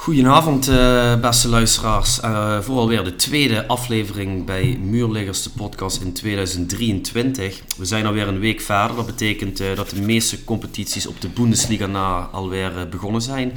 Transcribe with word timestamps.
Goedenavond, 0.00 0.68
uh, 0.68 1.20
beste 1.20 1.48
luisteraars. 1.48 2.20
Uh, 2.24 2.60
voor 2.60 2.78
alweer 2.78 3.04
de 3.04 3.16
tweede 3.16 3.66
aflevering 3.66 4.44
bij 4.44 4.78
Muurliggers, 4.82 5.42
de 5.42 5.50
podcast 5.50 6.00
in 6.00 6.12
2023. 6.12 7.62
We 7.76 7.84
zijn 7.84 8.06
alweer 8.06 8.28
een 8.28 8.38
week 8.38 8.60
verder. 8.60 8.96
Dat 8.96 9.06
betekent 9.06 9.60
uh, 9.60 9.76
dat 9.76 9.90
de 9.90 10.00
meeste 10.00 10.44
competities 10.44 11.06
op 11.06 11.20
de 11.20 11.28
Bundesliga 11.28 11.86
na 11.86 12.28
alweer 12.32 12.88
begonnen 12.90 13.22
zijn. 13.22 13.52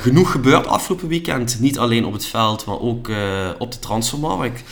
genoeg 0.00 0.30
gebeurd 0.30 0.66
afgelopen 0.66 1.08
weekend. 1.08 1.60
Niet 1.60 1.78
alleen 1.78 2.04
op 2.04 2.12
het 2.12 2.26
veld, 2.26 2.66
maar 2.66 2.80
ook 2.80 3.10
op 3.58 3.72
de 3.72 3.78
transfermarkt. 3.78 4.62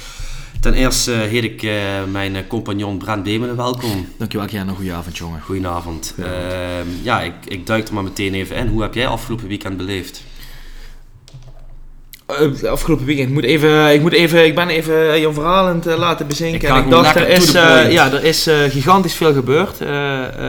Ten 0.61 0.75
eerste 0.75 1.11
heet 1.11 1.45
ik 1.45 1.63
mijn 2.11 2.47
compagnon 2.47 2.99
Brent 2.99 3.23
Bemelen 3.23 3.57
welkom. 3.57 4.09
Dankjewel, 4.19 4.49
Jan. 4.49 4.69
Een 4.69 4.75
goede 4.75 4.93
avond, 4.93 5.17
jongen. 5.17 5.41
Goedenavond. 5.41 6.15
Ehm, 6.19 6.89
ja, 7.03 7.21
ik, 7.21 7.35
ik 7.45 7.67
duik 7.67 7.89
er 7.89 7.95
maar 7.95 8.03
meteen 8.03 8.35
even 8.35 8.57
in. 8.57 8.67
Hoe 8.67 8.83
heb 8.83 8.95
jij 8.95 9.07
afgelopen 9.07 9.49
weekend 9.49 9.77
beleefd? 9.77 10.23
Uh, 12.31 12.63
afgelopen 12.71 13.07
weekend. 13.07 13.29
Ik 13.29 13.35
moet 13.35 13.45
even, 13.45 13.93
ik, 13.93 14.01
moet 14.01 14.13
even, 14.13 14.45
ik 14.45 14.55
ben 14.55 14.69
even 14.69 15.21
je 15.21 15.33
verhaal 15.33 15.67
aan 15.67 15.75
het 15.75 15.87
uh, 15.87 15.97
laten 15.97 16.27
bezinken. 16.27 16.69
Ik, 16.69 16.75
en 16.75 16.85
ik 16.85 16.91
dacht, 16.91 17.17
er 17.17 17.29
is, 17.29 17.55
uh, 17.55 17.93
ja, 17.93 18.13
er 18.13 18.25
is 18.25 18.51
gigantisch 18.69 19.15
veel 19.15 19.33
gebeurd. 19.33 19.83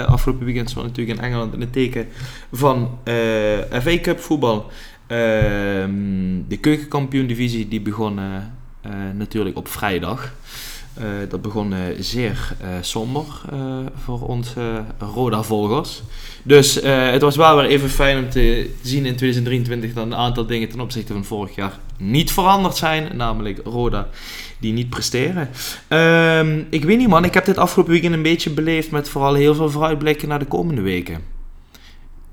afgelopen 0.07 0.45
weekend 0.45 0.73
was 0.73 0.83
natuurlijk 0.83 1.17
in 1.17 1.23
Engeland 1.23 1.53
in 1.53 1.61
het 1.61 1.73
teken 1.73 2.07
van 2.51 2.99
FA 3.81 3.97
Cup 4.01 4.19
voetbal. 4.19 4.71
Ehm, 5.07 5.91
de 6.47 6.57
keukenkampioen 6.61 7.27
divisie 7.27 7.67
die 7.67 7.81
begon 7.81 8.19
natuurlijk 9.13 9.57
op 9.57 9.67
vrijdag. 9.67 10.33
Dat 11.29 11.41
begon 11.41 11.73
zeer 11.99 12.55
somber 12.81 13.25
voor 14.03 14.21
onze 14.21 14.83
Roda-volgers. 14.99 16.01
Dus 16.43 16.79
het 16.83 17.21
was 17.21 17.35
wel 17.35 17.55
weer 17.55 17.65
even 17.65 17.89
fijn 17.89 18.23
om 18.23 18.29
te 18.29 18.69
zien 18.81 19.05
in 19.05 19.15
2023 19.15 19.93
dat 19.93 20.05
een 20.05 20.15
aantal 20.15 20.45
dingen 20.45 20.69
ten 20.69 20.79
opzichte 20.79 21.13
van 21.13 21.25
vorig 21.25 21.55
jaar 21.55 21.79
niet 21.97 22.31
veranderd 22.31 22.77
zijn. 22.77 23.17
Namelijk 23.17 23.59
Roda 23.63 24.07
die 24.59 24.73
niet 24.73 24.89
presteren. 24.89 25.49
Uh, 25.89 26.57
ik 26.69 26.83
weet 26.83 26.97
niet 26.97 27.07
man, 27.07 27.23
ik 27.23 27.33
heb 27.33 27.45
dit 27.45 27.57
afgelopen 27.57 27.91
weekend 27.91 28.13
een 28.13 28.21
beetje 28.21 28.49
beleefd 28.49 28.91
met 28.91 29.09
vooral 29.09 29.33
heel 29.33 29.55
veel 29.55 29.69
vooruitblikken 29.69 30.27
naar 30.27 30.39
de 30.39 30.45
komende 30.45 30.81
weken. 30.81 31.34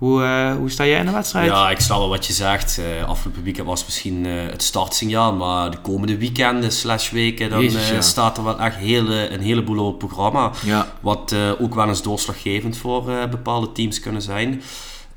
Hoe, 0.03 0.22
uh, 0.22 0.56
hoe 0.56 0.70
sta 0.70 0.86
jij 0.86 0.98
in 0.98 1.06
de 1.06 1.12
wedstrijd? 1.12 1.47
Ja, 1.47 1.70
ik 1.70 1.81
snap 1.81 1.98
wel 1.98 2.08
wat 2.08 2.27
je 2.27 2.33
zegt. 2.33 2.78
Uh, 2.78 3.08
afgelopen 3.08 3.42
weekend 3.42 3.67
was 3.67 3.84
misschien 3.84 4.25
uh, 4.25 4.50
het 4.50 4.62
startsignaal, 4.62 5.33
maar 5.33 5.70
de 5.70 5.77
komende 5.83 6.19
weekenden 6.19 6.72
slash 6.72 7.11
weken, 7.11 7.50
dan 7.50 7.62
Jezus, 7.62 8.08
staat 8.08 8.36
er 8.36 8.45
wel 8.45 8.61
echt 8.61 8.77
hele, 8.77 9.28
een 9.28 9.41
heleboel 9.41 9.84
op 9.84 10.00
het 10.00 10.08
programma. 10.08 10.50
Ja. 10.64 10.92
Wat 11.00 11.34
ook 11.61 11.75
wel 11.75 11.89
eens 11.89 12.03
doorslaggevend 12.03 12.77
voor 12.77 13.05
bepaalde 13.30 13.73
teams 13.73 14.00
kunnen 14.00 14.23
zijn. 14.23 14.62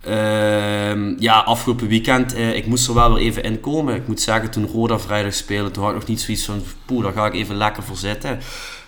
Ehm, 0.02 1.16
ja, 1.20 1.40
afgelopen 1.40 1.88
weekend, 1.88 2.38
ik 2.38 2.68
moest 2.68 2.88
er 2.88 2.94
wel 2.94 3.14
weer 3.14 3.24
even 3.24 3.44
in 3.44 3.60
komen. 3.60 3.96
Ik 3.96 4.08
moet 4.08 4.22
zeggen, 4.22 4.52
toen 4.52 4.68
Roda 4.68 5.00
vrijdag 5.00 5.34
speelde, 5.34 5.72
toen 5.72 5.84
had 5.84 5.94
ik 5.94 6.00
nog 6.00 6.08
niet 6.08 6.22
zoiets 6.22 6.46
van, 6.46 6.64
poeh, 6.86 7.04
daar 7.04 7.14
ga 7.14 7.26
ik 7.26 7.34
even 7.34 7.56
lekker 7.56 7.84
voor 7.84 7.98
zitten. 7.98 8.40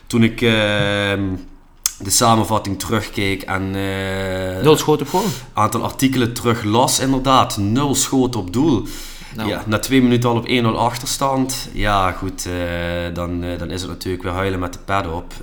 Toen 0.07 0.23
ik 0.23 0.41
ehm, 0.41 1.23
de 1.99 2.09
samenvatting 2.09 2.79
terugkeek 2.79 3.41
en... 3.41 3.75
Uh, 3.75 4.63
nul 4.63 4.77
schoten 4.77 5.05
op 5.05 5.11
goal? 5.11 5.25
aantal 5.53 5.83
artikelen 5.83 6.33
terug 6.33 6.63
las, 6.63 6.99
inderdaad. 6.99 7.57
Nul 7.57 7.95
schoten 7.95 8.39
op 8.39 8.53
doel. 8.53 8.87
Nou. 9.35 9.49
Ja, 9.49 9.63
na 9.65 9.79
twee 9.79 10.01
minuten 10.01 10.29
al 10.29 10.35
op 10.35 10.47
1-0 10.47 10.65
achterstand. 10.65 11.69
Ja, 11.73 12.11
goed, 12.11 12.47
uh, 12.47 12.53
dan, 13.13 13.43
uh, 13.43 13.59
dan 13.59 13.71
is 13.71 13.81
het 13.81 13.89
natuurlijk 13.89 14.23
weer 14.23 14.33
huilen 14.33 14.59
met 14.59 14.73
de 14.73 14.79
pad 14.79 15.07
op. 15.07 15.33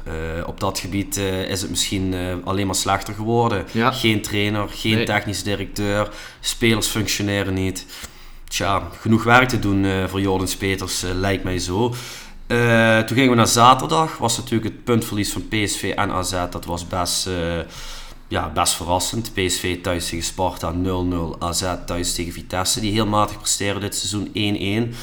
op 0.47 0.60
dat 0.60 0.78
gebied 0.78 1.16
is 1.48 1.60
het 1.60 1.70
misschien 1.70 2.14
alleen 2.44 2.66
maar 2.66 2.75
slechter 2.75 3.14
geworden. 3.14 3.64
Ja. 3.72 3.91
Geen 3.91 4.22
trainer, 4.22 4.69
geen 4.69 4.94
nee. 4.94 5.05
technisch 5.05 5.42
directeur, 5.42 6.10
spelers 6.41 6.86
functioneren 6.86 7.55
niet. 7.55 7.86
Tja, 8.48 8.82
genoeg 9.00 9.25
werk 9.25 9.48
te 9.48 9.58
doen 9.58 10.08
voor 10.08 10.20
Jordens 10.20 10.56
Peters, 10.56 11.02
lijkt 11.14 11.44
mij 11.44 11.58
zo. 11.58 11.94
Uh, 12.48 12.98
toen 12.98 13.17
gingen 13.17 13.31
we 13.31 13.37
naar 13.37 13.47
zaterdag. 13.47 14.19
Was 14.19 14.37
natuurlijk 14.37 14.65
het 14.65 14.84
puntverlies 14.84 15.32
van 15.32 15.49
PSV 15.49 15.93
en 15.97 16.10
AZ. 16.10 16.31
Dat 16.50 16.65
was 16.65 16.87
best, 16.87 17.27
uh, 17.27 17.34
ja, 18.28 18.50
best 18.55 18.75
verrassend. 18.75 19.32
PSV 19.32 19.81
thuis 19.82 20.09
tegen 20.09 20.25
Sparta 20.25 20.72
0-0. 20.72 21.38
AZ 21.38 21.65
thuis 21.87 22.15
tegen 22.15 22.33
Vitesse. 22.33 22.81
Die 22.81 22.93
heel 22.93 23.06
matig 23.06 23.38
presteren 23.38 23.81
dit 23.81 23.94
seizoen 23.94 24.28
1-1. 24.93 24.94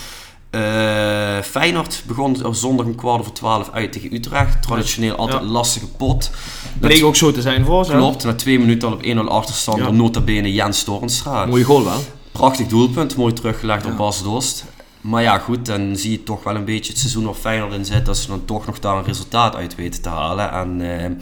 Uh, 0.52 1.38
eh, 1.38 1.44
Feyenoord 1.44 2.04
begon 2.08 2.46
op 2.46 2.56
zondag 2.56 2.86
een 2.86 2.96
kwart 2.96 3.20
over 3.20 3.34
12 3.34 3.70
uit 3.72 3.92
tegen 3.92 4.14
Utrecht. 4.14 4.62
Traditioneel 4.62 5.16
altijd 5.16 5.42
een 5.42 5.48
lastige 5.48 5.88
pot. 5.88 6.32
Bleek 6.80 7.04
ook 7.04 7.16
zo 7.16 7.32
te 7.32 7.42
zijn 7.42 7.66
voor 7.66 7.86
ze. 7.86 7.92
Klopt, 7.92 8.24
na 8.24 8.34
twee 8.34 8.60
minuten 8.60 8.88
al 8.88 8.94
op 8.94 9.04
1-0 9.04 9.32
achterstand 9.32 9.78
ja. 9.78 9.84
door 9.84 9.94
nota 9.94 10.22
bene 10.22 10.54
Jens 10.54 10.84
Torenstra. 10.84 11.46
Mooie 11.46 11.64
goal 11.64 11.84
wel. 11.84 12.00
Prachtig 12.32 12.68
doelpunt, 12.68 13.16
mooi 13.16 13.34
teruggelegd 13.34 13.84
door 13.84 13.94
Bas 13.94 14.24
Dost. 14.24 14.66
Maar 15.02 15.22
ja, 15.22 15.38
goed, 15.38 15.66
dan 15.66 15.96
zie 15.96 16.12
je 16.12 16.24
toch 16.24 16.44
wel 16.44 16.56
een 16.56 16.66
beetje 16.66 16.92
het 16.92 17.00
seizoen 17.00 17.24
nog 17.24 17.38
fijner 17.38 17.74
in 17.74 17.86
zit. 17.86 18.08
Als 18.08 18.22
ze 18.22 18.28
dan 18.28 18.46
toch 18.46 18.66
nog 18.66 18.80
daar 18.80 18.98
een 18.98 19.04
resultaat 19.04 19.56
uit 19.56 19.76
weten 19.76 20.02
te 20.02 20.10
halen. 20.10 20.52
En 20.52 20.80
uh, 20.80 21.18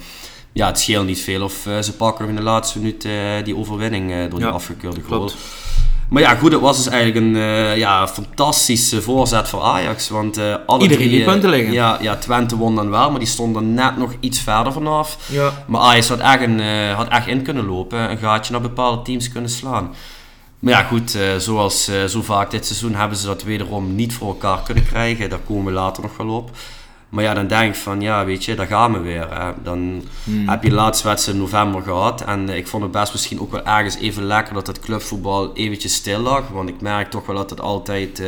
ja, 0.53 0.67
het 0.67 0.79
scheelt 0.79 1.05
niet 1.05 1.21
veel 1.21 1.43
of 1.43 1.65
uh, 1.65 1.79
ze 1.79 1.93
pakken 1.93 2.21
nog 2.21 2.29
in 2.29 2.39
de 2.39 2.49
laatste 2.49 2.79
minuut 2.79 3.05
uh, 3.05 3.13
die 3.43 3.55
overwinning 3.55 4.09
door 4.29 4.39
ja, 4.39 4.45
die 4.45 4.55
afgekeurde 4.55 5.01
goal. 5.01 5.31
Maar 6.09 6.21
ja, 6.21 6.35
goed, 6.35 6.51
het 6.51 6.61
was 6.61 6.77
dus 6.77 6.93
eigenlijk 6.93 7.25
een 7.25 7.35
ja, 7.77 8.07
fantastische 8.07 9.01
voorzet 9.01 9.47
voor 9.47 9.61
Ajax. 9.61 10.09
Want 10.09 10.37
alle 10.65 10.81
Iedereen 10.81 11.07
drie, 11.07 11.17
die 11.17 11.23
punten 11.23 11.49
liggen. 11.49 11.73
Ja, 11.73 11.97
ja, 12.01 12.15
Twente 12.15 12.57
won 12.57 12.75
dan 12.75 12.89
wel, 12.89 13.09
maar 13.09 13.19
die 13.19 13.27
stond 13.27 13.55
er 13.55 13.63
net 13.63 13.97
nog 13.97 14.13
iets 14.19 14.39
verder 14.39 14.73
vanaf. 14.73 15.17
Ja. 15.31 15.65
Maar 15.67 15.81
Ajax 15.81 16.09
had 16.09 16.19
echt, 16.19 16.41
een, 16.41 16.59
had 16.93 17.07
echt 17.07 17.27
in 17.27 17.41
kunnen 17.41 17.65
lopen. 17.65 18.11
Een 18.11 18.17
gaatje 18.17 18.51
naar 18.51 18.61
bepaalde 18.61 19.01
teams 19.01 19.29
kunnen 19.29 19.49
slaan. 19.49 19.93
Maar 20.59 20.73
ja, 20.73 20.83
goed, 20.83 21.15
uh, 21.15 21.35
zoals 21.35 21.89
uh, 21.89 22.03
zo 22.03 22.21
vaak 22.21 22.51
dit 22.51 22.65
seizoen 22.65 22.95
hebben 22.95 23.17
ze 23.17 23.25
dat 23.25 23.43
wederom 23.43 23.95
niet 23.95 24.13
voor 24.13 24.27
elkaar 24.27 24.63
kunnen 24.63 24.85
krijgen. 24.85 25.29
Daar 25.29 25.39
komen 25.39 25.65
we 25.65 25.71
later 25.71 26.03
nog 26.03 26.17
wel 26.17 26.29
op. 26.29 26.51
Maar 27.09 27.23
ja, 27.23 27.33
dan 27.33 27.47
denk 27.47 27.75
ik 27.75 27.81
van, 27.81 28.01
ja, 28.01 28.25
weet 28.25 28.45
je, 28.45 28.55
daar 28.55 28.67
gaan 28.67 28.93
we 28.93 28.99
weer. 28.99 29.39
Hè. 29.39 29.51
Dan 29.63 30.03
hmm. 30.23 30.49
heb 30.49 30.63
je 30.63 30.69
de 30.69 30.75
laatste 30.75 31.07
wedstrijd 31.07 31.37
in 31.37 31.43
november 31.43 31.81
gehad. 31.81 32.21
En 32.21 32.49
uh, 32.49 32.55
ik 32.55 32.67
vond 32.67 32.83
het 32.83 32.91
best 32.91 33.11
misschien 33.11 33.41
ook 33.41 33.51
wel 33.51 33.65
ergens 33.65 33.95
even 33.95 34.23
lekker 34.23 34.53
dat 34.53 34.67
het 34.67 34.79
clubvoetbal 34.79 35.53
eventjes 35.53 35.93
stil 35.93 36.19
lag. 36.19 36.47
Want 36.47 36.69
ik 36.69 36.81
merk 36.81 37.09
toch 37.09 37.25
wel 37.25 37.35
dat 37.35 37.49
het 37.49 37.61
altijd 37.61 38.21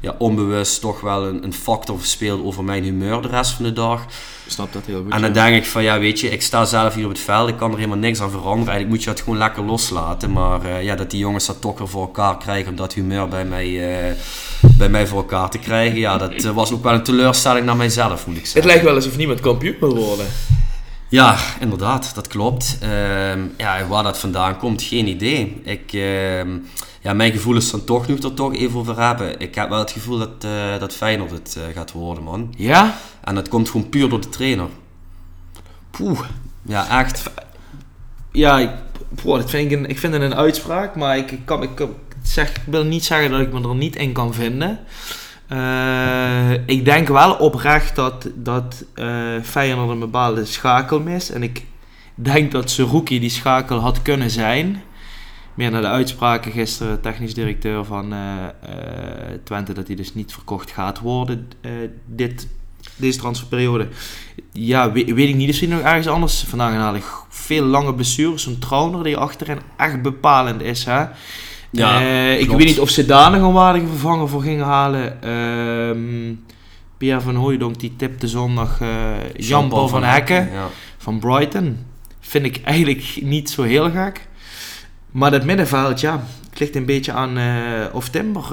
ja, 0.00 0.14
onbewust 0.18 0.80
toch 0.80 1.00
wel 1.00 1.26
een, 1.26 1.44
een 1.44 1.52
factor 1.52 1.98
speelt 2.02 2.44
over 2.44 2.64
mijn 2.64 2.82
humeur 2.82 3.22
de 3.22 3.28
rest 3.28 3.50
van 3.50 3.64
de 3.64 3.72
dag. 3.72 4.02
Ik 4.44 4.52
snap 4.52 4.72
dat 4.72 4.86
heel 4.86 5.02
goed. 5.02 5.12
En 5.12 5.20
dan 5.20 5.32
denk 5.32 5.56
ik 5.56 5.66
van 5.66 5.82
ja, 5.82 5.98
weet 5.98 6.20
je, 6.20 6.30
ik 6.30 6.42
sta 6.42 6.64
zelf 6.64 6.94
hier 6.94 7.04
op 7.04 7.10
het 7.10 7.20
veld, 7.20 7.48
ik 7.48 7.56
kan 7.56 7.70
er 7.70 7.76
helemaal 7.76 7.98
niks 7.98 8.20
aan 8.20 8.30
veranderen. 8.30 8.72
Eigenlijk 8.72 8.88
moet 8.88 9.02
je 9.02 9.10
het 9.10 9.20
gewoon 9.20 9.38
lekker 9.38 9.64
loslaten. 9.64 10.32
Maar 10.32 10.64
uh, 10.64 10.82
ja, 10.82 10.94
dat 10.94 11.10
die 11.10 11.20
jongens 11.20 11.46
dat 11.46 11.60
toch 11.60 11.78
weer 11.78 11.88
voor 11.88 12.02
elkaar 12.02 12.38
krijgen 12.38 12.70
om 12.70 12.76
dat 12.76 12.94
humeur 12.94 13.28
bij 13.28 13.44
mij, 13.44 13.68
uh, 13.68 14.14
bij 14.60 14.88
mij 14.88 15.06
voor 15.06 15.18
elkaar 15.18 15.50
te 15.50 15.58
krijgen. 15.58 15.98
Ja, 15.98 16.18
dat 16.18 16.44
uh, 16.44 16.50
was 16.50 16.72
ook 16.72 16.82
wel 16.82 16.92
een 16.92 17.02
teleurstelling 17.02 17.66
naar 17.66 17.76
mijzelf, 17.76 18.26
moet 18.26 18.36
ik 18.36 18.42
zeggen. 18.44 18.60
Het 18.60 18.70
lijkt 18.70 18.84
wel 18.84 18.94
alsof 18.94 19.16
niemand 19.16 19.40
kampioen 19.40 19.76
wil 19.80 19.96
worden. 19.96 20.26
Ja, 21.08 21.36
inderdaad, 21.60 22.14
dat 22.14 22.26
klopt. 22.26 22.78
Uh, 22.82 22.88
ja, 23.56 23.86
waar 23.88 24.02
dat 24.02 24.18
vandaan 24.18 24.58
komt, 24.58 24.82
geen 24.82 25.06
idee. 25.06 25.60
Ik, 25.64 25.92
uh, 25.92 26.40
ja, 27.06 27.12
mijn 27.12 27.32
gevoel 27.32 27.56
is 27.56 27.70
dan 27.70 27.84
toch 27.84 28.06
nu 28.06 28.16
er 28.16 28.34
toch 28.34 28.54
even 28.54 28.78
over 28.78 29.00
hebben. 29.00 29.40
Ik 29.40 29.54
heb 29.54 29.68
wel 29.68 29.78
het 29.78 29.90
gevoel 29.90 30.18
dat, 30.18 30.44
uh, 30.44 30.78
dat 30.78 30.94
Feyenoord 30.94 31.30
het 31.30 31.56
uh, 31.58 31.74
gaat 31.74 31.92
worden, 31.92 32.24
man. 32.24 32.54
Ja? 32.56 32.98
En 33.24 33.34
dat 33.34 33.48
komt 33.48 33.70
gewoon 33.70 33.88
puur 33.88 34.08
door 34.08 34.20
de 34.20 34.28
trainer. 34.28 34.66
Poeh. 35.90 36.20
Ja, 36.62 37.00
echt. 37.00 37.30
Ja, 38.32 38.58
ik, 38.58 38.70
dat 39.24 39.50
vind 39.50 39.72
ik, 39.72 39.78
een, 39.78 39.86
ik 39.86 39.98
vind 39.98 40.12
het 40.12 40.22
een 40.22 40.34
uitspraak, 40.34 40.96
maar 40.96 41.16
ik, 41.16 41.38
kan, 41.44 41.62
ik, 41.62 41.86
zeg, 42.22 42.50
ik 42.50 42.62
wil 42.64 42.84
niet 42.84 43.04
zeggen 43.04 43.30
dat 43.30 43.40
ik 43.40 43.52
me 43.52 43.68
er 43.68 43.74
niet 43.74 43.96
in 43.96 44.12
kan 44.12 44.34
vinden. 44.34 44.78
Uh, 45.52 46.52
ik 46.66 46.84
denk 46.84 47.08
wel 47.08 47.34
oprecht 47.34 47.96
dat, 47.96 48.28
dat 48.34 48.84
Feyenoord 49.42 49.90
een 49.90 49.98
bepaalde 49.98 50.44
schakel 50.44 51.00
mist. 51.00 51.30
En 51.30 51.42
ik 51.42 51.64
denk 52.14 52.52
dat 52.52 52.70
Seruki 52.70 53.20
die 53.20 53.30
schakel 53.30 53.78
had 53.78 54.02
kunnen 54.02 54.30
zijn. 54.30 54.82
Meer 55.56 55.70
naar 55.70 55.80
de 55.80 55.86
uitspraken 55.86 56.52
gisteren, 56.52 57.00
technisch 57.00 57.34
directeur 57.34 57.84
van 57.84 58.12
uh, 58.12 58.18
Twente, 59.44 59.72
dat 59.72 59.86
hij 59.86 59.96
dus 59.96 60.14
niet 60.14 60.32
verkocht 60.32 60.70
gaat 60.70 61.00
worden 61.00 61.48
dit, 62.06 62.48
deze 62.96 63.18
transferperiode. 63.18 63.88
Ja, 64.52 64.92
weet, 64.92 65.12
weet 65.12 65.28
ik 65.28 65.34
niet. 65.34 65.48
Is 65.48 65.60
hij 65.60 65.68
nog 65.68 65.80
ergens 65.80 66.06
anders 66.06 66.44
vandaan 66.48 66.72
gehaald? 66.72 67.04
Veel 67.28 67.64
lange 67.64 67.94
blessures, 67.94 68.42
zo'n 68.42 68.58
Trauner 68.58 69.04
die 69.04 69.16
achterin 69.16 69.58
echt 69.76 70.02
bepalend 70.02 70.62
is. 70.62 70.84
Hè? 70.84 71.04
Ja, 71.70 72.00
ik 72.30 72.50
weet 72.50 72.66
niet 72.66 72.80
of 72.80 72.90
ze 72.90 73.06
daar 73.06 73.30
nog 73.30 73.42
een 73.42 73.52
waardige 73.52 73.86
vervanger 73.86 74.28
voor 74.28 74.42
gingen 74.42 74.64
halen. 74.64 75.18
Uh, 75.24 76.32
Pierre 76.96 77.20
van 77.20 77.34
Hooijdonk 77.34 77.80
die 77.80 77.96
tipte 77.96 78.28
zondag 78.28 78.80
Jan-Paul 79.36 79.88
van, 79.88 80.02
Hekken 80.02 80.50
ja. 80.52 80.68
van 80.98 81.18
Brighton. 81.18 81.78
Vind 82.20 82.44
ik 82.44 82.60
eigenlijk 82.64 83.18
niet 83.22 83.50
zo 83.50 83.62
heel 83.62 83.90
gek. 83.90 84.28
Maar 85.16 85.30
dat 85.30 85.44
middenveld, 85.44 86.00
ja, 86.00 86.24
het 86.50 86.58
ligt 86.58 86.76
een 86.76 86.84
beetje 86.84 87.12
aan 87.12 87.38
uh, 87.38 87.84
of 87.92 88.08
Timber 88.08 88.44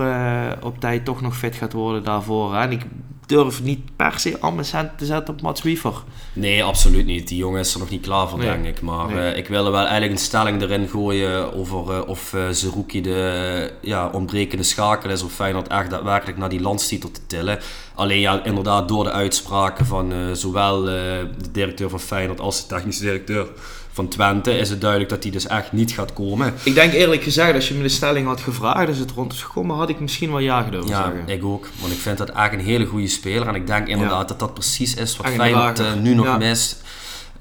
op 0.62 0.80
tijd 0.80 1.06
toch 1.06 1.22
nog 1.22 1.38
fit 1.38 1.56
gaat 1.56 1.74
worden 1.74 2.04
daarvoor. 2.04 2.54
Hè? 2.54 2.62
En 2.62 2.72
ik 2.72 2.86
durf 3.26 3.64
niet 3.64 3.96
per 3.96 4.20
se 4.20 4.40
al 4.40 4.52
mijn 4.52 4.66
cent 4.66 4.98
te 4.98 5.06
zetten 5.06 5.34
op 5.34 5.42
Mats 5.42 5.62
Wiever. 5.62 5.94
Nee, 6.34 6.64
absoluut 6.64 7.06
niet. 7.06 7.28
Die 7.28 7.38
jongen 7.38 7.60
is 7.60 7.74
er 7.74 7.80
nog 7.80 7.90
niet 7.90 8.02
klaar 8.02 8.30
voor, 8.30 8.40
denk 8.40 8.66
ik. 8.66 8.82
Maar 8.82 9.18
eh, 9.18 9.38
ik 9.38 9.48
wil 9.48 9.66
er 9.66 9.72
wel 9.72 9.82
eigenlijk 9.82 10.12
een 10.12 10.18
stelling 10.18 10.62
erin 10.62 10.88
gooien 10.88 11.54
over 11.54 12.06
of 12.08 12.34
uh, 12.34 12.50
Zerouki 12.50 13.02
de 13.02 13.72
ja, 13.82 14.10
ontbrekende 14.10 14.64
schakel 14.64 15.10
is. 15.10 15.24
Of 15.24 15.32
Feyenoord 15.32 15.68
echt 15.68 15.90
daadwerkelijk 15.90 16.38
naar 16.38 16.50
die 16.50 16.62
landstitel 16.62 17.12
te 17.12 17.26
tillen. 17.28 17.60
Alleen 17.96 18.20
ja, 18.20 18.44
inderdaad 18.44 18.88
door 18.88 19.04
de 19.04 19.12
uitspraken 19.12 19.86
van 19.86 20.14
zowel 20.34 20.82
de 20.82 21.30
directeur 21.52 21.90
van 21.90 22.00
Feyenoord 22.00 22.40
als 22.40 22.62
de 22.62 22.76
technische 22.76 23.04
directeur 23.04 23.48
van 23.94 24.08
Twente 24.08 24.58
is 24.58 24.70
het 24.70 24.82
duidelijk 24.82 25.10
dat 25.10 25.24
hij 25.24 25.32
dus 25.32 25.48
echt 25.48 25.72
niet 25.72 25.92
gaat 25.92 26.14
komen. 26.14 26.54
Ik 26.64 26.74
denk 26.74 26.94
eerlijk 26.94 27.24
gezegd, 27.24 27.54
als 27.54 27.68
je 27.68 27.74
me 27.74 27.82
de 27.82 27.90
stelling 27.90 28.28
had 28.28 28.42
gevraagd, 28.42 28.90
is 28.90 29.00
het 29.00 29.12
rond 29.12 29.34
is 29.34 29.42
gekomen, 29.42 29.76
had 29.76 29.90
ik 29.90 30.00
misschien 30.00 30.30
wel 30.30 30.40
ja 30.40 30.62
gedurfd 30.62 30.88
ja, 30.88 31.04
zeggen. 31.04 31.24
ik 31.26 31.46
ook. 31.46 31.70
Want 31.80 31.94
ik 31.94 32.00
vind 32.00 32.18
dat 32.18 32.30
echt 32.30 32.54
een 32.54 32.60
hele 32.60 32.86
goede 32.86 33.08
speler. 33.08 33.48
En 33.48 33.56
ik 33.56 33.68
denk 33.68 33.88
inderdaad 33.88 34.28
dat 34.28 34.40
dat 34.40 34.54
precies 34.54 34.96
is 34.96 35.18
wat 35.18 35.28
Feyenoord 35.28 35.80
uh, 35.80 35.94
nu 35.94 36.14
nog 36.14 36.38
mist. 36.38 36.82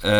Uh, 0.04 0.10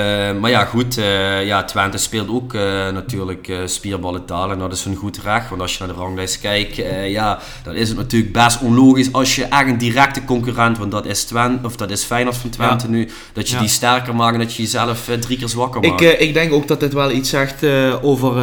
maar 0.40 0.50
ja, 0.50 0.64
goed. 0.64 0.98
Uh, 0.98 1.46
ja, 1.46 1.64
Twente 1.64 1.98
speelt 1.98 2.28
ook 2.28 2.54
uh, 2.54 2.62
natuurlijk 2.90 3.52
spierballentaal. 3.64 4.50
En 4.50 4.58
dat 4.58 4.72
is 4.72 4.84
een 4.84 4.96
goed 4.96 5.18
recht. 5.18 5.48
Want 5.48 5.60
als 5.60 5.72
je 5.72 5.84
naar 5.84 5.94
de 5.94 6.00
ranglijst 6.00 6.40
kijkt, 6.40 6.76
ja, 7.06 7.38
dan 7.64 7.74
is 7.74 7.88
het 7.88 7.98
natuurlijk 7.98 8.32
best 8.32 8.60
onlogisch 8.60 9.12
als 9.12 9.34
je 9.34 9.44
echt 9.44 9.66
een 9.66 9.78
directe 9.78 10.24
concurrent, 10.24 10.78
want 10.78 10.90
dat 10.90 11.06
is, 11.06 11.24
Twente, 11.24 11.66
of 11.66 11.76
dat 11.76 11.90
is 11.90 12.04
Feyenoord 12.04 12.36
van 12.36 12.50
Twente 12.50 12.88
nu, 12.88 13.08
dat 13.32 13.48
je 13.48 13.58
die 13.58 13.68
sterker 13.68 14.14
maakt 14.14 14.34
en 14.34 14.40
dat 14.40 14.54
je 14.54 14.62
jezelf 14.62 15.10
drie 15.20 15.38
keer 15.38 15.48
zwakker 15.48 15.80
maakt. 15.80 16.00
Ik, 16.00 16.18
ik 16.18 16.34
denk 16.34 16.52
ook 16.52 16.68
dat 16.68 16.80
dit 16.80 16.92
wel 16.92 17.10
iets 17.10 17.30
zegt 17.30 17.64
over 18.02 18.34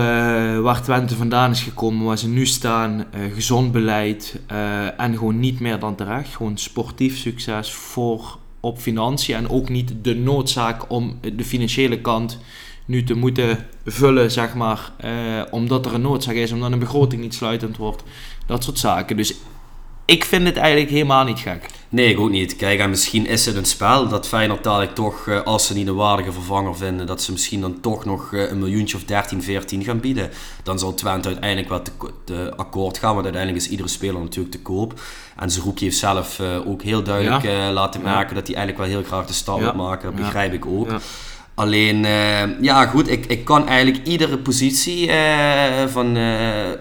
waar 0.61 0.81
Twente 0.81 1.15
vandaan 1.15 1.51
is 1.51 1.61
gekomen, 1.61 2.05
waar 2.05 2.17
ze 2.17 2.27
nu 2.27 2.45
staan. 2.45 3.05
gezond 3.33 3.71
beleid 3.71 4.39
en 4.97 5.17
gewoon 5.17 5.39
niet 5.39 5.59
meer 5.59 5.79
dan 5.79 5.95
terecht. 5.95 6.35
Gewoon 6.35 6.57
sportief 6.57 7.17
succes 7.17 7.71
voor 7.73 8.37
op 8.59 8.79
financiën 8.79 9.35
en 9.35 9.49
ook 9.49 9.69
niet 9.69 9.93
de 10.01 10.15
noodzaak 10.15 10.91
om 10.91 11.19
de 11.35 11.43
financiële 11.43 12.01
kant 12.01 12.39
nu 12.85 13.03
te 13.03 13.13
moeten 13.13 13.65
vullen, 13.85 14.31
zeg 14.31 14.55
maar, 14.55 14.91
eh, 14.97 15.41
omdat 15.51 15.85
er 15.85 15.93
een 15.93 16.01
noodzaak 16.01 16.35
is, 16.35 16.51
omdat 16.51 16.71
een 16.71 16.79
begroting 16.79 17.21
niet 17.21 17.33
sluitend 17.33 17.77
wordt, 17.77 18.03
dat 18.45 18.63
soort 18.63 18.79
zaken. 18.79 19.17
Dus 19.17 19.33
ik 20.09 20.23
vind 20.23 20.45
het 20.45 20.57
eigenlijk 20.57 20.91
helemaal 20.91 21.23
niet 21.23 21.39
gek. 21.39 21.65
Nee, 21.89 22.09
ik 22.09 22.19
ook 22.19 22.29
niet. 22.29 22.55
Kijk, 22.55 22.79
en 22.79 22.89
misschien 22.89 23.25
is 23.25 23.45
het 23.45 23.55
een 23.55 23.65
spel 23.65 24.07
dat 24.07 24.27
Feyenoord 24.27 24.63
dadelijk 24.63 24.95
toch, 24.95 25.27
eh, 25.27 25.41
als 25.41 25.67
ze 25.67 25.73
niet 25.73 25.87
een 25.87 25.95
waardige 25.95 26.31
vervanger 26.31 26.75
vinden, 26.75 27.07
dat 27.07 27.21
ze 27.21 27.31
misschien 27.31 27.61
dan 27.61 27.79
toch 27.79 28.05
nog 28.05 28.33
eh, 28.33 28.49
een 28.49 28.59
miljoentje 28.59 28.97
of 28.97 29.03
13, 29.03 29.43
14 29.43 29.83
gaan 29.83 29.99
bieden. 29.99 30.29
Dan 30.63 30.79
zal 30.79 30.93
Twente 30.93 31.27
uiteindelijk 31.27 31.69
wel 31.69 31.81
te, 32.25 32.53
akkoord 32.55 32.97
gaan, 32.97 33.13
want 33.13 33.23
uiteindelijk 33.23 33.63
is 33.63 33.71
iedere 33.71 33.89
speler 33.89 34.21
natuurlijk 34.21 34.55
te 34.55 34.61
koop. 34.61 35.01
En 35.35 35.51
Zerouki 35.51 35.83
heeft 35.83 35.97
zelf 35.97 36.39
uh, 36.39 36.67
ook 36.67 36.81
heel 36.81 37.03
duidelijk 37.03 37.73
laten 37.73 38.01
merken 38.01 38.35
dat 38.35 38.47
hij 38.47 38.55
eigenlijk 38.55 38.87
wel 38.87 38.97
heel 38.97 39.07
graag 39.07 39.25
de 39.25 39.33
stap 39.33 39.59
wil 39.59 39.73
maken. 39.73 40.11
Dat 40.11 40.21
begrijp 40.21 40.53
ik 40.53 40.65
ook. 40.65 40.87
Alleen, 41.59 42.05
ja 42.61 42.85
goed, 42.85 43.09
ik, 43.09 43.25
ik 43.25 43.45
kan 43.45 43.67
eigenlijk 43.67 44.07
iedere 44.07 44.37
positie 44.37 45.11
van, 45.87 46.15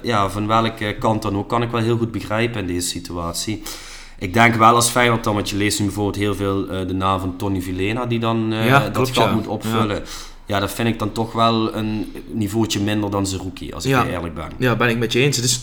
ja, 0.02 0.30
van 0.30 0.46
welke 0.46 0.96
kant 0.98 1.22
dan 1.22 1.36
ook, 1.36 1.48
kan 1.48 1.62
ik 1.62 1.70
wel 1.70 1.80
heel 1.80 1.96
goed 1.96 2.12
begrijpen 2.12 2.60
in 2.60 2.66
deze 2.66 2.88
situatie. 2.88 3.62
Ik 4.18 4.34
denk 4.34 4.54
wel 4.54 4.74
als 4.74 4.88
Feyenoord 4.88 5.24
dan, 5.24 5.34
want 5.34 5.50
je 5.50 5.56
leest 5.56 5.78
nu 5.78 5.84
bijvoorbeeld 5.84 6.16
heel 6.16 6.34
veel 6.34 6.66
de 6.66 6.94
naam 6.94 7.20
van 7.20 7.36
Tony 7.36 7.60
Vilena 7.60 8.06
die 8.06 8.18
dan 8.18 8.54
dat 8.92 9.10
gat 9.10 9.32
moet 9.32 9.46
opvullen. 9.46 10.02
Ja. 10.46 10.60
dat 10.60 10.72
vind 10.72 10.88
ik 10.88 10.98
dan 10.98 11.12
toch 11.12 11.32
wel 11.32 11.74
een 11.74 12.12
niveautje 12.32 12.80
minder 12.80 13.10
dan 13.10 13.26
Zerouki, 13.26 13.72
als 13.72 13.84
ik 13.84 14.04
eerlijk 14.10 14.34
ben. 14.34 14.50
Ja, 14.56 14.76
ben 14.76 14.88
ik 14.88 14.98
met 14.98 15.12
je 15.12 15.20
eens. 15.20 15.36
Het 15.36 15.44
is 15.44 15.60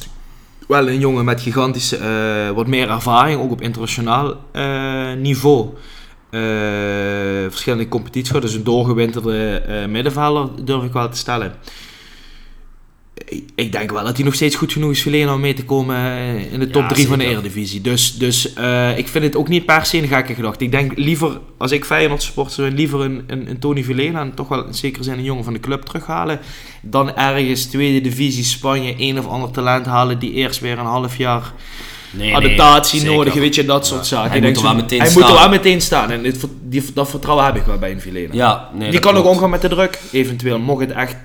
wel 0.68 0.88
een 0.88 1.00
jongen 1.00 1.26
met 1.26 1.42
gigantische, 1.42 2.52
wat 2.56 2.68
meer 2.68 2.90
ervaring, 2.90 3.42
ook 3.42 3.52
op 3.52 3.62
internationaal 3.62 4.36
niveau. 5.18 5.70
Verschillende 7.50 7.88
competities, 7.88 8.40
dus 8.40 8.54
een 8.54 8.64
doorgewinterde 8.64 9.62
middenvelder 9.90 10.66
durf 10.66 10.84
ik 10.84 10.94
wel 10.94 11.10
te 11.10 11.18
stellen 11.18 11.54
ik 13.56 13.72
denk 13.72 13.92
wel 13.92 14.04
dat 14.04 14.16
hij 14.16 14.26
nog 14.26 14.34
steeds 14.34 14.56
goed 14.56 14.72
genoeg 14.72 14.92
is 14.92 15.02
Vilena 15.02 15.34
om 15.34 15.40
mee 15.40 15.54
te 15.54 15.66
komen 15.66 15.96
eh, 15.96 16.54
in 16.54 16.60
de 16.60 16.70
top 16.70 16.90
3 16.90 17.08
van 17.08 17.18
de 17.18 17.26
Eredivisie. 17.26 17.82
Dus, 17.82 18.18
dus 18.18 18.54
uh, 18.58 18.98
ik 18.98 19.08
vind 19.08 19.24
het 19.24 19.36
ook 19.36 19.48
niet 19.48 19.66
per 19.66 19.86
se 19.86 19.98
een 19.98 20.08
gekke 20.08 20.34
gedachte. 20.34 20.64
Ik 20.64 20.72
denk 20.72 20.98
liever, 20.98 21.40
als 21.58 21.72
ik 21.72 21.86
Feyenoord 21.86 22.22
supporter 22.24 22.54
zou 22.54 22.72
liever 22.72 23.02
een, 23.02 23.24
een, 23.28 23.50
een 23.50 23.60
Tony 23.60 23.84
Vilena 23.84 24.22
en 24.22 24.36
toch 24.36 24.48
wel 24.48 24.66
in 24.66 24.74
zekere 24.74 25.04
zin 25.04 25.18
een 25.18 25.24
jongen 25.24 25.44
van 25.44 25.54
de 25.54 25.60
club 25.60 25.82
terughalen. 25.82 26.40
Dan 26.82 27.16
ergens 27.16 27.66
tweede 27.66 28.02
divisie 28.02 28.44
Spanje 28.44 28.96
een 28.98 29.20
of 29.20 29.28
ander 29.28 29.52
talent 29.52 29.86
halen 29.86 30.20
die 30.20 30.32
eerst 30.32 30.60
weer 30.60 30.80
een 30.80 30.86
half 30.86 31.18
jaar... 31.18 31.54
Nee, 32.18 32.36
adaptatie 32.36 33.02
nee, 33.02 33.16
nodig, 33.16 33.34
weet 33.34 33.56
je, 33.56 33.66
dat 33.66 33.88
soort 33.88 34.06
zaken. 34.06 34.32
Hij, 34.32 34.42
moet 34.42 34.58
er, 34.58 34.64
wel 34.64 34.76
meteen 34.76 35.02
hij 35.02 35.12
moet 35.14 35.24
er 35.24 35.34
wel 35.34 35.50
meteen 35.50 35.82
staan. 35.82 36.12
En 36.12 36.24
dit, 36.24 36.48
die, 36.62 36.84
dat 36.94 37.10
vertrouwen 37.10 37.46
heb 37.46 37.56
ik 37.56 37.64
wel 37.64 37.78
bij 37.78 37.92
een 37.92 38.02
Vilena. 38.02 38.34
Ja, 38.34 38.70
nee, 38.74 38.92
die 38.92 39.00
kan 39.00 39.16
ook 39.16 39.26
omgaan 39.26 39.50
met 39.50 39.62
de 39.62 39.70
druk, 39.70 40.00
eventueel. 40.12 40.60
Mocht 40.60 40.82
het 40.82 40.92
echt 40.92 41.18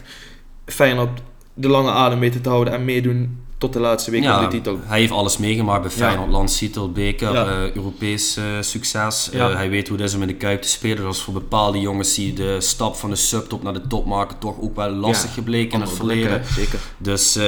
Feyenoord 0.67 1.21
de 1.55 1.69
lange 1.69 1.91
adem 1.91 2.21
weten 2.21 2.41
te 2.41 2.49
houden 2.49 2.75
en 2.75 2.85
meedoen 2.85 3.40
tot 3.61 3.73
de 3.73 3.81
laatste 3.81 4.11
week 4.11 4.23
ja, 4.23 4.41
de 4.41 4.49
titel. 4.49 4.79
Hij 4.85 5.01
heeft 5.01 5.13
alles 5.13 5.37
meegemaakt 5.37 5.83
bij 5.83 5.91
Feyenoord, 5.91 6.31
landstitel, 6.31 6.93
beker, 6.93 7.33
ja. 7.33 7.47
uh, 7.47 7.75
Europees 7.75 8.37
uh, 8.37 8.45
succes. 8.61 9.31
Uh, 9.35 9.55
hij 9.55 9.71
weet 9.71 9.89
hoe 9.89 9.97
het 9.97 10.07
is 10.07 10.15
om 10.15 10.23
in 10.23 10.29
de 10.29 10.35
Kuip 10.35 10.63
te 10.63 10.69
spelen. 10.69 11.03
Dat 11.05 11.15
is 11.15 11.21
voor 11.21 11.35
bepaalde 11.35 11.81
jongens 11.81 12.15
die 12.15 12.33
de 12.33 12.61
stap 12.61 12.97
van 12.97 13.11
de 13.11 13.17
subtop 13.17 13.63
naar 13.63 13.73
de 13.73 13.87
top 13.87 14.07
maken 14.07 14.39
toch 14.39 14.61
ook 14.61 14.77
wel 14.77 14.91
lastig 14.91 15.35
gebleken 15.35 15.73
in 15.73 15.81
het 15.81 15.93
verleden. 15.93 16.43
zeker. 16.45 16.79
Dus 16.99 17.39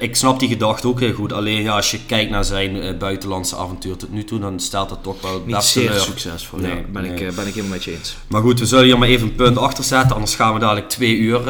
ik 0.00 0.16
snap 0.16 0.40
die 0.40 0.48
gedachte 0.48 0.88
ook 0.88 1.00
heel 1.00 1.12
goed. 1.12 1.32
Alleen 1.32 1.62
ja, 1.62 1.76
als 1.76 1.90
je 1.90 2.00
kijkt 2.06 2.30
naar 2.30 2.44
zijn 2.44 2.98
buitenlandse 2.98 3.56
avontuur 3.56 3.96
tot 3.96 4.12
nu 4.12 4.24
toe, 4.24 4.38
dan 4.38 4.60
stelt 4.60 4.88
dat 4.88 5.02
toch 5.02 5.20
wel 5.20 5.42
Niet 5.44 5.54
best 5.56 5.68
zeer 5.68 5.92
succesvol. 5.92 6.58
Nee, 6.58 6.84
ben, 6.92 7.02
nee. 7.02 7.10
Ik, 7.10 7.34
ben 7.34 7.46
ik 7.46 7.54
helemaal 7.54 7.76
met 7.76 7.84
je 7.84 7.92
eens. 7.92 8.16
Maar 8.28 8.42
goed, 8.42 8.58
we 8.58 8.66
zullen 8.66 8.84
hier 8.84 8.98
maar 8.98 9.08
even 9.08 9.28
een 9.28 9.34
punt 9.34 9.58
achter 9.58 9.84
zetten. 9.84 10.14
Anders 10.14 10.34
gaan 10.34 10.54
we 10.54 10.60
dadelijk 10.60 10.88
twee 10.88 11.16
uur 11.16 11.40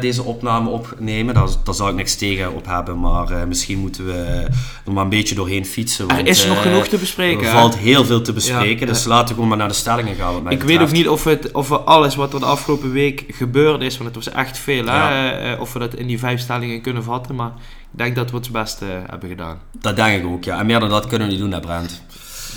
deze 0.00 0.22
opname 0.22 0.70
opnemen. 0.70 1.34
Daar, 1.34 1.48
daar 1.64 1.74
zou 1.74 1.90
ik 1.90 1.96
niks 1.96 2.16
tegen 2.16 2.54
op 2.54 2.66
hebben, 2.66 3.00
maar 3.00 3.48
misschien 3.48 3.58
moeten 3.68 4.06
we 4.06 4.46
er 4.84 4.92
maar 4.92 5.04
een 5.04 5.10
beetje 5.10 5.34
doorheen 5.34 5.66
fietsen. 5.66 6.06
Want, 6.06 6.20
er 6.20 6.26
is 6.26 6.46
nog 6.46 6.62
genoeg 6.62 6.88
te 6.88 6.96
bespreken. 6.96 7.46
Er 7.46 7.52
valt 7.52 7.76
heel 7.76 8.04
veel 8.04 8.22
te 8.22 8.32
bespreken, 8.32 8.86
dus 8.86 9.04
laten 9.04 9.28
we 9.28 9.34
gewoon 9.34 9.48
maar 9.48 9.58
naar 9.58 9.68
de 9.68 9.74
stellingen 9.74 10.14
gaan. 10.14 10.50
Ik 10.50 10.62
weet 10.62 10.80
ook 10.80 10.90
niet 10.90 11.08
of, 11.08 11.24
het, 11.24 11.52
of 11.52 11.68
we 11.68 11.78
alles 11.78 12.14
wat 12.14 12.32
er 12.32 12.40
de 12.40 12.46
afgelopen 12.46 12.92
week 12.92 13.24
gebeurd 13.28 13.82
is, 13.82 13.98
want 13.98 14.14
het 14.14 14.24
was 14.24 14.34
echt 14.34 14.58
veel, 14.58 14.86
hè, 14.86 15.54
of 15.54 15.72
we 15.72 15.78
dat 15.78 15.94
in 15.94 16.06
die 16.06 16.18
vijf 16.18 16.40
stellingen 16.40 16.80
kunnen 16.80 17.02
vatten, 17.04 17.34
maar 17.34 17.52
ik 17.92 17.98
denk 17.98 18.14
dat 18.14 18.30
we 18.30 18.36
het 18.36 18.50
beste 18.50 18.84
hebben 19.06 19.28
gedaan. 19.28 19.58
Dat 19.80 19.96
denk 19.96 20.22
ik 20.22 20.30
ook, 20.30 20.44
ja. 20.44 20.58
En 20.58 20.66
meer 20.66 20.80
dan 20.80 20.88
dat 20.88 21.06
kunnen 21.06 21.26
we 21.26 21.32
niet 21.32 21.42
doen, 21.42 21.52
hè, 21.52 21.60
Brent. 21.60 22.02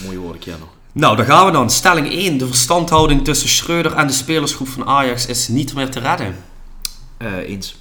Mooie 0.05 0.17
woorden, 0.17 0.41
nog. 0.59 0.69
Nou, 0.93 1.15
daar 1.15 1.25
gaan 1.25 1.45
we 1.45 1.51
dan. 1.51 1.69
Stelling 1.69 2.11
1. 2.11 2.37
De 2.37 2.47
verstandhouding 2.47 3.23
tussen 3.23 3.49
Schreuder 3.49 3.93
en 3.93 4.07
de 4.07 4.13
spelersgroep 4.13 4.67
van 4.67 4.85
Ajax 4.85 5.25
is 5.25 5.47
niet 5.47 5.73
meer 5.73 5.89
te 5.89 5.99
redden. 5.99 6.35
Uh, 7.17 7.49
eens. 7.49 7.75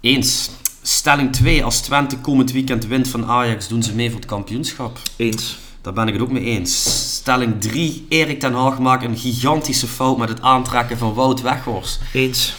Eens. 0.00 0.50
Stelling 0.82 1.32
2. 1.32 1.64
Als 1.64 1.80
Twente 1.80 2.18
komend 2.18 2.52
weekend 2.52 2.86
wint 2.86 3.08
van 3.08 3.26
Ajax, 3.26 3.68
doen 3.68 3.82
ze 3.82 3.94
mee 3.94 4.10
voor 4.10 4.20
het 4.20 4.28
kampioenschap. 4.28 4.98
Eens. 5.16 5.58
Daar 5.80 5.92
ben 5.92 6.06
ik 6.06 6.12
het 6.12 6.22
ook 6.22 6.30
mee 6.30 6.44
eens. 6.44 6.84
Stelling 7.14 7.60
3. 7.60 8.06
Erik 8.08 8.40
ten 8.40 8.52
Hag 8.52 8.78
maakt 8.78 9.04
een 9.04 9.18
gigantische 9.18 9.86
fout 9.86 10.18
met 10.18 10.28
het 10.28 10.40
aantrekken 10.40 10.98
van 10.98 11.14
Wout 11.14 11.40
Weghorst. 11.40 12.00
Eens. 12.12 12.54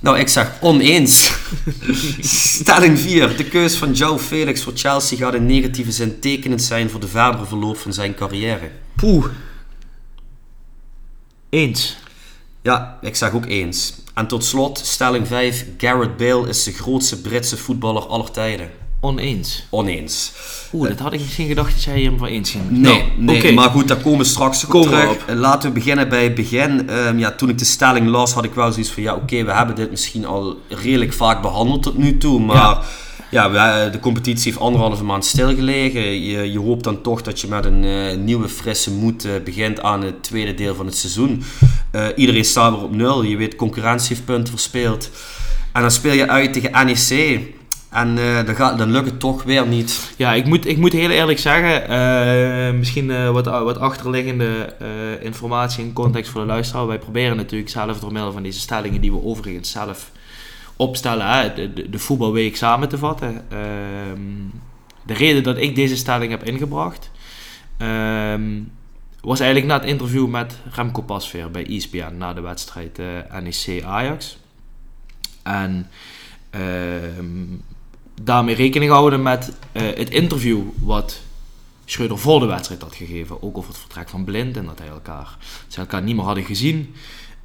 Nou, 0.00 0.18
ik 0.18 0.28
zeg 0.28 0.52
oneens. 0.60 1.32
Stelling 2.58 2.98
4. 2.98 3.36
De 3.36 3.44
keus 3.44 3.76
van 3.76 3.92
Joe 3.92 4.18
Felix 4.18 4.62
voor 4.62 4.72
Chelsea 4.76 5.18
gaat 5.18 5.34
in 5.34 5.46
negatieve 5.46 5.92
zin 5.92 6.20
tekenend 6.20 6.62
zijn 6.62 6.90
voor 6.90 7.00
de 7.00 7.08
verdere 7.08 7.46
verloop 7.46 7.76
van 7.76 7.92
zijn 7.92 8.14
carrière. 8.14 8.70
Poeh. 8.96 9.26
Eens. 11.48 11.96
Ja, 12.62 12.98
ik 13.00 13.16
zeg 13.16 13.32
ook 13.32 13.46
eens. 13.46 13.94
En 14.14 14.26
tot 14.26 14.44
slot, 14.44 14.78
stelling 14.78 15.26
5. 15.26 15.66
Garrett 15.78 16.16
Bale 16.16 16.48
is 16.48 16.64
de 16.64 16.72
grootste 16.72 17.20
Britse 17.20 17.56
voetballer 17.56 18.06
aller 18.06 18.30
tijden. 18.30 18.70
Oneens. 19.00 19.66
Oneens. 19.70 20.32
Oeh, 20.72 20.88
dat 20.88 20.98
had 20.98 21.12
ik 21.12 21.20
misschien 21.20 21.46
gedacht 21.46 21.72
dat 21.72 21.82
jij 21.82 22.02
hem 22.02 22.18
voor 22.18 22.26
eens 22.26 22.50
ging. 22.50 22.70
Nee, 22.70 23.12
nou, 23.16 23.38
nee 23.38 23.52
maar 23.52 23.70
goed, 23.70 23.88
daar 23.88 23.96
komen 23.96 24.18
we 24.18 24.24
straks 24.24 24.66
komen 24.66 24.88
terug. 24.88 25.10
Op. 25.10 25.24
Laten 25.34 25.68
we 25.68 25.74
beginnen 25.74 26.08
bij 26.08 26.22
het 26.24 26.34
begin. 26.34 26.90
Um, 26.90 27.18
ja, 27.18 27.30
toen 27.32 27.48
ik 27.48 27.58
de 27.58 27.64
stelling 27.64 28.08
las, 28.08 28.32
had 28.32 28.44
ik 28.44 28.54
wel 28.54 28.72
zoiets 28.72 28.90
van... 28.90 29.02
Ja, 29.02 29.14
oké, 29.14 29.44
we 29.44 29.52
hebben 29.52 29.74
dit 29.74 29.90
misschien 29.90 30.26
al 30.26 30.58
redelijk 30.68 31.12
vaak 31.12 31.42
behandeld 31.42 31.82
tot 31.82 31.98
nu 31.98 32.18
toe, 32.18 32.40
maar... 32.40 32.56
Ja 32.56 32.82
ja, 33.30 33.88
de 33.88 34.00
competitie 34.00 34.50
heeft 34.50 34.62
anderhalve 34.62 35.04
maand 35.04 35.24
stilgelegen. 35.24 36.20
Je, 36.22 36.52
je 36.52 36.58
hoopt 36.58 36.84
dan 36.84 37.02
toch 37.02 37.22
dat 37.22 37.40
je 37.40 37.48
met 37.48 37.64
een 37.64 37.82
uh, 37.82 38.16
nieuwe, 38.16 38.48
frisse 38.48 38.92
moed 38.92 39.24
uh, 39.24 39.32
begint 39.44 39.80
aan 39.80 40.02
het 40.02 40.22
tweede 40.22 40.54
deel 40.54 40.74
van 40.74 40.86
het 40.86 40.96
seizoen. 40.96 41.42
Uh, 41.92 42.06
iedereen 42.16 42.44
staat 42.44 42.72
weer 42.72 42.82
op 42.82 42.94
nul. 42.94 43.22
Je 43.22 43.36
weet, 43.36 43.56
concurrentie 43.56 44.16
heeft 44.26 44.48
verspeeld. 44.48 45.10
En 45.72 45.80
dan 45.80 45.90
speel 45.90 46.12
je 46.12 46.28
uit 46.28 46.52
tegen 46.52 46.86
NEC. 46.86 47.40
En 47.90 48.14
dan, 48.46 48.54
gaat, 48.54 48.78
dan 48.78 48.90
lukt 48.90 49.10
het 49.10 49.20
toch 49.20 49.42
weer 49.42 49.66
niet. 49.66 50.12
Ja, 50.16 50.32
ik 50.32 50.46
moet, 50.46 50.66
ik 50.66 50.76
moet 50.76 50.92
heel 50.92 51.10
eerlijk 51.10 51.38
zeggen, 51.38 52.78
misschien 52.78 53.32
wat, 53.32 53.44
wat 53.44 53.78
achterliggende 53.78 54.74
informatie 55.20 55.84
en 55.84 55.92
context 55.92 56.30
voor 56.30 56.40
de 56.40 56.46
luisteraar. 56.46 56.86
Wij 56.86 56.98
proberen 56.98 57.36
natuurlijk 57.36 57.70
zelf 57.70 58.00
door 58.00 58.12
middel 58.12 58.32
van 58.32 58.42
deze 58.42 58.60
stellingen, 58.60 59.00
die 59.00 59.12
we 59.12 59.22
overigens 59.22 59.70
zelf 59.70 60.10
opstellen, 60.80 61.54
de, 61.54 61.72
de, 61.72 61.90
de, 61.90 61.98
voetbalweek 61.98 62.56
samen 62.56 62.88
te 62.88 62.98
vatten. 62.98 63.44
Ehm, 63.48 64.20
de 65.02 65.14
reden 65.14 65.42
dat 65.42 65.58
ik 65.58 65.74
deze 65.74 65.96
stelling 65.96 66.30
heb 66.30 66.44
ingebracht. 66.44 67.10
Um, 67.78 68.72
was 69.20 69.40
eigenlijk 69.40 69.72
na 69.72 69.78
het 69.78 69.88
interview 69.88 70.26
met 70.26 70.58
Remco 70.72 71.02
Pasveer 71.02 71.50
bij 71.50 71.66
ESPN 71.66 72.14
na 72.16 72.32
de 72.32 72.40
wedstrijd 72.40 72.98
uh, 72.98 73.06
NEC 73.42 73.82
Ajax. 73.82 74.38
En 75.42 75.88
ehm, 76.50 77.44
daarmee 78.22 78.54
rekening 78.54 78.90
houden 78.90 79.22
met 79.22 79.52
het 79.72 80.10
interview 80.10 80.60
wat 80.78 81.20
Schreuder 81.84 82.18
voor 82.18 82.40
de 82.40 82.46
wedstrijd 82.46 82.82
had 82.82 82.94
gegeven. 82.94 83.42
Ook 83.42 83.56
over 83.56 83.70
het 83.70 83.80
vertrek 83.80 84.08
van 84.08 84.24
Blind 84.24 84.56
en 84.56 84.64
dat 84.64 84.78
hij 84.78 84.88
elkaar, 84.88 85.36
ze 85.68 85.80
elkaar 85.80 86.02
niet 86.02 86.16
meer 86.16 86.24
hadden 86.24 86.44
gezien. 86.44 86.94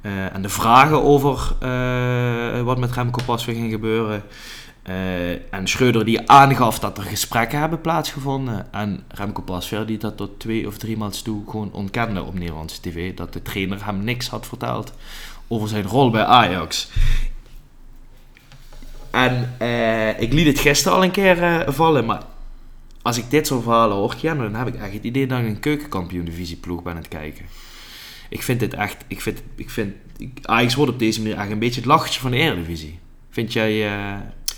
Uh, 0.02 0.34
en 0.34 0.42
de 0.42 0.48
vragen 0.48 1.02
over 1.02 1.54
wat 2.64 2.78
met 2.78 2.92
Remco 2.92 3.22
Pasveer 3.24 3.54
ging 3.54 3.70
gebeuren. 3.70 4.22
Uh, 4.88 5.30
en 5.54 5.68
Schreuder 5.68 6.04
die 6.04 6.30
aangaf 6.30 6.78
dat 6.78 6.98
er 6.98 7.04
gesprekken 7.04 7.58
hebben 7.58 7.80
plaatsgevonden. 7.80 8.72
En 8.72 9.04
Remco 9.08 9.42
Pasveer 9.42 9.86
die 9.86 9.98
dat 9.98 10.16
tot 10.16 10.40
twee 10.40 10.66
of 10.66 10.78
drie 10.78 10.96
maanden 10.96 11.22
toe 11.22 11.50
gewoon 11.50 11.72
ontkende 11.72 12.22
op 12.22 12.38
Nederlandse 12.38 12.80
tv. 12.80 13.14
Dat 13.14 13.32
de 13.32 13.42
trainer 13.42 13.84
hem 13.84 14.04
niks 14.04 14.28
had 14.28 14.46
verteld 14.46 14.92
over 15.48 15.68
zijn 15.68 15.84
rol 15.84 16.10
bij 16.10 16.24
Ajax. 16.24 16.90
En 19.10 19.56
ik 20.18 20.32
liet 20.32 20.46
het 20.46 20.58
gisteren 20.58 20.96
al 20.96 21.04
een 21.04 21.10
keer 21.10 21.64
vallen, 21.68 22.04
maar 22.04 22.22
als 23.02 23.18
ik 23.18 23.30
dit 23.30 23.46
soort 23.46 23.62
verhalen 23.62 23.96
hoor, 23.96 24.14
ja, 24.20 24.34
dan 24.34 24.54
heb 24.54 24.66
ik 24.66 24.74
echt 24.74 24.92
het 24.92 25.04
idee 25.04 25.26
dat 25.26 25.38
ik 25.38 25.46
een 25.46 25.60
keukenkampioen 25.60 26.24
divisie 26.24 26.56
ploeg 26.56 26.82
ben 26.82 26.92
aan 26.92 26.98
het 26.98 27.08
kijken. 27.08 27.44
Ik 28.28 28.42
vind 28.42 28.60
dit 28.60 28.74
echt, 28.74 29.04
ik 29.06 29.20
vind, 29.20 29.42
ik 29.56 29.70
vind, 29.70 29.94
Ajax 30.42 30.74
wordt 30.74 30.92
op 30.92 30.98
deze 30.98 31.22
manier 31.22 31.38
echt 31.38 31.50
een 31.50 31.58
beetje 31.58 31.80
het 31.80 31.88
lachertje 31.88 32.20
van 32.20 32.30
de 32.30 32.36
Eredivisie. 32.36 32.98
Vind 33.30 33.52
jij, 33.52 33.90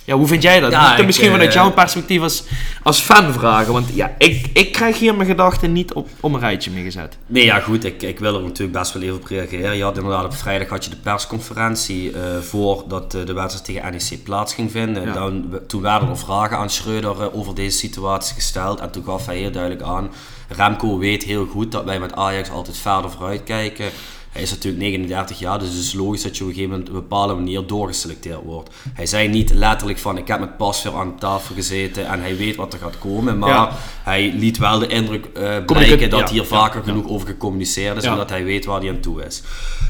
ja, 0.09 0.15
hoe 0.17 0.27
vind 0.27 0.43
jij 0.43 0.61
dat? 0.61 0.71
Ja, 0.71 0.97
ik, 0.97 1.07
misschien 1.07 1.31
vanuit 1.31 1.53
jouw 1.53 1.71
perspectief 1.71 2.23
als, 2.23 2.45
als 2.83 3.01
fan 3.01 3.33
vragen. 3.33 3.73
Want 3.73 3.89
ja, 3.95 4.15
ik, 4.19 4.47
ik 4.53 4.73
krijg 4.73 4.99
hier 4.99 5.15
mijn 5.15 5.29
gedachten 5.29 5.73
niet 5.73 5.93
op, 5.93 6.09
op 6.21 6.33
een 6.33 6.41
rijtje 6.41 6.71
mee 6.71 6.83
gezet. 6.83 7.19
Nee, 7.27 7.45
ja 7.45 7.61
goed, 7.61 7.85
ik, 7.85 8.03
ik 8.03 8.19
wil 8.19 8.35
er 8.35 8.43
natuurlijk 8.43 8.79
best 8.79 8.93
wel 8.93 9.03
even 9.03 9.17
op 9.17 9.25
reageren. 9.25 9.77
Je 9.77 9.83
had 9.83 9.97
inderdaad 9.97 10.25
op 10.25 10.35
vrijdag 10.35 10.69
had 10.69 10.85
je 10.85 10.91
de 10.91 10.97
persconferentie 10.97 12.11
uh, 12.11 12.21
voordat 12.41 13.15
uh, 13.15 13.27
de 13.27 13.33
wedstrijd 13.33 13.65
tegen 13.65 13.93
NEC 13.93 14.23
plaats 14.23 14.55
ging 14.55 14.71
vinden. 14.71 15.13
Dan, 15.13 15.59
toen 15.67 15.83
werden 15.83 16.09
er 16.09 16.19
vragen 16.19 16.57
aan 16.57 16.71
Schreuder 16.71 17.17
uh, 17.21 17.39
over 17.39 17.55
deze 17.55 17.79
situatie 17.79 18.35
gesteld. 18.35 18.81
En 18.81 18.91
toen 18.91 19.05
gaf 19.05 19.27
hij 19.27 19.37
heel 19.37 19.51
duidelijk 19.51 19.83
aan, 19.83 20.11
Remco 20.49 20.99
weet 20.99 21.23
heel 21.23 21.47
goed 21.47 21.73
dat 21.73 21.85
wij 21.85 22.01
met 22.01 22.15
Ajax 22.15 22.51
altijd 22.51 22.77
verder 22.77 23.11
vooruit 23.11 23.43
kijken. 23.45 23.91
Hij 24.33 24.43
is 24.43 24.51
natuurlijk 24.51 24.83
39 24.83 25.39
jaar, 25.39 25.59
dus 25.59 25.69
het 25.69 25.79
is 25.79 25.93
logisch 25.93 26.23
dat 26.23 26.37
je 26.37 26.43
op 26.43 26.49
een 26.49 26.55
gegeven 26.55 26.77
moment 26.77 26.91
op 26.91 26.95
een 26.95 27.09
bepaalde 27.09 27.35
manier 27.35 27.67
doorgeselecteerd 27.67 28.43
wordt. 28.45 28.71
Hij 28.93 29.07
zei 29.07 29.29
niet 29.29 29.55
letterlijk 29.55 29.99
van 29.99 30.19
ik 30.19 30.29
heb 30.29 30.41
met 30.41 30.57
Pasveer 30.57 30.95
aan 30.95 31.19
tafel 31.19 31.55
gezeten 31.55 32.07
en 32.07 32.21
hij 32.21 32.37
weet 32.37 32.57
wat 32.57 32.73
er 32.73 32.79
gaat 32.79 32.99
komen, 32.99 33.39
maar 33.39 33.73
hij 34.03 34.33
liet 34.33 34.59
wel 34.59 34.79
de 34.79 34.87
indruk 34.87 35.29
uh, 35.37 35.65
blijken 35.65 36.11
dat 36.11 36.31
hier 36.31 36.45
vaker 36.45 36.83
genoeg 36.83 37.09
over 37.09 37.27
gecommuniceerd 37.27 37.97
is 37.97 38.05
en 38.05 38.17
dat 38.17 38.31
hij 38.31 38.45
weet 38.45 38.65
waar 38.65 38.81
hij 38.81 38.91
aan 38.91 39.01
toe 39.01 39.25
is. 39.25 39.43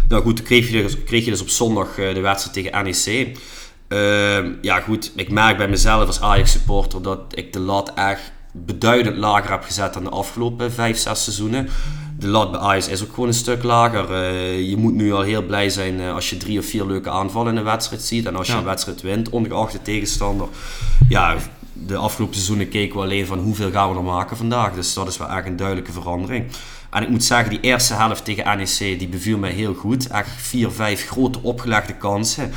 Nou 0.09 0.23
goed, 0.23 0.43
kreeg 0.43 0.71
je 0.71 0.83
dus, 0.83 1.05
kreeg 1.05 1.25
je 1.25 1.31
dus 1.31 1.41
op 1.41 1.49
zondag 1.49 1.99
uh, 1.99 2.15
de 2.15 2.21
wedstrijd 2.21 2.55
tegen 2.55 2.85
NEC. 2.85 3.39
Uh, 3.89 4.37
ehm, 4.37 4.53
ja 4.63 4.81
goed, 4.81 5.13
ik 5.17 5.31
merk 5.31 5.57
bij 5.57 5.69
mezelf 5.69 6.07
als 6.07 6.21
Ajax 6.21 6.51
supporter 6.51 7.03
dat 7.03 7.21
ik 7.31 7.53
de 7.53 7.59
lat 7.59 7.93
echt 7.95 8.33
beduidend 8.53 9.17
lager 9.17 9.51
heb 9.51 9.63
gezet 9.63 9.95
dan 9.95 10.05
de 10.05 10.11
afgelopen 10.11 10.73
5, 10.73 10.99
6 10.99 11.25
seizoenen 11.25 11.69
de 12.19 12.27
lat 12.27 12.51
bij 12.51 12.61
Ajax 12.61 12.89
is 12.89 13.03
ook 13.03 13.15
gewoon 13.15 13.29
een 13.29 13.35
stuk 13.35 13.63
lager. 13.63 14.11
Uh, 14.11 14.69
je 14.69 14.77
moet 14.77 14.95
nu 14.95 15.13
al 15.13 15.21
heel 15.21 15.43
blij 15.43 15.71
zijn 15.71 16.01
uh, 16.01 16.15
als 16.15 16.31
je 16.31 16.37
drie 16.37 16.59
of 16.59 16.67
vier 16.67 16.87
leuke 16.87 17.11
aanvallen 17.11 17.53
in 17.53 17.59
een 17.59 17.65
wedstrijd 17.65 18.03
ziet. 18.03 18.27
En 18.27 18.37
als 18.37 18.47
je 18.47 18.53
een 18.53 18.65
wedstrijd 18.65 19.03
wint, 19.03 19.31
ongeacht 19.31 19.73
de 19.73 19.83
tegenstander. 19.83 20.49
Ja, 21.09 21.37
de 21.73 21.97
afgelopen 21.97 22.35
seizoenen 22.35 22.69
keken 22.69 22.97
we 22.97 23.03
alleen 23.03 23.27
van 23.27 23.39
hoeveel 23.39 23.71
gaan 23.71 23.91
we 23.91 23.97
er 23.97 24.03
maken 24.03 24.37
vandaag. 24.37 24.75
Dus 24.75 24.95
dat 24.95 25.09
is 25.09 25.17
wel 25.17 25.29
echt 25.29 25.47
een 25.47 25.57
duidelijke 25.57 25.93
verandering. 25.93 26.47
En 26.91 27.03
ik 27.03 27.09
moet 27.09 27.25
zeggen, 27.25 27.51
die 27.51 27.61
eerste 27.61 27.95
helft 27.95 28.25
tegen 28.25 28.57
NEC, 28.57 28.99
die 28.99 29.09
beviel 29.09 29.39
mij 29.39 29.51
heel 29.51 29.75
goed. 29.75 30.07
Echt 30.07 30.31
vier, 30.37 30.71
vijf 30.71 31.07
grote 31.07 31.43
opgelegde 31.43 31.95
kansen. 31.95 32.53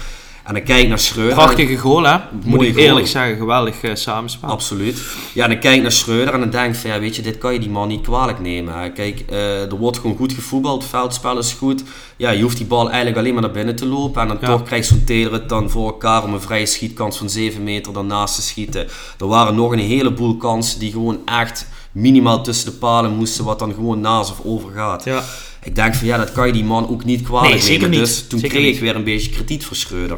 En 0.52 0.58
dan 0.58 0.66
kijk 0.66 0.82
ik 0.82 0.90
naar 0.90 1.00
Schreuder. 1.00 1.34
Prachtige 1.34 1.78
goal, 1.78 2.04
hè? 2.04 2.18
Moet 2.44 2.62
ik 2.62 2.76
eerlijk 2.76 3.08
zeggen, 3.08 3.38
geweldig 3.38 3.84
uh, 3.84 3.96
samenspel. 3.96 4.50
Absoluut. 4.50 5.02
Ja, 5.34 5.44
en 5.44 5.50
dan 5.50 5.60
kijk 5.60 5.76
ik 5.76 5.82
naar 5.82 5.92
Schreuder 5.92 6.34
en 6.34 6.40
dan 6.40 6.50
denk 6.50 6.74
ik 6.74 6.80
van, 6.80 6.90
ja, 6.90 7.00
weet 7.00 7.16
je, 7.16 7.22
dit 7.22 7.38
kan 7.38 7.54
je 7.54 7.60
die 7.60 7.70
man 7.70 7.88
niet 7.88 8.02
kwalijk 8.02 8.40
nemen. 8.40 8.94
Kijk, 8.94 9.24
uh, 9.30 9.62
er 9.62 9.78
wordt 9.78 10.00
gewoon 10.00 10.16
goed 10.16 10.34
gevoetbald, 10.34 10.82
het 10.82 10.92
veldspel 10.92 11.38
is 11.38 11.54
goed. 11.54 11.84
Ja, 12.18 12.30
je 12.30 12.42
hoeft 12.42 12.58
die 12.58 12.66
bal 12.66 12.86
eigenlijk 12.86 13.18
alleen 13.18 13.34
maar 13.34 13.42
naar 13.42 13.52
binnen 13.52 13.76
te 13.76 13.86
lopen. 13.86 14.22
En 14.22 14.28
dan 14.28 14.40
toch 14.40 14.64
krijgt 14.64 14.88
zo'n 14.88 15.04
Taylor 15.04 15.34
het 15.34 15.50
dan 15.50 15.70
voor 15.70 15.86
elkaar 15.86 16.24
om 16.24 16.34
een 16.34 16.42
vrije 16.42 16.66
schietkans 16.66 17.18
van 17.18 17.30
7 17.30 17.64
meter 17.64 17.94
daarnaast 17.94 18.36
te 18.36 18.42
schieten. 18.42 18.88
Er 19.20 19.28
waren 19.28 19.56
nog 19.56 19.72
een 19.72 19.80
heleboel 19.80 20.38
kansen 20.38 20.80
die 20.80 20.92
gewoon 20.92 21.20
echt 21.26 21.68
minimaal 21.92 22.44
tussen 22.44 22.72
de 22.72 22.78
palen 22.78 23.16
moesten, 23.16 23.46
wat 23.46 23.60
dan 23.60 23.74
gewoon 23.74 24.00
naast 24.00 24.32
of 24.32 24.42
over 24.46 24.72
gaat. 24.72 25.04
Ja. 25.04 25.24
Ik 25.64 25.76
denk 25.76 25.96
van 25.96 26.08
ja, 26.08 26.18
dat 26.18 26.32
kan 26.32 26.48
je 26.48 26.54
die 26.54 26.64
man 26.64 26.90
ook 26.90 27.04
niet 27.04 27.22
kwalijk 27.22 27.62
nee, 27.62 27.70
nemen. 27.70 27.90
Niet. 27.90 28.00
Dus 28.00 28.28
toen 28.28 28.42
kreeg 28.42 28.76
ik 28.76 28.80
weer 28.80 28.96
een 28.96 29.04
beetje 29.04 29.62
voor 29.62 29.76
Schreuder. 29.76 30.18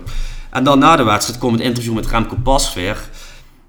En 0.49 0.63
dan 0.63 0.79
na 0.79 0.95
de 0.95 1.03
wedstrijd 1.03 1.39
komt 1.39 1.53
het 1.53 1.67
interview 1.67 1.93
met 1.93 2.07
Remco 2.07 2.35
Pasveer. 2.43 2.97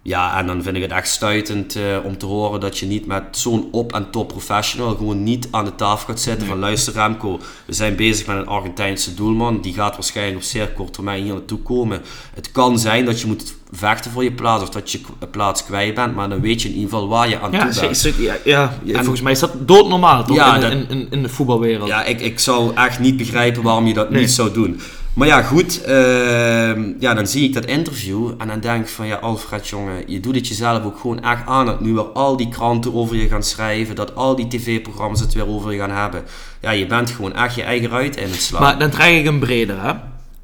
Ja, 0.07 0.39
en 0.39 0.47
dan 0.47 0.63
vind 0.63 0.77
ik 0.77 0.83
het 0.83 0.93
echt 0.93 1.09
stuitend 1.09 1.77
uh, 1.77 1.83
om 2.05 2.19
te 2.19 2.27
horen 2.27 2.61
dat 2.61 2.79
je 2.79 2.87
niet 2.87 3.07
met 3.07 3.23
zo'n 3.31 3.69
op- 3.71 3.93
en 3.93 4.11
top 4.11 4.29
professional 4.29 4.97
gewoon 4.97 5.23
niet 5.23 5.49
aan 5.51 5.65
de 5.65 5.75
tafel 5.75 6.07
gaat 6.07 6.21
zitten 6.21 6.47
van 6.47 6.59
luister 6.59 6.93
Remco, 6.93 7.41
we 7.67 7.73
zijn 7.73 7.97
bezig 7.97 8.27
met 8.27 8.37
een 8.37 8.47
Argentijnse 8.47 9.15
doelman, 9.15 9.61
die 9.61 9.75
gaat 9.75 9.95
waarschijnlijk 9.95 10.37
op 10.37 10.43
zeer 10.43 10.69
korte 10.69 10.93
termijn 10.93 11.23
hier 11.23 11.33
naartoe 11.33 11.59
komen. 11.59 12.01
Het 12.35 12.53
kan 12.53 12.79
zijn 12.79 13.05
dat 13.05 13.21
je 13.21 13.27
moet 13.27 13.55
vechten 13.73 14.11
voor 14.11 14.25
je 14.25 14.33
plaats 14.33 14.63
of 14.63 14.69
dat 14.71 14.91
je 14.93 15.01
plaats 15.31 15.65
kwijt 15.65 15.95
bent, 15.95 16.15
maar 16.15 16.29
dan 16.29 16.41
weet 16.41 16.63
je 16.63 16.69
in 16.69 16.75
ieder 16.75 16.91
geval 16.91 17.09
waar 17.09 17.29
je 17.29 17.41
aan 17.41 17.51
toe 17.51 17.81
bent. 17.81 18.01
Ja, 18.19 18.37
ja, 18.45 18.79
ja 18.83 18.95
volgens 18.99 19.21
mij 19.21 19.33
is 19.33 19.39
dat 19.39 19.53
doodnormaal 19.69 20.25
toch? 20.25 20.37
Ja, 20.37 20.57
in, 20.71 20.89
in, 20.89 21.07
in, 21.11 21.23
de 21.23 21.29
voetbalwereld. 21.29 21.89
Ja, 21.89 22.05
ik, 22.05 22.21
ik 22.21 22.39
zou 22.39 22.75
echt 22.75 22.99
niet 22.99 23.17
begrijpen 23.17 23.63
waarom 23.63 23.87
je 23.87 23.95
dat 23.95 24.11
niet 24.11 24.31
zou 24.31 24.53
doen. 24.53 24.81
Maar 25.15 25.27
ja, 25.27 25.43
goed. 25.43 25.83
Ehm, 25.83 26.93
ja, 26.99 27.15
dan 27.15 27.27
zie 27.27 27.45
ik 27.45 27.55
dat 27.55 27.65
interview 27.65 28.31
en 28.39 28.49
dan 28.49 28.61
denk 28.61 28.83
ik 28.83 28.89
van 28.89 29.07
ja, 29.07 29.17
Alfred, 29.17 29.69
jongen, 29.69 30.03
je 30.07 30.21
doet 30.21 30.35
het 30.35 30.49
jezelf 30.49 30.85
ook 30.85 30.99
gewoon 30.99 31.23
echt 31.23 31.47
aan 31.47 31.67
dat 31.67 31.81
nu 31.81 31.93
weer 31.93 32.03
al 32.05 32.37
die 32.37 32.49
kranten 32.49 32.95
over 32.95 33.17
je 33.17 33.29
gaan 33.29 33.43
schrijven, 33.43 33.95
dat 33.95 34.15
al 34.15 34.37
die 34.37 34.49
tv-programma's 34.49 35.21
het 35.21 35.35
weer 35.35 35.49
over 35.49 35.73
je 35.73 35.79
gaan 35.79 35.91
hebben. 35.91 36.23
Ja, 36.61 36.71
je 36.71 36.87
bent 36.87 37.11
gewoon 37.11 37.35
echt 37.35 37.55
je 37.55 37.63
eigen 37.63 37.89
ruit 37.89 38.17
in 38.17 38.31
het 38.31 38.43
slaan. 38.43 38.63
Maar 38.63 38.79
dan 38.79 38.91
krijg 38.91 39.21
ik 39.21 39.27
een 39.27 39.39
breder, 39.39 39.83
hè? 39.83 39.93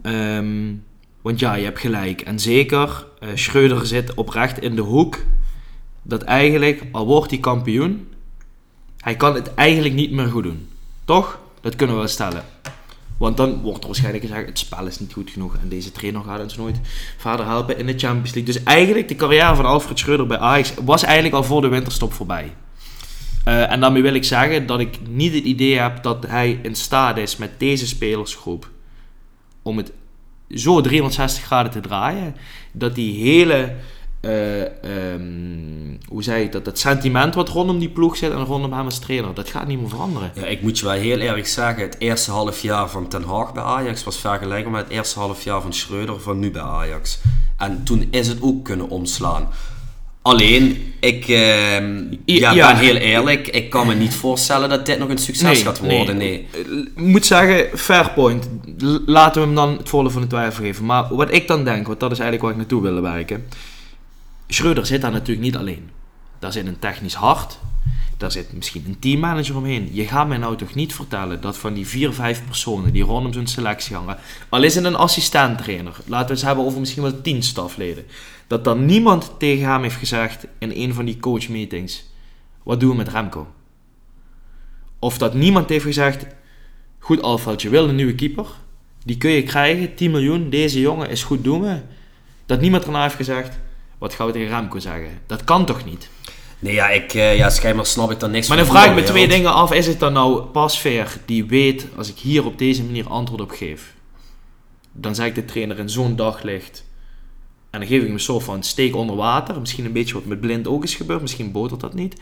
Ehm, 0.03 0.75
want 1.21 1.39
ja, 1.39 1.55
je 1.55 1.65
hebt 1.65 1.81
gelijk. 1.81 2.21
En 2.21 2.39
zeker, 2.39 3.07
uh, 3.21 3.29
Schreuder 3.35 3.87
zit 3.87 4.15
oprecht 4.15 4.61
in 4.61 4.77
de 4.77 4.83
hoek 4.83 5.19
dat 6.03 6.23
eigenlijk, 6.23 6.83
al 6.93 7.07
wordt 7.07 7.31
hij 7.31 7.41
kampioen, 7.41 8.09
hij 8.99 9.17
kan 9.17 9.35
het 9.35 9.55
eigenlijk 9.55 9.95
niet 9.95 10.11
meer 10.11 10.27
goed 10.27 10.43
doen. 10.43 10.69
Toch? 11.05 11.39
Dat 11.61 11.77
kunnen 11.77 11.95
we 11.95 12.03
wel 12.03 12.11
stellen. 12.11 12.45
Want 13.21 13.37
dan 13.37 13.61
wordt 13.61 13.81
er 13.81 13.87
waarschijnlijk 13.87 14.25
gezegd, 14.25 14.47
het 14.47 14.59
spel 14.59 14.87
is 14.87 14.99
niet 14.99 15.13
goed 15.13 15.31
genoeg 15.31 15.57
en 15.57 15.69
deze 15.69 15.93
trainer 15.93 16.23
gaat 16.23 16.41
ons 16.41 16.57
nooit 16.57 16.81
verder 17.17 17.47
helpen 17.47 17.79
in 17.79 17.87
de 17.87 17.99
Champions 17.99 18.35
League. 18.35 18.55
Dus 18.55 18.63
eigenlijk, 18.63 19.09
de 19.09 19.15
carrière 19.15 19.55
van 19.55 19.65
Alfred 19.65 19.99
Schreuder 19.99 20.27
bij 20.27 20.39
Ajax 20.39 20.75
was 20.85 21.03
eigenlijk 21.03 21.35
al 21.35 21.45
voor 21.45 21.61
de 21.61 21.69
winterstop 21.69 22.13
voorbij. 22.13 22.53
Uh, 23.49 23.71
en 23.71 23.81
daarmee 23.81 24.03
wil 24.03 24.15
ik 24.15 24.25
zeggen 24.25 24.67
dat 24.67 24.81
ik 24.81 24.99
niet 25.09 25.35
het 25.35 25.45
idee 25.45 25.79
heb 25.79 26.03
dat 26.03 26.27
hij 26.27 26.59
in 26.63 26.75
staat 26.75 27.17
is 27.17 27.37
met 27.37 27.51
deze 27.59 27.87
spelersgroep 27.87 28.71
om 29.63 29.77
het 29.77 29.93
zo 30.51 30.81
360 30.81 31.45
graden 31.45 31.73
te 31.73 31.81
draaien. 31.81 32.37
Dat 32.73 32.95
die 32.95 33.23
hele 33.23 33.75
uh, 34.21 34.61
um, 35.13 35.99
hoe 36.09 36.23
zei 36.23 36.45
ik 36.45 36.53
dat, 36.53 36.65
dat 36.65 36.79
sentiment 36.79 37.35
wat 37.35 37.49
rondom 37.49 37.79
die 37.79 37.89
ploeg 37.89 38.17
zit 38.17 38.33
en 38.33 38.45
rondom 38.45 38.73
hem 38.73 38.85
als 38.85 38.99
trainer, 38.99 39.35
dat 39.35 39.49
gaat 39.49 39.67
niet 39.67 39.81
meer 39.81 39.89
veranderen. 39.89 40.33
Ja, 40.35 40.45
ik 40.45 40.63
moet 40.63 40.79
je 40.79 40.85
wel 40.85 40.95
heel 40.95 41.19
eerlijk 41.19 41.47
zeggen, 41.47 41.83
het 41.83 41.97
eerste 41.99 42.31
half 42.31 42.63
jaar 42.63 42.91
van 42.91 43.09
Ten 43.09 43.23
Hag 43.23 43.53
bij 43.53 43.63
Ajax 43.63 44.05
was 44.05 44.19
vergelijkbaar 44.19 44.73
met 44.73 44.85
het 44.85 44.93
eerste 44.93 45.19
half 45.19 45.45
jaar 45.45 45.61
van 45.61 45.73
Schreuder 45.73 46.21
van 46.21 46.39
nu 46.39 46.51
bij 46.51 46.63
Ajax. 46.63 47.19
En 47.57 47.83
toen 47.85 48.09
is 48.11 48.29
het 48.29 48.43
ook 48.43 48.65
kunnen 48.65 48.89
omslaan. 48.89 49.49
Alleen, 50.23 50.93
ik 51.01 51.29
uh, 51.29 51.79
ja, 52.25 52.53
ja, 52.53 52.73
ben 52.73 52.77
heel 52.77 52.97
eerlijk, 52.97 53.49
ik 53.49 53.71
kan 53.71 53.87
me 53.87 53.95
niet 53.95 54.15
voorstellen 54.15 54.69
dat 54.69 54.87
dit 54.87 54.99
nog 54.99 55.09
een 55.09 55.19
succes 55.19 55.63
gaat 55.63 55.79
worden. 55.79 56.17
Nee. 56.17 56.47
nee. 56.65 56.83
Ik 56.95 57.03
moet 57.03 57.27
zeggen, 57.27 57.79
fair 57.79 58.11
point. 58.11 58.49
Laten 59.07 59.41
we 59.41 59.47
hem 59.47 59.57
dan 59.57 59.77
het 59.77 59.89
volle 59.89 60.11
van 60.11 60.21
de 60.23 60.27
twijfel 60.27 60.65
geven. 60.65 60.85
Maar 60.85 61.15
wat 61.15 61.35
ik 61.35 61.49
dan 61.49 61.65
denk, 61.65 61.87
want 61.87 62.01
dat 62.01 62.11
is 62.11 62.19
eigenlijk 62.19 62.43
waar 62.43 62.51
ik 62.51 62.57
naartoe 62.57 62.83
wilde 62.83 63.01
werken 63.01 63.45
Schreuder 64.55 64.87
zit 64.87 65.01
daar 65.01 65.11
natuurlijk 65.11 65.41
niet 65.41 65.57
alleen. 65.57 65.91
Daar 66.39 66.53
zit 66.53 66.67
een 66.67 66.79
technisch 66.79 67.15
hart. 67.15 67.59
Daar 68.17 68.33
zit 68.33 68.53
misschien 68.53 68.85
een 68.87 68.99
teammanager 68.99 69.57
omheen. 69.57 69.89
Je 69.93 70.07
gaat 70.07 70.29
mij 70.29 70.37
nou 70.37 70.57
toch 70.57 70.75
niet 70.75 70.95
vertellen 70.95 71.41
dat 71.41 71.59
van 71.59 71.75
die 71.75 71.87
vier, 71.87 72.13
vijf 72.13 72.45
personen 72.45 72.93
die 72.93 73.03
rondom 73.03 73.33
zo'n 73.33 73.47
selectie 73.47 73.97
hangen, 73.97 74.19
al 74.49 74.63
is 74.63 74.75
het 74.75 74.85
een 74.85 74.95
assistent-trainer, 74.95 75.97
laten 76.07 76.27
we 76.29 76.33
het 76.33 76.43
hebben 76.43 76.65
over 76.65 76.81
misschien 76.81 77.03
wel 77.03 77.21
tien 77.21 77.43
stafleden, 77.43 78.05
dat 78.47 78.65
dan 78.65 78.85
niemand 78.85 79.33
tegen 79.39 79.71
hem 79.71 79.83
heeft 79.83 79.97
gezegd 79.97 80.47
in 80.59 80.71
een 80.75 80.95
van 80.95 81.05
die 81.05 81.21
coachmeetings: 81.21 82.05
wat 82.63 82.81
doen 82.81 82.91
we 82.91 82.97
met 82.97 83.09
Remco? 83.09 83.47
Of 84.99 85.19
dat 85.19 85.35
niemand 85.35 85.69
heeft 85.69 85.85
gezegd: 85.85 86.27
goed 86.99 87.23
Alfred, 87.23 87.63
je 87.63 87.69
wil 87.69 87.89
een 87.89 87.95
nieuwe 87.95 88.15
keeper, 88.15 88.47
die 89.05 89.17
kun 89.17 89.31
je 89.31 89.43
krijgen, 89.43 89.95
10 89.95 90.11
miljoen, 90.11 90.51
deze 90.51 90.81
jongen 90.81 91.11
is 91.11 91.23
goed 91.23 91.45
doen. 91.45 91.83
Dat 92.47 92.61
niemand 92.61 92.85
erna 92.85 93.03
heeft 93.03 93.15
gezegd: 93.15 93.59
wat 94.01 94.15
gaan 94.15 94.27
we 94.27 94.33
tegen 94.33 94.49
Remco 94.49 94.79
zeggen? 94.79 95.21
Dat 95.27 95.45
kan 95.45 95.65
toch 95.65 95.85
niet? 95.85 96.09
Nee, 96.59 96.75
ja, 96.75 96.89
ik, 96.89 97.15
uh, 97.15 97.37
ja, 97.37 97.51
schijnbaar 97.51 97.87
snap 97.87 98.11
ik 98.11 98.21
dan 98.21 98.31
niks 98.31 98.49
maar 98.49 98.59
van. 98.59 98.67
Maar 98.67 98.75
dan 98.75 98.83
vraag 98.83 98.97
ik 98.99 99.03
me 99.03 99.13
twee 99.13 99.29
dingen 99.29 99.53
af. 99.53 99.73
Is 99.73 99.87
het 99.87 100.01
dan 100.01 100.13
nou 100.13 100.43
Pasveer 100.43 101.17
die 101.25 101.45
weet, 101.45 101.87
als 101.97 102.09
ik 102.09 102.19
hier 102.19 102.47
op 102.47 102.59
deze 102.59 102.85
manier 102.85 103.09
antwoord 103.09 103.41
op 103.41 103.51
geef, 103.51 103.95
dan 104.93 105.15
zeg 105.15 105.27
ik 105.27 105.35
de 105.35 105.45
trainer 105.45 105.79
in 105.79 105.91
zo'n 105.91 106.17
daglicht, 106.17 106.85
en 107.71 107.81
dan 107.81 107.89
geef 107.89 107.99
ik 107.99 108.05
hem 108.05 108.13
een 108.13 108.21
soort 108.21 108.45
van 108.45 108.63
steek 108.63 108.97
onder 108.97 109.17
water. 109.17 109.61
Misschien 109.61 109.85
een 109.85 109.93
beetje 109.93 110.15
wat 110.15 110.25
met 110.25 110.41
blind 110.41 110.69
ook 110.69 110.85
is 110.85 110.95
gebeurd, 110.95 111.21
misschien 111.21 111.53
botert 111.53 111.81
dat 111.81 111.95
niet. 111.95 112.21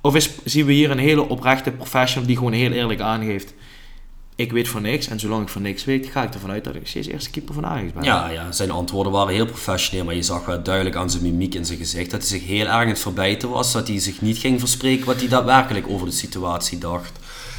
Of 0.00 0.14
is, 0.14 0.30
zien 0.44 0.66
we 0.66 0.72
hier 0.72 0.90
een 0.90 0.98
hele 0.98 1.28
oprechte 1.28 1.70
professional 1.70 2.26
die 2.26 2.36
gewoon 2.36 2.52
heel 2.52 2.72
eerlijk 2.72 3.00
aangeeft 3.00 3.54
ik 4.36 4.52
weet 4.52 4.68
van 4.68 4.82
niks. 4.82 5.08
En 5.08 5.20
zolang 5.20 5.42
ik 5.42 5.48
van 5.48 5.62
niks 5.62 5.84
weet, 5.84 6.06
ga 6.06 6.22
ik 6.22 6.34
ervan 6.34 6.50
uit 6.50 6.64
dat 6.64 6.74
ik 6.74 6.86
steeds 6.86 7.08
eerste 7.08 7.30
keeper 7.30 7.54
van 7.54 7.66
Ajax 7.66 7.92
ben. 7.92 8.02
Ja, 8.02 8.28
ja, 8.28 8.52
zijn 8.52 8.70
antwoorden 8.70 9.12
waren 9.12 9.34
heel 9.34 9.46
professioneel. 9.46 10.04
Maar 10.04 10.14
je 10.14 10.22
zag 10.22 10.44
wel 10.44 10.62
duidelijk 10.62 10.96
aan 10.96 11.10
zijn 11.10 11.22
mimiek 11.22 11.54
in 11.54 11.66
zijn 11.66 11.78
gezicht 11.78 12.10
dat 12.10 12.20
hij 12.20 12.28
zich 12.28 12.46
heel 12.46 12.66
erg 12.66 12.70
aan 12.70 12.88
het 12.88 12.98
verbijten 12.98 13.48
was. 13.48 13.72
Dat 13.72 13.88
hij 13.88 14.00
zich 14.00 14.20
niet 14.20 14.38
ging 14.38 14.60
verspreken 14.60 15.06
wat 15.06 15.16
hij 15.16 15.28
daadwerkelijk 15.28 15.88
over 15.88 16.06
de 16.06 16.12
situatie 16.12 16.78
dacht. 16.78 17.12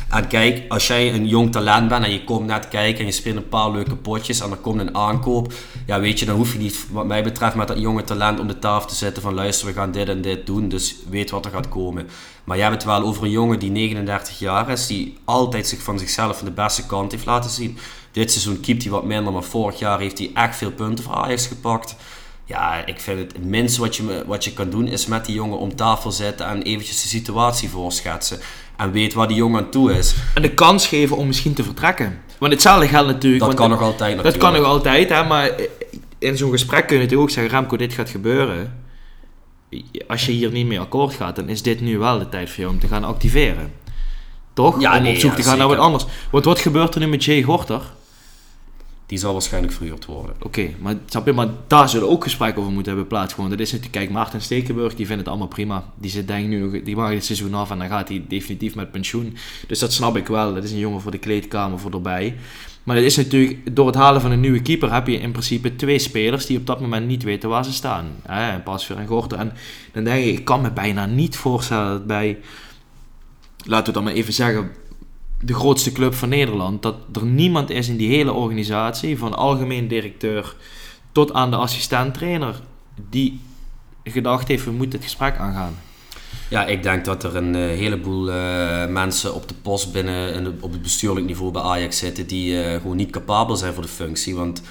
En 0.10 0.28
kijk, 0.28 0.64
als 0.70 0.88
jij 0.88 1.14
een 1.14 1.28
jong 1.28 1.52
talent 1.52 1.88
bent 1.88 2.04
en 2.04 2.12
je 2.12 2.24
komt 2.24 2.46
net 2.46 2.68
kijken 2.68 3.00
en 3.00 3.06
je 3.06 3.12
speelt 3.12 3.36
een 3.36 3.50
paar 3.50 3.72
leuke 3.72 3.96
potjes 3.96 4.40
en 4.40 4.52
er 4.52 4.58
komt 4.58 4.80
een 4.80 4.96
aankoop, 4.96 5.54
ja 5.86 6.00
weet 6.00 6.20
je, 6.20 6.26
dan 6.26 6.36
hoef 6.36 6.54
je 6.54 6.60
niet, 6.60 6.86
wat 6.92 7.06
mij 7.06 7.24
betreft, 7.24 7.56
met 7.56 7.68
dat 7.68 7.80
jonge 7.80 8.04
talent 8.04 8.40
om 8.40 8.48
de 8.48 8.60
tafel 8.60 8.90
te 8.90 8.96
zitten 8.96 9.22
van 9.22 9.34
luister, 9.34 9.68
we 9.68 9.74
gaan 9.74 9.92
dit 9.92 10.10
en 10.10 10.22
dit 10.22 10.46
doen, 10.46 10.70
dus 10.70 10.96
weet 11.10 11.30
wat 11.30 11.46
er 11.46 11.52
gaat 11.52 11.70
komen. 11.70 12.08
Maar 12.44 12.58
jij 12.58 12.66
hebt 12.66 12.84
het 12.84 12.92
wel 12.92 13.04
over 13.04 13.24
een 13.24 13.30
jongen 13.30 13.60
die 13.60 13.72
39 13.72 14.40
jaar 14.40 14.70
is, 14.70 14.88
die 14.88 15.18
altijd 15.26 15.68
zich 15.68 15.82
van 15.82 16.00
zichzelf 16.00 16.38
van 16.38 16.48
de 16.48 16.54
beste 16.54 16.86
kant 16.86 17.12
heeft 17.12 17.26
laten 17.26 17.50
zien. 17.50 17.78
Dit 18.12 18.32
seizoen 18.32 18.60
keept 18.60 18.84
hij 18.84 18.92
wat 18.92 19.06
minder, 19.06 19.34
maar 19.34 19.44
vorig 19.44 19.80
jaar 19.80 20.00
heeft 20.00 20.18
hij 20.18 20.32
echt 20.34 20.56
veel 20.56 20.72
punten 20.72 21.04
voor 21.04 21.14
Ajax 21.14 21.48
gepakt. 21.48 21.96
Ja, 22.48 22.86
ik 22.86 23.00
vind 23.00 23.20
het, 23.20 23.34
het 23.34 23.46
minste 23.46 23.82
wat 23.82 23.96
je, 23.96 24.24
wat 24.26 24.44
je 24.44 24.54
kan 24.54 24.70
doen 24.70 24.88
is 24.88 25.06
met 25.06 25.26
die 25.26 25.36
jongen 25.36 25.58
om 25.58 25.76
tafel 25.76 26.12
zitten 26.12 26.46
en 26.46 26.62
eventjes 26.62 27.02
de 27.02 27.08
situatie 27.08 27.70
voorschetsen. 27.70 28.40
En 28.78 28.92
weet 28.92 29.14
waar 29.14 29.28
die 29.28 29.38
jongen 29.38 29.64
aan 29.64 29.70
toe 29.70 29.98
is. 29.98 30.16
En 30.34 30.42
de 30.42 30.54
kans 30.54 30.88
geven 30.88 31.18
om 31.18 31.28
misschien 31.28 31.54
te 31.54 31.64
vertrekken. 31.64 32.22
Want 32.38 32.52
hetzelfde 32.52 32.88
geldt 32.88 33.08
natuurlijk. 33.08 33.46
Dat 33.46 33.54
kan 33.54 33.70
nog 33.70 33.82
altijd 33.82 34.16
natuurlijk. 34.16 34.40
Dat 34.42 34.52
kan 34.52 34.62
nog 34.62 34.72
altijd, 34.72 35.10
hè, 35.10 35.24
maar 35.24 35.52
in 36.18 36.38
zo'n 36.38 36.52
gesprek 36.52 36.88
kun 36.88 36.96
je 36.96 37.02
natuurlijk 37.02 37.30
ook 37.30 37.36
zeggen, 37.36 37.60
Remco, 37.60 37.78
dit 37.78 37.94
gaat 37.94 38.10
gebeuren. 38.10 38.86
Als 40.08 40.26
je 40.26 40.32
hier 40.32 40.52
niet 40.52 40.68
mee 40.68 40.80
akkoord 40.80 41.14
gaat, 41.14 41.36
dan 41.36 41.50
is 41.50 41.62
dit 41.62 41.82
nu 41.82 41.98
wel 41.98 42.20
de 42.20 42.30
tijd 42.30 42.50
voor 42.50 42.60
jou 42.60 42.74
om 42.74 42.80
te 42.80 42.88
gaan 42.88 43.04
activeren. 43.04 43.72
Toch? 44.54 44.82
Ja, 44.82 44.98
om 44.98 45.08
op 45.08 45.16
zoek 45.16 45.34
te 45.34 45.44
gaan 45.44 45.58
naar 45.58 45.68
wat 45.68 45.78
anders. 45.78 46.06
Want 46.30 46.46
wat 46.46 46.60
gebeurt 46.60 46.96
er 46.96 47.00
nu 47.00 47.08
met 47.08 47.24
Jay 47.24 47.42
Gorter? 47.42 47.82
Die 49.08 49.18
zal 49.18 49.34
waarschijnlijk 49.34 49.74
verhuurd 49.74 50.06
worden. 50.06 50.36
Oké, 50.42 50.70
maar 50.80 50.96
snap 51.06 51.26
je, 51.26 51.34
maar 51.34 51.48
daar 51.68 51.90
zullen 51.90 52.10
ook 52.10 52.24
gesprekken 52.24 52.62
over 52.62 52.74
moeten 52.74 52.92
hebben 52.92 53.10
plaatsgevonden. 53.10 53.58
Dat 53.58 53.68
is 53.68 53.72
natuurlijk, 53.74 54.00
kijk, 54.02 54.16
Maarten 54.16 54.42
Stekenburg, 54.42 54.96
die 54.96 55.06
vindt 55.06 55.22
het 55.22 55.30
allemaal 55.30 55.48
prima. 55.48 55.84
Die 55.96 56.12
zit 56.12 56.28
denk 56.28 56.48
nu 56.48 56.84
die 56.84 56.96
mag 56.96 57.10
dit 57.10 57.26
seizoen 57.26 57.54
af 57.54 57.72
en 57.72 57.78
dan 57.78 57.88
gaat 57.88 58.08
hij 58.10 58.26
definitief 58.28 58.76
met 58.76 58.92
pensioen. 58.92 59.38
Dus 59.68 59.80
dat 59.80 59.94
snap 59.94 60.18
ik 60.18 60.28
wel. 60.28 60.54
Dat 60.54 60.64
is 60.64 60.72
een 60.72 60.78
jongen 60.78 61.02
voor 61.02 61.12
de 61.12 61.18
kleedkamer 61.18 61.80
voor 61.80 61.92
erbij. 61.92 62.36
Maar 62.84 62.96
het 62.96 63.06
is 63.06 63.16
natuurlijk, 63.16 63.76
door 63.76 63.86
het 63.86 63.96
halen 63.96 64.22
van 64.22 64.32
een 64.32 64.40
nieuwe 64.40 64.62
keeper 64.62 64.94
heb 64.94 65.08
je 65.08 65.20
in 65.20 65.32
principe 65.32 65.76
twee 65.76 66.00
spelers 66.00 66.46
die 66.46 66.58
op 66.58 66.66
dat 66.66 66.82
moment 66.82 67.08
niet 67.08 67.24
weten 67.24 67.50
waar 67.50 67.66
ze 67.66 67.74
staan. 67.74 68.06
Hè, 68.22 68.60
Pasveer 68.60 68.98
en 68.98 69.08
Gorter. 69.08 69.38
En 69.38 69.52
dan 69.94 70.04
denk 70.04 70.26
ik, 70.26 70.38
ik 70.38 70.46
kan 70.46 70.62
me 70.62 70.72
bijna 70.72 71.06
niet 71.06 71.38
voorstellen 71.38 71.92
dat 71.92 72.08
bij, 72.08 72.38
laten 73.58 73.68
we 73.68 73.76
het 73.76 73.94
dan 73.94 74.04
maar 74.04 74.14
even 74.14 74.34
zeggen, 74.34 74.72
de 75.42 75.54
grootste 75.54 75.92
club 75.92 76.14
van 76.14 76.30
Nederland. 76.30 76.82
Dat 76.82 76.96
er 77.14 77.26
niemand 77.26 77.70
is 77.70 77.88
in 77.88 77.98
die 77.98 78.10
hele 78.10 78.34
organisatie, 78.34 79.18
van 79.18 79.34
algemeen 79.34 79.88
directeur 79.88 80.56
tot 81.12 81.34
aan 81.34 81.52
de 81.52 81.58
assistent-trainer, 81.58 82.62
die 83.10 83.40
gedacht 84.04 84.48
heeft: 84.48 84.66
we 84.66 84.72
moeten 84.72 85.00
het 85.00 85.08
gesprek 85.08 85.38
aangaan. 85.38 85.76
Ja, 86.50 86.66
ik 86.66 86.84
denk 86.84 87.06
dat 87.06 87.24
er 87.24 87.36
een 87.36 87.56
uh, 87.56 87.62
heleboel 87.62 88.30
uh, 88.30 88.88
mensen 88.88 89.36
op 89.36 89.48
de 89.48 89.54
post 89.62 89.92
binnen 89.92 90.34
en 90.34 90.58
op 90.60 90.72
het 90.72 90.82
bestuurlijk 90.82 91.26
niveau 91.26 91.52
bij 91.52 91.62
Ajax 91.62 91.98
zitten 91.98 92.28
die 92.28 92.54
uh, 92.54 92.72
gewoon 92.72 92.96
niet 92.96 93.10
capabel 93.10 93.56
zijn 93.56 93.74
voor 93.74 93.84
de 93.84 93.90
functie. 93.90 94.36
Want 94.36 94.62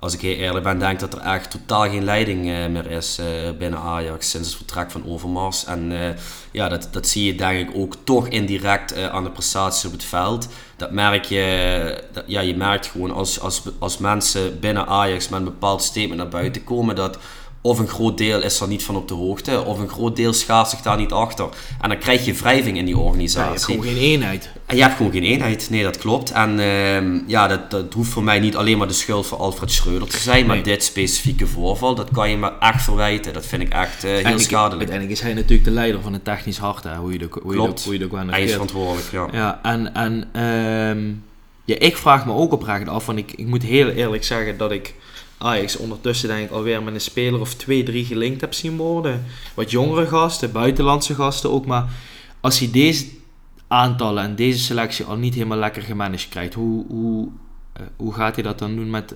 als 0.00 0.14
ik 0.14 0.20
heel 0.20 0.34
eerlijk 0.34 0.64
ben, 0.64 0.78
denk 0.78 1.00
dat 1.00 1.14
er 1.14 1.20
echt 1.20 1.50
totaal 1.50 1.82
geen 1.82 2.04
leiding 2.04 2.46
uh, 2.46 2.66
meer 2.66 2.90
is 2.90 3.18
uh, 3.18 3.26
binnen 3.58 3.78
Ajax 3.80 4.30
sinds 4.30 4.48
het 4.48 4.56
vertrek 4.56 4.90
van 4.90 5.06
Overmars. 5.06 5.64
En 5.64 5.90
uh, 5.90 6.08
ja, 6.50 6.68
dat, 6.68 6.88
dat 6.90 7.06
zie 7.06 7.24
je 7.24 7.34
denk 7.34 7.68
ik 7.68 7.76
ook 7.76 7.94
toch 8.04 8.28
indirect 8.28 8.96
aan 8.96 9.24
de 9.24 9.30
prestaties 9.30 9.84
op 9.84 9.92
het 9.92 10.04
veld. 10.04 10.48
Dat 10.76 10.90
merk 10.90 11.24
je, 11.24 12.04
dat, 12.12 12.24
ja, 12.26 12.40
je 12.40 12.56
merkt 12.56 12.86
gewoon 12.86 13.12
als, 13.12 13.40
als, 13.40 13.62
als 13.78 13.98
mensen 13.98 14.60
binnen 14.60 14.86
Ajax 14.86 15.28
met 15.28 15.38
een 15.38 15.44
bepaald 15.44 15.82
statement 15.82 16.16
naar 16.16 16.28
buiten 16.28 16.64
komen, 16.64 16.94
dat 16.94 17.18
of 17.60 17.78
een 17.78 17.88
groot 17.88 18.18
deel 18.18 18.42
is 18.42 18.60
er 18.60 18.68
niet 18.68 18.84
van 18.84 18.96
op 18.96 19.08
de 19.08 19.14
hoogte, 19.14 19.64
of 19.64 19.78
een 19.78 19.88
groot 19.88 20.16
deel 20.16 20.32
schaart 20.32 20.68
zich 20.68 20.80
daar 20.80 20.96
niet 20.96 21.12
achter. 21.12 21.48
En 21.80 21.88
dan 21.88 21.98
krijg 21.98 22.24
je 22.24 22.34
wrijving 22.34 22.76
in 22.76 22.84
die 22.84 22.98
organisatie. 22.98 23.40
Ja, 23.40 23.44
je 23.44 23.50
hebt 23.50 23.64
gewoon 23.64 23.84
geen 23.84 23.96
eenheid. 23.96 24.50
En 24.66 24.76
je 24.76 24.82
hebt 24.82 24.96
gewoon 24.96 25.12
geen 25.12 25.22
eenheid, 25.22 25.70
nee, 25.70 25.82
dat 25.82 25.98
klopt. 25.98 26.30
En 26.30 26.58
uh, 26.58 27.28
ja, 27.28 27.46
dat, 27.48 27.70
dat 27.70 27.94
hoeft 27.94 28.10
voor 28.10 28.22
mij 28.22 28.40
niet 28.40 28.56
alleen 28.56 28.78
maar 28.78 28.88
de 28.88 28.92
schuld 28.92 29.26
van 29.26 29.38
Alfred 29.38 29.72
Schreuder 29.72 30.08
te 30.08 30.18
zijn, 30.18 30.46
maar 30.46 30.62
dit 30.62 30.84
specifieke 30.84 31.46
voorval, 31.46 31.94
dat 31.94 32.10
kan 32.10 32.30
je 32.30 32.36
me 32.36 32.52
echt 32.60 32.82
verwijten. 32.82 33.32
Dat 33.32 33.46
vind 33.46 33.62
ik 33.62 33.72
echt 33.72 34.04
uh, 34.04 34.10
heel 34.10 34.38
schadelijk. 34.38 34.78
Uiteindelijk 34.78 35.10
is 35.10 35.20
hij 35.20 35.34
natuurlijk 35.34 35.64
de 35.64 35.70
leider 35.70 36.02
van 36.02 36.12
het 36.12 36.24
technisch 36.24 36.58
hart, 36.58 36.84
hè, 36.84 36.96
hoe 36.96 37.12
je 37.12 37.18
de, 37.18 37.28
hoe 37.42 37.52
klopt. 37.52 37.84
Je 37.84 37.98
de, 37.98 38.06
hoe 38.08 38.18
je 38.18 38.24
de 38.24 38.30
Hij 38.30 38.44
is 38.44 38.52
verantwoordelijk, 38.52 39.10
ja. 39.10 39.28
Ja, 39.32 39.60
en, 39.62 39.94
en 39.94 40.42
um, 40.42 41.24
ja, 41.64 41.78
ik 41.78 41.96
vraag 41.96 42.26
me 42.26 42.32
ook 42.32 42.52
oprecht 42.52 42.88
af, 42.88 43.06
want 43.06 43.18
ik, 43.18 43.32
ik 43.32 43.46
moet 43.46 43.62
heel 43.62 43.88
eerlijk 43.88 44.24
zeggen 44.24 44.56
dat 44.56 44.70
ik 44.70 44.94
Ajax 45.38 45.76
ondertussen 45.76 46.28
denk 46.28 46.44
ik 46.44 46.50
alweer 46.50 46.82
met 46.82 46.94
een 46.94 47.00
speler 47.00 47.40
of 47.40 47.54
twee, 47.54 47.82
drie 47.82 48.04
gelinkt 48.04 48.40
heb 48.40 48.54
zien 48.54 48.76
worden. 48.76 49.24
Wat 49.54 49.70
jongere 49.70 50.06
gasten, 50.06 50.52
buitenlandse 50.52 51.14
gasten 51.14 51.50
ook. 51.50 51.66
Maar 51.66 51.88
als 52.40 52.58
hij 52.58 52.70
deze 52.70 53.06
aantallen 53.68 54.22
en 54.22 54.34
deze 54.34 54.58
selectie 54.58 55.04
al 55.04 55.16
niet 55.16 55.34
helemaal 55.34 55.58
lekker 55.58 55.82
gemanaged 55.82 56.28
krijgt, 56.28 56.54
hoe, 56.54 56.84
hoe, 56.88 57.28
uh, 57.80 57.86
hoe 57.96 58.14
gaat 58.14 58.34
hij 58.34 58.44
dat 58.44 58.58
dan 58.58 58.76
doen 58.76 58.90
met 58.90 59.14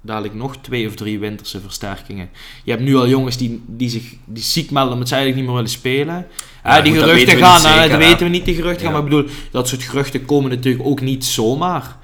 dadelijk 0.00 0.34
nog 0.34 0.56
twee 0.56 0.86
of 0.86 0.94
drie 0.94 1.18
winterse 1.18 1.60
versterkingen? 1.60 2.28
Je 2.64 2.70
hebt 2.70 2.82
nu 2.82 2.96
al 2.96 3.08
jongens 3.08 3.36
die, 3.36 3.62
die 3.66 3.88
zich 3.88 4.14
die 4.24 4.42
ziek 4.42 4.70
melden 4.70 4.92
omdat 4.92 5.08
ze 5.08 5.14
eigenlijk 5.14 5.44
niet 5.44 5.54
meer 5.54 5.62
willen 5.62 5.78
spelen. 5.78 6.26
Ja, 6.64 6.80
die 6.80 6.98
geruchten 6.98 7.38
gaan, 7.38 7.60
zeker, 7.60 7.88
dat 7.88 7.98
weten 7.98 8.26
we 8.26 8.32
niet, 8.32 8.44
die 8.44 8.54
geruchten 8.54 8.82
gaan. 8.82 8.92
Maar 8.92 9.02
ik 9.02 9.08
bedoel, 9.08 9.30
dat 9.50 9.68
soort 9.68 9.82
geruchten 9.82 10.24
komen 10.24 10.50
natuurlijk 10.50 10.86
ook 10.86 11.00
niet 11.00 11.24
zomaar. 11.24 11.96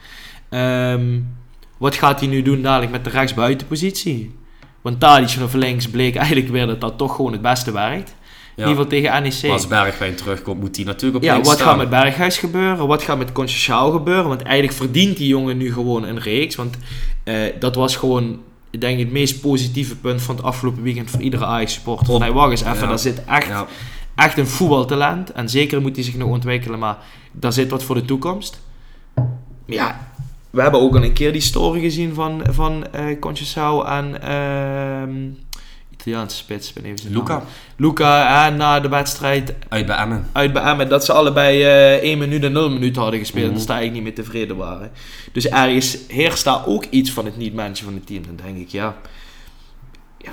Um, 0.51 1.37
wat 1.79 1.95
gaat 1.95 2.21
hij 2.21 2.29
nu 2.29 2.43
doen 2.43 2.63
dadelijk 2.63 2.93
met 2.93 3.05
de 3.05 3.11
rechtsbuitenpositie? 3.11 4.35
Want 4.81 5.01
Tadic 5.01 5.29
vanaf 5.29 5.53
links 5.53 5.89
bleek 5.91 6.17
eigenlijk 6.17 6.49
weer 6.49 6.67
dat 6.67 6.81
dat 6.81 6.99
toch 6.99 7.15
gewoon 7.15 7.33
het 7.33 7.43
beste 7.43 7.73
werkt. 7.73 8.17
In 8.59 8.69
ieder 8.69 8.85
geval 8.85 8.99
tegen 9.01 9.23
NEC. 9.23 9.43
Maar 9.43 9.51
als 9.51 9.67
Bergwijn 9.67 10.15
terugkomt, 10.15 10.61
moet 10.61 10.77
hij 10.77 10.85
natuurlijk 10.85 11.17
op 11.17 11.23
Ja, 11.23 11.41
wat 11.41 11.61
gaat 11.61 11.77
met 11.77 11.91
Berghuis 11.91 12.39
gebeuren? 12.39 12.87
Wat 12.87 13.03
gaat 13.03 13.19
met 13.19 13.33
Concecao 13.33 13.91
gebeuren? 13.91 14.29
Want 14.29 14.43
eigenlijk 14.43 14.77
verdient 14.77 15.17
die 15.17 15.27
jongen 15.27 15.57
nu 15.57 15.73
gewoon 15.73 16.05
een 16.05 16.19
reeks. 16.19 16.55
Want 16.55 16.77
uh, 17.25 17.35
dat 17.59 17.75
was 17.75 17.97
gewoon, 17.97 18.41
ik 18.71 18.81
denk, 18.81 18.99
het 18.99 19.11
meest 19.11 19.41
positieve 19.41 19.97
punt 19.97 20.23
van 20.23 20.37
het 20.37 20.45
afgelopen 20.45 20.83
weekend 20.83 21.11
voor 21.11 21.21
iedere 21.21 21.45
Ajax-supporter. 21.45 22.21
Hey, 22.21 22.33
wacht 22.33 22.51
eens 22.51 22.61
even, 22.61 22.81
ja. 22.81 22.87
daar 22.87 22.99
zit 22.99 23.25
echt, 23.25 23.47
ja. 23.47 23.67
echt 24.15 24.39
een 24.39 24.47
voetbaltalent. 24.47 25.33
En 25.33 25.49
zeker 25.49 25.81
moet 25.81 25.97
hij 25.97 26.05
zich 26.05 26.17
nog 26.17 26.29
ontwikkelen, 26.29 26.79
maar 26.79 26.97
daar 27.33 27.53
zit 27.53 27.71
wat 27.71 27.83
voor 27.83 27.95
de 27.95 28.05
toekomst. 28.05 28.61
Ja, 29.67 30.08
we 30.51 30.63
hebben 30.63 30.81
ook 30.81 30.97
al 30.97 31.03
een 31.03 31.13
keer 31.13 31.33
die 31.33 31.41
story 31.41 31.81
gezien 31.81 32.15
van, 32.15 32.43
van 32.51 32.87
uh, 32.95 33.17
en 33.87 34.17
uh, 34.25 35.35
Italiaanse 35.99 36.37
spits. 36.37 36.73
Ben 36.73 36.85
even 36.85 37.11
Luca. 37.11 37.43
Luca 37.77 38.51
uh, 38.51 38.57
na 38.57 38.81
de 38.81 38.89
wedstrijd. 38.89 39.55
Uit 39.69 39.87
bij 39.87 39.97
Emmen. 39.97 40.27
Uit 40.33 40.53
bij 40.53 40.63
Emmen. 40.63 40.89
Dat 40.89 41.05
ze 41.05 41.13
allebei 41.13 41.59
uh, 41.59 41.95
eh, 41.95 42.03
1 42.03 42.19
minuut 42.19 42.45
en 42.45 42.53
0 42.53 42.71
minuten 42.71 43.03
hadden 43.03 43.21
gespeeld. 43.21 43.47
Mm 43.47 43.53
-hmm. 43.53 43.61
sta 43.61 43.79
ik 43.79 43.93
niet 43.93 44.03
meer 44.03 44.15
tevreden 44.15 44.57
waren. 44.57 44.91
Dus 45.33 45.49
ergens 45.49 45.99
heerst 46.09 46.45
daar 46.45 46.67
ook 46.67 46.85
iets 46.91 47.13
van 47.13 47.25
het 47.25 47.37
niet-managen 47.37 47.85
van 47.85 47.95
het 47.95 48.07
team. 48.07 48.23
Dan 48.27 48.37
denk 48.45 48.59
ik, 48.59 48.69
ja. 48.69 48.97
Ja, 50.19 50.31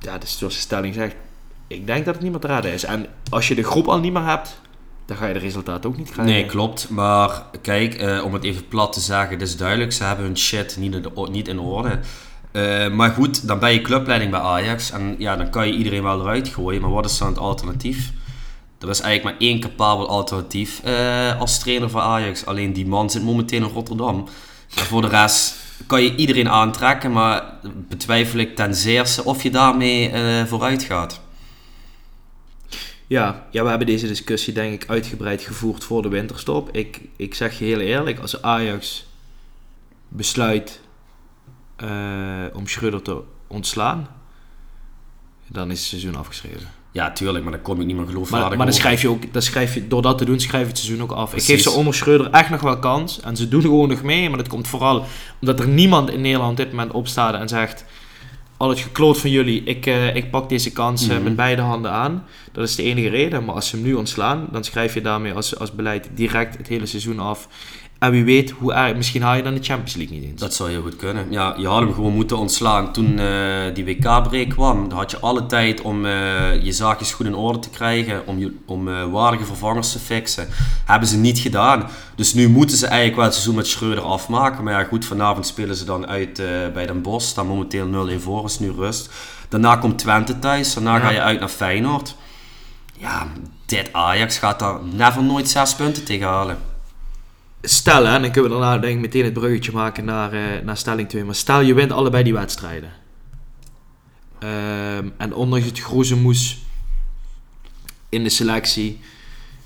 ja 0.00 0.18
dus 0.18 0.38
zoals 0.38 0.54
de 0.54 0.60
stelling 0.60 0.94
zegt. 0.94 1.14
Ik 1.66 1.86
denk 1.86 2.04
dat 2.04 2.14
het 2.14 2.22
niet 2.22 2.32
meer 2.32 2.40
te 2.40 2.46
raden 2.46 2.72
is. 2.72 2.84
En 2.84 3.06
als 3.30 3.48
je 3.48 3.54
de 3.54 3.62
groep 3.62 3.88
al 3.88 3.98
niet 3.98 4.12
meer 4.12 4.26
hebt 4.26 4.60
dan 5.12 5.20
ga 5.20 5.26
je 5.26 5.38
de 5.38 5.46
resultaten 5.46 5.90
ook 5.90 5.96
niet 5.96 6.10
krijgen. 6.10 6.34
Nee, 6.34 6.46
klopt. 6.46 6.88
Maar 6.88 7.42
kijk, 7.62 8.02
uh, 8.02 8.24
om 8.24 8.32
het 8.32 8.44
even 8.44 8.68
plat 8.68 8.92
te 8.92 9.00
zeggen, 9.00 9.30
het 9.30 9.42
is 9.42 9.56
duidelijk, 9.56 9.92
ze 9.92 10.04
hebben 10.04 10.24
hun 10.24 10.38
shit 10.38 10.76
niet 11.30 11.48
in, 11.48 11.58
orde. 11.58 11.98
Uh, 12.52 12.88
maar 12.90 13.10
goed, 13.10 13.46
dan 13.46 13.58
ben 13.58 13.72
je 13.72 13.80
clubleiding 13.80 14.30
bij 14.30 14.40
Ajax 14.40 14.90
en 14.90 15.14
ja, 15.18 15.36
dan 15.36 15.50
kan 15.50 15.66
je 15.66 15.72
iedereen 15.72 16.02
wel 16.02 16.20
eruit 16.20 16.48
gooien. 16.48 16.80
Maar 16.80 16.90
wat 16.90 17.04
is 17.04 17.18
dan 17.18 17.28
het 17.28 17.38
alternatief? 17.38 18.12
Er 18.78 18.88
is 18.88 19.00
eigenlijk 19.00 19.38
maar 19.38 19.48
één 19.48 19.60
capabel 19.60 20.08
alternatief 20.08 20.80
uh, 20.84 21.40
als 21.40 21.58
trainer 21.58 21.90
van 21.90 22.02
Ajax. 22.02 22.46
Alleen 22.46 22.72
die 22.72 22.86
man 22.86 23.10
zit 23.10 23.22
momenteel 23.22 23.62
in 23.62 23.72
Rotterdam. 23.72 24.28
Voor 24.68 25.02
de 25.02 25.08
rest 25.08 25.54
kan 25.86 26.02
je 26.02 26.14
iedereen 26.14 26.48
aantrekken, 26.48 27.12
maar 27.12 27.44
betwijfel 27.88 28.38
ik 28.38 28.56
ten 28.56 28.74
zeerste 28.74 29.24
of 29.24 29.42
je 29.42 29.50
daarmee 29.50 30.12
vooruit 30.46 30.82
gaat. 30.82 31.21
Ja, 33.12 33.46
ja, 33.50 33.62
we 33.62 33.68
hebben 33.68 33.86
deze 33.86 34.06
discussie 34.06 34.52
denk 34.52 34.82
ik 34.82 34.90
uitgebreid 34.90 35.42
gevoerd 35.42 35.84
voor 35.84 36.02
de 36.02 36.08
winterstop. 36.08 36.76
Ik, 36.76 37.00
ik 37.16 37.34
zeg 37.34 37.58
je 37.58 37.64
heel 37.64 37.80
eerlijk, 37.80 38.18
als 38.18 38.42
Ajax 38.42 39.06
besluit 40.08 40.80
uh, 41.84 41.88
om 42.52 42.66
Schreuder 42.66 43.02
te 43.02 43.20
ontslaan, 43.46 44.08
dan 45.46 45.70
is 45.70 45.78
het 45.78 45.88
seizoen 45.88 46.16
afgeschreven. 46.16 46.68
Ja, 46.92 47.12
tuurlijk, 47.12 47.44
maar 47.44 47.52
dan 47.52 47.62
kom 47.62 47.80
ik 47.80 47.86
niet 47.86 47.96
meer 47.96 48.06
geloofwaardig 48.06 48.48
Maar, 48.48 48.56
maar 48.56 48.66
dan 48.66 48.74
schrijf 48.74 49.02
je 49.02 49.08
ook, 49.08 49.32
dan 49.32 49.42
schrijf 49.42 49.74
je, 49.74 49.88
door 49.88 50.02
dat 50.02 50.18
te 50.18 50.24
doen, 50.24 50.40
schrijf 50.40 50.62
je 50.62 50.68
het 50.68 50.78
seizoen 50.78 51.02
ook 51.02 51.12
af. 51.12 51.30
Precies. 51.30 51.48
Ik 51.48 51.54
geef 51.54 51.64
ze 51.64 51.78
onder 51.78 51.94
Schreuder 51.94 52.30
echt 52.30 52.50
nog 52.50 52.60
wel 52.60 52.78
kans. 52.78 53.20
En 53.20 53.36
ze 53.36 53.48
doen 53.48 53.60
gewoon 53.60 53.88
nog 53.88 54.02
mee. 54.02 54.28
Maar 54.28 54.38
dat 54.38 54.48
komt 54.48 54.68
vooral 54.68 55.06
omdat 55.40 55.60
er 55.60 55.68
niemand 55.68 56.10
in 56.10 56.20
Nederland 56.20 56.50
op 56.50 56.56
dit 56.56 56.70
moment 56.70 56.92
opstaat 56.92 57.34
en 57.34 57.48
zegt... 57.48 57.84
Al 58.62 58.68
het 58.68 58.78
gekloot 58.80 59.18
van 59.18 59.30
jullie, 59.30 59.62
ik, 59.64 59.86
eh, 59.86 60.16
ik 60.16 60.30
pak 60.30 60.48
deze 60.48 60.72
kans 60.72 61.08
eh, 61.08 61.14
Mhm. 61.14 61.22
met 61.24 61.36
beide 61.36 61.62
handen 61.62 61.90
aan. 61.90 62.24
Dat 62.52 62.68
is 62.68 62.74
de 62.74 62.82
enige 62.82 63.08
reden. 63.08 63.44
Maar 63.44 63.54
als 63.54 63.68
ze 63.68 63.76
hem 63.76 63.84
nu 63.84 63.94
ontslaan, 63.94 64.48
dan 64.52 64.64
schrijf 64.64 64.94
je 64.94 65.00
daarmee 65.00 65.32
als, 65.32 65.58
als 65.58 65.72
beleid 65.72 66.08
direct 66.14 66.56
het 66.56 66.68
hele 66.68 66.86
seizoen 66.86 67.18
af. 67.18 67.48
En 68.02 68.10
wie 68.10 68.24
weet, 68.24 68.50
hoe 68.50 68.72
erg, 68.72 68.96
misschien 68.96 69.22
haal 69.22 69.34
je 69.36 69.42
dan 69.42 69.54
de 69.54 69.62
Champions 69.62 69.94
League 69.94 70.16
niet 70.18 70.24
eens. 70.30 70.40
Dat 70.40 70.54
zou 70.54 70.70
heel 70.70 70.82
goed 70.82 70.96
kunnen. 70.96 71.26
Ja, 71.30 71.54
je 71.56 71.66
had 71.66 71.80
hem 71.80 71.94
gewoon 71.94 72.14
moeten 72.14 72.38
ontslaan 72.38 72.92
toen 72.92 73.18
eh, 73.18 73.74
die 73.74 73.84
WK-break 73.84 74.48
kwam. 74.48 74.88
Dan 74.88 74.98
had 74.98 75.10
je 75.10 75.18
alle 75.20 75.46
tijd 75.46 75.80
om 75.80 76.06
eh, 76.06 76.62
je 76.62 76.72
zaakjes 76.72 77.12
goed 77.12 77.26
in 77.26 77.34
orde 77.34 77.58
te 77.58 77.70
krijgen, 77.70 78.26
om, 78.26 78.38
je, 78.38 78.56
om 78.66 78.88
eh, 78.88 79.10
waardige 79.10 79.44
vervangers 79.44 79.92
te 79.92 79.98
fixen. 79.98 80.48
Hebben 80.84 81.08
ze 81.08 81.16
niet 81.16 81.38
gedaan. 81.38 81.88
Dus 82.14 82.34
nu 82.34 82.48
moeten 82.48 82.76
ze 82.76 82.86
eigenlijk 82.86 83.16
wel 83.16 83.24
het 83.24 83.34
seizoen 83.34 83.54
met 83.54 83.66
Schreuder 83.66 84.04
afmaken. 84.04 84.64
Maar 84.64 84.72
ja, 84.72 84.84
goed, 84.84 85.04
vanavond 85.04 85.46
spelen 85.46 85.76
ze 85.76 85.84
dan 85.84 86.06
uit 86.06 86.42
bij 86.72 86.86
Den 86.86 87.02
Bosch. 87.02 87.28
Staan 87.28 87.46
momenteel 87.46 88.08
0-1 88.18 88.22
voor, 88.22 88.44
is 88.44 88.58
nu 88.58 88.70
rust. 88.70 89.10
Daarna 89.48 89.76
komt 89.76 89.98
Twente 89.98 90.38
thuis. 90.38 90.74
Daarna 90.74 90.96
Ja. 90.96 91.00
ga 91.00 91.10
je 91.10 91.20
uit 91.20 91.40
naar 91.40 91.48
Feyenoord. 91.48 92.16
Ja, 92.96 93.26
dit 93.66 93.92
Ajax 93.92 94.38
gaat 94.38 94.58
daar 94.58 94.78
never 94.92 95.22
nooit 95.22 95.48
zes 95.48 95.74
punten 95.74 96.04
tegen 96.04 96.26
halen. 96.26 96.70
Stel, 97.62 98.04
hè, 98.04 98.20
dan 98.20 98.30
kunnen 98.30 98.50
we 98.50 98.56
daarna 98.58 98.78
denk 98.78 98.94
ik 98.94 99.00
meteen 99.00 99.24
het 99.24 99.32
bruggetje 99.32 99.72
maken 99.72 100.04
naar, 100.04 100.32
eh, 100.32 100.64
naar 100.64 100.76
stelling 100.76 101.08
2. 101.08 101.24
Maar 101.24 101.34
stel, 101.34 101.60
je 101.60 101.74
wint 101.74 101.92
allebei 101.92 102.24
die 102.24 102.32
wedstrijden. 102.32 102.92
Ehm, 104.38 105.08
en 105.16 105.34
ondanks 105.34 105.66
het 105.66 105.80
groezemoes 105.80 106.58
in 108.08 108.22
de 108.22 108.28
selectie, 108.28 109.00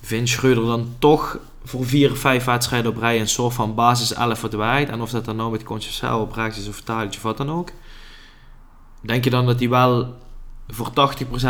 vindt 0.00 0.28
Schreuder 0.28 0.64
dan 0.64 0.94
toch 0.98 1.38
voor 1.64 1.87
vier 1.87 2.11
of 2.11 2.18
vijf 2.18 2.44
wedstrijden 2.44 2.90
op 2.90 2.98
rij 2.98 3.20
een 3.20 3.28
soort 3.28 3.54
van 3.54 3.74
basis 3.74 4.12
11 4.12 4.38
verdwijnt. 4.38 4.88
En 4.88 5.00
of 5.00 5.11
dat 5.11 5.24
dan 5.24 5.37
nou 5.37 5.50
met 5.50 5.64
Conceição 5.64 6.20
op 6.20 6.32
rechts 6.32 6.59
is 6.59 6.68
of 6.68 6.80
Tadic 6.80 7.14
of 7.14 7.22
wat 7.22 7.37
dan 7.37 7.50
ook. 7.50 7.70
Denk 9.00 9.24
je 9.24 9.30
dan 9.30 9.46
dat 9.46 9.59
hij 9.59 9.68
wel 9.68 10.14
voor 10.68 10.90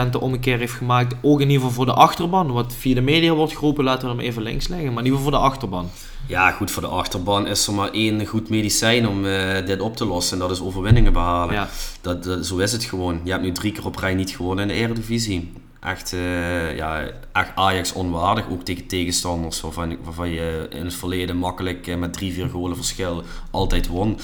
80% 0.06 0.10
de 0.10 0.20
ommekeer 0.20 0.58
heeft 0.58 0.72
gemaakt, 0.72 1.14
ook 1.22 1.40
in 1.40 1.46
ieder 1.50 1.56
geval 1.66 1.70
voor 1.74 1.86
de 1.86 1.92
achterban? 2.00 2.52
Wat 2.52 2.74
via 2.78 2.94
de 2.94 3.00
media 3.00 3.32
wordt 3.34 3.52
geroepen, 3.56 3.84
laten 3.84 4.08
we 4.08 4.14
hem 4.14 4.24
even 4.24 4.42
links 4.42 4.68
leggen. 4.68 4.88
Maar 4.92 4.98
in 4.98 5.04
ieder 5.04 5.18
geval 5.18 5.32
voor 5.32 5.40
de 5.40 5.46
achterban. 5.48 5.88
Ja, 6.26 6.50
goed, 6.50 6.70
voor 6.70 6.82
de 6.82 6.88
achterban 6.88 7.46
is 7.46 7.66
er 7.66 7.74
maar 7.74 7.90
één 7.90 8.26
goed 8.26 8.48
medicijn 8.48 9.08
om 9.08 9.24
eh, 9.26 9.66
dit 9.66 9.80
op 9.80 9.96
te 9.96 10.04
lossen. 10.04 10.32
En 10.32 10.42
dat 10.48 10.50
is 10.56 10.62
overwinningen 10.62 11.12
behalen. 11.12 11.54
Ja. 11.54 11.68
Dat, 12.00 12.24
dat- 12.24 12.46
zo 12.46 12.56
is 12.56 12.72
het 12.72 12.84
gewoon. 12.84 13.20
Je 13.24 13.30
hebt 13.30 13.42
nu 13.42 13.52
drie 13.52 13.72
keer 13.72 13.86
op 13.86 13.96
rij 13.96 14.14
niet 14.14 14.30
gewonnen 14.30 14.70
in 14.70 14.76
de 14.76 14.80
Eredivisie. 14.82 15.52
Echt, 15.86 16.12
eh, 16.12 16.76
ja, 16.76 17.10
Ajax 17.54 17.92
onwaardig, 17.92 18.48
ook 18.50 18.62
tegen 18.62 18.86
tegenstanders 18.86 19.60
waarvan, 19.60 19.96
waarvan 20.04 20.28
je 20.28 20.66
in 20.70 20.84
het 20.84 20.94
verleden 20.94 21.36
makkelijk 21.36 21.86
eh, 21.86 21.96
met 21.96 22.12
drie, 22.12 22.32
vier 22.32 22.48
golen 22.48 22.76
verschil 22.76 23.22
altijd 23.50 23.86
won. 23.86 24.18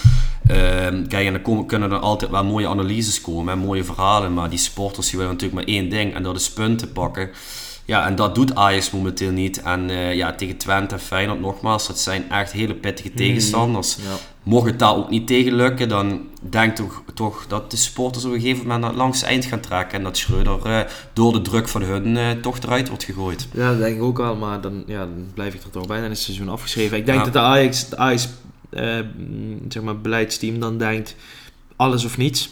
Ehm, 0.47 1.07
kijk, 1.07 1.27
en 1.27 1.33
dan 1.33 1.43
komen, 1.43 1.67
kunnen 1.67 1.91
er 1.91 1.99
altijd 1.99 2.31
wel 2.31 2.45
mooie 2.45 2.69
analyses 2.69 3.21
komen 3.21 3.53
en 3.53 3.59
mooie 3.59 3.85
verhalen, 3.85 4.35
maar 4.35 4.51
die 4.51 4.59
sporters 4.59 5.11
die 5.11 5.19
willen 5.19 5.33
natuurlijk 5.33 5.67
maar 5.67 5.75
één 5.75 5.89
ding 5.89 6.15
en 6.15 6.23
dat 6.23 6.37
is 6.37 6.53
punten 6.53 6.93
pakken. 6.93 7.31
Ja, 7.93 8.07
en 8.07 8.15
dat 8.15 8.35
doet 8.35 8.55
Ajax 8.55 8.91
momenteel 8.91 9.31
niet. 9.31 9.63
En 9.63 9.91
eh, 9.91 10.15
ja, 10.15 10.33
tegen 10.35 10.57
Twente 10.57 10.95
en 10.95 11.01
Feyenoord 11.01 11.41
nogmaals, 11.41 11.87
dat 11.87 11.99
zijn 11.99 12.31
echt 12.31 12.53
hele 12.53 12.75
pittige 12.75 13.15
tegenstanders. 13.15 13.97
Ja. 13.97 14.17
Mocht 14.43 14.67
het 14.67 14.79
daar 14.79 14.97
ook 14.97 15.11
niet 15.11 15.27
tegen 15.27 15.55
lukken, 15.55 15.89
dan 15.89 16.21
denk 16.41 16.77
toch, 16.77 17.03
toch 17.15 17.45
dat 17.49 17.71
de 17.71 17.77
supporters 17.77 18.25
op 18.25 18.33
een 18.33 18.41
gegeven 18.41 18.63
moment 18.63 18.81
naar 18.81 18.91
het 18.91 18.99
langste 18.99 19.27
eind 19.27 19.45
gaan 19.45 19.61
trekken. 19.61 19.99
En 19.99 20.05
dat 20.05 20.17
Schreuder 20.17 20.65
eh, 20.65 20.81
door 21.13 21.33
de 21.33 21.41
druk 21.41 21.69
van 21.69 21.83
hun 21.83 22.17
eh, 22.17 22.31
toch 22.31 22.59
eruit 22.59 22.89
wordt 22.89 23.05
gegooid. 23.05 23.49
Ja, 23.55 23.69
dat 23.71 23.79
denk 23.79 23.97
ik 23.97 24.03
ook 24.03 24.19
wel, 24.19 24.37
maar 24.37 24.61
dan, 24.61 24.85
ja, 24.87 24.99
dan 24.99 25.27
blijf 25.35 25.55
ik 25.55 25.63
er 25.63 25.71
toch 25.71 25.87
bij. 25.87 26.01
Dan 26.01 26.11
is 26.11 26.17
het 26.17 26.27
seizoen 26.27 26.49
afgeschreven. 26.49 26.97
Ik 26.97 27.07
denk 27.07 27.19
Ja. 27.19 27.25
dat 27.25 27.33
de 27.33 27.39
Ajax, 27.39 27.89
de 27.89 27.97
Ajax 27.97 28.29
zeg 29.69 29.83
maar, 29.83 30.01
beleidsteam 30.01 30.61
dan 30.61 30.79
denkt 30.79 31.17
alles 31.77 32.05
of 32.05 32.17
niets. 32.17 32.51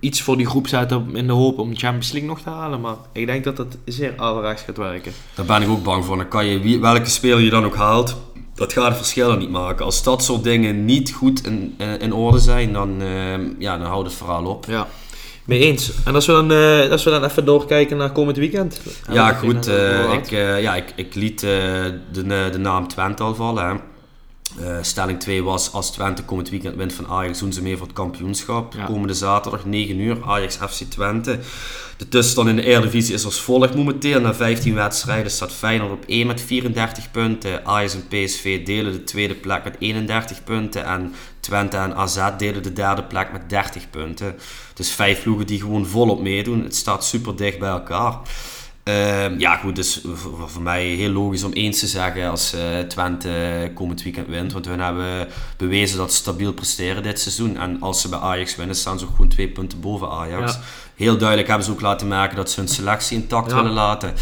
Iets 0.00 0.22
voor 0.22 0.36
die 0.36 0.46
groep 0.46 0.66
zetten 0.68 1.06
in 1.16 1.26
de 1.26 1.32
hoop 1.32 1.58
om 1.58 1.70
de 1.70 1.76
Champions 1.76 2.12
League 2.12 2.28
nog 2.30 2.40
te 2.40 2.50
halen. 2.50 2.80
Maar 2.80 2.94
ik 3.12 3.26
denk 3.26 3.44
dat 3.44 3.56
dat 3.56 3.76
zeer 3.84 4.12
averechts 4.16 4.62
gaat 4.62 4.76
werken. 4.76 5.12
Daar 5.34 5.46
ben 5.46 5.62
ik 5.62 5.68
ook 5.68 5.82
bang 5.82 6.04
voor. 6.04 6.16
Dan 6.16 6.28
kan 6.28 6.46
je, 6.46 6.60
wie, 6.60 6.80
welke 6.80 7.10
speler 7.10 7.40
je 7.40 7.50
dan 7.50 7.64
ook 7.64 7.76
haalt, 7.76 8.16
dat 8.54 8.72
gaat 8.72 8.88
het 8.88 8.96
verschil 8.96 9.30
er 9.30 9.36
niet 9.36 9.50
maken. 9.50 9.84
Als 9.84 10.02
dat 10.02 10.22
soort 10.24 10.44
dingen 10.44 10.84
niet 10.84 11.12
goed 11.12 11.46
in, 11.46 11.74
in, 11.78 12.00
in 12.00 12.12
orde 12.12 12.38
zijn, 12.38 12.72
dan, 12.72 13.00
eh, 13.02 13.38
ja, 13.58 13.78
dan 13.78 13.86
houdt 13.86 14.06
het 14.08 14.16
verhaal 14.16 14.44
op. 14.46 14.64
Ja, 14.68 14.86
mee 15.44 15.58
eens. 15.60 15.92
En 16.04 16.14
als 16.14 16.26
we 16.26 16.32
dan, 16.32 16.52
eh, 16.52 16.90
als 16.90 17.04
we 17.04 17.10
dan 17.10 17.24
even 17.24 17.44
doorkijken 17.44 17.96
naar 17.96 18.12
komend 18.12 18.36
weekend. 18.36 18.80
Ja, 19.12 19.32
goed. 19.32 19.66
eh, 19.66 20.12
ik, 20.12 20.30
eh, 20.32 20.62
ja, 20.62 20.74
ik, 20.74 20.92
ik 20.96 21.14
liet 21.14 21.42
eh, 21.42 21.50
de, 22.12 22.48
de 22.52 22.58
naam 22.58 22.88
Twente 22.88 23.22
al 23.22 23.34
vallen. 23.34 23.68
Hè. 23.68 23.74
Eh, 24.58 24.76
stelling 24.80 25.20
2 25.20 25.42
was, 25.42 25.72
als 25.72 25.90
Twente 25.90 26.22
komend 26.24 26.48
weekend 26.50 26.76
wint 26.76 26.92
van 26.92 27.06
Ajax, 27.06 27.38
doen 27.38 27.52
ze 27.52 27.62
mee 27.62 27.76
voor 27.76 27.86
het 27.86 27.96
kampioenschap. 27.96 28.74
Ja. 28.74 28.84
Komende 28.84 29.14
zaterdag, 29.14 29.64
9 29.64 29.98
uur, 29.98 30.18
Ajax 30.24 30.56
FC 30.56 30.82
Twente. 30.88 31.38
De 31.96 32.08
tussenstand 32.08 32.48
in 32.48 32.56
de 32.56 32.62
Eredivisie 32.62 33.14
is 33.14 33.24
als 33.24 33.40
volgt 33.40 33.74
momenteel. 33.74 34.20
Na 34.20 34.34
15 34.34 34.74
wedstrijden 34.74 35.30
staat 35.30 35.52
Feyenoord 35.52 35.92
op 35.92 36.04
1 36.06 36.26
met 36.26 36.40
34 36.40 37.10
punten. 37.10 37.66
Ajax 37.66 37.94
en 37.94 38.08
PSV 38.08 38.64
delen 38.64 38.92
de 38.92 39.04
tweede 39.04 39.34
plek 39.34 39.64
met 39.64 39.76
31 39.78 40.44
punten. 40.44 40.84
En 40.84 41.14
Twente 41.40 41.76
en 41.76 41.94
AZ 41.94 42.30
delen 42.38 42.62
de 42.62 42.72
derde 42.72 43.02
plek 43.02 43.32
met 43.32 43.48
30 43.48 43.90
punten. 43.90 44.36
Dus 44.74 44.90
vijf 44.90 45.22
ploegen 45.22 45.46
die 45.46 45.60
gewoon 45.60 45.86
volop 45.86 46.20
meedoen. 46.20 46.62
Het 46.62 46.76
staat 46.76 47.04
super 47.04 47.36
dicht 47.36 47.58
bij 47.58 47.70
elkaar. 47.70 48.18
Ehm, 48.90 49.38
ja, 49.38 49.56
goed, 49.56 49.76
dus 49.76 50.00
voor, 50.14 50.48
voor 50.50 50.62
mij 50.62 50.84
heel 50.84 51.10
logisch 51.10 51.42
om 51.44 51.52
eens 51.52 51.78
te 51.78 51.86
zeggen 51.86 52.30
als 52.30 52.52
eh, 52.52 52.78
Twente 52.78 53.70
komend 53.74 54.02
weekend 54.02 54.26
wint. 54.28 54.52
Want 54.52 54.64
hun 54.66 54.80
hebben 54.80 55.28
bewezen 55.56 55.98
dat 55.98 56.10
ze 56.10 56.16
stabiel 56.16 56.52
presteren 56.52 57.02
dit 57.02 57.20
seizoen. 57.20 57.56
En 57.56 57.76
als 57.80 58.00
ze 58.00 58.08
bij 58.08 58.18
Ajax 58.18 58.56
winnen, 58.56 58.76
staan 58.76 58.98
ze 58.98 59.04
ook 59.04 59.10
gewoon 59.10 59.28
twee 59.28 59.48
punten 59.48 59.80
boven 59.80 60.10
Ajax. 60.10 60.52
Ja. 60.52 60.60
Heel 60.96 61.16
duidelijk 61.18 61.48
hebben 61.48 61.66
ze 61.66 61.72
ook 61.72 61.80
laten 61.80 62.08
merken 62.08 62.36
dat 62.36 62.50
ze 62.50 62.60
hun 62.60 62.68
selectie 62.68 63.16
intact 63.16 63.50
Ja. 63.50 63.56
willen 63.56 63.72
laten. 63.72 64.14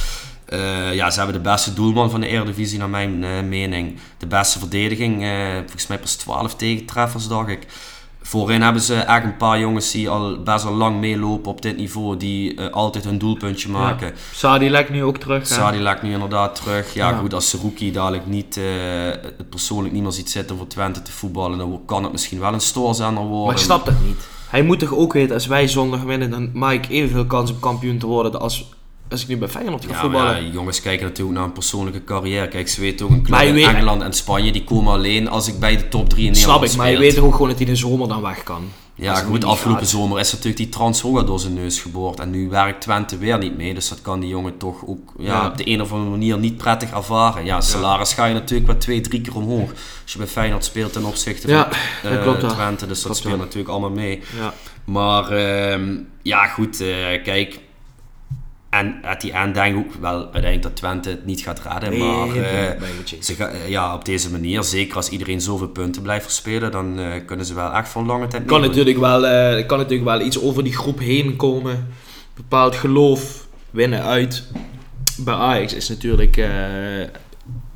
Eh, 0.44 0.94
ja, 0.94 1.11
ze 1.11 1.18
hebben 1.18 1.42
de 1.42 1.50
beste 1.50 1.72
doelman 1.74 2.11
van 2.11 2.20
de 2.20 2.28
Eredivisie, 2.28 2.78
naar 2.78 2.88
mijn 2.88 3.24
eh, 3.24 3.42
mening. 3.42 3.98
De 4.18 4.26
beste 4.26 4.59
verdediging, 4.59 5.24
volgens 5.59 5.87
mij 5.87 5.98
pas 5.98 6.14
12 6.14 6.54
tegentreffers, 6.54 7.28
dacht 7.28 7.48
ik. 7.48 7.66
Voorin 8.28 8.62
hebben 8.62 8.82
ze 8.82 8.94
echt 8.94 9.24
een 9.24 9.36
paar 9.36 9.58
jongens 9.60 9.90
die 9.90 10.08
al 10.08 10.42
best 10.42 10.64
wel 10.64 10.72
lang 10.74 11.00
meelopen 11.00 11.50
op 11.50 11.62
dit 11.62 11.76
niveau, 11.76 12.16
die 12.16 12.54
eh, 12.54 12.70
altijd 12.72 13.04
hun 13.04 13.18
doelpuntje 13.18 13.68
maken. 13.68 14.06
Ja. 14.06 14.12
Sadilek 14.32 14.90
nu 14.90 15.04
ook 15.04 15.16
terug. 15.16 15.48
hè? 15.48 15.54
Sadi 15.54 15.78
lijkt 15.78 16.02
nu 16.02 16.12
inderdaad 16.12 16.54
terug. 16.54 16.94
Ja, 16.94 17.10
Ja. 17.10 17.16
goed, 17.16 17.34
als 17.34 17.48
Seruki 17.48 17.92
dadelijk 17.92 18.26
niet, 18.26 18.56
eh, 18.56 18.64
het 19.36 19.50
persoonlijk 19.50 19.94
niet 19.94 20.02
meer 20.02 20.12
ziet 20.12 20.30
zitten 20.30 20.56
voor 20.56 20.66
Twente 20.66 21.02
te 21.02 21.12
voetballen, 21.12 21.58
dan 21.58 21.80
kan 21.86 22.02
het 22.02 22.12
misschien 22.12 22.40
wel 22.40 22.52
een 22.52 22.60
stoorzender 22.60 23.22
worden. 23.24 23.46
Maar 23.46 23.54
ik 23.54 23.60
snap 23.62 23.84
dat 23.84 24.00
niet. 24.06 24.28
Hij 24.48 24.62
moet 24.62 24.78
toch 24.78 24.94
ook 24.94 25.12
weten, 25.12 25.34
als 25.34 25.46
wij 25.46 25.68
zondag 25.68 26.02
winnen, 26.02 26.30
dan 26.30 26.50
maak 26.52 26.72
ik 26.74 26.88
evenveel 26.88 27.26
kans 27.26 27.50
om 27.50 27.58
kampioen 27.60 27.98
te 27.98 28.06
worden 28.06 28.40
als, 28.40 28.68
als 29.11 29.23
ik 29.23 29.29
nu 29.29 29.37
bij 29.37 29.49
Feyenoord 29.49 29.85
ga 29.85 29.92
Ja, 29.92 30.01
voetballen. 30.01 30.44
ja, 30.44 30.53
jongens 30.53 30.81
kijken 30.81 31.07
natuurlijk 31.07 31.37
naar 31.37 31.47
een 31.47 31.53
persoonlijke 31.53 32.05
carrière. 32.05 32.49
Kijk, 32.49 32.68
ze 32.68 32.81
weten 32.81 33.07
ook 33.07 33.12
een 33.12 33.23
club 33.23 33.40
in 33.40 33.55
weet- 33.55 33.66
Engeland 33.66 34.03
en 34.03 34.12
Spanje, 34.12 34.53
die 34.53 34.64
komen 34.64 34.92
alleen 34.92 35.29
als 35.29 35.49
ik 35.49 35.59
bij 35.59 35.77
de 35.77 35.88
top 35.88 36.09
3 36.09 36.27
in 36.27 36.35
Snap 36.35 36.47
Nederland 36.47 36.73
ik, 36.73 36.79
maar 36.79 36.90
je 36.90 36.99
weet 36.99 37.18
ook 37.18 37.33
gewoon 37.33 37.49
dat 37.49 37.57
hij 37.57 37.66
de 37.66 37.77
zomer 37.77 38.09
dan 38.09 38.23
weg 38.23 38.42
kan. 38.42 38.62
Ja, 38.94 39.14
goed, 39.14 39.44
afgelopen 39.44 39.83
gaat. 39.83 39.90
zomer 39.90 40.18
is 40.21 40.31
natuurlijk 40.31 40.57
die 40.57 40.68
transfer 40.68 41.27
door 41.27 41.40
zijn 41.40 41.55
neus 41.55 41.81
geboord. 41.81 42.21
En 42.21 42.31
nu 42.31 42.49
werkt 42.49 42.81
Twente 42.81 43.18
weer 43.18 43.38
niet 43.38 43.57
mee. 43.57 43.75
Dus 43.75 43.88
dat 43.88 44.01
kan 44.03 44.21
die 44.21 44.29
jongen 44.29 44.57
toch 44.57 44.87
ook 44.87 45.12
ja, 45.18 45.25
Ja. 45.33 45.47
op 45.47 45.57
de 45.57 45.68
een 45.71 45.81
of 45.81 45.92
andere 45.92 46.11
manier 46.11 46.38
niet 46.38 46.57
prettig 46.57 46.90
ervaren. 46.90 47.44
Ja, 47.44 47.61
salaris 47.61 48.12
ga 48.12 48.25
je 48.27 48.35
natuurlijk 48.35 48.66
wel 48.71 48.79
twee, 48.79 49.01
drie 49.01 49.21
keer 49.21 49.35
omhoog. 49.37 49.71
Als 50.03 50.12
je 50.12 50.18
bij 50.18 50.27
Feyenoord 50.27 50.64
speelt 50.64 50.92
ten 50.92 51.05
opzichte 51.05 51.66
van 52.03 52.11
eh, 52.11 52.23
klopt. 52.23 52.49
Twente. 52.49 52.87
Dus 52.87 52.97
dat 52.97 53.03
Klopt 53.03 53.16
speelt 53.18 53.38
natuurlijk 53.38 53.68
allemaal 53.68 53.90
mee. 53.90 54.21
Ja. 54.38 54.55
Maar 54.85 55.31
ehm, 55.31 55.97
ja, 56.23 56.47
goed, 56.47 56.81
eh, 56.81 56.88
kijk. 57.25 57.59
En 58.70 58.98
at 59.02 59.20
die 59.20 59.33
end 59.33 59.54
denk 59.54 59.76
ik 59.76 59.87
ook 59.87 59.94
wel 60.00 60.22
uiteindelijk 60.22 60.62
dat 60.62 60.76
Twente 60.76 61.09
het 61.11 61.24
niet 61.26 61.40
gaat 61.40 61.61
redden. 61.61 61.98
maar 61.98 62.26
Nee, 62.26 62.40
eh, 62.42 62.81
ze 63.20 63.35
ga- 63.35 63.48
eh, 63.48 63.68
ja, 63.68 63.94
op 63.94 64.04
deze 64.04 64.31
manier, 64.31 64.62
zeker 64.62 64.96
als 64.96 65.09
iedereen 65.09 65.40
zoveel 65.40 65.68
punten 65.68 66.02
blijft 66.02 66.24
verspelen, 66.24 66.70
dan 66.70 66.98
eh, 66.98 67.24
kunnen 67.26 67.46
ze 67.46 67.54
wel 67.54 67.72
echt 67.72 67.94
een 67.94 68.07
lange 68.07 68.26
tijd 68.26 68.44
kan 68.44 68.61
natuurlijk, 68.61 68.98
wel, 68.98 69.20
kan 69.66 69.78
natuurlijk 69.78 70.09
wel 70.09 70.20
iets 70.20 70.40
over 70.40 70.64
die 70.64 70.76
groep 70.76 70.98
heen 70.98 71.37
komen. 71.37 71.88
Bepaald 72.35 72.74
geloof, 72.74 73.46
winnen 73.70 74.02
uit. 74.02 74.44
Bij 75.18 75.35
Ajax 75.35 75.74
is 75.74 75.88
natuurlijk 75.88 76.37
eh, 76.37 77.02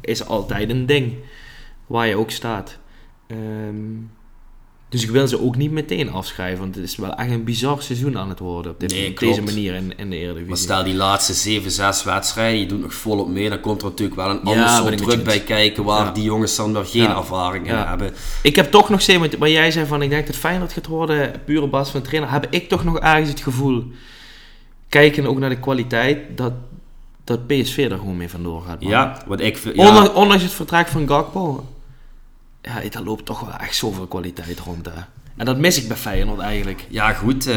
is 0.01 0.27
altijd 0.27 0.71
een 0.71 0.87
ding. 0.87 1.13
Waar 1.87 2.07
je 2.07 2.17
ook 2.17 2.31
staat. 2.31 2.79
Ehm, 3.27 3.85
dus 4.93 5.03
ik 5.03 5.11
wil 5.11 5.29
ze 5.29 5.41
ook 5.43 5.57
niet 5.57 5.71
meteen 5.71 6.11
afschrijven. 6.11 6.59
Want 6.59 6.75
het 6.75 6.85
is 6.85 6.97
wel 6.97 7.15
echt 7.15 7.31
een 7.31 7.45
bizar 7.45 7.83
seizoen 7.83 8.19
aan 8.19 8.29
het 8.29 8.39
worden. 8.39 8.73
Op, 8.73 8.81
dit, 8.81 8.91
Nee, 8.93 9.11
op 9.11 9.19
deze 9.19 9.43
manier 9.43 9.75
in, 9.75 9.93
in 9.97 10.11
de 10.11 10.17
Eredivisie. 10.17 10.49
Maar 10.49 10.57
stel 10.57 10.85
die 10.85 10.95
laatste 10.95 11.33
7, 11.35 11.71
6 11.71 12.05
wedstrijden, 12.05 12.61
je 12.61 12.67
doet 12.67 12.81
nog 12.81 12.95
volop 12.95 13.29
mee, 13.29 13.49
dan 13.49 13.61
komt 13.61 13.83
er 13.83 13.89
natuurlijk 13.89 14.17
wel 14.17 14.31
een 14.31 14.43
ander 14.43 14.69
soort 14.69 14.99
druk 14.99 15.25
bij 15.25 15.41
kijken 15.41 15.85
waar 15.85 16.05
Ja. 16.05 16.11
die 16.13 16.23
jongens 16.25 16.57
dan 16.57 16.73
weer 16.73 16.85
geen 16.85 17.03
Ja. 17.03 17.17
ervaring 17.17 17.67
in 17.67 17.75
hebben. 17.75 18.15
Ik 18.43 18.57
heb 18.57 18.71
toch 18.71 18.89
nog 18.89 19.01
steeds, 19.01 19.37
wat 19.39 19.51
jij 19.51 19.71
zei 19.71 19.87
van 19.87 20.03
ik 20.03 20.11
denk 20.11 20.27
dat 20.27 20.37
Feyenoord 20.37 20.73
gaat 20.73 20.87
worden, 20.87 21.33
pure 21.45 21.67
bas 21.67 21.91
van 21.91 22.03
trainer, 22.03 22.31
heb 22.33 22.47
ik 22.51 22.69
toch 22.69 22.85
nog 22.85 22.99
ergens 22.99 23.29
het 23.29 23.41
gevoel. 23.41 23.85
kijken 24.89 25.27
ook 25.27 25.39
naar 25.39 25.51
de 25.51 25.59
kwaliteit, 25.61 26.19
dat, 26.37 26.53
dat 27.25 27.47
PSV 27.47 27.89
er 27.91 27.99
gewoon 27.99 28.17
mee 28.17 28.29
vandoor 28.29 28.63
gaat. 28.67 28.77
Ja, 28.83 29.23
wat 29.27 29.41
ik... 29.41 29.57
Ja. 29.75 29.89
Ondanks, 29.89 30.13
ondanks 30.13 30.43
het 30.43 30.53
vertrek 30.53 30.89
van 30.89 31.09
Gakpo, 31.09 31.65
ja, 32.63 32.89
daar 32.91 33.03
loopt 33.03 33.25
toch 33.25 33.41
wel 33.41 33.57
echt 33.57 33.77
zoveel 33.77 34.07
kwaliteit 34.07 34.59
rond. 34.59 34.87
Hè. 34.87 35.01
En 35.37 35.45
dat 35.45 35.59
mis 35.59 35.83
ik 35.83 35.89
bij 35.89 35.97
Feyenoord 35.97 36.41
eigenlijk. 36.41 36.87
Ja, 36.89 37.13
goed. 37.13 37.47
Uh, 37.47 37.55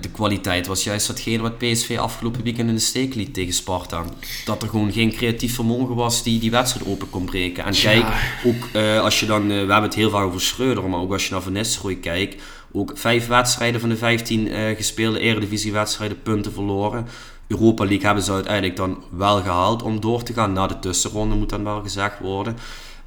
de 0.00 0.08
kwaliteit 0.12 0.66
was 0.66 0.84
juist 0.84 1.06
datgene 1.06 1.42
wat 1.42 1.58
PSV 1.58 1.96
afgelopen 2.00 2.42
weekend 2.42 2.68
in 2.68 2.74
de 2.74 2.80
steek 2.80 3.14
liet 3.14 3.34
tegen 3.34 3.52
Sparta. 3.52 4.04
Dat 4.44 4.62
er 4.62 4.68
gewoon 4.68 4.92
geen 4.92 5.12
creatief 5.12 5.54
vermogen 5.54 5.94
was 5.94 6.22
die 6.22 6.40
die 6.40 6.50
wedstrijd 6.50 6.88
open 6.88 7.10
kon 7.10 7.24
breken. 7.24 7.64
En 7.64 7.72
kijk, 7.72 8.06
ook 8.44 8.68
uh, 8.72 9.00
als 9.00 9.20
je 9.20 9.26
dan... 9.26 9.42
Uh, 9.42 9.48
we 9.48 9.54
hebben 9.54 9.82
het 9.82 9.94
heel 9.94 10.10
vaak 10.10 10.24
over 10.24 10.40
Schreuder, 10.40 10.88
maar 10.88 11.00
ook 11.00 11.12
als 11.12 11.26
je 11.26 11.32
naar 11.32 11.42
Van 11.42 11.52
Nistelrooy 11.52 11.96
kijkt... 11.96 12.42
Ook 12.72 12.92
vijf 12.94 13.26
wedstrijden 13.26 13.80
van 13.80 13.88
de 13.88 13.96
15 13.96 14.48
gespeelde 14.76 15.18
Eredivisie-wedstrijden 15.18 16.22
punten 16.22 16.52
verloren. 16.52 17.06
Europa 17.46 17.84
League 17.84 18.06
hebben 18.06 18.24
ze 18.24 18.32
uiteindelijk 18.32 18.76
dan 18.76 19.04
wel 19.10 19.42
gehaald 19.42 19.82
om 19.82 20.00
door 20.00 20.22
te 20.22 20.32
gaan. 20.32 20.52
Na 20.52 20.66
de 20.66 20.78
tussenronde 20.78 21.34
moet 21.34 21.48
dan 21.48 21.64
wel 21.64 21.82
gezegd 21.82 22.18
worden. 22.18 22.56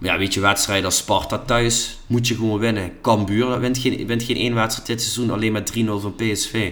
Maar 0.02 0.12
ja, 0.12 0.18
weet 0.18 0.34
je, 0.34 0.40
wedstrijden 0.40 0.86
als 0.86 0.98
Sparta 0.98 1.38
thuis 1.38 1.98
moet 2.08 2.28
je 2.28 2.36
gewoon 2.36 2.60
winnen. 2.60 2.92
Cambuur 3.02 3.60
wint 3.60 3.78
geen, 3.78 4.08
wint 4.08 4.24
geen 4.24 4.36
één 4.36 4.54
wedstrijd 4.54 4.88
dit 4.88 5.02
seizoen, 5.02 5.32
alleen 5.32 5.52
met 5.52 5.74
3-0 5.78 5.84
van 5.86 6.16
PSV. 6.16 6.72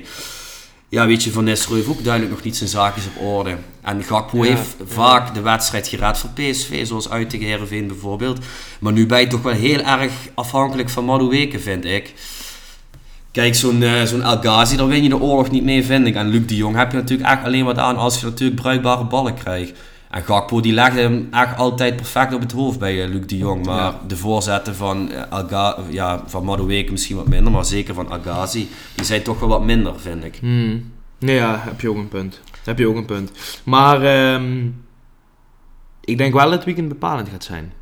Ja, 0.89 1.05
weet 1.05 1.23
je, 1.23 1.31
Van 1.31 1.43
Nistelrooy 1.43 1.77
heeft 1.77 1.97
ook 1.97 2.03
duidelijk 2.03 2.33
nog 2.33 2.43
niet 2.43 2.57
zijn 2.57 2.69
zaakjes 2.69 3.05
op 3.05 3.25
orde. 3.25 3.57
En 3.81 4.03
Gakpo 4.03 4.41
heeft 4.41 4.75
vaak 4.85 5.33
de 5.33 5.41
wedstrijd 5.41 5.87
gered 5.87 6.17
voor 6.17 6.29
PSV, 6.29 6.87
zoals 6.87 7.09
uit 7.09 7.29
tegen 7.29 7.45
Heerenveen 7.45 7.87
bijvoorbeeld. 7.87 8.39
Maar 8.79 8.93
nu 8.93 9.05
ben 9.05 9.19
je 9.19 9.27
toch 9.27 9.41
wel 9.41 9.53
heel 9.53 9.79
erg 9.79 10.11
afhankelijk 10.33 10.89
van 10.89 11.05
Madueke, 11.05 11.59
vind 11.59 11.85
ik. 11.85 12.13
Kijk, 13.31 13.55
zo'n 13.55 13.81
uh, 13.81 14.03
zo'n 14.03 14.21
El 14.21 14.39
Ghazi, 14.39 14.77
daar 14.77 14.87
win 14.87 15.03
je 15.03 15.09
de 15.09 15.19
oorlog 15.19 15.51
niet 15.51 15.63
mee, 15.63 15.85
vind 15.85 16.07
ik. 16.07 16.15
En 16.15 16.27
Luc 16.27 16.47
de 16.47 16.55
Jong 16.55 16.75
heb 16.75 16.91
je 16.91 16.97
natuurlijk 16.97 17.29
echt 17.29 17.43
alleen 17.43 17.65
wat 17.65 17.77
aan 17.77 17.97
als 17.97 18.19
je 18.19 18.25
natuurlijk 18.25 18.61
bruikbare 18.61 19.03
ballen 19.03 19.33
krijgt. 19.33 19.71
En 20.09 20.23
Gakpo 20.23 20.61
die 20.61 20.73
legde 20.73 20.99
hem 20.99 21.27
echt 21.31 21.57
altijd 21.57 21.95
perfect 21.95 22.33
op 22.33 22.41
het 22.41 22.51
hoofd 22.51 22.79
bij 22.79 23.05
uh, 23.05 23.13
Luc 23.13 23.25
de 23.25 23.37
Jong. 23.37 23.65
Maar 23.65 23.93
de 24.07 24.17
voorzetten 24.17 24.75
van, 24.75 25.11
uh, 25.11 25.21
Alga 25.29 25.77
ja, 25.89 26.23
van 26.25 26.45
Madueke 26.45 26.91
misschien 26.91 27.15
wat 27.15 27.27
minder, 27.27 27.51
maar 27.51 27.65
zeker 27.65 27.93
van 27.93 28.11
Agazi, 28.11 28.69
die 28.95 29.05
zijn 29.05 29.23
toch 29.23 29.39
wel 29.39 29.49
wat 29.49 29.63
minder, 29.63 29.99
vind 29.99 30.23
ik. 30.23 30.37
Hmm. 30.39 30.91
Nee, 31.17 31.35
ja, 31.35 31.59
heb 31.59 31.81
je 31.81 31.89
ook 31.89 31.95
een 31.95 32.07
punt. 32.07 32.41
Heb 32.63 32.77
je 32.77 32.87
ook 32.87 32.95
een 32.95 33.05
punt. 33.05 33.31
Maar 33.63 34.33
um, 34.33 34.83
ik 36.03 36.17
denk 36.17 36.33
wel 36.33 36.43
dat 36.43 36.53
het 36.53 36.63
weekend 36.63 36.87
bepalend 36.87 37.29
gaat 37.29 37.43
zijn. 37.43 37.73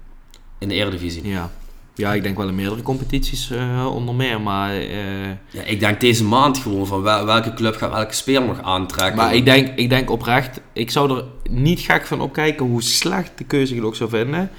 In 0.58 0.68
de 0.68 0.76
Eredivisie? 0.76 1.28
Ja. 1.28 1.52
Ja, 1.98 2.14
ik 2.14 2.24
denk 2.24 2.38
wel 2.38 2.48
in 2.48 2.56
meerdere 2.56 2.82
competities 2.82 3.52
uh, 3.52 3.96
onder 3.96 4.16
meer, 4.16 4.42
maar... 4.42 4.82
Uh... 4.82 5.28
Ja, 5.28 5.64
ik 5.66 5.80
denk 5.80 6.02
deze 6.02 6.24
maand 6.24 6.58
gewoon 6.58 6.88
van 6.88 7.02
wel, 7.02 7.26
welke 7.26 7.54
club 7.54 7.76
gaat 7.76 7.92
welke 7.92 8.14
speler 8.14 8.48
nog 8.48 8.62
aantrekken. 8.62 9.16
Maar 9.16 9.36
ik 9.36 9.46
denk, 9.46 9.78
ik 9.78 9.90
denk 9.90 10.10
oprecht, 10.10 10.62
ik 10.74 10.92
zou 10.92 11.18
er 11.18 11.26
niet 11.50 11.80
gek 11.80 12.06
van 12.06 12.22
opkijken 12.22 12.66
hoe 12.66 12.82
slecht 12.82 13.38
de 13.38 13.44
keuze 13.44 13.76
ik 13.76 13.84
ook 13.84 13.96
zou 13.96 14.10
vinden. 14.10 14.52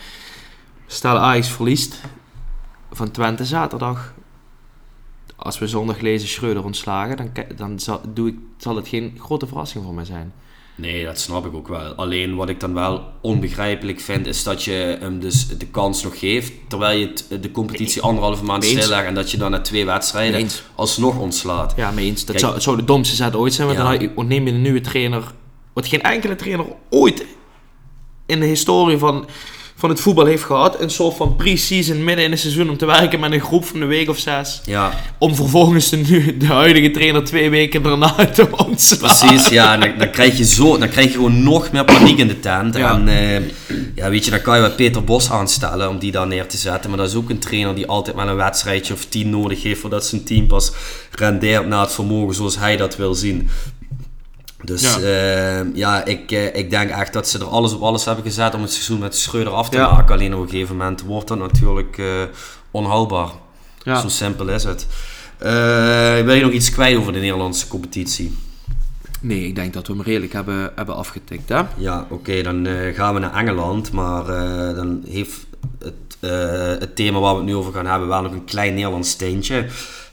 Stel 0.87 1.19
Ajax 1.19 1.49
verliest 1.49 2.01
van 2.93 3.11
Twente 3.11 3.45
zaterdag. 3.45 4.15
Als 5.37 5.59
we 5.59 5.67
zondag 5.67 6.01
lezen 6.01 6.29
Schreuder 6.29 6.65
ontslagen, 6.65 7.17
dan, 7.17 7.31
dan 7.57 7.81
zal, 7.81 8.01
doe 8.15 8.29
ik, 8.29 8.37
zal 8.57 8.77
het 8.77 8.89
geen 8.89 9.19
grote 9.21 9.47
verrassing 9.47 9.85
voor 9.85 9.95
mij 9.95 10.05
zijn. 10.05 10.33
Nee, 10.79 11.05
dat 11.05 11.19
snap 11.19 11.47
ik 11.47 11.55
ook 11.55 11.69
wel. 11.69 11.93
Alleen 11.95 12.37
wat 12.37 12.49
ik 12.49 12.61
dan 12.61 12.75
wel 12.75 13.05
onbegrijpelijk 13.21 14.01
vind, 14.01 14.27
is 14.27 14.43
dat 14.43 14.65
je 14.65 14.97
hem 15.01 15.21
dus 15.21 15.47
de 15.49 15.67
kans 15.67 16.03
nog 16.03 16.19
geeft, 16.19 16.53
terwijl 16.69 16.99
je 16.99 17.13
de 17.41 17.51
competitie 17.51 18.03
anderhalve 18.03 18.45
maand 18.45 18.65
stillegt 18.65 19.07
en 19.07 19.15
dat 19.15 19.31
je 19.31 19.37
dan 19.37 19.51
na 19.51 19.61
twee 19.61 19.85
wedstrijden 19.85 20.41
Meens. 20.41 20.63
alsnog 20.75 21.19
ontslaat. 21.19 21.73
Ja, 21.77 21.91
meens. 21.91 22.25
Dat 22.25 22.41
zou, 22.41 22.61
zou 22.61 22.77
de 22.77 22.85
domste 22.85 23.17
zet 23.17 23.37
ooit 23.37 23.55
zijn, 23.55 23.67
want 23.67 23.79
dan 24.01 24.11
ontneem 24.15 24.47
je 24.47 24.53
een 24.53 24.63
nieuwe 24.63 24.81
trainer, 24.81 25.23
wat 25.73 25.87
geen 25.87 26.03
enkele 26.03 26.37
trainer 26.37 26.67
ooit 26.91 27.27
in 28.27 28.41
de 28.41 28.47
historie 28.47 28.99
van 28.99 29.29
van 29.79 29.89
het 29.89 30.01
voetbal 30.01 30.27
heeft 30.27 30.43
gehad. 30.43 30.81
Een 30.81 30.91
soort 30.91 31.17
van 31.17 31.37
pre-season 31.37 32.05
midden 32.05 32.25
in 32.25 32.31
het 32.31 32.41
seizoen 32.41 32.71
om 32.71 32.77
te 32.77 32.87
werken 32.87 33.21
met 33.21 33.33
een 33.33 33.41
groep 33.41 33.65
van 33.65 33.81
een 33.81 33.89
week 33.89 34.09
of 34.09 34.19
zes. 34.19 34.61
Ja. 34.65 34.93
Om 35.19 35.35
vervolgens 35.35 35.89
de, 35.89 35.97
nu, 35.97 36.37
de 36.37 36.47
huidige 36.47 36.91
trainer 36.91 37.25
twee 37.25 37.51
weken 37.51 37.83
daarna 37.83 38.15
te 38.35 38.49
ontslaan. 38.57 39.17
Precies, 39.17 39.49
ja. 39.49 39.77
Dan, 39.77 39.91
dan, 39.99 40.11
krijg 40.11 40.39
je 40.39 40.45
zo, 40.45 40.79
dan 40.79 40.89
krijg 40.89 41.07
je 41.07 41.13
gewoon 41.13 41.43
nog 41.43 41.73
meer 41.73 41.85
paniek 41.85 42.19
in 42.19 42.29
de 42.29 42.41
tent. 42.41 42.77
Ja. 42.77 42.93
En 42.93 43.09
uh, 43.09 43.41
ja, 43.95 44.11
weet 44.11 44.25
je, 44.25 44.31
dan 44.31 44.43
kan 44.43 44.55
je 44.55 44.61
wel 44.61 44.75
Peter 44.75 45.05
Bos 45.05 45.31
aanstellen 45.31 45.89
om 45.89 45.99
die 45.99 46.13
daar 46.13 46.27
neer 46.27 46.47
te 46.47 46.57
zetten. 46.57 46.91
Maar 46.91 46.99
dat 46.99 47.09
is 47.09 47.15
ook 47.15 47.31
een 47.31 47.39
trainer 47.39 47.75
die 47.75 47.87
altijd 47.87 48.17
maar 48.17 48.29
een 48.29 48.37
wedstrijdje 48.37 48.95
of 48.95 49.05
tien 49.05 49.31
nodig 49.31 49.63
heeft 49.63 49.81
voordat 49.81 50.07
zijn 50.07 50.25
team 50.25 50.47
pas 50.47 50.73
rendeert 51.11 51.67
naar 51.67 51.81
het 51.81 51.93
vermogen 51.93 52.35
zoals 52.35 52.59
hij 52.59 52.77
dat 52.77 52.97
wil 52.97 53.15
zien. 53.15 53.49
Dus 54.65 54.83
ja, 54.83 54.99
uh, 54.99 55.75
ja 55.75 56.05
ik, 56.05 56.33
uh, 56.33 56.55
ik 56.55 56.71
denk 56.71 56.91
echt 56.91 57.13
dat 57.13 57.29
ze 57.29 57.39
er 57.39 57.45
alles 57.45 57.73
op 57.73 57.83
alles 57.83 58.05
hebben 58.05 58.25
gezet 58.25 58.55
om 58.55 58.63
het 58.63 58.73
seizoen 58.73 58.99
met 58.99 59.17
Schreuder 59.17 59.53
af 59.53 59.69
te 59.69 59.77
ja. 59.77 59.91
maken. 59.91 60.15
Alleen 60.15 60.35
op 60.35 60.43
een 60.43 60.49
gegeven 60.49 60.77
moment 60.77 61.03
wordt 61.03 61.29
dat 61.29 61.39
natuurlijk 61.39 61.99
uh, 61.99 62.23
onhoudbaar. 62.71 63.31
Ja. 63.83 64.01
Zo 64.01 64.09
simpel 64.09 64.49
is 64.49 64.65
het. 64.65 64.87
wil 66.25 66.35
je 66.35 66.43
nog 66.43 66.53
iets 66.53 66.71
kwijt 66.71 66.97
over 66.97 67.13
de 67.13 67.19
Nederlandse 67.19 67.69
competitie? 67.69 68.37
Nee, 69.21 69.47
ik 69.47 69.55
denk 69.55 69.73
dat 69.73 69.87
we 69.87 69.93
hem 69.93 70.03
redelijk 70.03 70.33
hebben, 70.33 70.73
hebben 70.75 70.97
afgetikt. 70.97 71.49
Hè? 71.49 71.63
Ja, 71.77 72.07
oké, 72.11 72.43
dan 72.43 72.67
gaan 72.95 73.15
we 73.15 73.21
naar 73.21 73.35
Engeland. 73.35 73.93
Maar 73.93 74.25
dan 74.75 75.03
heeft 75.09 75.47
het, 75.79 76.31
het 76.81 76.97
thema 76.97 77.19
waar 77.19 77.33
we 77.33 77.39
het 77.39 77.49
nu 77.49 77.55
over 77.55 77.73
gaan 77.73 77.87
hebben 77.87 78.09
wel 78.09 78.23
nog 78.23 78.33
een 78.33 78.45
klein 78.45 78.75
Nederlands 78.75 79.11
steentje. 79.11 79.67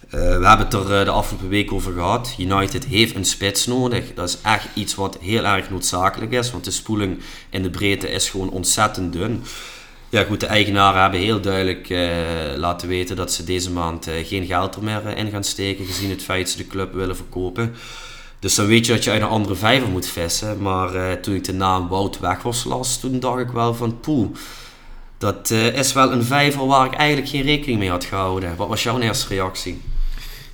Uh, 0.06 0.12
we 0.12 0.48
hebben 0.48 0.66
het 0.66 0.74
er 0.74 1.00
uh, 1.00 1.06
de 1.06 1.12
afgelopen 1.12 1.50
week 1.50 1.72
over 1.72 1.94
gehad. 1.94 2.36
United 2.40 2.86
heeft 2.86 3.16
een 3.16 3.26
spits 3.26 3.66
nodig. 3.66 4.14
Dat 4.14 4.30
is 4.30 4.38
echt 4.42 4.68
iets 4.74 4.96
wat 4.96 5.18
heel 5.22 5.44
erg 5.44 5.70
noodzakelijk 5.70 6.32
is, 6.32 6.52
want 6.52 6.64
de 6.64 6.72
spoeling 6.72 7.20
in 7.50 7.64
de 7.64 7.70
breedte 7.70 8.10
is 8.10 8.30
gewoon 8.30 8.50
ontzettend 8.50 9.14
dun. 9.14 9.44
Ja 10.10 10.24
goed, 10.24 10.40
de 10.40 10.46
eigenaren 10.46 11.02
hebben 11.02 11.20
heel 11.20 11.42
duidelijk 11.42 11.90
uh, 11.90 12.10
laten 12.56 12.88
weten 12.88 13.16
dat 13.16 13.34
ze 13.34 13.44
deze 13.44 13.72
maand 13.72 14.10
geen 14.24 14.46
geld 14.46 14.76
er 14.76 14.84
meer 14.84 15.18
in 15.18 15.30
gaan 15.30 15.44
steken, 15.44 15.86
gezien 15.86 16.10
het 16.10 16.24
feit 16.24 16.42
dat 16.42 16.50
ze 16.50 16.58
de 16.58 16.68
club 16.68 16.94
willen 16.94 17.16
verkopen. 17.16 17.76
Dus 18.40 18.56
dan 18.56 18.66
weet 18.66 18.86
je 18.86 18.94
dat 18.94 19.04
je 19.04 19.12
uit 19.12 19.22
een 19.22 19.28
andere 19.28 19.56
vijver 19.56 19.90
moet 19.90 20.08
vissen. 20.08 20.62
Maar 20.62 21.20
toen 21.20 21.36
ik 21.36 21.44
de 21.44 21.54
naam 21.54 21.88
Wout 21.88 22.20
Weghorst 22.20 22.66
las, 22.66 23.00
toen 23.00 23.20
dacht 23.20 23.40
ik 23.40 23.50
wel 23.50 23.74
van 23.74 24.00
poeh. 24.00 24.36
Dat 25.18 25.50
is 25.52 25.94
wel 25.94 26.12
een 26.12 26.24
vijver 26.24 26.68
waar 26.68 26.86
ik 26.86 26.94
eigenlijk 26.94 27.30
geen 27.30 27.44
rekening 27.44 27.80
mee 27.80 27.90
had 27.90 28.06
gehouden. 28.06 28.56
Wat 28.56 28.68
was 28.68 28.84
jouw 28.84 29.00
eerste 29.00 29.28
reactie? 29.28 29.82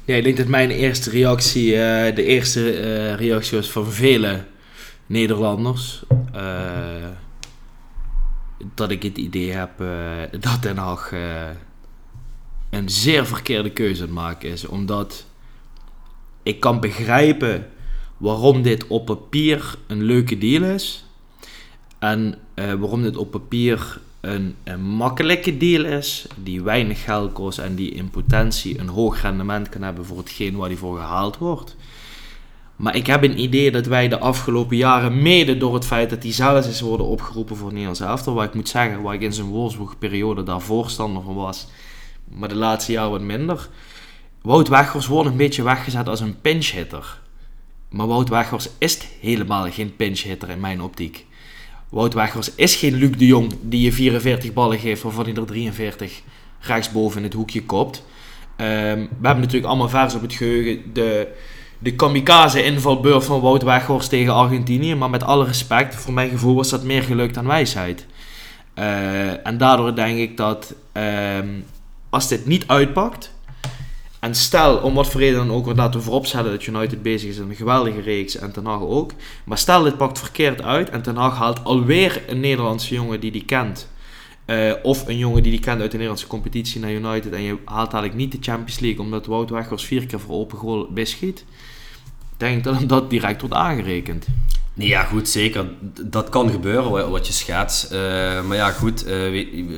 Ja, 0.06 0.16
ik 0.16 0.24
denk 0.24 0.38
dat 0.38 0.48
mijn 0.48 0.70
eerste 0.70 1.10
reactie, 1.10 1.68
uh, 1.68 2.16
de 2.16 2.24
eerste 2.24 2.80
uh, 2.80 3.16
reactie 3.16 3.58
was 3.58 3.72
van 3.72 3.92
vele 3.92 4.46
Nederlanders. 5.06 6.04
Uh, 6.36 7.08
dat 8.76 8.92
ik 8.92 9.04
het 9.04 9.18
idee 9.18 9.52
heb 9.52 9.72
dat 10.40 10.62
Den 10.62 10.78
Haag 10.78 11.12
een 12.70 12.90
zeer 12.90 13.26
verkeerde 13.26 13.72
keuze 13.72 14.02
aan 14.02 14.08
het 14.08 14.16
maken 14.18 14.50
is. 14.50 14.66
Omdat 14.66 15.26
ik 16.44 16.60
kan 16.60 16.80
begrijpen 16.80 17.68
waarom 18.18 18.62
dit 18.62 18.88
op 18.88 19.06
papier 19.06 19.76
een 19.88 20.04
leuke 20.04 20.38
deal 20.38 20.64
is. 20.64 21.06
En 22.00 22.38
waarom 22.56 23.02
dit 23.02 23.18
op 23.18 23.32
papier 23.32 24.00
een, 24.22 24.56
een 24.64 24.82
makkelijke 24.82 25.58
deal 25.58 25.86
is, 25.86 26.28
die 26.44 26.62
weinig 26.62 27.04
geld 27.04 27.34
kost 27.34 27.60
en 27.60 27.76
die 27.76 27.92
in 27.92 28.10
potentie 28.10 28.80
een 28.80 28.88
hoog 28.88 29.22
rendement 29.22 29.70
kan 29.70 29.82
hebben 29.82 30.06
voor 30.06 30.18
hetgeen 30.18 30.56
waar 30.56 30.70
die 30.70 30.78
voor 30.78 30.98
gehaald 30.98 31.38
wordt. 31.38 31.76
Maar 32.76 32.96
ik 32.96 33.08
heb 33.08 33.24
een 33.24 33.40
idee 33.40 33.72
dat 33.72 33.86
wij 33.86 34.08
de 34.08 34.20
afgelopen 34.20 34.78
jaren, 34.78 35.22
mede 35.22 35.58
door 35.58 35.74
het 35.74 35.86
feit 35.86 36.10
dat 36.10 36.24
hij 36.24 36.32
zelfs 36.32 36.68
is 36.68 36.82
worden 36.82 37.06
opgeroepen 37.06 37.56
voor 37.56 37.70
Nederlands 37.70 38.00
elftal, 38.00 38.34
waar 38.34 38.48
ik 38.48 38.54
moet 38.54 38.70
zeggen, 38.70 39.02
waar 39.02 39.14
ik 39.14 39.22
in 39.22 39.34
zijn 39.34 39.48
Wolfsburg-periode 39.48 40.44
daar 40.44 40.62
voorstander 40.62 41.24
van 41.24 41.36
was, 41.36 41.68
maar 42.30 42.50
de 42.50 42.56
laatste 42.56 42.92
jaren 42.92 43.12
wat 43.12 43.22
minder. 43.22 43.70
Wout 44.42 44.68
Weghorst 44.68 45.08
wordt 45.08 45.30
een 45.30 45.38
beetje 45.38 45.64
weggezet 45.64 46.08
als 46.08 46.20
een 46.20 46.42
pinch 46.42 46.72
hitter. 46.72 47.22
Maar 47.90 48.08
Wout 48.08 48.30
Weghorst 48.30 48.76
is 48.78 49.00
helemaal 49.20 49.72
geen 49.72 49.96
pinch 49.96 50.22
hitter 50.22 50.50
in 50.50 50.60
mijn 50.60 50.82
optiek. 50.82 51.26
Wout 51.92 52.14
Weghorst 52.14 52.54
is 52.56 52.76
geen 52.76 52.94
Luc 52.94 53.18
de 53.18 53.26
Jong 53.26 53.54
die 53.62 53.82
je 53.82 53.92
44 53.92 54.54
ballen 54.54 54.80
geeft 54.80 55.02
waarvan 55.02 55.24
hij 55.24 55.34
er 55.34 55.46
43 55.46 56.22
rechtsboven 56.60 57.18
in 57.18 57.24
het 57.24 57.34
hoekje 57.34 57.64
kopt. 57.64 57.98
Um, 58.58 58.68
we 59.20 59.28
hebben 59.28 59.40
natuurlijk 59.40 59.66
allemaal 59.66 59.90
vers 59.90 60.16
op 60.16 60.22
het 60.22 60.34
geheugen 60.34 60.94
de, 60.94 61.28
de 61.80 61.96
kamikaze 61.96 62.64
invalbeurt 62.64 63.26
van 63.26 63.42
Wout 63.42 63.64
Weghorst 63.64 64.10
tegen 64.10 64.34
Argentinië. 64.34 64.96
Maar 64.96 65.10
met 65.10 65.24
alle 65.24 65.46
respect, 65.46 65.96
voor 65.96 66.14
mijn 66.14 66.30
gevoel 66.30 66.56
was 66.56 66.70
dat 66.70 66.84
meer 66.84 67.04
geluk 67.04 67.34
dan 67.34 67.48
wijsheid. 67.48 68.06
Uh, 68.76 69.48
en 69.48 69.58
daardoor 69.58 69.96
denk 69.96 70.18
ik 70.18 70.38
dat 70.38 70.74
um, 70.94 71.66
als 72.10 72.28
dit 72.28 72.46
niet 72.46 72.68
uitpakt, 72.68 73.34
en 74.22 74.36
stel, 74.36 74.78
om 74.78 74.94
wat 74.94 75.08
voor 75.08 75.22
reden 75.22 75.48
dan 75.48 75.52
ook, 75.52 75.76
laten 75.76 76.00
we 76.00 76.06
vooropstellen 76.06 76.52
dat 76.52 76.66
United 76.66 77.02
bezig 77.02 77.30
is 77.30 77.38
met 77.38 77.50
een 77.50 77.56
geweldige 77.56 78.02
reeks 78.02 78.38
en 78.38 78.52
Ten 78.52 78.66
Hag 78.66 78.82
ook. 78.82 79.12
Maar 79.44 79.58
stel, 79.58 79.84
dit 79.84 79.98
pakt 79.98 80.20
verkeerd 80.20 80.62
uit 80.62 80.90
en 80.90 81.02
Ten 81.02 81.16
Hag 81.16 81.38
haalt 81.38 81.64
alweer 81.64 82.24
een 82.28 82.40
Nederlandse 82.40 82.94
jongen 82.94 83.20
die 83.20 83.32
die 83.32 83.46
kent. 83.46 83.88
Uh, 84.46 84.74
of 84.84 85.08
een 85.08 85.18
jongen 85.18 85.44
die 85.44 85.52
die 85.52 85.62
kent 85.62 85.82
uit 85.82 85.92
de 85.92 85.98
Nederlandse 85.98 86.28
competitie 86.28 86.82
naar 86.82 86.92
United 86.92 87.34
en 87.34 87.42
je 87.42 87.58
haalt 87.66 87.94
eigenlijk 87.94 88.24
niet 88.24 88.32
de 88.32 88.52
Champions 88.52 88.80
League 88.80 89.06
omdat 89.06 89.26
Wout 89.26 89.50
Weghorst 89.50 89.86
vier 89.86 90.06
keer 90.06 90.20
voor 90.20 90.36
open 90.36 90.58
goal 90.58 90.88
beschiet. 90.92 91.46
denk 92.38 92.64
dat 92.64 92.76
hem 92.76 92.88
dat 92.98 93.10
direct 93.10 93.42
wordt 93.42 93.56
aangerekend. 93.56 94.28
Nee, 94.74 94.88
ja, 94.88 95.04
goed, 95.04 95.30
zeker. 95.30 95.66
Dat 96.02 96.30
kan 96.30 96.50
gebeuren, 96.50 97.10
wat 97.12 97.28
je 97.28 97.34
schetst. 97.34 97.92
Uh, 97.92 98.00
maar 98.42 98.58
ja, 98.58 98.72
goed, 98.72 99.08
uh, 99.08 99.34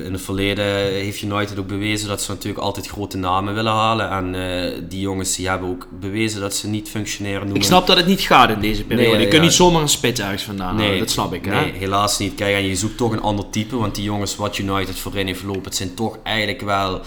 in 0.05 0.09
het 0.11 0.21
verleden 0.21 0.65
heeft 0.91 1.21
United 1.21 1.59
ook 1.59 1.67
bewezen 1.67 2.07
dat 2.07 2.21
ze 2.21 2.31
natuurlijk 2.31 2.63
altijd 2.63 2.87
grote 2.87 3.17
namen 3.17 3.53
willen 3.53 3.71
halen. 3.71 4.09
En 4.09 4.33
uh, 4.33 4.81
die 4.89 4.99
jongens 4.99 5.35
die 5.35 5.49
hebben 5.49 5.69
ook 5.69 5.87
bewezen 5.99 6.41
dat 6.41 6.55
ze 6.55 6.67
niet 6.67 6.89
functioneren. 6.89 7.39
Noemen. 7.39 7.55
Ik 7.57 7.63
snap 7.63 7.87
dat 7.87 7.97
het 7.97 8.05
niet 8.05 8.21
gaat 8.21 8.49
in 8.49 8.59
deze 8.59 8.83
periode. 8.83 9.11
Nee, 9.11 9.25
je 9.25 9.27
kunt 9.27 9.41
niet 9.41 9.53
zomaar 9.53 9.81
een 9.81 9.89
spits 9.89 10.19
ergens 10.19 10.43
vandaan 10.43 10.75
nee, 10.75 10.85
halen, 10.85 10.99
dat 10.99 11.09
snap 11.09 11.33
ik. 11.33 11.45
Hè? 11.45 11.61
Nee, 11.61 11.71
helaas 11.71 12.17
niet. 12.17 12.35
Kijk, 12.35 12.55
en 12.55 12.67
je 12.67 12.75
zoekt 12.75 12.97
toch 12.97 13.11
een 13.11 13.21
ander 13.21 13.49
type, 13.49 13.75
want 13.75 13.95
die 13.95 14.03
jongens 14.03 14.35
wat 14.35 14.57
United 14.57 14.99
voorin 14.99 15.27
heeft 15.27 15.43
lopen, 15.43 15.63
het 15.63 15.75
zijn 15.75 15.93
toch 15.93 16.17
eigenlijk 16.23 16.61
wel 16.61 17.01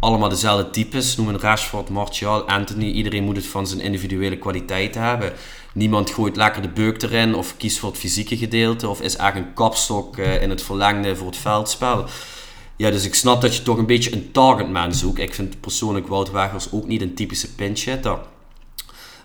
allemaal 0.00 0.28
dezelfde 0.28 0.70
types. 0.70 1.16
Noemen 1.16 1.40
Rashford, 1.40 1.88
Martial, 1.88 2.42
Anthony. 2.42 2.90
Iedereen 2.90 3.24
moet 3.24 3.36
het 3.36 3.46
van 3.46 3.66
zijn 3.66 3.80
individuele 3.80 4.36
kwaliteiten 4.36 5.02
hebben. 5.02 5.32
Niemand 5.76 6.10
gooit 6.10 6.36
lekker 6.36 6.62
de 6.62 6.68
beuk 6.68 7.02
erin 7.02 7.34
of 7.34 7.56
kiest 7.56 7.78
voor 7.78 7.90
het 7.90 7.98
fysieke 7.98 8.36
gedeelte 8.36 8.88
of 8.88 9.00
is 9.00 9.16
eigenlijk 9.16 9.48
een 9.48 9.54
kapstok 9.54 10.16
uh, 10.16 10.42
in 10.42 10.50
het 10.50 10.62
verlengde 10.62 11.16
voor 11.16 11.26
het 11.26 11.36
veldspel. 11.36 12.04
Ja, 12.76 12.90
dus 12.90 13.04
ik 13.04 13.14
snap 13.14 13.40
dat 13.40 13.56
je 13.56 13.62
toch 13.62 13.78
een 13.78 13.86
beetje 13.86 14.12
een 14.12 14.32
targetman 14.32 14.94
zoekt. 14.94 15.18
Ik 15.18 15.34
vind 15.34 15.60
persoonlijk 15.60 16.06
Wout 16.06 16.30
Weghorst 16.30 16.72
ook 16.72 16.86
niet 16.86 17.00
een 17.00 17.14
typische 17.14 17.54
pinch 17.54 17.84
hitter. 17.84 18.18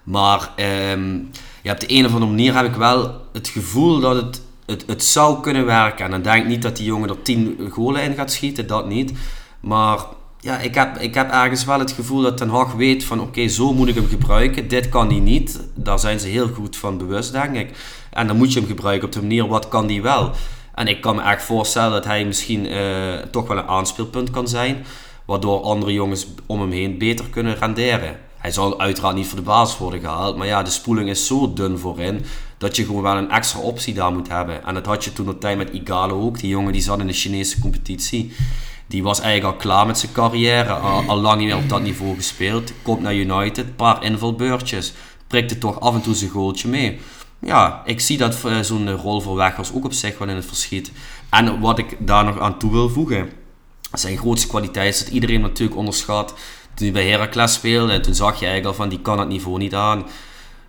Maar 0.03 0.51
um, 0.91 1.29
ja, 1.61 1.71
op 1.71 1.79
de 1.79 1.91
een 1.91 2.05
of 2.05 2.13
andere 2.13 2.31
manier 2.31 2.55
heb 2.55 2.65
ik 2.65 2.75
wel 2.75 3.21
het 3.33 3.47
gevoel 3.47 3.99
dat 3.99 4.15
het, 4.15 4.41
het, 4.65 4.83
het 4.87 5.03
zou 5.03 5.41
kunnen 5.41 5.65
werken. 5.65 6.05
En 6.05 6.11
dan 6.11 6.21
denk 6.21 6.43
ik 6.43 6.49
niet 6.49 6.61
dat 6.61 6.77
die 6.77 6.85
jongen 6.85 7.09
er 7.09 7.21
10 7.21 7.69
golen 7.71 8.03
in 8.03 8.15
gaat 8.15 8.31
schieten, 8.31 8.67
dat 8.67 8.87
niet. 8.87 9.11
Maar 9.59 9.99
ja, 10.41 10.59
ik 10.59 10.75
heb, 10.75 10.97
ik 10.97 11.13
heb 11.13 11.31
ergens 11.31 11.65
wel 11.65 11.79
het 11.79 11.91
gevoel 11.91 12.21
dat 12.21 12.37
Ten 12.37 12.49
Hag 12.49 12.73
weet 12.73 13.03
van 13.03 13.21
oké, 13.21 13.47
zo 13.47 13.73
moet 13.73 13.87
ik 13.87 13.95
hem 13.95 14.07
gebruiken. 14.07 14.67
Dit 14.67 14.89
kan 14.89 15.07
hij 15.07 15.19
niet. 15.19 15.59
Daar 15.75 15.99
zijn 15.99 16.19
ze 16.19 16.27
heel 16.27 16.47
goed 16.47 16.77
van 16.77 16.97
bewust, 16.97 17.31
denk 17.31 17.55
ik. 17.55 17.77
En 18.11 18.27
dan 18.27 18.37
moet 18.37 18.53
je 18.53 18.59
hem 18.59 18.67
gebruiken 18.67 19.07
op 19.07 19.13
de 19.13 19.21
manier 19.21 19.47
wat 19.47 19.67
kan 19.67 19.87
die 19.87 20.01
wel. 20.01 20.31
En 20.75 20.87
ik 20.87 21.01
kan 21.01 21.15
me 21.15 21.21
echt 21.21 21.43
voorstellen 21.43 21.91
dat 21.91 22.05
hij 22.05 22.25
misschien 22.25 22.65
uh, 22.65 23.15
toch 23.31 23.47
wel 23.47 23.57
een 23.57 23.67
aanspeelpunt 23.67 24.29
kan 24.29 24.47
zijn. 24.47 24.85
Waardoor 25.25 25.61
andere 25.61 25.93
jongens 25.93 26.27
om 26.45 26.61
hem 26.61 26.71
heen 26.71 26.97
beter 26.97 27.25
kunnen 27.29 27.55
renderen. 27.55 28.17
Hij 28.37 28.51
zal 28.51 28.79
uiteraard 28.79 29.15
niet 29.15 29.27
voor 29.27 29.37
de 29.37 29.43
basis 29.43 29.77
worden 29.77 29.99
gehaald. 29.99 30.37
Maar 30.37 30.47
ja, 30.47 30.63
de 30.63 30.69
spoeling 30.69 31.09
is 31.09 31.27
zo 31.27 31.53
dun 31.53 31.77
voorin. 31.77 32.25
Dat 32.57 32.75
je 32.75 32.85
gewoon 32.85 33.01
wel 33.01 33.17
een 33.17 33.31
extra 33.31 33.59
optie 33.59 33.93
daar 33.93 34.13
moet 34.13 34.27
hebben. 34.27 34.65
En 34.65 34.73
dat 34.73 34.85
had 34.85 35.03
je 35.03 35.13
toen 35.13 35.29
op 35.29 35.39
tijd 35.39 35.57
met 35.57 35.69
Igalo 35.69 36.21
ook. 36.21 36.39
Die 36.39 36.49
jongen 36.49 36.73
die 36.73 36.81
zat 36.81 36.99
in 36.99 37.07
de 37.07 37.13
Chinese 37.13 37.59
competitie. 37.59 38.33
Die 38.91 39.03
was 39.03 39.19
eigenlijk 39.19 39.53
al 39.53 39.61
klaar 39.61 39.85
met 39.85 39.97
zijn 39.97 40.11
carrière, 40.11 40.73
al, 40.73 41.21
lang 41.21 41.37
niet 41.37 41.47
meer 41.47 41.57
op 41.57 41.69
dat 41.69 41.81
niveau 41.81 42.15
gespeeld. 42.15 42.71
Komt 42.81 43.01
naar 43.01 43.15
United, 43.15 43.75
paar 43.75 44.03
invalbeurtjes, 44.03 44.93
prikte 45.27 45.57
toch 45.57 45.79
af 45.79 45.93
en 45.93 46.01
toe 46.01 46.15
zijn 46.15 46.29
goaltje 46.29 46.67
mee. 46.67 46.99
Ja, 47.39 47.81
ik 47.85 47.99
zie 47.99 48.17
dat 48.17 48.45
eh, 48.45 48.59
zo'n 48.59 48.95
rol 48.95 49.21
voor 49.21 49.35
Weghorst 49.35 49.73
ook 49.73 49.85
op 49.85 49.93
zich 49.93 50.17
wel 50.17 50.27
in 50.27 50.35
het 50.35 50.45
verschiet. 50.45 50.91
En 51.29 51.59
wat 51.59 51.77
ik 51.77 51.97
daar 51.99 52.23
nog 52.23 52.39
aan 52.39 52.57
toe 52.57 52.71
wil 52.71 52.89
voegen, 52.89 53.29
zijn 53.93 54.17
grootste 54.17 54.47
kwaliteit 54.47 54.93
is 54.93 54.99
dat 54.99 55.13
iedereen 55.13 55.41
natuurlijk 55.41 55.77
onderschat. 55.77 56.33
Toen 56.73 56.85
hij 56.85 56.91
bij 56.91 57.09
Heracles 57.09 57.53
speelde, 57.53 57.99
toen 57.99 58.15
zag 58.15 58.39
je 58.39 58.45
eigenlijk 58.45 58.65
al 58.65 58.83
van 58.83 58.89
die 58.89 59.01
kan 59.01 59.19
het 59.19 59.27
niveau 59.27 59.57
niet 59.57 59.75
aan. 59.75 60.05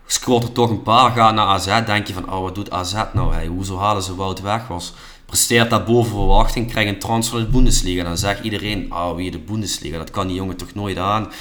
Scoort 0.06 0.42
er 0.42 0.52
toch 0.52 0.70
een 0.70 0.82
paar, 0.82 1.11
gaat 1.11 1.35
naar 1.35 1.46
AZ, 1.46 1.85
denk 1.87 2.06
je 2.06 2.14
van 2.14 2.32
oh 2.32 2.42
wat 2.42 2.54
doet 2.54 2.70
AZ 2.70 2.94
nou? 3.12 3.32
Hey, 3.35 3.46
hoezo 3.46 3.78
halen 3.78 4.02
ze 4.02 4.14
Wout 4.14 4.40
Weghorst? 4.40 4.94
Presteert 5.33 5.71
dat 5.71 5.85
boven 5.85 6.11
verwachting, 6.11 6.71
krijgt 6.71 6.90
een 6.90 6.99
transfer 6.99 7.38
uit 7.38 7.47
de 7.47 7.53
Bundesliga. 7.53 8.03
Dan 8.03 8.18
zegt 8.18 8.45
iedereen, 8.45 8.87
ah, 8.88 9.16
wie 9.16 9.31
de 9.31 9.38
Bundesliga, 9.38 9.99
dat 9.99 10.11
kan 10.11 10.27
die 10.27 10.37
jongen 10.37 10.57
toch 10.57 10.75
nooit 10.75 10.99
aan. 10.99 11.33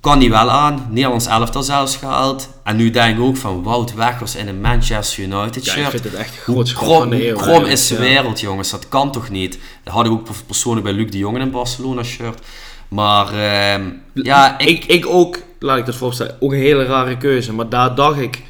Kan 0.00 0.18
die 0.18 0.30
wel 0.30 0.50
aan, 0.50 0.86
Nederlands 0.90 1.26
elftal 1.26 1.62
zelfs 1.62 1.96
gehaald. 1.96 2.48
En 2.64 2.76
nu 2.76 2.90
denk 2.90 3.16
ik 3.16 3.22
ook 3.22 3.36
van 3.36 3.62
Wout 3.62 3.94
Weghorst 3.94 4.34
in 4.34 4.48
een 4.48 4.60
Manchester 4.60 5.22
United 5.22 5.64
shirt. 5.64 5.76
Ja, 5.76 5.84
ik 5.84 5.90
vind 5.90 6.04
het 6.04 6.14
echt 6.14 6.36
groot 6.36 6.72
krom, 6.72 7.10
krom 7.34 7.64
is 7.64 7.86
de 7.86 7.98
wereld, 7.98 8.40
jongens. 8.40 8.70
Dat 8.70 8.88
kan 8.88 9.12
toch 9.12 9.30
niet? 9.30 9.58
Dat 9.84 9.94
had 9.94 10.06
ik 10.06 10.12
ook 10.12 10.28
persoonlijk 10.46 10.84
bij 10.84 10.94
Luc 10.94 11.10
de 11.10 11.18
Jong 11.18 11.36
in 11.36 11.42
een 11.42 11.50
Barcelona 11.50 12.02
shirt. 12.02 12.40
Maar 12.88 13.34
uh, 13.34 13.86
ja, 14.14 14.58
ik... 14.58 14.68
ik... 14.68 14.84
ik... 14.84 15.06
ook, 15.06 15.38
laat 15.58 15.78
ik 15.78 15.86
dat 15.86 15.96
voorstellen, 15.96 16.36
ook 16.40 16.52
een 16.52 16.58
hele 16.58 16.84
rare 16.84 17.16
keuze. 17.16 17.52
Maar 17.52 17.68
daar 17.68 17.94
dacht 17.94 18.18
ik, 18.18 18.42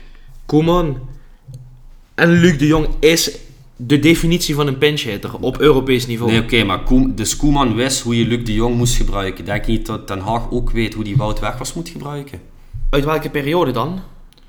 Koeman 0.46 1.08
en 2.14 2.30
Luc 2.30 2.58
de 2.58 2.66
Jong 2.66 2.88
is 3.00 3.30
de 3.76 3.98
definitie 3.98 4.54
van 4.54 4.66
een 4.66 4.78
pinch 4.78 5.04
op 5.40 5.58
Europees 5.60 6.06
niveau. 6.06 6.32
Nee, 6.32 6.42
oké, 6.42 6.64
maar 6.64 6.82
Koem, 6.82 7.16
de 7.16 7.34
Koeman 7.38 7.74
wist 7.74 8.00
hoe 8.00 8.18
je 8.18 8.26
Luc 8.26 8.44
de 8.44 8.52
Jong 8.52 8.76
moest 8.76 8.96
gebruiken. 8.96 9.44
Denk 9.44 9.64
je 9.64 9.72
niet 9.72 9.86
dat 9.86 10.08
Den 10.08 10.20
Haag 10.20 10.50
ook 10.50 10.70
weet 10.70 10.94
hoe 10.94 11.04
die 11.04 11.16
Wout 11.16 11.40
Weghorst 11.40 11.74
moet 11.74 11.88
gebruiken? 11.88 12.40
Uit 12.90 13.04
welke 13.04 13.30
periode 13.30 13.70
dan? 13.70 14.00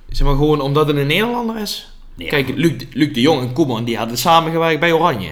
Zeg 0.10 0.28
maar 0.28 0.36
gewoon 0.36 0.62
omdat 0.62 0.88
het 0.88 0.98
een 0.98 1.08
Nederlander 1.08 1.58
is? 1.62 1.92
Kijk, 2.18 2.54
Luc, 2.56 2.74
Luc 2.92 3.14
de 3.14 3.22
Jong 3.22 3.42
en 3.42 3.54
Koeman 3.54 3.84
die 3.84 3.98
hadden 3.98 4.18
samengewerkt 4.18 4.80
bij 4.80 4.92
Oranje. 4.92 5.32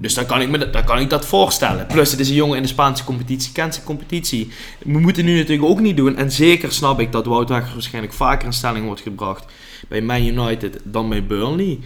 Dus 0.00 0.14
dan 0.14 0.26
kan, 0.26 0.40
ik 0.40 0.48
me, 0.48 0.70
dan 0.70 0.84
kan 0.84 0.98
ik 0.98 1.10
dat 1.10 1.26
voorstellen. 1.26 1.86
Plus, 1.86 2.10
het 2.10 2.20
is 2.20 2.28
een 2.28 2.34
jongen 2.34 2.56
in 2.56 2.62
de 2.62 2.68
Spaanse 2.68 3.04
competitie, 3.04 3.52
kent 3.52 3.74
zijn 3.74 3.86
competitie. 3.86 4.50
We 4.78 4.98
moeten 4.98 5.24
nu 5.24 5.36
natuurlijk 5.36 5.68
ook 5.68 5.80
niet 5.80 5.96
doen. 5.96 6.16
En 6.16 6.32
zeker 6.32 6.72
snap 6.72 7.00
ik 7.00 7.12
dat 7.12 7.26
Wout 7.26 7.48
Weghorst 7.48 7.74
waarschijnlijk 7.74 8.14
vaker 8.14 8.46
in 8.46 8.52
stelling 8.52 8.84
wordt 8.84 9.00
gebracht 9.00 9.44
bij 9.88 10.00
Man 10.00 10.26
United 10.26 10.80
dan 10.84 11.08
bij 11.08 11.26
Burnley. 11.26 11.78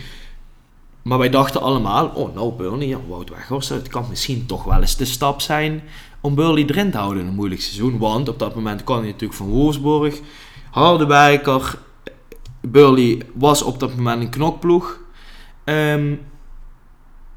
Maar 1.03 1.19
wij 1.19 1.31
dachten 1.31 1.61
allemaal, 1.61 2.07
oh 2.07 2.35
nou 2.35 2.53
Burnley, 2.53 2.87
ja, 2.87 2.99
Wout 3.09 3.31
Weghorst, 3.31 3.69
het 3.69 3.89
kan 3.89 4.07
misschien 4.09 4.47
toch 4.47 4.65
wel 4.65 4.81
eens 4.81 4.97
de 4.97 5.05
stap 5.05 5.41
zijn 5.41 5.83
om 6.21 6.35
Burnley 6.35 6.65
erin 6.67 6.91
te 6.91 6.99
houden 6.99 7.23
in 7.23 7.29
een 7.29 7.35
moeilijk 7.35 7.61
seizoen. 7.61 7.99
Want 7.99 8.29
op 8.29 8.39
dat 8.39 8.55
moment 8.55 8.85
kwam 8.85 8.99
hij 8.99 9.07
natuurlijk 9.07 9.35
van 9.35 9.49
Wolfsburg, 9.49 10.21
Harderwijker, 10.71 11.79
Burley 12.61 13.23
was 13.35 13.63
op 13.63 13.81
dat 13.81 13.97
moment 13.97 14.23
een 14.23 14.31
knokploeg. 14.31 14.99
Um, 15.65 16.21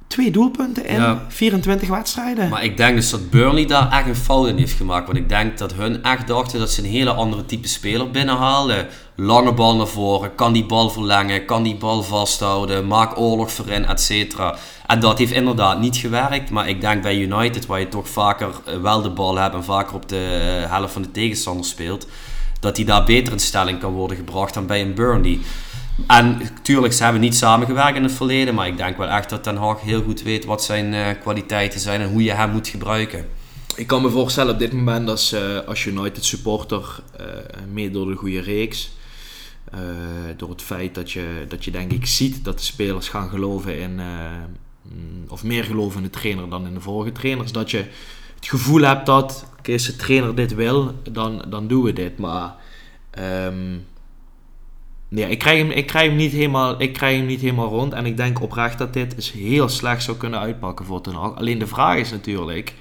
Twee 0.08 0.32
doelpunten 0.32 0.86
in 0.86 1.18
24 1.28 1.90
wedstrijden. 1.90 2.50
Maar 2.50 2.64
ik 2.64 2.78
denk 2.78 2.96
dus 2.96 3.10
dat 3.10 3.30
Burnley 3.30 3.66
daar 3.66 3.92
echt 3.92 4.08
een 4.08 4.16
fout 4.16 4.48
in 4.48 4.58
heeft 4.58 4.74
gemaakt. 4.74 5.06
Want 5.06 5.18
ik 5.18 5.30
denk 5.30 5.58
dat 5.58 5.74
hun 5.74 6.04
echt 6.04 6.28
dachten 6.28 6.60
dat 6.60 6.72
ze 6.72 6.82
een 6.82 6.90
hele 6.90 7.14
andere 7.14 7.46
type 7.46 7.68
speler 7.68 8.12
binnenhaalden. 8.12 8.88
Lange 9.16 9.54
bal 9.54 9.76
naar 9.76 9.88
voren, 9.88 10.36
kan 10.36 10.54
die 10.54 10.66
bal 10.66 10.90
verlengen, 10.90 11.46
kan 11.46 11.64
die 11.64 11.76
bal 11.76 12.04
vasthouden, 12.04 12.88
maak 12.88 13.20
oorlog 13.20 13.52
voorin, 13.52 13.86
et 13.86 14.02
cetera. 14.02 14.56
En 14.88 15.00
dat 15.00 15.18
heeft 15.18 15.32
inderdaad 15.32 15.80
niet 15.80 15.98
gewerkt. 15.98 16.50
Maar 16.50 16.70
ik 16.70 16.82
denk 16.82 17.02
bij 17.02 17.18
United, 17.18 17.66
waar 17.66 17.80
je 17.80 17.88
toch 17.88 18.10
vaker 18.10 18.50
eh, 18.66 18.82
wel 18.82 19.02
de 19.02 19.10
bal 19.10 19.38
hebt 19.38 19.56
en 19.56 19.64
vaker 19.64 19.96
op 19.96 20.10
de 20.10 20.62
eh, 20.64 20.72
helft 20.72 20.94
van 20.94 21.02
de 21.02 21.12
tegenstander 21.12 21.66
speelt, 21.66 22.08
dat 22.60 22.78
hij 22.78 22.86
daar 22.86 23.04
beter 23.04 23.34
in 23.34 23.40
stelling 23.40 23.80
kan 23.80 23.94
worden 23.94 24.18
gebracht 24.18 24.54
dan 24.54 24.66
bij 24.66 24.82
een 24.82 24.94
Burnley. 24.94 25.40
En 26.08 26.38
natuurlijk, 26.38 26.94
ze 26.94 27.04
hebben 27.04 27.22
niet 27.22 27.36
samengewerkt 27.36 27.98
in 27.98 28.04
het 28.04 28.12
verleden, 28.12 28.56
maar 28.56 28.68
ik 28.68 28.78
denk 28.78 28.98
wel 28.98 29.08
echt 29.08 29.30
dat 29.30 29.44
Ten 29.44 29.56
Hag 29.56 29.82
heel 29.82 30.04
goed 30.04 30.22
weet 30.22 30.46
wat 30.46 30.64
zijn 30.64 30.94
uh, 30.94 31.08
kwaliteiten 31.22 31.80
zijn 31.80 32.02
en 32.02 32.10
hoe 32.10 32.24
je 32.24 32.32
hem 32.32 32.50
moet 32.50 32.68
gebruiken. 32.68 33.26
Ik 33.76 33.88
kan 33.88 34.02
me 34.02 34.10
voorstellen 34.10 34.54
op 34.54 34.60
dit 34.60 34.74
moment 34.74 35.10
als, 35.10 35.34
uh, 35.34 35.60
als 35.60 35.86
United 35.86 36.26
supporter, 36.26 37.00
uh, 37.20 37.26
meer 37.72 37.92
door 37.92 38.06
de 38.06 38.16
goede 38.16 38.42
reeks, 38.42 38.94
door 40.38 40.50
het 40.50 40.62
feit 40.62 40.96
dat 40.96 41.12
je, 41.12 41.46
dat 41.48 41.66
je 41.66 41.72
denk 41.72 41.92
ik 41.92 42.06
ziet 42.06 42.44
dat 42.44 42.58
de 42.58 42.64
spelers 42.64 43.10
gaan 43.10 43.30
geloven 43.30 43.80
in, 43.80 43.96
mm, 43.96 45.24
of 45.28 45.44
meer 45.44 45.64
geloven 45.64 45.98
in 45.98 46.04
de 46.04 46.10
trainer 46.10 46.50
dan 46.50 46.68
in 46.68 46.74
de 46.74 46.80
vorige 46.80 47.12
trainers, 47.12 47.52
dat 47.52 47.72
je 47.72 47.78
het 48.36 48.48
gevoel 48.48 48.82
hebt 48.82 49.06
dat, 49.06 49.46
oké, 49.60 49.72
als 49.72 49.86
de 49.86 49.96
trainer 49.96 50.36
dit 50.36 50.56
wil, 50.56 50.94
dan, 51.12 51.46
dan 51.50 51.68
doen 51.68 51.84
we 51.84 51.94
dit. 51.94 52.18
Maar 52.18 52.56
um, 53.20 53.86
ja, 55.16 55.28
ik 55.28 55.40
krijg, 55.40 55.58
hem, 55.58 55.72
ik, 55.72 55.86
krijg 55.86 56.08
hem 56.08 56.16
niet 56.16 56.32
helemaal, 56.32 56.82
ik 56.82 56.94
krijg 56.94 57.18
hem 57.18 57.26
niet 57.26 57.42
helemaal 57.42 57.70
rond. 57.70 57.94
En 57.94 58.06
ik 58.06 58.18
denk 58.18 58.42
oprecht 58.42 58.78
dat 58.78 58.94
dit 58.94 59.16
eens 59.16 59.32
heel 59.32 59.70
slecht 59.70 60.04
zou 60.04 60.18
kunnen 60.18 60.40
uitpakken 60.40 60.86
voor 60.86 61.02
Ten 61.02 61.14
Hag. 61.14 61.36
Alleen 61.36 61.60
de 61.60 61.68
vraag 61.68 61.98
is 61.98 62.12
natuurlijk... 62.12 62.74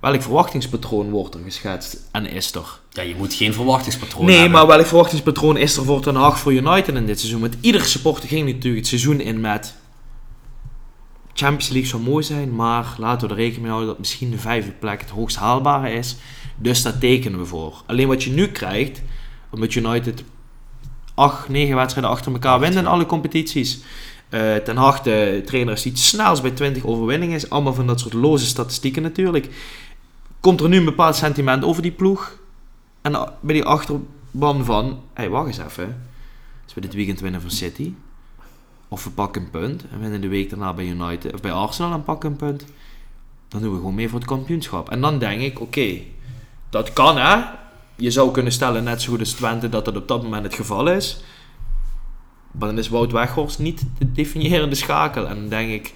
Welk 0.00 0.22
verwachtingspatroon 0.22 1.10
wordt 1.10 1.34
er 1.34 1.40
geschetst 1.44 2.08
en 2.12 2.26
is 2.26 2.54
er? 2.54 2.80
Ja, 2.90 3.02
je 3.02 3.14
moet 3.16 3.34
geen 3.34 3.54
verwachtingspatroon 3.54 4.24
nee, 4.24 4.34
hebben. 4.34 4.52
Nee, 4.52 4.66
maar 4.66 4.76
welk 4.76 4.86
verwachtingspatroon 4.86 5.56
is 5.56 5.76
er 5.76 5.84
voor 5.84 6.00
Ten 6.00 6.14
Hag 6.14 6.38
voor 6.38 6.52
United 6.52 6.94
in 6.94 7.06
dit 7.06 7.18
seizoen? 7.18 7.40
Met 7.40 7.56
iedere 7.60 7.84
supporter 7.84 8.28
ging 8.28 8.46
natuurlijk 8.46 8.76
het 8.76 8.86
seizoen 8.86 9.20
in 9.20 9.40
met... 9.40 9.74
Champions 11.34 11.68
League 11.68 11.88
zou 11.88 12.02
mooi 12.02 12.24
zijn, 12.24 12.54
maar 12.54 12.94
laten 12.98 13.28
we 13.28 13.34
er 13.34 13.40
rekening 13.40 13.62
mee 13.62 13.70
houden 13.70 13.90
dat 13.90 13.98
misschien 13.98 14.30
de 14.30 14.38
vijfde 14.38 14.70
plek 14.70 15.00
het 15.00 15.10
hoogst 15.10 15.36
haalbare 15.36 15.92
is. 15.92 16.16
Dus 16.56 16.82
daar 16.82 16.98
tekenen 16.98 17.38
we 17.38 17.46
voor. 17.46 17.82
Alleen 17.86 18.08
wat 18.08 18.22
je 18.22 18.30
nu 18.30 18.46
krijgt, 18.46 19.02
omdat 19.50 19.74
United 19.74 20.24
acht, 21.14 21.48
negen 21.48 21.76
wedstrijden 21.76 22.12
achter 22.12 22.32
elkaar 22.32 22.60
winnen 22.60 22.78
in 22.78 22.86
alle 22.86 23.06
competities. 23.06 23.78
Uh, 24.30 24.54
ten 24.54 24.76
Hag, 24.76 25.00
trainer, 25.00 25.72
is 25.72 25.82
die 25.82 25.96
snelst 25.96 26.42
bij 26.42 26.50
20 26.50 26.84
overwinningen 26.84 27.36
is. 27.36 27.50
Allemaal 27.50 27.74
van 27.74 27.86
dat 27.86 28.00
soort 28.00 28.12
loze 28.12 28.46
statistieken 28.46 29.02
natuurlijk. 29.02 29.48
Komt 30.40 30.60
er 30.60 30.68
nu 30.68 30.76
een 30.76 30.84
bepaald 30.84 31.16
sentiment 31.16 31.64
over 31.64 31.82
die 31.82 31.92
ploeg. 31.92 32.38
En 33.02 33.12
bij 33.40 33.54
die 33.54 33.64
achterban 33.64 34.64
van... 34.64 35.00
hey, 35.12 35.28
wacht 35.28 35.46
eens 35.46 35.58
even. 35.58 36.06
Als 36.64 36.74
we 36.74 36.80
dit 36.80 36.94
weekend 36.94 37.20
winnen 37.20 37.40
van 37.40 37.50
City... 37.50 37.94
Of 38.94 39.04
we 39.04 39.10
pakken 39.10 39.42
een 39.42 39.50
punt 39.50 39.84
en 39.92 40.00
winnen 40.00 40.20
de 40.20 40.28
week 40.28 40.50
daarna 40.50 40.72
bij 40.72 40.86
United 40.86 41.34
of 41.34 41.40
bij 41.40 41.52
Arsenal 41.52 41.92
en 41.92 42.02
pakken 42.02 42.30
een 42.30 42.36
punt. 42.36 42.64
Dan 43.48 43.60
doen 43.60 43.70
we 43.70 43.76
gewoon 43.76 43.94
mee 43.94 44.08
voor 44.08 44.18
het 44.18 44.28
kampioenschap. 44.28 44.90
En 44.90 45.00
dan 45.00 45.18
denk 45.18 45.40
ik, 45.40 45.60
oké, 45.60 46.00
dat 46.70 46.92
kan 46.92 47.16
hè. 47.16 47.42
Je 47.96 48.10
zou 48.10 48.30
kunnen 48.30 48.52
stellen, 48.52 48.84
net 48.84 49.02
zo 49.02 49.10
goed 49.10 49.20
als 49.20 49.32
Twente, 49.32 49.68
dat 49.68 49.84
dat 49.84 49.96
op 49.96 50.08
dat 50.08 50.22
moment 50.22 50.44
het 50.44 50.54
geval 50.54 50.88
is. 50.88 51.22
Maar 52.50 52.68
dan 52.68 52.78
is 52.78 52.88
Wout 52.88 53.12
Weghorst 53.12 53.58
niet 53.58 53.84
de 53.98 54.12
definiërende 54.12 54.74
schakel. 54.74 55.28
En 55.28 55.34
dan 55.34 55.48
denk 55.48 55.70
ik... 55.70 55.94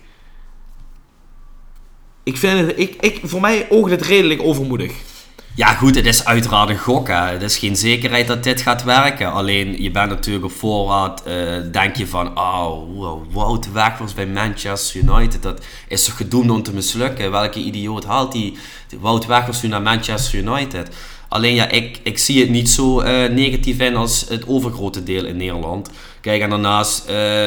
Ik 2.23 2.37
vind 2.37 2.67
het... 2.67 2.79
Ik, 2.79 2.95
ik, 3.01 3.21
voor 3.25 3.41
mij 3.41 3.67
oogt 3.71 3.91
het 3.91 4.03
redelijk 4.03 4.43
overmoedig. 4.43 4.93
Ja, 5.55 5.75
goed, 5.75 5.95
het 5.95 6.07
is 6.07 6.25
uiteraard 6.25 6.69
een 6.69 6.79
gok. 6.79 7.09
Hè. 7.09 7.15
Het 7.15 7.43
is 7.43 7.59
geen 7.59 7.77
zekerheid 7.77 8.27
dat 8.27 8.43
dit 8.43 8.61
gaat 8.61 8.85
werken. 8.85 9.33
Alleen 9.33 9.83
je 9.83 9.91
bent 9.91 10.09
natuurlijk 10.09 10.45
op 10.45 10.51
voorraad. 10.51 11.23
Uh, 11.27 11.57
denk 11.73 11.97
je 11.97 12.07
van, 12.07 12.39
oh, 12.39 13.23
Wout 13.33 13.73
Weghorst 13.73 14.15
bij 14.15 14.27
Manchester 14.27 15.01
United. 15.01 15.43
Dat 15.43 15.65
is 15.89 16.05
toch 16.05 16.17
gedoemd 16.17 16.51
om 16.51 16.63
te 16.63 16.73
mislukken? 16.73 17.31
Welke 17.31 17.59
idioot 17.59 18.05
haalt 18.05 18.33
die 18.33 18.59
Wout 19.01 19.27
Weghorst 19.27 19.63
nu 19.63 19.69
naar 19.69 19.83
Manchester 19.83 20.39
United? 20.39 20.91
Alleen 21.29 21.55
ja, 21.55 21.69
ik, 21.69 22.01
ik 22.03 22.19
zie 22.19 22.41
het 22.41 22.51
niet 22.51 22.69
zo 22.69 23.03
uh, 23.03 23.07
negatief 23.29 23.79
in 23.81 23.97
als 23.97 24.25
het 24.29 24.47
overgrote 24.47 25.03
deel 25.03 25.25
in 25.25 25.37
Nederland. 25.37 25.91
Kijk, 26.21 26.43
en 26.43 26.51
daarnaast, 26.51 27.11
uh, 27.11 27.47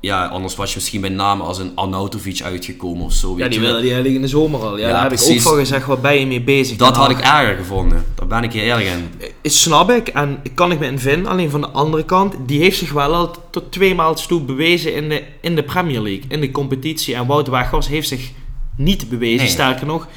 ja, 0.00 0.26
anders 0.26 0.56
was 0.56 0.68
je 0.68 0.76
misschien 0.76 1.00
bij 1.00 1.10
namen 1.10 1.46
als 1.46 1.58
een 1.58 1.72
Arnautovic 1.74 2.42
uitgekomen 2.42 3.04
of 3.04 3.12
zo. 3.12 3.34
Ja, 3.36 3.48
die 3.48 3.60
wilde 3.60 3.80
die 3.80 3.92
eigenlijk 3.92 4.14
in 4.14 4.22
de 4.22 4.28
zomer 4.28 4.60
al. 4.60 4.78
Ja, 4.78 4.86
ja 4.86 4.92
daar 4.92 5.02
heb 5.02 5.12
ik 5.12 5.22
ook 5.22 5.40
van 5.40 5.56
gezegd, 5.56 5.86
wat 5.86 6.02
ben 6.02 6.18
je 6.20 6.26
mee 6.26 6.42
bezig? 6.42 6.76
Dat 6.76 6.96
had 6.96 7.10
ik 7.10 7.20
erger 7.20 7.56
gevonden. 7.56 8.04
Daar 8.14 8.26
ben 8.26 8.42
ik 8.42 8.52
heel 8.52 8.76
erg 8.76 8.92
in. 8.92 9.10
Eh, 9.18 9.28
snap 9.42 9.90
ik 9.90 10.08
en 10.08 10.42
kan 10.54 10.72
ik 10.72 10.78
me 10.78 10.86
in 10.86 10.98
vinden. 10.98 11.30
Alleen 11.30 11.50
van 11.50 11.60
de 11.60 11.68
andere 11.68 12.04
kant, 12.04 12.34
die 12.46 12.60
heeft 12.60 12.78
zich 12.78 12.92
wel 12.92 13.14
al 13.14 13.34
tot 13.50 13.72
twee 13.72 13.94
maal 13.94 14.14
toe 14.14 14.40
bewezen 14.40 14.94
in 14.94 15.08
de, 15.08 15.22
in 15.40 15.54
de 15.54 15.62
Premier 15.62 16.00
League, 16.00 16.24
in 16.28 16.40
de 16.40 16.50
competitie. 16.50 17.14
En 17.14 17.26
Wout 17.26 17.48
Weghorst 17.48 17.88
heeft 17.88 18.08
zich 18.08 18.30
niet 18.76 19.08
bewezen, 19.08 19.48
sterker 19.48 19.86
nog 19.86 20.08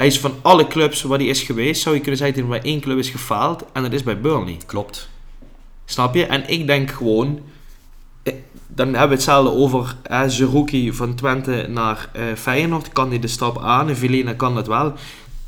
hij 0.00 0.08
is 0.08 0.20
van 0.20 0.34
alle 0.42 0.66
clubs 0.66 1.02
waar 1.02 1.18
hij 1.18 1.26
is 1.26 1.42
geweest, 1.42 1.82
zou 1.82 1.94
je 1.94 2.00
kunnen 2.00 2.20
zeggen 2.20 2.40
dat 2.40 2.50
hij 2.50 2.60
bij 2.60 2.70
één 2.70 2.80
club 2.80 2.98
is 2.98 3.08
gefaald. 3.08 3.64
En 3.72 3.82
dat 3.82 3.92
is 3.92 4.02
bij 4.02 4.20
Burnley. 4.20 4.56
Klopt. 4.66 5.08
Snap 5.84 6.14
je? 6.14 6.26
En 6.26 6.48
ik 6.48 6.66
denk 6.66 6.90
gewoon... 6.90 7.40
Eh, 8.22 8.34
dan 8.66 8.86
hebben 8.86 9.08
we 9.08 9.14
hetzelfde 9.14 9.52
over 9.52 9.96
Zerouki 10.26 10.92
van 10.92 11.14
Twente 11.14 11.66
naar 11.68 12.08
eh, 12.12 12.22
Feyenoord. 12.36 12.92
Kan 12.92 13.08
hij 13.08 13.18
de 13.18 13.28
stap 13.28 13.62
aan? 13.62 13.88
En 13.88 13.96
Vilena 13.96 14.32
kan 14.32 14.54
dat 14.54 14.66
wel. 14.66 14.92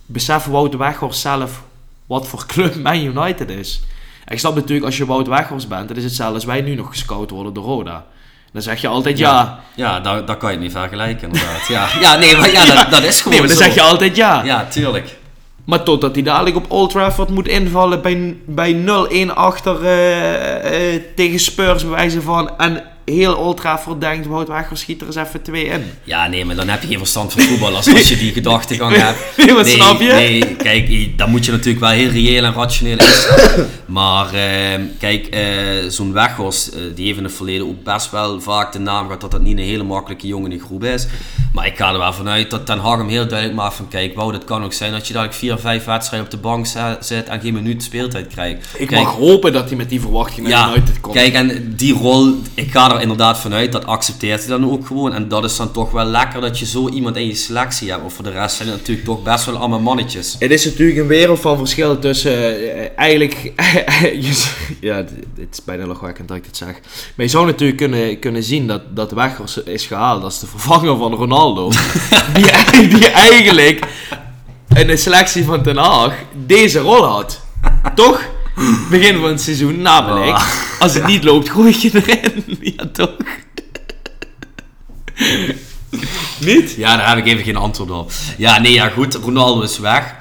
Besef 0.06 0.44
Wout 0.44 0.76
Weghorst 0.76 1.20
zelf 1.20 1.64
wat 2.06 2.28
voor 2.28 2.46
club 2.46 2.74
Man 2.82 3.04
United 3.04 3.50
is. 3.50 3.82
ik 4.28 4.38
snap 4.38 4.54
natuurlijk 4.54 4.86
als 4.86 4.96
je 4.96 5.06
Wout 5.06 5.26
Weghorst 5.26 5.68
bent, 5.68 5.88
dat 5.88 5.96
is 5.96 6.04
hetzelfde 6.04 6.34
als 6.34 6.44
wij 6.44 6.60
nu 6.60 6.74
nog 6.74 6.88
gescout 6.88 7.30
worden 7.30 7.52
door 7.52 7.64
Roda. 7.64 8.06
Dan 8.52 8.62
zeg 8.62 8.80
je 8.80 8.88
altijd 8.88 9.18
ja. 9.18 9.60
Ja, 9.74 10.00
daar, 10.00 10.24
daar 10.24 10.36
kan 10.36 10.50
je 10.50 10.56
het 10.56 10.64
niet 10.64 10.72
vergelijken 10.72 11.26
inderdaad. 11.26 11.66
Ja, 11.68 11.88
ja 12.00 12.16
nee, 12.16 12.36
maar 12.36 12.50
ja, 12.52 12.74
Dat, 12.74 12.90
dat, 12.90 13.02
is 13.02 13.20
gewoon 13.20 13.38
Nee, 13.38 13.46
maar 13.46 13.56
dan 13.56 13.64
zeg 13.64 13.74
je 13.74 13.82
altijd 13.82 14.16
ja. 14.16 14.44
Ja, 14.44 14.64
tuurlijk. 14.64 15.16
Maar 15.64 15.82
totdat 15.82 16.14
hij 16.14 16.22
dadelijk 16.22 16.56
op 16.56 16.70
Old 16.70 16.90
Trafford 16.90 17.28
moet 17.28 17.48
invallen 17.48 18.02
bij, 18.02 18.36
bij 18.46 18.76
0-1 19.28 19.34
achter 19.34 19.82
uh, 19.82 20.94
uh, 20.94 21.02
tegen 21.16 21.40
Spurs 21.40 21.84
bewijzen 21.84 22.22
van... 22.22 22.58
En 22.58 22.84
heel 23.12 23.34
Old 23.34 23.56
Trafford 23.56 24.00
denkt, 24.00 24.26
Wout 24.26 24.48
Weghorst 24.48 24.82
schiet 24.82 25.00
er 25.00 25.06
eens 25.06 25.16
even 25.16 25.42
twee 25.42 25.64
in. 25.64 25.84
Ja, 26.04 26.28
nee, 26.28 26.44
maar 26.44 26.56
dan 26.56 26.68
heb 26.68 26.82
je 26.82 26.88
geen 26.88 26.98
verstand 26.98 27.32
van 27.32 27.42
voetbal 27.42 27.76
als, 27.76 27.94
als 27.94 28.08
je 28.08 28.16
die 28.16 28.32
gedachtegang 28.32 28.96
hebt. 28.96 29.18
Nee, 29.36 29.54
wat 29.54 29.68
snap 29.68 30.00
je? 30.00 30.12
Nee, 30.12 30.56
kijk, 30.56 31.18
dan 31.18 31.30
moet 31.30 31.44
je 31.44 31.50
natuurlijk 31.50 31.80
wel 31.80 31.90
heel 31.90 32.10
reëel 32.10 32.44
en 32.44 32.52
rationeel 32.52 32.98
instaan. 32.98 33.66
maar 33.86 34.34
uh, 34.34 34.40
kijk, 34.98 35.34
uh, 35.34 35.90
zo'n 35.90 36.12
Weghorst, 36.12 36.74
uh, 36.74 36.80
die 36.94 37.06
heeft 37.06 37.18
in 37.18 37.24
het 37.24 37.32
verleden 37.32 37.66
ook 37.66 37.82
best 37.84 38.10
wel 38.10 38.40
vaak 38.40 38.72
de 38.72 38.78
naam 38.78 39.04
gehad 39.04 39.20
dat 39.20 39.30
dat 39.30 39.42
niet 39.42 39.58
een 39.58 39.64
hele 39.64 39.82
makkelijke 39.82 40.26
jongen 40.26 40.52
in 40.52 40.58
de 40.58 40.64
groep 40.64 40.84
is. 40.84 41.06
Maar 41.52 41.66
ik 41.66 41.76
ga 41.76 41.92
er 41.92 41.98
wel 41.98 42.12
vanuit 42.12 42.50
dat 42.50 42.66
Ten 42.66 42.78
Hag 42.78 42.96
hem 42.96 43.08
heel 43.08 43.28
duidelijk 43.28 43.58
maakt 43.58 43.74
van, 43.74 43.88
kijk, 43.88 44.14
Wout, 44.14 44.34
het 44.34 44.44
kan 44.44 44.64
ook 44.64 44.72
zijn 44.72 44.92
dat 44.92 45.06
je 45.06 45.12
dadelijk 45.12 45.38
vier 45.38 45.54
of 45.54 45.60
vijf 45.60 45.84
wedstrijden 45.84 46.28
op 46.28 46.34
de 46.34 46.40
bank 46.40 46.66
zit 47.00 47.28
en 47.28 47.40
geen 47.40 47.54
minuut 47.54 47.82
speeltijd 47.82 48.26
krijgt. 48.26 48.66
Ik 48.76 48.86
kijk, 48.86 49.02
mag 49.02 49.14
hopen 49.14 49.52
dat 49.52 49.68
hij 49.68 49.76
met 49.76 49.88
die 49.88 50.00
verwachtingen 50.00 50.50
ja, 50.50 50.70
uit 50.70 51.00
komt. 51.00 51.14
Kijk, 51.14 51.34
en 51.34 51.74
die 51.76 51.94
rol, 51.94 52.34
ik 52.54 52.70
ga 52.70 52.94
er 52.94 53.00
inderdaad 53.02 53.38
vanuit, 53.38 53.72
dat 53.72 53.86
accepteert 53.86 54.40
hij 54.40 54.48
dan 54.48 54.70
ook 54.70 54.86
gewoon. 54.86 55.14
En 55.14 55.28
dat 55.28 55.44
is 55.44 55.56
dan 55.56 55.72
toch 55.72 55.90
wel 55.90 56.04
lekker 56.04 56.40
dat 56.40 56.58
je 56.58 56.66
zo 56.66 56.88
iemand 56.88 57.16
in 57.16 57.26
je 57.26 57.34
selectie 57.34 57.90
hebt. 57.90 58.04
Of 58.04 58.14
voor 58.14 58.24
de 58.24 58.30
rest 58.30 58.56
zijn 58.56 58.68
het 58.68 58.78
natuurlijk 58.78 59.06
toch 59.06 59.22
best 59.22 59.44
wel 59.44 59.56
allemaal 59.56 59.80
mannetjes. 59.80 60.36
Het 60.38 60.50
is 60.50 60.64
natuurlijk 60.64 60.98
een 60.98 61.06
wereld 61.06 61.40
van 61.40 61.58
verschil 61.58 61.98
tussen 61.98 62.60
uh, 62.60 62.84
eigenlijk... 62.96 63.52
ja, 64.80 64.96
het 64.96 65.48
is 65.50 65.64
bijna 65.64 65.86
lachwekkend 65.86 66.28
dat 66.28 66.36
ik 66.36 66.44
dit 66.44 66.56
zeg. 66.56 66.80
Maar 67.14 67.26
je 67.26 67.28
zou 67.28 67.46
natuurlijk 67.46 67.78
kunnen, 67.78 68.18
kunnen 68.18 68.42
zien 68.42 68.66
dat, 68.66 68.82
dat 68.96 69.12
Weghorst 69.12 69.62
is 69.64 69.86
gehaald 69.86 70.22
als 70.22 70.40
de 70.40 70.46
vervanger 70.46 70.96
van 70.96 71.14
Ronaldo. 71.14 71.70
die, 72.34 72.88
die 72.88 73.08
eigenlijk 73.08 73.86
in 74.74 74.86
de 74.86 74.96
selectie 74.96 75.44
van 75.44 75.62
Ten 75.62 75.76
Haag 75.76 76.14
deze 76.46 76.78
rol 76.78 77.04
had. 77.04 77.40
Toch? 77.94 78.20
Begin 78.90 79.20
van 79.20 79.28
het 79.28 79.40
seizoen, 79.40 79.82
namelijk. 79.82 80.36
Oh. 80.36 80.48
Als 80.78 80.94
het 80.94 81.06
niet 81.06 81.24
loopt, 81.24 81.50
gooi 81.50 81.76
je 81.80 81.90
erin. 81.92 82.44
Ja, 82.76 82.84
toch? 82.92 83.16
Niet? 86.38 86.74
Ja, 86.76 86.96
daar 86.96 87.08
heb 87.08 87.18
ik 87.18 87.26
even 87.26 87.44
geen 87.44 87.56
antwoord 87.56 87.90
op. 87.90 88.12
Ja, 88.38 88.60
nee, 88.60 88.72
ja, 88.72 88.88
goed. 88.88 89.14
Ronaldo 89.14 89.62
is 89.62 89.78
weg. 89.78 90.14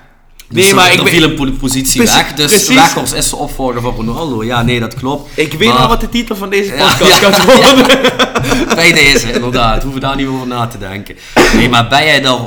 Dus 0.49 0.65
nee, 0.65 0.73
maar 0.73 0.93
ik 0.93 1.07
viel 1.07 1.23
een 1.23 1.57
positie 1.57 2.01
weg. 2.01 2.33
Dus 2.33 2.67
Weghorst 2.67 3.13
is 3.13 3.29
de 3.29 3.35
opvolger 3.35 3.81
van 3.81 3.95
Ronaldo. 3.95 4.43
Ja, 4.43 4.61
nee, 4.61 4.79
dat 4.79 4.93
klopt. 4.93 5.29
Ik 5.37 5.53
weet 5.53 5.77
al 5.77 5.87
wat 5.87 6.01
de 6.01 6.09
titel 6.09 6.35
van 6.35 6.49
deze 6.49 6.71
podcast 6.71 7.17
gaat 7.23 7.45
worden. 7.45 7.85
Bij 8.75 8.93
deze, 8.93 9.31
inderdaad. 9.31 9.83
Hoeven 9.83 10.01
daar 10.01 10.15
niet 10.15 10.27
over 10.27 10.47
na 10.47 10.67
te 10.67 10.77
denken. 10.77 11.15
Nee, 11.55 11.69
maar 11.69 11.87
ben 11.87 12.03
jij 12.03 12.23
er 12.23 12.37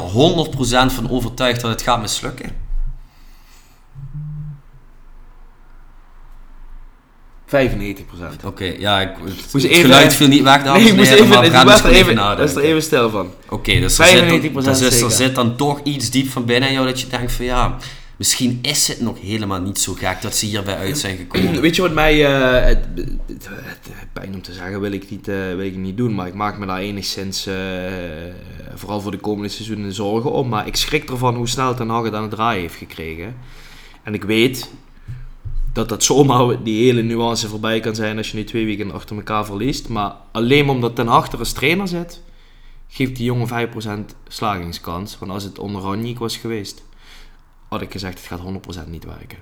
100% 0.90 0.94
van 0.94 1.10
overtuigd 1.10 1.60
dat 1.60 1.70
het 1.70 1.82
gaat 1.82 2.00
mislukken? 2.00 2.63
95%. 7.54 8.44
Oké, 8.44 8.74
ja, 8.78 9.00
ik, 9.00 9.10
het, 9.24 9.52
het 9.52 9.64
even, 9.64 9.82
geluid 9.82 10.14
viel 10.14 10.28
niet 10.28 10.42
weg, 10.42 10.62
dames 10.62 10.82
nee, 10.82 10.92
en 10.92 11.04
heren, 11.04 11.28
maar 11.28 11.48
Brent 11.48 11.68
is 11.68 11.80
er 11.80 11.90
even, 11.90 12.18
er 12.18 12.58
even 12.58 12.82
stil 12.82 13.10
van. 13.10 13.32
Oké, 13.48 13.80
dus, 13.80 13.98
er 13.98 14.06
zit, 14.06 14.52
dan, 14.54 14.62
dus 14.62 15.00
er 15.00 15.10
zit 15.10 15.34
dan 15.34 15.56
toch 15.56 15.80
iets 15.82 16.10
diep 16.10 16.28
van 16.28 16.44
binnen 16.44 16.72
jou 16.72 16.86
dat 16.86 17.00
je 17.00 17.06
denkt 17.06 17.32
van 17.32 17.44
ja, 17.44 17.76
misschien 18.16 18.58
is 18.62 18.88
het 18.88 19.00
nog 19.00 19.20
helemaal 19.20 19.60
niet 19.60 19.78
zo 19.78 19.92
gek 19.92 20.22
dat 20.22 20.36
ze 20.36 20.46
hierbij 20.46 20.76
uit 20.76 20.98
zijn 20.98 21.16
gekomen. 21.16 21.60
Weet 21.60 21.76
je 21.76 21.82
wat 21.82 21.92
mij, 21.92 22.14
uh, 22.16 22.66
het, 22.66 22.78
het, 23.26 23.48
pijn 24.12 24.34
om 24.34 24.42
te 24.42 24.52
zeggen 24.52 24.80
wil 24.80 24.92
ik, 24.92 25.10
niet, 25.10 25.28
uh, 25.28 25.36
wil 25.36 25.66
ik 25.66 25.76
niet 25.76 25.96
doen, 25.96 26.14
maar 26.14 26.26
ik 26.26 26.34
maak 26.34 26.58
me 26.58 26.66
daar 26.66 26.78
enigszins, 26.78 27.46
uh, 27.46 27.54
vooral 28.74 29.00
voor 29.00 29.10
de 29.10 29.18
komende 29.18 29.48
seizoenen, 29.48 29.92
zorgen 29.92 30.32
om. 30.32 30.48
Maar 30.48 30.66
ik 30.66 30.76
schrik 30.76 31.10
ervan 31.10 31.34
hoe 31.34 31.48
snel 31.48 31.74
Ten 31.74 31.88
Hag 31.88 32.04
het 32.04 32.14
aan 32.14 32.22
het 32.22 32.30
draaien 32.30 32.60
heeft 32.60 32.74
gekregen. 32.74 33.36
En 34.02 34.14
ik 34.14 34.24
weet, 34.24 34.70
dat 35.74 35.88
dat 35.88 36.04
zomaar 36.04 36.62
die 36.62 36.84
hele 36.84 37.02
nuance 37.02 37.48
voorbij 37.48 37.80
kan 37.80 37.94
zijn 37.94 38.16
als 38.16 38.30
je 38.30 38.36
nu 38.36 38.44
twee 38.44 38.64
weken 38.64 38.92
achter 38.92 39.16
elkaar 39.16 39.44
verliest. 39.44 39.88
Maar 39.88 40.14
alleen 40.32 40.68
omdat 40.68 40.96
ten 40.96 41.08
achter 41.08 41.38
als 41.38 41.52
trainer 41.52 41.88
zit, 41.88 42.22
geeft 42.88 43.16
die 43.16 43.24
jongen 43.24 43.68
5% 44.12 44.16
slagingskans. 44.28 45.18
Want 45.18 45.32
als 45.32 45.44
het 45.44 45.58
onder 45.58 46.14
was 46.18 46.36
geweest, 46.36 46.84
had 47.68 47.80
ik 47.80 47.92
gezegd 47.92 48.18
het 48.18 48.26
gaat 48.26 48.84
100% 48.86 48.88
niet 48.88 49.04
werken. 49.04 49.38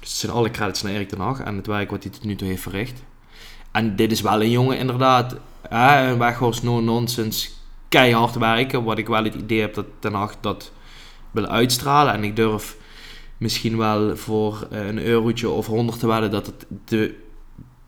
Dus 0.00 0.08
het 0.08 0.18
zijn 0.18 0.32
alle 0.32 0.50
credits 0.50 0.82
naar 0.82 0.92
Erik 0.92 1.08
ten 1.08 1.20
Hag 1.20 1.40
en 1.40 1.56
het 1.56 1.66
werk 1.66 1.90
wat 1.90 2.02
hij 2.02 2.12
tot 2.12 2.24
nu 2.24 2.36
toe 2.36 2.48
heeft 2.48 2.62
verricht. 2.62 3.02
En 3.70 3.96
dit 3.96 4.12
is 4.12 4.20
wel 4.20 4.42
een 4.42 4.50
jongen 4.50 4.78
inderdaad, 4.78 5.36
hè, 5.68 6.10
een 6.10 6.18
weghorst 6.18 6.62
no-nonsense, 6.62 7.50
keihard 7.88 8.34
werken. 8.34 8.84
Wat 8.84 8.98
ik 8.98 9.06
wel 9.06 9.24
het 9.24 9.34
idee 9.34 9.60
heb 9.60 9.74
dat 9.74 9.86
ten 9.98 10.14
Hag 10.14 10.34
dat 10.40 10.72
wil 11.30 11.46
uitstralen. 11.46 12.12
En 12.12 12.24
ik 12.24 12.36
durf 12.36 12.76
misschien 13.40 13.76
wel 13.76 14.16
voor 14.16 14.66
eh, 14.70 14.86
een 14.86 14.98
eurotje 14.98 15.48
of 15.48 15.66
honderd 15.66 15.98
te 15.98 16.06
wedden 16.06 16.30
dat 16.30 16.46
het 16.46 16.66
de 16.84 17.14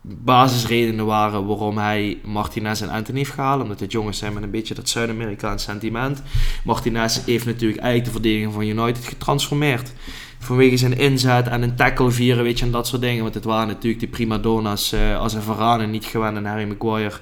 basisredenen 0.01 1.05
waren 1.05 1.45
waarom 1.45 1.77
hij 1.77 2.19
Martinez 2.23 2.81
en 2.81 2.89
Anthony 2.89 3.17
heeft 3.17 3.31
gehaald. 3.31 3.61
Omdat 3.61 3.79
het 3.79 3.91
jongens 3.91 4.17
zijn 4.17 4.33
met 4.33 4.43
een 4.43 4.51
beetje 4.51 4.73
dat 4.73 4.89
Zuid-Amerikaans 4.89 5.63
sentiment. 5.63 6.21
Martinez 6.63 7.25
heeft 7.25 7.45
natuurlijk 7.45 7.81
eigenlijk 7.81 8.05
de 8.05 8.21
verdediging 8.21 8.53
van 8.53 8.63
United 8.63 9.05
getransformeerd. 9.05 9.93
Vanwege 10.39 10.77
zijn 10.77 10.97
inzet 10.97 11.47
en 11.47 11.61
een 11.61 11.75
tackle 11.75 12.11
vieren, 12.11 12.43
weet 12.43 12.59
je, 12.59 12.65
en 12.65 12.71
dat 12.71 12.87
soort 12.87 13.01
dingen. 13.01 13.23
Want 13.23 13.33
het 13.33 13.43
waren 13.43 13.67
natuurlijk 13.67 13.99
die 13.99 14.09
prima 14.09 14.37
donna's 14.37 14.93
uh, 14.93 15.19
als 15.19 15.33
een 15.33 15.41
Varane 15.41 15.85
niet 15.87 16.05
gewend 16.05 16.37
en 16.37 16.45
Harry 16.45 16.67
Maguire. 16.67 17.15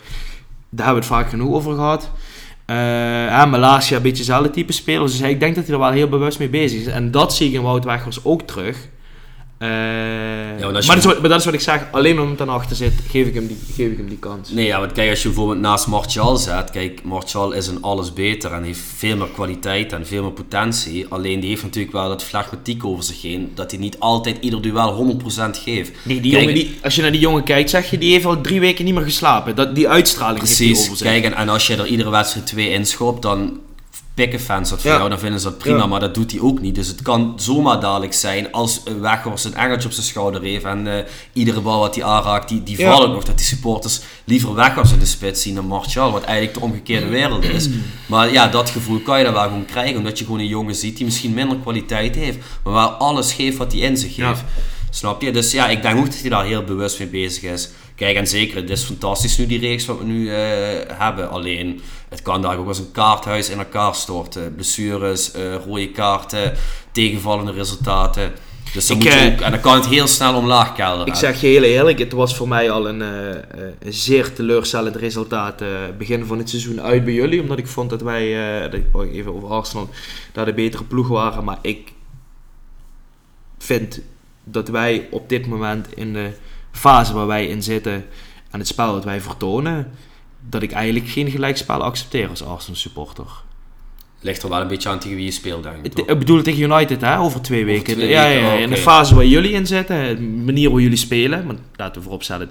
Daar 0.69 0.85
hebben 0.85 1.03
we 1.03 1.09
het 1.09 1.19
vaak 1.19 1.29
genoeg 1.29 1.53
over 1.53 1.73
gehad. 1.73 2.11
Uh, 2.71 2.77
ja, 3.27 3.45
Malasia, 3.45 3.97
een 3.97 4.01
beetje 4.01 4.17
dezelfde 4.17 4.49
type 4.49 4.71
spelers. 4.71 5.17
Dus 5.17 5.29
ik 5.29 5.39
denk 5.39 5.55
dat 5.55 5.65
hij 5.65 5.73
er 5.73 5.79
wel 5.79 5.91
heel 5.91 6.09
bewust 6.09 6.39
mee 6.39 6.49
bezig 6.49 6.79
is. 6.79 6.87
En 6.87 7.11
dat 7.11 7.35
zie 7.35 7.47
ik 7.47 7.53
in 7.53 7.61
Wout 7.61 7.83
Weghorst 7.83 8.19
ook 8.23 8.41
terug. 8.41 8.77
Uh, 9.61 9.67
maar, 9.67 10.71
dat 10.73 10.97
is, 10.97 11.05
wat, 11.05 11.23
dat 11.23 11.39
is 11.39 11.45
wat 11.45 11.53
ik 11.53 11.59
zeg, 11.59 11.87
alleen 11.91 12.19
omdat 12.19 12.47
hij 12.47 12.55
achter 12.55 12.75
zit, 12.75 12.93
geef 13.09 13.27
ik, 13.27 13.33
hem 13.33 13.47
die, 13.47 13.57
geef 13.75 13.91
ik 13.91 13.97
hem 13.97 14.07
die 14.07 14.17
kans. 14.17 14.49
Nee, 14.49 14.65
ja, 14.65 14.79
want 14.79 14.91
kijk, 14.91 15.09
als 15.09 15.21
je 15.21 15.27
bijvoorbeeld 15.27 15.59
naast 15.59 15.87
Martial 15.87 16.37
zet, 16.37 16.69
kijk, 16.69 17.03
Martial 17.03 17.51
is 17.51 17.67
een 17.67 17.81
alles 17.81 18.13
beter 18.13 18.51
en 18.51 18.63
heeft 18.63 18.79
veel 18.97 19.17
meer 19.17 19.27
kwaliteit 19.33 19.93
en 19.93 20.07
veel 20.07 20.23
meer 20.23 20.31
potentie. 20.31 21.05
Alleen 21.09 21.39
die 21.39 21.49
heeft 21.49 21.63
natuurlijk 21.63 21.93
wel 21.93 22.07
dat 22.07 22.23
flegmatiek 22.23 22.85
over 22.85 23.03
zich 23.03 23.21
heen, 23.21 23.51
dat 23.55 23.71
hij 23.71 23.79
niet 23.79 23.99
altijd 23.99 24.37
ieder 24.39 24.61
duel 24.61 25.19
100% 25.21 25.25
geeft. 25.51 25.91
Nee, 26.03 26.21
die 26.21 26.31
jongen, 26.31 26.53
die, 26.53 26.77
als 26.83 26.95
je 26.95 27.01
naar 27.01 27.11
die 27.11 27.21
jongen 27.21 27.43
kijkt, 27.43 27.69
zeg 27.69 27.89
je, 27.89 27.97
die 27.97 28.11
heeft 28.11 28.25
al 28.25 28.41
drie 28.41 28.59
weken 28.59 28.85
niet 28.85 28.93
meer 28.93 29.03
geslapen. 29.03 29.55
Dat, 29.55 29.75
die 29.75 29.89
uitstraling 29.89 30.39
Precies, 30.39 30.81
over 30.81 30.97
zich. 30.97 31.07
kijk, 31.07 31.23
en, 31.23 31.35
en 31.35 31.49
als 31.49 31.67
je 31.67 31.75
er 31.75 31.85
iedere 31.85 32.09
wedstrijd 32.09 32.47
twee 32.47 32.69
inschopt, 32.69 33.21
dan 33.21 33.59
fans 34.15 34.69
dat 34.69 34.81
voor 34.81 34.91
jou, 34.91 35.09
dan 35.09 35.19
vinden 35.19 35.39
ze 35.39 35.49
dat 35.49 35.57
prima, 35.57 35.85
maar 35.85 35.99
dat 35.99 36.13
doet 36.13 36.31
hij 36.31 36.39
ook 36.39 36.61
niet. 36.61 36.75
Dus 36.75 36.87
het 36.87 37.01
kan 37.01 37.33
zomaar 37.35 37.79
dadelijk 37.79 38.13
zijn 38.13 38.51
als 38.51 38.81
Weghorst 39.01 39.45
een 39.45 39.55
engeltje 39.55 39.87
op 39.87 39.93
zijn 39.93 40.05
schouder 40.05 40.41
heeft 40.41 40.63
en 40.63 40.85
uh, 40.85 40.93
iedere 41.33 41.61
bal 41.61 41.79
wat 41.79 41.95
hij 41.95 42.03
aanraakt, 42.03 42.49
die, 42.49 42.63
die 42.63 42.79
vallen 42.79 43.11
nog. 43.11 43.23
Dat 43.23 43.37
die 43.37 43.45
supporters 43.45 43.99
liever 44.23 44.55
Weghorst 44.55 44.93
in 44.93 44.99
de 44.99 45.05
spits 45.05 45.41
zien 45.41 45.55
dan 45.55 45.65
Martial, 45.65 46.11
wat 46.11 46.23
eigenlijk 46.23 46.57
de 46.57 46.63
omgekeerde 46.63 47.07
wereld 47.07 47.43
is. 47.43 47.69
Maar 48.05 48.31
ja, 48.31 48.47
dat 48.47 48.69
gevoel 48.69 48.99
kan 48.99 49.17
je 49.17 49.23
dan 49.23 49.33
wel 49.33 49.43
gewoon 49.43 49.65
krijgen, 49.65 49.97
omdat 49.97 50.19
je 50.19 50.25
gewoon 50.25 50.39
een 50.39 50.47
jongen 50.47 50.75
ziet 50.75 50.97
die 50.97 51.05
misschien 51.05 51.33
minder 51.33 51.57
kwaliteit 51.57 52.15
heeft, 52.15 52.37
maar 52.63 52.73
waar 52.73 52.87
alles 52.87 53.33
geeft 53.33 53.57
wat 53.57 53.71
hij 53.71 53.81
in 53.81 53.97
zich 53.97 54.15
heeft. 54.15 54.43
Snap 54.89 55.21
je? 55.21 55.31
Dus 55.31 55.51
ja, 55.51 55.67
ik 55.67 55.81
denk 55.81 55.97
ook 55.97 56.05
dat 56.05 56.19
hij 56.19 56.29
daar 56.29 56.45
heel 56.45 56.63
bewust 56.63 56.99
mee 56.99 57.07
bezig 57.07 57.43
is. 57.43 57.69
Kijk, 58.01 58.15
en 58.15 58.27
zeker, 58.27 58.55
het 58.55 58.69
is 58.69 58.83
fantastisch 58.83 59.37
nu 59.37 59.45
die 59.45 59.59
reeks 59.59 59.85
wat 59.85 59.97
we 59.97 60.03
nu 60.03 60.23
uh, 60.23 60.35
hebben. 60.87 61.29
Alleen, 61.29 61.81
het 62.09 62.21
kan 62.21 62.41
daar 62.41 62.57
ook 62.57 62.67
als 62.67 62.79
een 62.79 62.91
kaarthuis 62.91 63.49
in 63.49 63.57
elkaar 63.57 63.95
storten. 63.95 64.55
Blessures, 64.55 65.35
uh, 65.35 65.55
rode 65.65 65.91
kaarten, 65.91 66.53
tegenvallende 66.91 67.51
resultaten. 67.51 68.31
Dus 68.73 68.87
dan 68.87 68.97
ik, 68.97 69.03
moet 69.03 69.13
eh, 69.13 69.25
ook, 69.25 69.39
en 69.39 69.51
dan 69.51 69.59
kan 69.59 69.75
het 69.75 69.87
heel 69.87 70.07
snel 70.07 70.35
omlaag 70.35 70.73
kelderen. 70.73 71.07
Ik 71.07 71.15
zeg 71.15 71.41
je 71.41 71.47
heel 71.47 71.63
eerlijk, 71.63 71.99
het 71.99 72.11
was 72.11 72.35
voor 72.35 72.47
mij 72.47 72.71
al 72.71 72.87
een, 72.87 73.01
uh, 73.01 73.91
zeer 73.93 74.33
teleurstellend 74.33 74.95
resultaat 74.95 75.63
begin 75.97 76.25
van 76.25 76.37
het 76.37 76.49
seizoen 76.49 76.81
uit 76.81 77.03
bij 77.03 77.13
jullie. 77.13 77.41
Omdat 77.41 77.57
ik 77.57 77.67
vond 77.67 77.89
dat 77.89 78.01
wij, 78.01 78.33
dat, 78.69 79.03
even 79.11 79.33
over 79.33 79.49
Arsenal, 79.49 79.89
daar 80.33 80.45
de 80.45 80.53
betere 80.53 80.83
ploeg 80.83 81.07
waren. 81.07 81.43
Maar 81.43 81.59
ik 81.61 81.91
vind 83.57 84.01
dat 84.43 84.67
wij 84.67 85.07
op 85.11 85.29
dit 85.29 85.47
moment 85.47 85.87
in 85.95 86.13
de 86.13 86.29
fase 86.71 87.13
waar 87.13 87.27
wij 87.27 87.47
in 87.47 87.63
zitten 87.63 88.05
en 88.51 88.59
het 88.59 88.67
spel 88.67 88.93
dat 88.93 89.03
wij 89.03 89.21
vertonen, 89.21 89.91
dat 90.49 90.61
ik 90.61 90.71
eigenlijk 90.71 91.09
geen 91.09 91.29
gelijkspel 91.31 91.83
accepteer 91.83 92.29
als 92.29 92.43
Arsenal 92.43 92.79
supporter. 92.79 93.25
Ligt 94.19 94.43
er 94.43 94.49
wel 94.49 94.61
een 94.61 94.67
beetje 94.67 94.89
aan 94.89 94.99
tegen 94.99 95.15
wie 95.15 95.25
je 95.25 95.31
speelt, 95.31 95.63
denk 95.63 95.85
ik. 95.85 95.97
Ik 95.97 96.19
bedoel 96.19 96.41
tegen 96.41 96.61
United, 96.61 97.01
hè, 97.01 97.19
over 97.19 97.41
twee 97.41 97.65
weken. 97.65 98.07
ja, 98.07 98.25
ja, 98.25 98.51
In 98.53 98.69
de 98.69 98.77
fase 98.77 99.15
waar 99.15 99.25
jullie 99.25 99.51
in 99.51 99.67
zitten, 99.67 100.15
de 100.15 100.21
manier 100.21 100.69
hoe 100.69 100.81
jullie 100.81 100.97
spelen. 100.97 101.45
Maar 101.45 101.55
laten 101.75 101.95
we 101.95 102.01
vooropstellen, 102.01 102.49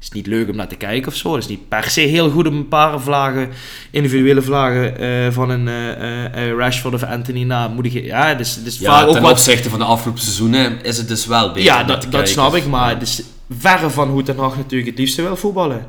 is 0.00 0.10
niet 0.10 0.26
leuk 0.26 0.48
om 0.48 0.56
naar 0.56 0.68
te 0.68 0.76
kijken 0.76 1.12
of 1.12 1.16
zo. 1.16 1.34
Het 1.34 1.42
is 1.42 1.48
niet 1.48 1.68
per 1.68 1.90
se 1.90 2.00
heel 2.00 2.30
goed 2.30 2.46
om 2.46 2.56
een 2.56 2.68
paar 2.68 3.00
vlagen, 3.00 3.48
individuele 3.90 4.42
vlagen 4.42 5.02
uh, 5.02 5.30
van 5.30 5.50
een 5.50 5.66
uh, 5.66 6.46
uh, 6.46 6.56
Rashford 6.56 6.94
of 6.94 7.02
Anthony 7.02 7.42
na. 7.42 7.68
Moet 7.68 7.84
ik, 7.84 7.92
ja, 8.04 8.34
dus, 8.34 8.62
dus 8.62 8.78
ja, 8.78 9.06
ten 9.06 9.22
ook 9.22 9.30
opzichte 9.30 9.70
van 9.70 9.78
de 9.78 9.84
afgelopen 9.84 10.22
seizoenen 10.22 10.82
is 10.82 10.96
het 10.96 11.08
dus 11.08 11.26
wel 11.26 11.48
beter. 11.48 11.62
Ja, 11.62 11.84
dat, 11.84 12.06
dat 12.10 12.28
snap 12.28 12.54
ik, 12.54 12.66
maar 12.66 12.88
het 12.88 13.02
is 13.02 13.22
verre 13.58 13.90
van 13.90 14.08
hoe 14.08 14.22
Ten 14.22 14.38
Hag 14.38 14.56
natuurlijk 14.56 14.90
het 14.90 14.98
liefste 14.98 15.22
wil 15.22 15.36
voetballen. 15.36 15.86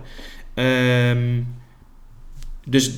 Um, 0.56 1.48
dus, 2.66 2.92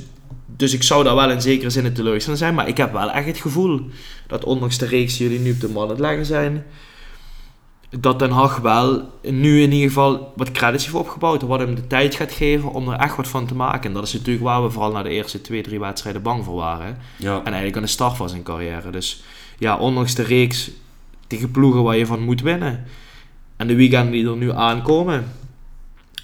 dus 0.46 0.74
ik 0.74 0.84
zou 0.84 1.04
daar 1.04 1.16
wel 1.16 1.32
in 1.32 1.42
zekere 1.42 1.70
zin 1.70 1.94
teleurgesteld 1.94 2.38
zijn. 2.38 2.54
Maar 2.54 2.68
ik 2.68 2.78
heb 2.78 2.92
wel 2.92 3.12
echt 3.12 3.26
het 3.26 3.38
gevoel 3.38 3.82
dat 4.28 4.44
ondanks 4.44 4.78
de 4.78 4.86
reeks 4.86 5.18
die 5.18 5.30
jullie 5.30 5.44
nu 5.44 5.52
op 5.52 5.60
de 5.60 5.70
man 5.70 5.90
het 5.90 6.00
leggen 6.00 6.26
zijn 6.26 6.64
dat 8.00 8.20
Den 8.20 8.32
Haag 8.32 8.58
wel 8.58 9.10
nu 9.22 9.62
in 9.62 9.72
ieder 9.72 9.88
geval 9.88 10.34
wat 10.36 10.52
credits 10.52 10.84
heeft 10.84 10.96
opgebouwd. 10.96 11.42
Wat 11.42 11.60
hem 11.60 11.76
de 11.76 11.88
tijd 11.88 12.16
gaat 12.16 12.32
geven 12.32 12.72
om 12.72 12.90
er 12.90 13.00
echt 13.00 13.16
wat 13.16 13.28
van 13.28 13.46
te 13.46 13.56
maken. 13.56 13.84
En 13.84 13.94
dat 13.94 14.04
is 14.04 14.14
natuurlijk 14.14 14.46
waar 14.46 14.64
we 14.64 14.70
vooral 14.70 14.92
na 14.92 15.04
de 15.04 15.10
eerste 15.10 15.42
twee, 15.42 15.62
drie 15.62 15.80
wedstrijden 15.80 16.22
bang 16.22 16.44
voor 16.44 16.56
waren. 16.56 16.98
Ja. 17.16 17.38
En 17.38 17.46
eigenlijk 17.46 17.76
aan 17.76 17.82
de 17.82 17.88
start 17.88 18.18
van 18.18 18.30
zijn 18.30 18.44
carrière. 18.44 18.90
Dus 18.90 19.24
ja, 19.58 19.78
ondanks 19.78 20.16
de 20.16 20.24
reeks 20.24 20.72
tegen 21.28 21.52
ploegen 21.52 21.84
waar 21.84 21.98
je 21.98 22.06
van 22.06 22.24
moet 22.24 22.42
winnen. 22.42 22.86
En 23.58 23.68
de 23.68 23.76
weekenden 23.76 24.12
die 24.12 24.28
er 24.28 24.38
nu 24.38 24.52
aankomen. 24.52 25.32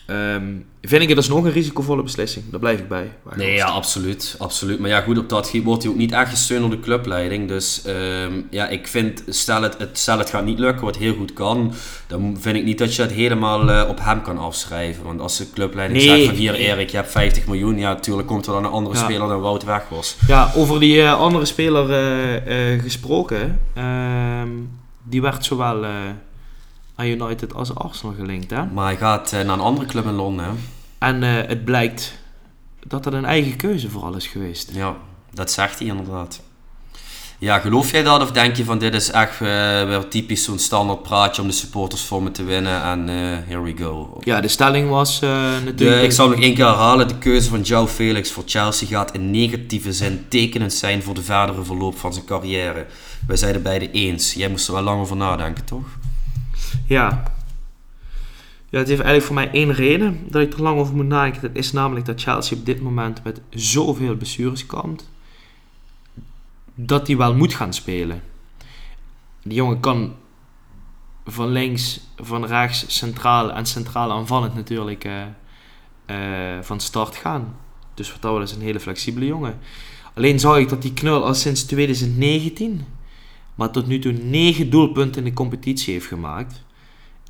Um, 0.09 0.65
vind 0.81 1.01
ik 1.01 1.09
het 1.09 1.17
alsnog 1.17 1.43
een 1.43 1.51
risicovolle 1.51 2.03
beslissing. 2.03 2.45
Daar 2.49 2.59
blijf 2.59 2.79
ik 2.79 2.87
bij. 2.87 3.11
Nee, 3.35 3.53
ja, 3.53 3.65
absoluut, 3.65 4.35
absoluut. 4.37 4.79
Maar 4.79 4.89
ja, 4.89 5.01
goed, 5.01 5.17
op 5.17 5.29
dat 5.29 5.45
gebied 5.45 5.63
wordt 5.63 5.83
hij 5.83 5.91
ook 5.91 5.97
niet 5.97 6.11
echt 6.11 6.29
gesteund 6.29 6.61
door 6.61 6.69
de 6.69 6.79
clubleiding. 6.79 7.47
Dus 7.47 7.83
um, 7.87 8.47
ja, 8.49 8.67
ik 8.67 8.87
vind, 8.87 9.23
stel 9.27 9.61
het, 9.61 9.77
het, 9.77 9.97
stel 9.97 10.17
het 10.17 10.29
gaat 10.29 10.45
niet 10.45 10.59
lukken, 10.59 10.85
wat 10.85 10.97
heel 10.97 11.15
goed 11.15 11.33
kan, 11.33 11.73
dan 12.07 12.37
vind 12.39 12.55
ik 12.55 12.63
niet 12.63 12.77
dat 12.77 12.95
je 12.95 13.01
het 13.01 13.11
helemaal 13.11 13.69
uh, 13.69 13.85
op 13.89 13.99
hem 14.01 14.21
kan 14.21 14.37
afschrijven. 14.37 15.03
Want 15.03 15.21
als 15.21 15.37
de 15.37 15.49
clubleiding 15.53 15.99
nee, 15.99 16.09
zegt 16.09 16.25
van 16.25 16.35
hier 16.35 16.53
Erik, 16.53 16.89
je 16.89 16.97
hebt 16.97 17.11
50 17.11 17.45
miljoen, 17.45 17.77
ja, 17.77 17.93
natuurlijk 17.93 18.27
komt 18.27 18.45
er 18.45 18.53
dan 18.53 18.65
een 18.65 18.71
andere 18.71 18.95
ja. 18.95 19.03
speler 19.03 19.27
dan 19.27 19.41
Wout 19.41 19.63
weg 19.63 19.89
was. 19.89 20.17
Ja, 20.27 20.51
over 20.55 20.79
die 20.79 20.97
uh, 20.97 21.19
andere 21.19 21.45
speler 21.45 21.89
uh, 22.47 22.81
gesproken, 22.81 23.61
ehm, 23.73 24.49
die 25.03 25.21
werd 25.21 25.45
zowel 25.45 25.85
aan 26.97 27.05
United 27.05 27.53
als 27.53 27.75
Arsenal 27.75 28.15
gelinkt. 28.15 28.49
Hè? 28.49 28.65
Maar 28.65 28.85
hij 28.85 28.97
gaat 28.97 29.31
naar 29.31 29.49
een 29.49 29.59
andere 29.59 29.87
club 29.87 30.05
in 30.05 30.13
Londen. 30.13 30.45
Hè? 30.45 30.51
En 30.97 31.23
uh, 31.23 31.47
het 31.47 31.65
blijkt 31.65 32.17
dat 32.87 33.03
dat 33.03 33.13
een 33.13 33.25
eigen 33.25 33.55
keuze 33.55 33.89
vooral 33.89 34.15
is 34.15 34.27
geweest. 34.27 34.71
Ja, 34.73 34.95
dat 35.33 35.51
zegt 35.51 35.79
hij 35.79 35.87
inderdaad. 35.87 36.41
Ja, 37.39 37.59
geloof 37.59 37.91
jij 37.91 38.03
dat 38.03 38.21
of 38.21 38.31
denk 38.31 38.55
je 38.55 38.63
van 38.63 38.77
dit 38.77 38.93
is 38.93 39.11
echt 39.11 39.33
uh, 39.33 39.47
weer 39.83 40.07
typisch 40.07 40.43
zo'n 40.43 40.59
standaard 40.59 41.01
praatje 41.01 41.41
om 41.41 41.47
de 41.47 41.53
supporters 41.53 42.01
voor 42.01 42.23
me 42.23 42.31
te 42.31 42.43
winnen 42.43 42.83
en 42.83 42.99
uh, 42.99 43.15
here 43.47 43.61
we 43.61 43.73
go? 43.77 44.17
Ja, 44.23 44.41
de 44.41 44.47
stelling 44.47 44.89
was 44.89 45.21
uh, 45.23 45.29
natuurlijk... 45.29 45.77
De, 45.77 46.01
ik 46.01 46.11
zal 46.11 46.29
nog 46.29 46.39
één 46.39 46.53
keer 46.53 46.65
herhalen, 46.65 47.07
de 47.07 47.17
keuze 47.17 47.49
van 47.49 47.61
Joe 47.61 47.87
Felix 47.87 48.31
voor 48.31 48.43
Chelsea 48.45 48.87
gaat 48.87 49.13
in 49.13 49.31
negatieve 49.31 49.93
zin 49.93 50.25
tekenend 50.29 50.73
zijn 50.73 51.03
voor 51.03 51.13
de 51.13 51.23
verdere 51.23 51.63
verloop 51.63 51.97
van 51.97 52.13
zijn 52.13 52.25
carrière. 52.25 52.85
Wij 53.27 53.37
zijn 53.37 53.53
er 53.53 53.61
beide 53.61 53.91
eens. 53.91 54.33
Jij 54.33 54.49
moest 54.49 54.67
er 54.67 54.73
wel 54.73 54.83
lang 54.83 55.01
over 55.01 55.15
nadenken, 55.15 55.65
toch? 55.65 55.85
Ja, 56.87 57.23
ja, 58.69 58.77
het 58.79 58.87
heeft 58.87 59.01
eigenlijk 59.01 59.23
voor 59.23 59.35
mij 59.35 59.51
één 59.51 59.73
reden 59.73 60.27
dat 60.29 60.41
ik 60.41 60.53
er 60.53 60.61
lang 60.61 60.79
over 60.79 60.95
moet 60.95 61.07
nadenken. 61.07 61.41
Dat 61.41 61.55
is 61.55 61.71
namelijk 61.71 62.05
dat 62.05 62.21
Chelsea 62.21 62.57
op 62.57 62.65
dit 62.65 62.81
moment 62.81 63.23
met 63.23 63.41
zoveel 63.49 64.15
blessures 64.15 64.65
komt. 64.65 65.09
Dat 66.75 67.07
hij 67.07 67.17
wel 67.17 67.35
moet 67.35 67.53
gaan 67.53 67.73
spelen. 67.73 68.21
Die 69.43 69.53
jongen 69.53 69.79
kan 69.79 70.15
van 71.25 71.47
links, 71.47 71.99
van 72.15 72.45
rechts, 72.45 72.97
centraal 72.97 73.51
en 73.51 73.65
centraal 73.65 74.11
aanvallend 74.11 74.55
natuurlijk 74.55 75.05
uh, 75.05 75.21
uh, 76.07 76.61
van 76.61 76.79
start 76.79 77.15
gaan. 77.15 77.55
Dus 77.93 78.11
wat 78.11 78.21
dat 78.21 78.41
is 78.41 78.51
een 78.51 78.61
hele 78.61 78.79
flexibele 78.79 79.25
jongen. 79.25 79.59
Alleen 80.13 80.39
zag 80.39 80.57
ik 80.57 80.69
dat 80.69 80.81
die 80.81 80.93
knul 80.93 81.25
al 81.25 81.33
sinds 81.33 81.63
2019, 81.63 82.85
maar 83.55 83.71
tot 83.71 83.87
nu 83.87 83.99
toe 83.99 84.11
9 84.11 84.69
doelpunten 84.69 85.23
in 85.23 85.27
de 85.29 85.35
competitie 85.35 85.93
heeft 85.93 86.07
gemaakt. 86.07 86.65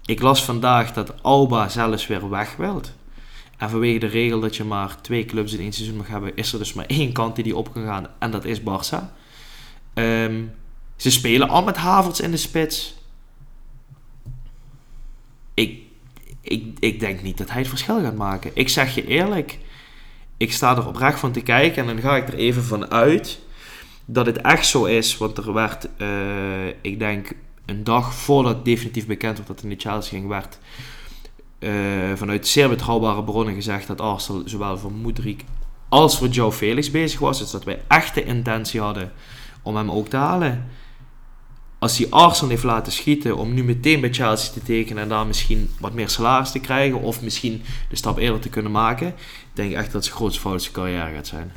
Ik 0.07 0.21
las 0.21 0.45
vandaag 0.45 0.93
dat 0.93 1.23
Alba 1.23 1.69
zelfs 1.69 2.07
weer 2.07 2.29
weg 2.29 2.55
wilt. 2.55 2.93
En 3.57 3.69
vanwege 3.69 3.99
de 3.99 4.07
regel 4.07 4.39
dat 4.39 4.55
je 4.55 4.63
maar 4.63 5.01
twee 5.01 5.25
clubs 5.25 5.53
in 5.53 5.59
één 5.59 5.73
seizoen 5.73 5.97
mag 5.97 6.07
hebben, 6.07 6.35
is 6.35 6.53
er 6.53 6.59
dus 6.59 6.73
maar 6.73 6.85
één 6.85 7.11
kant 7.11 7.35
die 7.35 7.43
die 7.43 7.55
op 7.55 7.73
kan 7.73 7.85
gaan. 7.85 8.07
En 8.19 8.31
dat 8.31 8.45
is 8.45 8.61
Barça. 8.61 9.03
Ehm, 9.93 10.43
ze 10.95 11.11
spelen 11.11 11.49
al 11.49 11.63
met 11.63 11.77
Havertz 11.77 12.19
in 12.19 12.31
de 12.31 12.37
spits. 12.37 12.95
Ik, 15.53 15.81
ik, 16.41 16.77
ik 16.79 16.99
denk 16.99 17.21
niet 17.21 17.37
dat 17.37 17.49
hij 17.49 17.59
het 17.59 17.69
verschil 17.69 18.01
gaat 18.01 18.15
maken. 18.15 18.51
Ik 18.53 18.69
zeg 18.69 18.95
je 18.95 19.07
eerlijk. 19.07 19.59
Ik 20.37 20.53
sta 20.53 20.77
er 20.77 20.87
oprecht 20.87 21.19
van 21.19 21.31
te 21.31 21.41
kijken. 21.41 21.81
En 21.81 21.95
dan 21.95 22.03
ga 22.03 22.15
ik 22.15 22.27
er 22.27 22.33
even 22.33 22.63
van 22.63 22.91
uit 22.91 23.39
dat 24.05 24.25
het 24.25 24.41
echt 24.41 24.67
zo 24.67 24.85
is. 24.85 25.17
Want 25.17 25.37
er 25.37 25.53
werd, 25.53 25.87
uh, 25.97 26.67
ik 26.81 26.99
denk, 26.99 27.31
een 27.67 27.83
dag 27.83 28.13
voordat 28.13 28.65
definitief 28.65 29.05
bekend 29.05 29.35
werd 29.35 29.47
dat 29.47 29.57
er 29.57 29.63
in 29.63 29.69
de 29.69 29.81
Chelsea 29.81 30.09
ging, 30.09 30.27
werd 30.27 30.59
uh, 31.59 31.71
vanuit 32.15 32.47
zeer 32.47 32.69
betrouwbare 32.69 33.23
bronnen 33.23 33.53
gezegd 33.53 33.87
dat 33.87 34.01
Arsenal 34.01 34.41
zowel 34.45 34.77
voor 34.77 34.91
Moedrik 34.91 35.43
als 35.89 36.17
voor 36.17 36.27
Joe 36.27 36.51
Felix 36.51 36.91
bezig 36.91 37.19
was. 37.19 37.39
Dus 37.39 37.51
dat 37.51 37.63
wij 37.63 37.81
echt 37.87 38.15
de 38.15 38.23
intentie 38.23 38.81
hadden 38.81 39.11
om 39.61 39.75
hem 39.75 39.91
ook 39.91 40.07
te 40.07 40.17
halen. 40.17 40.65
Als 41.79 41.97
hij 41.97 42.07
Arsenal 42.09 42.49
heeft 42.49 42.63
laten 42.63 42.91
schieten 42.91 43.37
om 43.37 43.53
nu 43.53 43.63
meteen 43.63 44.01
bij 44.01 44.13
Chelsea 44.13 44.53
te 44.53 44.63
tekenen 44.63 45.03
en 45.03 45.09
daar 45.09 45.27
misschien 45.27 45.69
wat 45.79 45.93
meer 45.93 46.09
salaris 46.09 46.51
te 46.51 46.59
krijgen 46.59 47.01
of 47.01 47.21
misschien 47.21 47.61
de 47.89 47.95
stap 47.95 48.17
eerder 48.17 48.39
te 48.39 48.49
kunnen 48.49 48.71
maken, 48.71 49.15
denk 49.53 49.71
ik 49.71 49.75
echt 49.75 49.85
dat 49.85 49.93
het 49.93 50.03
zijn 50.03 50.15
grootste 50.15 50.41
fout 50.41 50.71
carrière 50.71 51.13
gaat 51.15 51.27
zijn. 51.27 51.51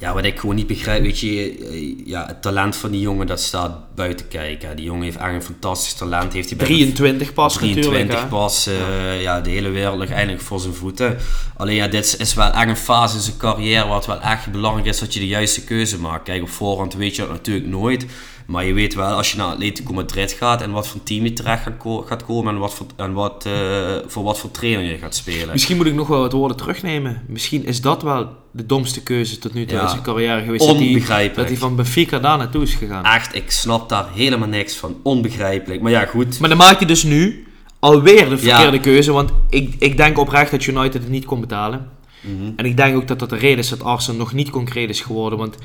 Ja, 0.00 0.14
wat 0.14 0.24
ik 0.24 0.38
gewoon 0.38 0.54
niet 0.54 0.66
begrijp, 0.66 1.02
weet 1.02 1.18
je, 1.18 1.58
eh, 1.58 2.06
ja, 2.06 2.26
het 2.26 2.42
talent 2.42 2.76
van 2.76 2.90
die 2.90 3.00
jongen 3.00 3.26
dat 3.26 3.40
staat 3.40 3.94
buiten 3.94 4.28
kijken. 4.28 4.76
Die 4.76 4.84
jongen 4.84 5.02
heeft 5.02 5.16
echt 5.16 5.32
een 5.32 5.42
fantastisch 5.42 5.94
talent. 5.94 6.32
Heeft 6.32 6.48
hij 6.48 6.58
23 6.58 7.32
pas 7.32 7.54
23 7.54 8.28
pas, 8.28 8.68
uh, 8.68 8.74
ja. 8.76 9.12
ja. 9.12 9.40
de 9.40 9.50
hele 9.50 9.68
wereld 9.68 9.98
ligt 9.98 10.12
eigenlijk 10.12 10.42
voor 10.42 10.60
zijn 10.60 10.74
voeten. 10.74 11.16
Alleen 11.56 11.74
ja, 11.74 11.88
dit 11.88 12.16
is 12.18 12.34
wel 12.34 12.52
echt 12.52 12.68
een 12.68 12.76
fase 12.76 13.16
in 13.16 13.22
zijn 13.22 13.36
carrière 13.36 13.86
waar 13.86 13.96
het 13.96 14.06
wel 14.06 14.20
echt 14.20 14.52
belangrijk 14.52 14.86
is 14.86 14.98
dat 14.98 15.14
je 15.14 15.20
de 15.20 15.26
juiste 15.26 15.64
keuze 15.64 15.98
maakt. 15.98 16.24
Kijk, 16.24 16.42
op 16.42 16.48
voorhand 16.48 16.94
weet 16.94 17.16
je 17.16 17.22
dat 17.22 17.30
natuurlijk 17.30 17.66
nooit. 17.66 18.06
Maar 18.48 18.64
je 18.64 18.72
weet 18.72 18.94
wel, 18.94 19.16
als 19.16 19.30
je 19.30 19.36
naar 19.36 19.46
Atletico 19.46 19.92
Madrid 19.92 20.32
gaat 20.32 20.62
en 20.62 20.70
wat 20.70 20.88
voor 20.88 21.02
team 21.02 21.24
je 21.24 21.32
terecht 21.32 21.62
gaat, 22.06 22.24
komen 22.24 22.54
en, 22.54 22.60
wat 22.60 22.74
voor, 22.74 22.86
en 22.96 23.12
wat, 23.12 23.44
uh, 23.46 23.96
voor 24.06 24.22
wat 24.22 24.38
voor 24.38 24.50
trainer 24.50 24.84
je 24.84 24.98
gaat 24.98 25.14
spelen. 25.14 25.48
Misschien 25.52 25.76
moet 25.76 25.86
ik 25.86 25.94
nog 25.94 26.08
wel 26.08 26.20
wat 26.20 26.32
woorden 26.32 26.56
terugnemen. 26.56 27.22
Misschien 27.26 27.64
is 27.64 27.80
dat 27.80 28.02
wel 28.02 28.36
de 28.50 28.66
domste 28.66 29.02
keuze 29.02 29.38
tot 29.38 29.54
nu 29.54 29.64
toe 29.64 29.80
in 29.80 29.88
zijn 29.88 30.02
carrière 30.02 30.44
geweest. 30.44 30.64
Onbegrijpelijk. 30.64 31.34
Dat 31.36 31.48
hij, 31.48 31.56
van 31.56 31.76
Benfica 31.76 32.18
daar 32.18 32.38
naartoe 32.38 32.62
is 32.62 32.74
gegaan. 32.74 33.04
Echt, 33.04 33.34
ik 33.34 33.50
snap 33.50 33.88
daar 33.88 34.08
helemaal 34.14 34.48
niks 34.48 34.74
van. 34.74 34.96
Onbegrijpelijk. 35.02 35.80
Maar 35.80 35.92
ja, 35.92 36.04
goed. 36.04 36.40
Maar 36.40 36.48
dan 36.48 36.58
maak 36.58 36.80
je 36.80 36.86
dus 36.86 37.02
nu 37.02 37.46
alweer 37.78 38.28
de 38.28 38.38
verkeerde 38.38 38.80
keuze. 38.80 39.12
Want 39.12 39.30
ik, 39.48 39.74
ik 39.78 39.96
denk 39.96 40.18
oprecht 40.18 40.50
dat 40.50 40.66
United 40.66 41.02
het 41.02 41.08
niet 41.08 41.24
kon 41.24 41.40
betalen. 41.40 41.88
Mhm. 42.20 42.52
En 42.56 42.64
ik 42.64 42.76
denk 42.76 42.96
ook 42.96 43.08
dat 43.08 43.18
dat 43.18 43.30
de 43.30 43.36
reden 43.36 43.58
is 43.58 43.68
dat 43.68 43.82
Arsenal 43.82 44.18
nog 44.18 44.32
niet 44.32 44.50
concreet 44.50 44.88
is 44.88 45.00
geworden. 45.00 45.38
Want 45.38 45.56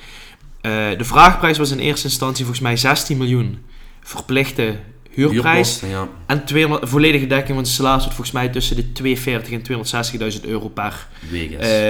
de 0.98 1.04
vraagprijs 1.04 1.58
was 1.58 1.72
in 1.72 1.80
eerste 1.80 2.08
instantie 2.08 2.46
volgens 2.46 2.66
mij 2.66 2.78
16 2.78 3.18
miljoen. 3.18 3.66
Verplichte 4.02 4.76
huurprijs. 5.14 5.82
ja. 5.90 6.08
En 6.26 6.46
200, 6.46 6.90
volledige 6.90 7.28
dekking 7.28 7.56
van 7.56 7.64
de 7.64 7.70
salaris 7.70 8.02
wordt 8.02 8.16
volgens 8.16 8.36
mij 8.36 8.50
tussen 8.50 8.76
de 8.76 8.92
240 8.92 9.52
en 9.52 10.34
260.000 10.40 10.42
euro 10.46 10.68
per 10.68 11.08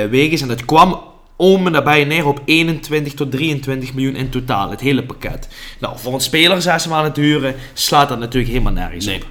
week. 0.09 0.41
En 0.41 0.47
dat 0.47 0.65
kwam 0.65 1.01
om 1.35 1.65
en 1.65 1.71
nabij 1.71 2.03
neer 2.03 2.27
op 2.27 2.41
21 2.45 3.13
tot 3.13 3.31
23 3.31 3.93
miljoen 3.93 4.15
in 4.15 4.29
totaal, 4.29 4.69
het 4.69 4.79
hele 4.79 5.03
pakket. 5.03 5.47
Nou, 5.79 5.99
voor 5.99 6.13
een 6.13 6.19
speler 6.19 6.61
zes 6.61 6.87
maanden 6.87 7.13
te 7.13 7.21
huren 7.21 7.55
slaat 7.73 8.09
dat 8.09 8.19
natuurlijk 8.19 8.51
helemaal 8.51 8.73
nergens 8.73 9.05
nee. 9.05 9.15
op. 9.15 9.27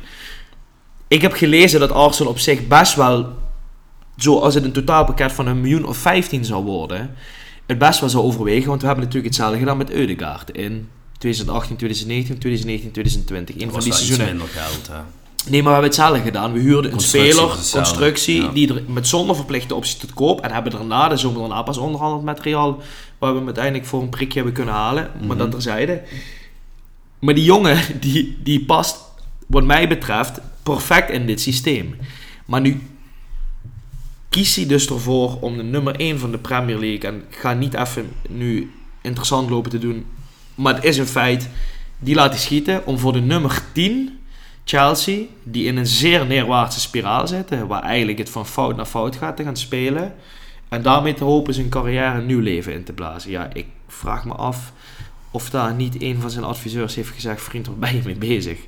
Ik 1.09 1.23
heb 1.23 1.33
gelezen 1.33 1.81
dat 1.81 1.93
Arsenal 1.93 2.33
op 2.33 2.39
zich 2.39 2.67
best 2.67 2.95
wel, 2.95 3.27
zoals 4.17 4.55
het 4.55 4.65
een 4.65 4.73
totaalpakket 4.73 5.33
van 5.33 5.47
een 5.47 5.61
miljoen 5.61 5.87
of 5.87 5.97
15 5.97 6.45
zou 6.45 6.65
worden, 6.65 7.15
het 7.67 7.79
best 7.79 8.01
wel 8.01 8.09
zou 8.09 8.25
overwegen. 8.25 8.69
Want 8.69 8.81
we 8.81 8.87
hebben 8.87 9.05
natuurlijk 9.05 9.35
hetzelfde 9.35 9.59
gedaan 9.59 9.77
met 9.77 9.91
Eudegaard 9.91 10.51
in 10.51 10.89
2018, 11.19 11.77
2019, 11.77 12.39
2019, 12.39 12.91
2020. 12.91 13.55
Een 13.61 13.71
van 13.71 13.81
die 13.81 13.93
seizoenen. 13.93 14.27
minder 14.27 14.49
geld, 14.49 14.89
hè? 14.89 15.01
Nee, 15.49 15.63
maar 15.63 15.73
we 15.73 15.81
hebben 15.81 15.91
hetzelfde 15.91 16.21
gedaan. 16.21 16.53
We 16.53 16.61
huurden 16.61 16.93
een 16.93 17.01
speler, 17.01 17.49
constructie, 17.73 18.53
die 18.53 18.75
er 18.75 18.83
met 18.87 19.07
zonder 19.09 19.37
verplichte 19.37 19.75
optie 19.75 19.99
te 19.99 20.07
koop. 20.15 20.41
En 20.41 20.51
hebben 20.51 20.73
daarna 20.73 21.09
de 21.09 21.17
zomer 21.17 21.41
daarna 21.41 21.63
pas 21.63 21.79
onderhandeld 21.79 22.23
met 22.23 22.41
Real. 22.41 22.83
Waar 23.19 23.31
we 23.31 23.37
hem 23.37 23.47
uiteindelijk 23.47 23.87
voor 23.87 24.03
een 24.03 24.09
prikje 24.09 24.35
hebben 24.35 24.53
kunnen 24.53 24.75
halen. 24.75 25.11
Maar 25.19 25.37
mm 25.37 25.39
dat 25.39 25.51
terzijde. 25.51 26.03
Maar 27.19 27.35
die 27.35 27.45
jongen, 27.45 27.79
die, 28.01 28.39
die 28.43 28.65
past, 28.65 28.97
wat 29.47 29.65
mij 29.65 29.89
betreft, 29.89 30.41
perfect 30.63 31.11
in 31.11 31.27
dit 31.27 31.41
systeem. 31.41 31.97
Maar 32.47 32.61
nu 32.61 32.81
kiest 34.33 34.57
hij 34.57 34.67
dus 34.67 34.87
ervoor 34.87 35.39
om 35.41 35.57
de 35.57 35.63
nummer 35.63 35.95
1 35.97 36.19
van 36.19 36.31
de 36.31 36.39
Premier 36.39 36.79
League. 36.79 37.11
En 37.11 37.25
ik 37.31 37.37
ga 37.37 37.53
niet 37.53 37.75
even 37.75 38.13
nu 38.29 38.73
interessant 39.01 39.51
lopen 39.51 39.71
te 39.71 39.79
doen. 39.79 40.07
Maar 40.55 40.75
het 40.75 40.85
is 40.85 40.99
een 40.99 41.07
feit. 41.07 41.49
Die 41.99 42.15
laat 42.15 42.39
schieten 42.39 42.87
om 42.87 42.99
voor 42.99 43.13
de 43.13 43.21
nummer 43.21 43.63
10 43.73 44.19
Chelsea, 44.65 45.25
die 45.43 45.67
in 45.67 45.77
een 45.77 45.87
zeer 45.87 46.27
neerwaartse 46.27 46.81
spiraal 46.81 47.27
zitten, 47.27 47.67
waar 47.67 47.83
eigenlijk 47.83 48.19
het 48.19 48.31
van 48.31 48.47
fout 48.47 48.77
naar 48.77 48.87
fout 48.87 49.17
gaat 49.17 49.37
te 49.37 49.43
gaan 49.43 49.57
spelen. 49.57 50.15
En 50.69 50.83
daarmee 50.83 51.15
te 51.15 51.25
hopen 51.25 51.55
zijn 51.55 51.69
carrière 51.69 52.19
een 52.19 52.27
nieuw 52.27 52.41
leven 52.41 52.73
in 52.73 52.85
te 52.85 52.93
blazen. 52.93 53.31
Ja, 53.31 53.51
ik 53.53 53.67
vraag 53.89 54.25
me 54.25 54.33
af 54.33 54.73
of 55.31 55.51
daar 55.51 55.75
niet 55.75 56.03
een 56.03 56.21
van 56.21 56.31
zijn 56.31 56.45
adviseurs 56.45 56.95
heeft 56.95 57.11
gezegd: 57.11 57.43
vriend, 57.43 57.67
waar 57.67 57.77
ben 57.77 57.95
je 57.95 58.03
mee 58.05 58.15
bezig? 58.15 58.59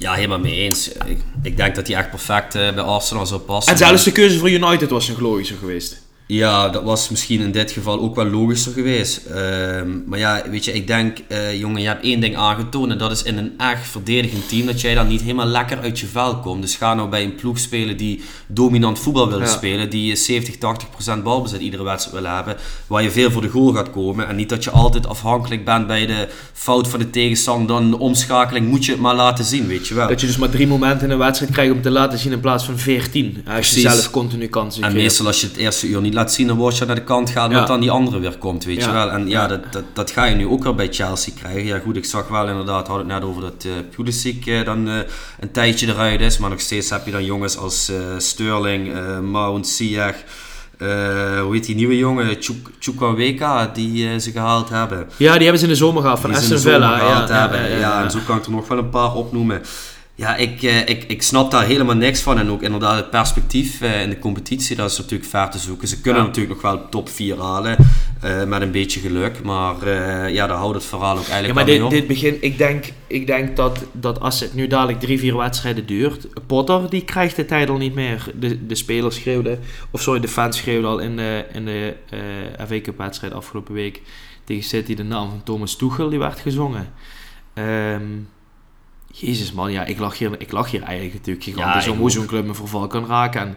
Ja, 0.00 0.12
helemaal 0.12 0.38
mee 0.38 0.54
eens. 0.54 0.88
Ik, 0.88 1.18
ik 1.42 1.56
denk 1.56 1.74
dat 1.74 1.86
hij 1.86 1.96
echt 1.96 2.10
perfect 2.10 2.54
uh, 2.54 2.74
bij 2.74 2.84
Arsenal 2.84 3.26
zou 3.26 3.40
passen. 3.40 3.72
En 3.72 3.78
zelfs 3.78 4.04
de 4.04 4.12
keuze 4.12 4.38
voor 4.38 4.50
United 4.50 4.90
was 4.90 5.08
nog 5.08 5.20
logischer 5.20 5.56
geweest. 5.56 6.06
Ja, 6.30 6.68
dat 6.68 6.82
was 6.82 7.08
misschien 7.08 7.40
in 7.40 7.52
dit 7.52 7.70
geval 7.70 8.00
ook 8.00 8.14
wel 8.14 8.26
logischer 8.26 8.72
geweest. 8.72 9.26
Ehm, 9.26 9.88
maar 10.06 10.18
ja, 10.18 10.42
weet 10.50 10.64
je, 10.64 10.72
ik 10.72 10.86
denk, 10.86 11.18
uh, 11.28 11.58
jongen, 11.58 11.80
je 11.80 11.86
hebt 11.86 12.04
één 12.04 12.20
ding 12.20 12.36
aangetoond. 12.36 12.90
En 12.90 12.98
dat 12.98 13.10
is 13.10 13.22
in 13.22 13.38
een 13.38 13.52
echt 13.58 13.88
verdedigend 13.88 14.48
team 14.48 14.66
dat 14.66 14.80
jij 14.80 14.94
dan 14.94 15.08
niet 15.08 15.20
helemaal 15.20 15.46
lekker 15.46 15.78
uit 15.78 15.98
je 15.98 16.06
vel 16.06 16.38
komt. 16.38 16.62
Dus 16.62 16.76
ga 16.76 16.94
nou 16.94 17.08
bij 17.08 17.24
een 17.24 17.34
ploeg 17.34 17.58
spelen 17.58 17.96
die 17.96 18.22
dominant 18.46 18.98
voetbal 18.98 19.28
wil 19.28 19.46
spelen. 19.46 19.90
Die 19.90 20.16
70, 20.16 20.56
80 20.58 20.90
procent 20.90 21.22
balbezit 21.22 21.60
iedere 21.60 21.82
wedstrijd 21.82 22.22
wil 22.22 22.32
hebben. 22.34 22.56
Waar 22.86 23.02
je 23.02 23.10
veel 23.10 23.30
voor 23.30 23.42
de 23.42 23.48
goal 23.48 23.72
gaat 23.72 23.90
komen. 23.90 24.28
En 24.28 24.36
niet 24.36 24.48
dat 24.48 24.64
je 24.64 24.70
altijd 24.70 25.06
afhankelijk 25.06 25.64
bent 25.64 25.86
bij 25.86 26.06
de 26.06 26.28
fout 26.52 26.88
van 26.88 26.98
de 26.98 27.10
tegenstander. 27.10 27.66
Dan 27.66 27.90
de 27.90 27.98
omschakeling 27.98 28.68
moet 28.68 28.84
je 28.84 28.92
het 28.92 29.00
maar 29.00 29.14
laten 29.14 29.44
zien, 29.44 29.66
weet 29.66 29.88
je 29.88 29.94
wel. 29.94 30.08
Dat 30.08 30.20
je 30.20 30.26
dus 30.26 30.36
maar 30.36 30.50
drie 30.50 30.66
momenten 30.66 31.06
in 31.06 31.12
een 31.12 31.18
wedstrijd 31.18 31.52
krijgt 31.52 31.72
om 31.72 31.82
te 31.82 31.90
laten 31.90 32.18
zien 32.18 32.32
in 32.32 32.40
plaats 32.40 32.64
van 32.64 32.78
14. 32.78 33.44
Als 33.56 33.70
je 33.70 33.80
zelf 33.80 34.10
continu 34.10 34.46
kansen 34.46 34.82
En 34.82 34.92
meestal 34.92 35.26
als 35.26 35.40
je 35.40 35.46
het 35.46 35.56
eerste 35.56 35.86
uur 35.86 36.00
niet 36.00 36.16
laat 36.18 36.32
zien, 36.32 36.46
je 36.46 36.84
naar 36.86 36.94
de 36.94 37.04
kant 37.04 37.30
gaan, 37.30 37.50
dat 37.50 37.66
dan 37.66 37.80
die 37.80 37.90
andere 37.90 38.18
weer 38.18 38.38
komt, 38.38 38.64
weet 38.64 38.84
je 38.84 38.90
wel. 38.90 39.10
En 39.10 39.28
ja, 39.28 39.46
dat, 39.46 39.72
dat, 39.72 39.84
dat, 39.92 40.10
ga 40.10 40.24
je 40.24 40.34
nu 40.34 40.46
ook 40.46 40.62
wel 40.62 40.74
bij 40.74 40.88
Chelsea 40.90 41.32
krijgen. 41.40 41.64
Ja 41.64 41.78
goed, 41.78 41.96
ik 41.96 42.04
zag 42.04 42.28
wel 42.28 42.48
inderdaad, 42.48 42.86
had 42.86 42.98
het 42.98 43.06
net 43.06 43.22
over 43.22 43.42
dat 43.42 43.64
uh, 43.66 43.72
Pulisic 43.96 44.46
uh, 44.46 44.64
dan 44.64 44.88
uh, 44.88 44.94
een 45.40 45.50
tijdje 45.50 45.86
eruit 45.86 46.20
is, 46.20 46.38
maar 46.38 46.50
nog 46.50 46.60
steeds 46.60 46.90
heb 46.90 47.04
je 47.04 47.10
dan 47.10 47.24
jongens 47.24 47.56
als 47.58 47.92
Sterling, 48.18 48.92
Mount, 49.22 49.66
Ziyech, 49.66 50.24
hoe 50.78 51.48
heet 51.50 51.64
die 51.64 51.74
nieuwe 51.74 51.96
jongen, 51.96 52.36
Chukwuemeka, 52.78 53.66
die 53.66 54.20
ze 54.20 54.30
gehaald 54.30 54.68
hebben. 54.68 55.06
Ja, 55.16 55.32
die 55.32 55.42
hebben 55.42 55.58
ze 55.58 55.64
in 55.64 55.72
de 55.72 55.78
zomer 55.78 56.02
gehaald 56.02 56.20
van 56.20 56.34
Aston 56.34 56.58
Villa. 56.58 56.96
Ja, 56.96 57.26
ja, 57.28 57.66
ja, 57.78 58.02
en 58.04 58.10
zo 58.10 58.18
kan 58.26 58.36
ik 58.36 58.44
er 58.44 58.50
nog 58.50 58.68
wel 58.68 58.78
een 58.78 58.90
paar 58.90 59.14
opnoemen. 59.14 59.62
Ja, 60.18 60.36
ik, 60.36 60.62
eh, 60.62 60.88
ik, 60.88 61.04
ik 61.04 61.22
snap 61.22 61.50
daar 61.50 61.64
helemaal 61.64 61.96
niks 61.96 62.20
van. 62.20 62.38
En 62.38 62.50
ook 62.50 62.62
inderdaad 62.62 62.96
het 62.96 63.10
perspectief 63.10 63.80
eh, 63.80 64.02
in 64.02 64.10
de 64.10 64.18
competitie, 64.18 64.76
dat 64.76 64.90
is 64.90 64.98
natuurlijk 64.98 65.30
ver 65.30 65.50
te 65.50 65.58
zoeken. 65.58 65.88
Ze 65.88 66.00
kunnen 66.00 66.22
natuurlijk 66.22 66.54
nog 66.54 66.62
wel 66.62 66.88
top 66.88 67.08
4 67.08 67.40
halen, 67.40 67.76
uh, 68.24 68.44
met 68.44 68.62
een 68.62 68.70
beetje 68.70 69.00
geluk. 69.00 69.42
Maar 69.42 69.86
uh, 69.86 70.34
ja, 70.34 70.46
daar 70.46 70.56
houdt 70.56 70.74
het 70.74 70.84
verhaal 70.84 71.18
ook 71.18 71.28
eigenlijk 71.28 71.46
ja, 71.46 71.54
maar 71.54 71.64
dit, 71.64 71.90
dit 71.90 72.06
begin, 72.06 72.36
ik 72.40 72.58
denk, 72.58 72.84
ik 73.06 73.26
denk 73.26 73.56
dat, 73.56 73.84
dat 73.92 74.20
als 74.20 74.40
het 74.40 74.54
nu 74.54 74.66
dadelijk 74.66 75.00
3, 75.00 75.18
4 75.18 75.36
wedstrijden 75.36 75.86
duurt, 75.86 76.46
Potter 76.46 76.90
die 76.90 77.04
krijgt 77.04 77.36
de 77.36 77.44
tijd 77.44 77.68
al 77.68 77.76
niet 77.76 77.94
meer. 77.94 78.32
De, 78.34 78.66
de 78.66 78.74
spelers 78.74 79.16
schreeuwden, 79.16 79.58
of 79.90 80.00
sorry, 80.00 80.20
de 80.20 80.28
fans 80.28 80.56
schreeuwden 80.56 80.90
al 80.90 80.98
in 80.98 81.16
de, 81.16 81.44
in 81.52 81.64
de 81.64 81.94
uh, 82.14 82.66
FA 82.66 82.80
Cup 82.80 82.98
wedstrijd 82.98 83.32
afgelopen 83.32 83.74
week 83.74 84.02
tegen 84.44 84.64
City 84.64 84.94
de 84.94 85.04
naam 85.04 85.28
van 85.28 85.42
Thomas 85.44 85.76
Tuchel, 85.76 86.08
die 86.08 86.18
werd 86.18 86.40
gezongen. 86.40 86.92
Um, 87.54 88.28
Jezus 89.12 89.52
man, 89.52 89.72
ja, 89.72 89.84
ik 89.84 89.98
lag 89.98 90.18
hier, 90.18 90.30
ik 90.38 90.52
lag 90.52 90.70
hier 90.70 90.82
eigenlijk 90.82 91.14
natuurlijk 91.14 91.44
gigantisch 91.44 91.84
ja, 91.84 91.96
hoe 91.96 92.10
zo'n 92.10 92.26
club 92.26 92.46
me 92.46 92.54
verval 92.54 92.86
kan 92.86 93.06
raken. 93.06 93.40
En 93.40 93.56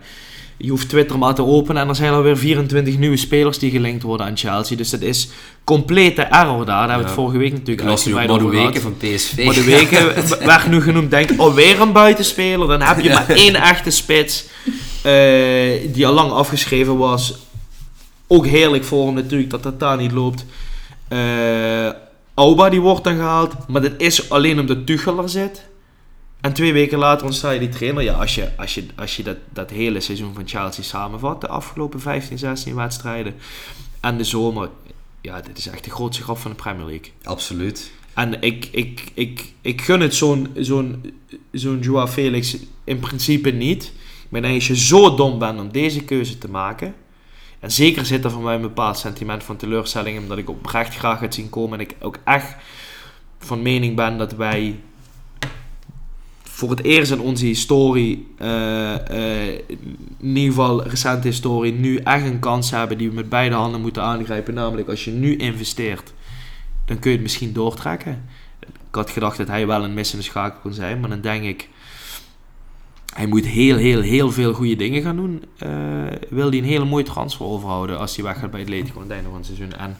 je 0.57 0.69
hoeft 0.69 0.89
Twitter 0.89 1.17
maar 1.17 1.35
te 1.35 1.45
openen 1.45 1.81
en 1.81 1.89
er 1.89 1.95
zijn 1.95 2.13
alweer 2.13 2.37
24 2.37 2.97
nieuwe 2.97 3.17
spelers 3.17 3.59
die 3.59 3.71
gelinkt 3.71 4.03
worden 4.03 4.25
aan 4.25 4.37
Chelsea. 4.37 4.77
Dus 4.77 4.89
dat 4.89 5.01
is 5.01 5.29
complete 5.63 6.21
error 6.21 6.65
daar. 6.65 6.65
Daar 6.65 6.79
hebben 6.79 6.97
we 6.97 7.03
het 7.03 7.13
vorige 7.13 7.37
week 7.37 7.51
natuurlijk 7.51 7.87
uitgebreid 7.87 8.29
over 8.29 8.49
weken 8.49 8.81
van 8.81 8.97
PSV. 8.97 9.45
Maar 9.45 9.53
de 9.53 9.63
weken 9.63 10.13
werd 10.45 10.67
nu 10.67 10.81
genoemd, 10.81 11.11
denk 11.11 11.29
alweer 11.37 11.81
een 11.81 11.91
buitenspeler. 11.91 12.67
Dan 12.67 12.81
heb 12.81 12.99
je 12.99 13.09
maar 13.09 13.29
één 13.29 13.55
echte 13.55 13.89
spits 13.89 14.45
uh, 14.65 15.93
die 15.93 16.07
al 16.07 16.13
lang 16.13 16.31
afgeschreven 16.31 16.97
was. 16.97 17.33
Ook 18.27 18.45
heerlijk 18.45 18.83
voor 18.83 19.05
hem 19.05 19.15
natuurlijk 19.15 19.49
dat 19.49 19.63
dat 19.63 19.79
daar 19.79 19.97
niet 19.97 20.11
loopt. 20.11 20.45
Uh, 21.09 21.89
Auba 22.41 22.69
die 22.69 22.81
wordt 22.81 23.03
dan 23.03 23.15
gehaald, 23.15 23.67
maar 23.67 23.81
dat 23.81 23.93
is 23.97 24.29
alleen 24.29 24.59
omdat 24.59 24.85
Tuchel 24.85 25.17
er 25.17 25.29
zit. 25.29 25.69
En 26.39 26.53
twee 26.53 26.73
weken 26.73 26.97
later 26.97 27.25
ontsta 27.25 27.51
je 27.51 27.59
die 27.59 27.69
trainer. 27.69 28.03
Ja, 28.03 28.13
als 28.13 28.35
je, 28.35 28.51
als 28.57 28.73
je, 28.73 28.85
als 28.95 29.15
je 29.15 29.23
dat, 29.23 29.37
dat 29.53 29.69
hele 29.69 29.99
seizoen 29.99 30.33
van 30.33 30.47
Chelsea 30.47 30.83
samenvat, 30.83 31.41
de 31.41 31.47
afgelopen 31.47 31.99
15, 31.99 32.37
16 32.37 32.75
wedstrijden 32.75 33.35
en 33.99 34.17
de 34.17 34.23
zomer, 34.23 34.69
ja, 35.21 35.41
dit 35.41 35.57
is 35.57 35.67
echt 35.67 35.83
de 35.83 35.89
grootste 35.89 36.23
grap 36.23 36.37
van 36.37 36.51
de 36.51 36.57
Premier 36.57 36.85
League. 36.85 37.11
Absoluut. 37.23 37.91
En 38.13 38.41
ik, 38.41 38.67
ik, 38.71 39.11
ik, 39.13 39.53
ik 39.61 39.81
gun 39.81 40.01
het 40.01 40.15
zo'n 40.15 40.47
zo'n 40.55 41.13
zo'n 41.51 41.79
Joao 41.79 42.07
Felix 42.07 42.57
in 42.83 42.99
principe 42.99 43.49
niet. 43.49 43.91
Maar 44.29 44.43
als 44.45 44.67
je 44.67 44.75
zo 44.75 45.15
dom 45.15 45.39
bent 45.39 45.59
om 45.59 45.71
deze 45.71 46.03
keuze 46.03 46.37
te 46.37 46.49
maken, 46.49 46.93
en 47.62 47.72
zeker 47.72 48.05
zit 48.05 48.24
er 48.24 48.32
voor 48.32 48.41
mij 48.41 48.55
een 48.55 48.62
bepaald 48.62 48.97
sentiment 48.97 49.43
van 49.43 49.57
teleurstelling, 49.57 50.20
omdat 50.20 50.38
ik 50.38 50.49
oprecht 50.49 50.95
graag 50.95 51.20
het 51.20 51.34
zien 51.34 51.49
komen. 51.49 51.80
En 51.80 51.86
ik 51.86 51.95
ook 51.99 52.18
echt 52.24 52.55
van 53.39 53.62
mening 53.62 53.95
ben 53.95 54.18
dat 54.18 54.32
wij 54.32 54.80
voor 56.43 56.70
het 56.70 56.84
eerst 56.84 57.12
in 57.12 57.20
onze 57.20 57.45
historie, 57.45 58.28
uh, 58.41 58.47
uh, 59.12 59.47
in 59.47 60.36
ieder 60.36 60.43
geval 60.43 60.84
recente 60.84 61.28
historie, 61.28 61.74
nu 61.74 61.97
echt 61.97 62.26
een 62.26 62.39
kans 62.39 62.72
hebben 62.72 62.97
die 62.97 63.09
we 63.09 63.16
met 63.16 63.30
beide 63.30 63.55
handen 63.55 63.82
moeten 63.82 64.03
aangrijpen. 64.03 64.53
Namelijk 64.53 64.89
als 64.89 65.05
je 65.05 65.12
nu 65.12 65.36
investeert, 65.36 66.14
dan 66.86 66.99
kun 66.99 67.09
je 67.09 67.16
het 67.16 67.26
misschien 67.26 67.53
doortrekken. 67.53 68.26
Ik 68.59 68.95
had 68.95 69.09
gedacht 69.09 69.38
dat 69.38 69.47
hij 69.47 69.68
wel 69.68 69.84
een 69.84 69.93
missende 69.93 70.24
schakel 70.24 70.59
kon 70.62 70.74
zijn, 70.74 70.99
maar 70.99 71.09
dan 71.09 71.22
denk 71.22 71.43
ik 71.43 71.70
hij 73.14 73.26
moet 73.26 73.45
heel, 73.45 73.78
heel, 73.78 74.01
heel 74.01 74.32
veel 74.32 74.53
goede 74.53 74.76
dingen 74.76 75.01
gaan 75.01 75.16
doen. 75.16 75.43
Uh, 75.64 75.70
wil 76.30 76.49
hij 76.49 76.57
een 76.57 76.64
hele 76.64 76.86
mooie 76.86 77.03
transfer 77.03 77.45
overhouden 77.45 77.99
als 77.99 78.16
hij 78.16 78.26
weggaat 78.26 78.51
bij 78.51 78.62
Atletico 78.62 78.95
aan 78.95 79.03
het 79.03 79.12
einde 79.12 79.30
van 79.30 79.38
het 79.38 79.45
seizoen. 79.45 79.74
En 79.74 79.97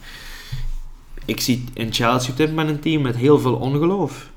ik 1.24 1.40
zie 1.40 1.64
in 1.74 1.92
Chelsea 1.92 2.30
op 2.30 2.36
dit 2.36 2.48
moment 2.48 2.68
een 2.68 2.80
team 2.80 3.02
met 3.02 3.16
heel 3.16 3.38
veel 3.38 3.54
ongeloof. 3.54 4.30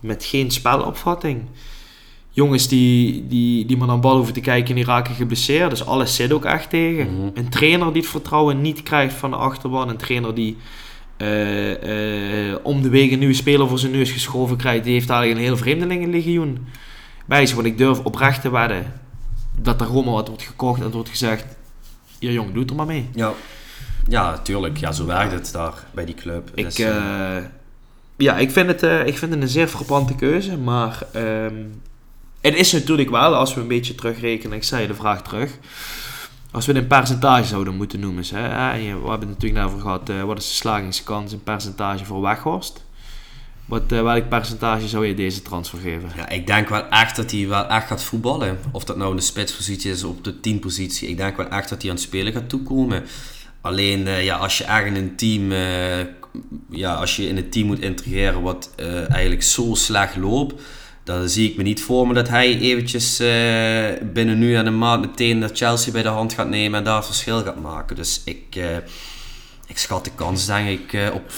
Met 0.00 0.24
geen 0.24 0.50
spelopvatting. 0.50 1.42
Jongens 2.30 2.68
die, 2.68 3.26
die, 3.28 3.66
die 3.66 3.76
maar 3.76 3.86
naar 3.86 4.00
bal 4.00 4.16
hoeven 4.16 4.34
te 4.34 4.40
kijken 4.40 4.68
en 4.68 4.74
die 4.74 4.84
raken 4.84 5.14
geblesseerd. 5.14 5.70
Dus 5.70 5.86
alles 5.86 6.14
zit 6.14 6.32
ook 6.32 6.44
echt 6.44 6.70
tegen. 6.70 7.14
Mhm. 7.14 7.30
Een 7.34 7.48
trainer 7.48 7.92
die 7.92 8.02
het 8.02 8.10
vertrouwen 8.10 8.60
niet 8.60 8.82
krijgt 8.82 9.14
van 9.14 9.30
de 9.30 9.36
achterban. 9.36 9.88
Een 9.88 9.96
trainer 9.96 10.34
die 10.34 10.56
uh, 11.18 12.50
uh, 12.50 12.56
om 12.62 12.82
de 12.82 12.88
wegen 12.88 13.12
een 13.12 13.18
nieuwe 13.18 13.34
speler 13.34 13.68
voor 13.68 13.78
zijn 13.78 13.92
neus 13.92 14.10
geschoven 14.10 14.56
krijgt. 14.56 14.84
Die 14.84 14.92
heeft 14.92 15.10
eigenlijk 15.10 15.40
een 15.40 15.46
heel 15.46 15.56
vreemdelingenlegioen 15.56 16.66
wijze, 17.28 17.54
want 17.54 17.66
ik 17.66 17.78
durf 17.78 17.98
oprecht 17.98 18.40
te 18.40 18.50
wedden 18.50 18.92
dat 19.56 19.80
er 19.80 19.86
gewoon 19.86 20.04
maar 20.04 20.14
wat 20.14 20.28
wordt 20.28 20.42
gekocht 20.42 20.80
en 20.80 20.90
wordt 20.90 21.08
gezegd, 21.08 21.44
ja 22.18 22.30
jong, 22.30 22.52
doe 22.52 22.60
het 22.60 22.70
er 22.70 22.76
maar 22.76 22.86
mee. 22.86 23.08
Ja, 23.14 23.32
ja 24.08 24.38
tuurlijk. 24.38 24.76
Ja, 24.76 24.92
zo 24.92 25.06
werkt 25.06 25.32
het 25.32 25.52
daar 25.52 25.84
bij 25.94 26.04
die 26.04 26.14
club. 26.14 26.50
Ik, 26.54 26.64
dus, 26.64 26.78
uh, 26.78 27.36
ja, 28.16 28.36
ik 28.36 28.50
vind, 28.50 28.68
het, 28.68 28.82
uh, 28.82 29.06
ik 29.06 29.18
vind 29.18 29.32
het 29.32 29.42
een 29.42 29.48
zeer 29.48 29.68
frappante 29.68 30.14
keuze, 30.14 30.56
maar 30.56 31.02
um, 31.16 31.80
het 32.40 32.54
is 32.54 32.72
natuurlijk 32.72 33.10
wel, 33.10 33.34
als 33.34 33.54
we 33.54 33.60
een 33.60 33.68
beetje 33.68 33.94
terugrekenen, 33.94 34.56
ik 34.56 34.64
zei 34.64 34.86
de 34.86 34.94
vraag 34.94 35.22
terug, 35.22 35.58
als 36.50 36.66
we 36.66 36.72
het 36.72 36.82
in 36.82 36.88
percentage 36.88 37.46
zouden 37.46 37.76
moeten 37.76 38.00
noemen. 38.00 38.24
Hè, 38.34 38.78
we 38.78 39.08
hebben 39.08 39.28
het 39.28 39.28
natuurlijk 39.28 39.64
over 39.64 39.80
gehad, 39.80 40.10
uh, 40.10 40.22
wat 40.22 40.38
is 40.38 40.48
de 40.48 40.54
slagingskans 40.54 41.32
in 41.32 41.42
percentage 41.42 42.04
voor 42.04 42.20
Weghorst? 42.20 42.86
Wat, 43.68 43.92
uh, 43.92 44.02
welk 44.02 44.28
percentage 44.28 44.88
zou 44.88 45.06
je 45.06 45.14
deze 45.14 45.42
transfer 45.42 45.78
geven? 45.78 46.10
Ja, 46.16 46.28
ik 46.28 46.46
denk 46.46 46.68
wel 46.68 46.88
echt 46.88 47.16
dat 47.16 47.30
hij 47.30 47.48
wel 47.48 47.66
echt 47.66 47.86
gaat 47.86 48.02
voetballen. 48.02 48.58
Of 48.72 48.84
dat 48.84 48.96
nou 48.96 49.10
in 49.10 49.16
de 49.16 49.22
spitspositie 49.22 49.90
is 49.90 50.04
of 50.04 50.10
op 50.10 50.24
de 50.24 50.40
teampositie. 50.40 51.08
Ik 51.08 51.16
denk 51.16 51.36
wel 51.36 51.48
echt 51.48 51.68
dat 51.68 51.82
hij 51.82 51.90
aan 51.90 51.96
het 51.96 52.04
spelen 52.04 52.32
gaat 52.32 52.48
toekomen. 52.48 53.04
Alleen 53.60 54.00
uh, 54.00 54.24
ja, 54.24 54.36
als 54.36 54.58
je 54.58 54.64
echt 54.64 54.86
in 54.86 54.96
een 54.96 55.16
team, 55.16 55.52
uh, 55.52 56.06
ja, 56.70 56.94
als 56.94 57.16
je 57.16 57.28
in 57.28 57.36
een 57.36 57.50
team 57.50 57.66
moet 57.66 57.80
integreren 57.80 58.42
wat 58.42 58.70
eigenlijk 59.08 59.42
zo 59.42 59.74
slecht 59.74 60.16
loopt, 60.16 60.62
dan 61.04 61.28
zie 61.28 61.50
ik 61.50 61.56
me 61.56 61.62
niet 61.62 61.82
voor 61.82 62.14
dat 62.14 62.28
hij 62.28 62.58
eventjes 62.58 63.16
binnen 64.12 64.38
nu 64.38 64.56
en 64.56 64.66
een 64.66 64.78
maand 64.78 65.00
meteen 65.00 65.40
dat 65.40 65.56
Chelsea 65.56 65.92
bij 65.92 66.02
de 66.02 66.08
hand 66.08 66.32
gaat 66.32 66.48
nemen 66.48 66.78
en 66.78 66.84
daar 66.84 67.04
verschil 67.04 67.42
gaat 67.42 67.62
maken. 67.62 67.96
Dus 67.96 68.22
ik, 68.24 68.56
ik 69.66 69.78
schat 69.78 70.04
de 70.04 70.10
kans 70.14 70.46
denk 70.46 70.68
ik 70.68 71.12
op 71.12 71.30
35%, 71.30 71.34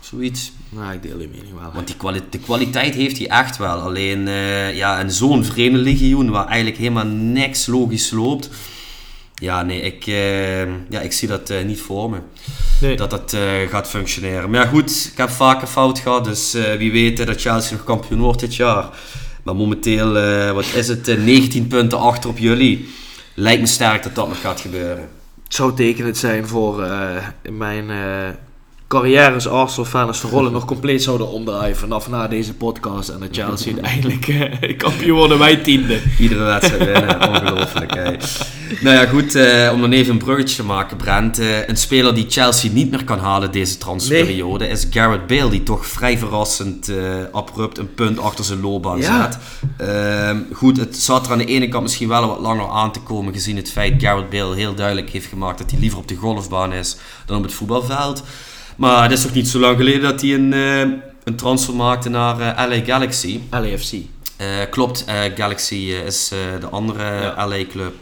zoiets. 0.00 0.52
Nou, 0.74 0.92
ik 0.92 1.02
deel 1.02 1.20
je 1.20 1.28
mening 1.28 1.60
wel. 1.60 1.72
Want 1.74 1.86
die 1.86 1.96
kwali 1.96 2.22
de 2.30 2.38
kwaliteit 2.38 2.94
heeft 2.94 3.18
hij 3.18 3.28
echt 3.28 3.56
wel. 3.56 3.78
Alleen 3.78 4.26
uh, 4.26 4.76
ja, 4.76 4.98
in 5.00 5.10
zo'n 5.10 5.44
vreemde 5.44 5.78
legioen 5.78 6.30
waar 6.30 6.46
eigenlijk 6.46 6.76
helemaal 6.76 7.06
niks 7.06 7.66
logisch 7.66 8.10
loopt. 8.10 8.50
Ja, 9.34 9.62
nee, 9.62 9.80
ik, 9.80 10.06
uh, 10.06 10.62
ja, 10.64 11.00
ik 11.00 11.12
zie 11.12 11.28
dat 11.28 11.50
uh, 11.50 11.64
niet 11.64 11.80
voor 11.80 12.10
me. 12.10 12.18
Nee. 12.80 12.96
Dat 12.96 13.10
dat 13.10 13.36
gaat 13.68 13.88
functioneren. 13.88 14.50
Maar 14.50 14.60
ja, 14.60 14.66
goed, 14.66 15.10
ik 15.12 15.18
heb 15.18 15.30
vaker 15.30 15.66
fout 15.66 15.98
gehad. 15.98 16.24
Dus 16.24 16.52
wie 16.78 16.92
weet 16.92 17.26
dat 17.26 17.40
Chelsea 17.40 17.76
nog 17.76 17.84
kampioen 17.84 18.20
wordt 18.20 18.40
dit 18.40 18.54
jaar. 18.54 18.88
Maar 19.42 19.56
momenteel, 19.56 20.12
wat 20.54 20.64
is 20.74 20.88
het, 20.88 21.06
19 21.06 21.66
punten 21.66 21.98
achter 21.98 22.30
op 22.30 22.38
jullie. 22.38 22.88
Lijkt 23.34 23.60
me 23.60 23.66
sterk 23.66 24.02
dat 24.02 24.14
dat 24.14 24.28
nog 24.28 24.40
gaat 24.40 24.60
gebeuren. 24.60 25.08
Het 25.44 25.54
zou 25.54 25.74
tekenend 25.74 26.16
zijn 26.16 26.46
voor 26.48 26.86
mijn 27.50 27.90
carrière 28.88 29.34
als 29.34 29.48
Arsenal-fan 29.48 30.06
als 30.06 30.20
de 30.20 30.28
rollen 30.28 30.52
nog 30.58 30.64
compleet 30.64 31.02
zouden 31.02 31.28
omdraaien 31.28 31.76
vanaf 31.76 32.08
na 32.08 32.28
deze 32.28 32.54
podcast. 32.54 33.08
En 33.08 33.20
dat 33.20 33.28
Chelsea 33.36 33.72
uiteindelijk 33.72 34.26
uh, 34.28 34.76
kampioen 34.76 35.16
worden, 35.16 35.38
wij 35.38 35.56
tiende. 35.56 36.00
Iedere 36.18 36.44
wedstrijd 36.44 36.84
winnen, 36.84 37.28
ongelooflijk. 37.28 37.94
Nou 38.80 38.96
ja, 38.96 39.06
goed, 39.06 39.34
uh, 39.34 39.70
om 39.72 39.80
dan 39.80 39.92
even 39.92 40.12
een 40.12 40.18
bruggetje 40.18 40.56
te 40.56 40.64
maken, 40.64 40.96
Brent. 40.96 41.40
Uh, 41.40 41.68
een 41.68 41.76
speler 41.76 42.14
die 42.14 42.26
Chelsea 42.28 42.70
niet 42.72 42.90
meer 42.90 43.04
kan 43.04 43.18
halen 43.18 43.52
deze 43.52 43.78
transferperiode 43.78 44.68
is 44.68 44.86
Garrett 44.90 45.26
Bale, 45.26 45.50
die 45.50 45.62
toch 45.62 45.86
vrij 45.86 46.18
verrassend 46.18 46.92
abrupt 47.32 47.78
een 47.78 47.94
punt 47.94 48.18
achter 48.18 48.44
zijn 48.44 48.60
loopbaan 48.60 48.98
ja. 48.98 49.22
zet. 49.22 49.38
Ehm, 49.76 50.38
goed, 50.52 50.76
het 50.76 50.96
zat 50.96 51.26
er 51.26 51.32
aan 51.32 51.38
de 51.38 51.44
ene 51.44 51.68
kant 51.68 51.82
misschien 51.82 52.08
wel 52.08 52.28
wat 52.28 52.40
langer 52.40 52.68
aan 52.68 52.92
te 52.92 53.00
komen, 53.00 53.32
gezien 53.32 53.56
het 53.56 53.70
feit 53.70 54.02
Garrett 54.02 54.30
Bale 54.30 54.54
heel 54.54 54.74
duidelijk 54.74 55.10
heeft 55.10 55.26
gemaakt 55.26 55.58
dat 55.58 55.70
hij 55.70 55.80
liever 55.80 55.98
op 55.98 56.08
de 56.08 56.14
golfbaan 56.14 56.72
is 56.72 56.96
dan 57.26 57.36
op 57.36 57.42
het 57.42 57.52
voetbalveld. 57.52 58.22
Maar 58.76 59.02
het 59.02 59.12
is 59.12 59.22
toch 59.22 59.34
niet 59.34 59.48
zo 59.48 59.58
lang 59.58 59.76
geleden 59.76 60.02
dat 60.02 60.20
hij 60.20 60.34
een, 60.34 60.52
uh, 60.52 60.80
een 61.24 61.36
transfer 61.36 61.74
maakte 61.74 62.08
naar 62.08 62.40
uh, 62.40 62.48
eh, 62.48 62.68
LA 62.68 62.84
Galaxy. 62.84 63.40
LAFC. 63.50 63.92
Uh, 63.92 64.62
eh, 64.62 64.70
klopt, 64.70 65.04
Galaxy 65.34 65.74
is 66.06 66.28
de 66.60 66.68
andere 66.70 67.04
ja. 67.20 67.48
LA-club, 67.48 67.94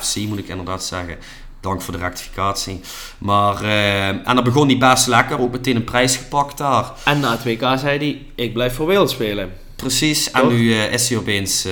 FC 0.00 0.16
moet 0.16 0.38
ik 0.38 0.48
inderdaad 0.48 0.84
zeggen. 0.84 1.16
Dank 1.60 1.82
voor 1.82 1.92
de 1.92 2.00
rectificatie. 2.00 2.80
Maar, 3.18 3.62
en 4.24 4.34
dan 4.34 4.44
begon 4.44 4.66
hij 4.66 4.78
best 4.78 5.06
lekker, 5.06 5.40
ook 5.40 5.52
meteen 5.52 5.76
een 5.76 5.84
prijs 5.84 6.16
gepakt 6.16 6.58
daar. 6.58 6.92
En 7.04 7.20
na 7.20 7.30
het 7.30 7.44
WK 7.44 7.78
zei 7.78 7.98
hij, 7.98 8.26
ik 8.34 8.52
blijf 8.52 8.74
voor 8.74 8.86
Wales 8.86 9.10
spelen. 9.10 9.52
Precies, 9.76 10.30
en 10.30 10.48
nu 10.48 10.74
is 10.74 11.08
hij 11.08 11.18
opeens 11.18 11.66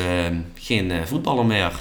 geen 0.55 0.93
voetballer 1.05 1.47
meer. 1.47 1.73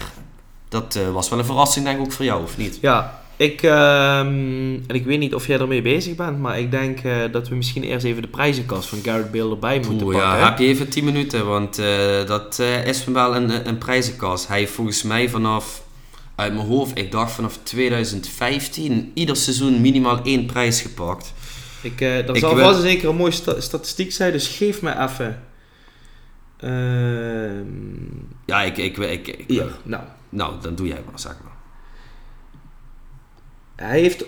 Dat 0.69 0.99
was 1.13 1.29
wel 1.29 1.39
een 1.39 1.45
verrassing 1.45 1.85
denk 1.85 1.99
ik 1.99 2.05
ook 2.05 2.11
voor 2.11 2.25
jou, 2.25 2.43
of 2.43 2.57
niet? 2.57 2.77
Ja, 2.81 3.22
ik, 3.43 3.61
ehm, 3.63 4.73
en 4.87 4.95
ik 4.95 5.05
weet 5.05 5.19
niet 5.19 5.35
of 5.35 5.47
jij 5.47 5.59
ermee 5.59 5.81
bezig 5.81 6.15
bent, 6.15 6.39
maar 6.39 6.59
ik 6.59 6.71
denk 6.71 7.03
uh, 7.03 7.21
dat 7.31 7.47
we 7.47 7.55
misschien 7.55 7.83
eerst 7.83 8.05
even 8.05 8.21
de 8.21 8.27
prijzenkast 8.27 8.89
van 8.89 8.99
Garrett 9.03 9.31
Bale 9.31 9.49
erbij 9.49 9.79
moeten 9.79 10.07
Oeh, 10.07 10.15
pakken. 10.15 10.39
Ja, 10.39 10.49
heb 10.49 10.57
je 10.57 10.65
even 10.65 10.89
10 10.89 11.03
minuten, 11.03 11.45
want 11.45 11.79
uh, 11.79 12.25
dat 12.25 12.57
uh, 12.61 12.85
is 12.87 13.05
wel 13.05 13.35
een, 13.35 13.67
een 13.67 13.77
prijzenkast. 13.77 14.47
Hij 14.47 14.57
heeft 14.59 14.71
volgens 14.71 15.03
mij 15.03 15.29
vanaf, 15.29 15.83
uit 16.35 16.53
mijn 16.53 16.67
hoofd, 16.67 16.97
ik 16.97 17.11
dacht 17.11 17.31
vanaf 17.31 17.59
2015, 17.63 19.11
ieder 19.13 19.35
seizoen 19.35 19.81
minimaal 19.81 20.19
één 20.23 20.45
prijs 20.45 20.81
gepakt. 20.81 21.33
Ik, 21.81 21.99
dat 21.99 22.35
ik 22.35 22.41
zal 22.41 22.57
vast 22.57 22.81
zeker 22.81 23.09
een 23.09 23.15
mooie 23.15 23.31
sta 23.31 23.59
statistiek 23.61 24.11
zijn, 24.11 24.31
dus 24.31 24.47
geef 24.47 24.81
me 24.81 24.99
even. 24.99 25.43
Ehm, 26.57 27.65
ja, 28.45 28.61
ik, 28.61 28.77
ik, 28.77 28.97
ik, 28.97 29.27
ik, 29.27 29.43
ja, 29.47 29.65
nou. 29.83 30.03
nou, 30.29 30.53
dan 30.61 30.75
doe 30.75 30.87
jij 30.87 31.01
maar, 31.09 31.19
zeg 31.19 31.35
maar. 31.43 31.52
Hij 33.83 33.99
heeft 33.99 34.25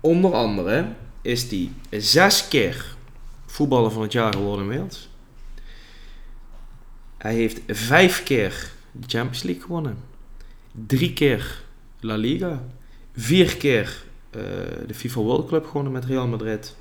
onder 0.00 0.32
andere 0.32 0.92
is 1.22 1.50
hij 1.50 1.70
zes 1.90 2.48
keer 2.48 2.96
voetballer 3.46 3.90
van 3.90 4.02
het 4.02 4.12
jaar 4.12 4.32
geworden 4.32 4.70
in 4.70 4.78
Wales. 4.78 5.08
Hij 7.18 7.34
heeft 7.34 7.60
vijf 7.66 8.22
keer 8.22 8.70
de 8.92 9.06
Champions 9.06 9.42
League 9.42 9.62
gewonnen. 9.62 9.98
Drie 10.86 11.12
keer 11.12 11.62
La 12.00 12.16
Liga. 12.16 12.62
Vier 13.16 13.56
keer 13.56 14.04
uh, 14.36 14.42
de 14.86 14.94
FIFA 14.94 15.20
World 15.20 15.48
Cup 15.48 15.66
gewonnen 15.66 15.92
met 15.92 16.04
Real 16.04 16.26
Madrid. 16.26 16.76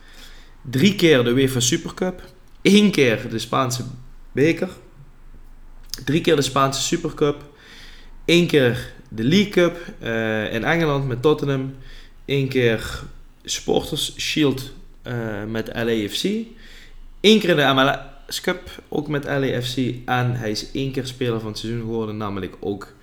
Drie 0.62 0.96
keer 0.96 1.24
de 1.24 1.30
UEFA 1.30 1.60
Supercup. 1.60 2.34
Eén 2.62 2.92
keer 2.92 3.30
de 3.30 3.40
Spaanse 3.40 3.84
beker. 4.32 4.70
Drie 6.06 6.22
keer 6.22 6.36
de 6.36 6.42
Spaanse 6.42 6.82
Supercup. 6.82 7.49
Eén 8.30 8.48
keer 8.48 8.92
de 9.08 9.24
League 9.24 9.50
Cup 9.50 9.94
uh, 10.02 10.54
in 10.54 10.64
Engeland 10.64 11.08
met 11.08 11.22
Tottenham. 11.22 11.76
Eén 12.26 12.48
keer 12.48 13.04
Supporters 13.44 14.16
Shield 14.18 14.72
uh, 15.04 15.44
met 15.44 15.68
LAFC. 15.74 16.24
Eén 17.22 17.40
keer 17.40 17.56
de 17.56 17.74
MLS 17.74 18.42
Cup, 18.42 18.82
ook 18.88 19.08
met 19.08 19.24
LAFC. 19.24 19.78
En 20.06 20.36
hij 20.36 20.52
is 20.52 20.72
één 20.72 20.92
keer 20.92 21.08
speler 21.08 21.40
van 21.40 21.50
het 21.50 21.58
seizoen 21.58 21.82
geworden, 21.82 22.18
namelijk 22.18 22.56
ook 22.60 22.94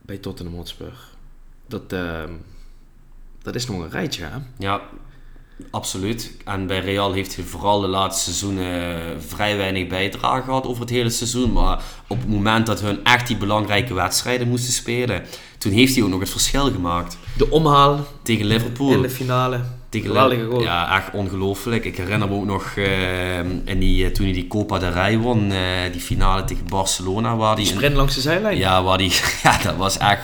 bij 0.00 0.16
Tottenham 0.16 0.56
Hotspur. 0.56 0.94
Dat, 1.66 1.92
uh, 1.92 2.24
dat 3.42 3.54
is 3.54 3.66
nog 3.66 3.80
een 3.82 3.90
rijtje, 3.90 4.24
hè? 4.24 4.36
Ja, 4.58 4.82
Absoluut. 5.70 6.36
En 6.44 6.66
bij 6.66 6.80
Real 6.80 7.12
heeft 7.12 7.36
hij 7.36 7.44
vooral 7.44 7.80
de 7.80 7.86
laatste 7.86 8.22
seizoenen 8.22 9.22
vrij 9.22 9.56
weinig 9.56 9.86
bijdrage 9.86 10.42
gehad 10.42 10.66
over 10.66 10.80
het 10.80 10.90
hele 10.90 11.10
seizoen. 11.10 11.52
Maar 11.52 11.82
op 12.06 12.18
het 12.18 12.28
moment 12.28 12.66
dat 12.66 12.80
hun 12.80 13.04
echt 13.04 13.26
die 13.26 13.36
belangrijke 13.36 13.94
wedstrijden 13.94 14.48
moesten 14.48 14.72
spelen, 14.72 15.22
toen 15.58 15.72
heeft 15.72 15.94
hij 15.94 16.04
ook 16.04 16.10
nog 16.10 16.20
het 16.20 16.30
verschil 16.30 16.70
gemaakt. 16.70 17.16
De 17.36 17.50
omhaal 17.50 18.06
tegen 18.22 18.46
Liverpool. 18.46 18.92
In 18.92 19.02
de 19.02 19.10
finale. 19.10 19.60
Tegen 19.88 20.46
goal. 20.46 20.62
Ja, 20.62 20.96
echt 20.96 21.12
ongelooflijk. 21.12 21.84
Ik 21.84 21.96
herinner 21.96 22.28
me 22.28 22.34
ook 22.34 22.44
nog 22.44 22.74
uh, 22.76 23.38
in 23.64 23.78
die, 23.78 24.04
uh, 24.04 24.10
toen 24.10 24.24
hij 24.24 24.34
die 24.34 24.46
Copa 24.46 24.78
del 24.78 24.90
Rey 24.90 25.18
won, 25.18 25.50
uh, 25.50 25.58
die 25.92 26.00
finale 26.00 26.44
tegen 26.44 26.64
Barcelona. 26.68 27.36
Waar 27.36 27.56
die, 27.56 27.64
die 27.64 27.74
sprint 27.74 27.96
langs 27.96 28.14
de 28.14 28.20
zijlijn. 28.20 28.56
Ja, 28.56 28.82
waar 28.82 28.98
die, 28.98 29.12
ja, 29.42 29.58
dat 29.62 29.76
was 29.76 29.98
echt 29.98 30.22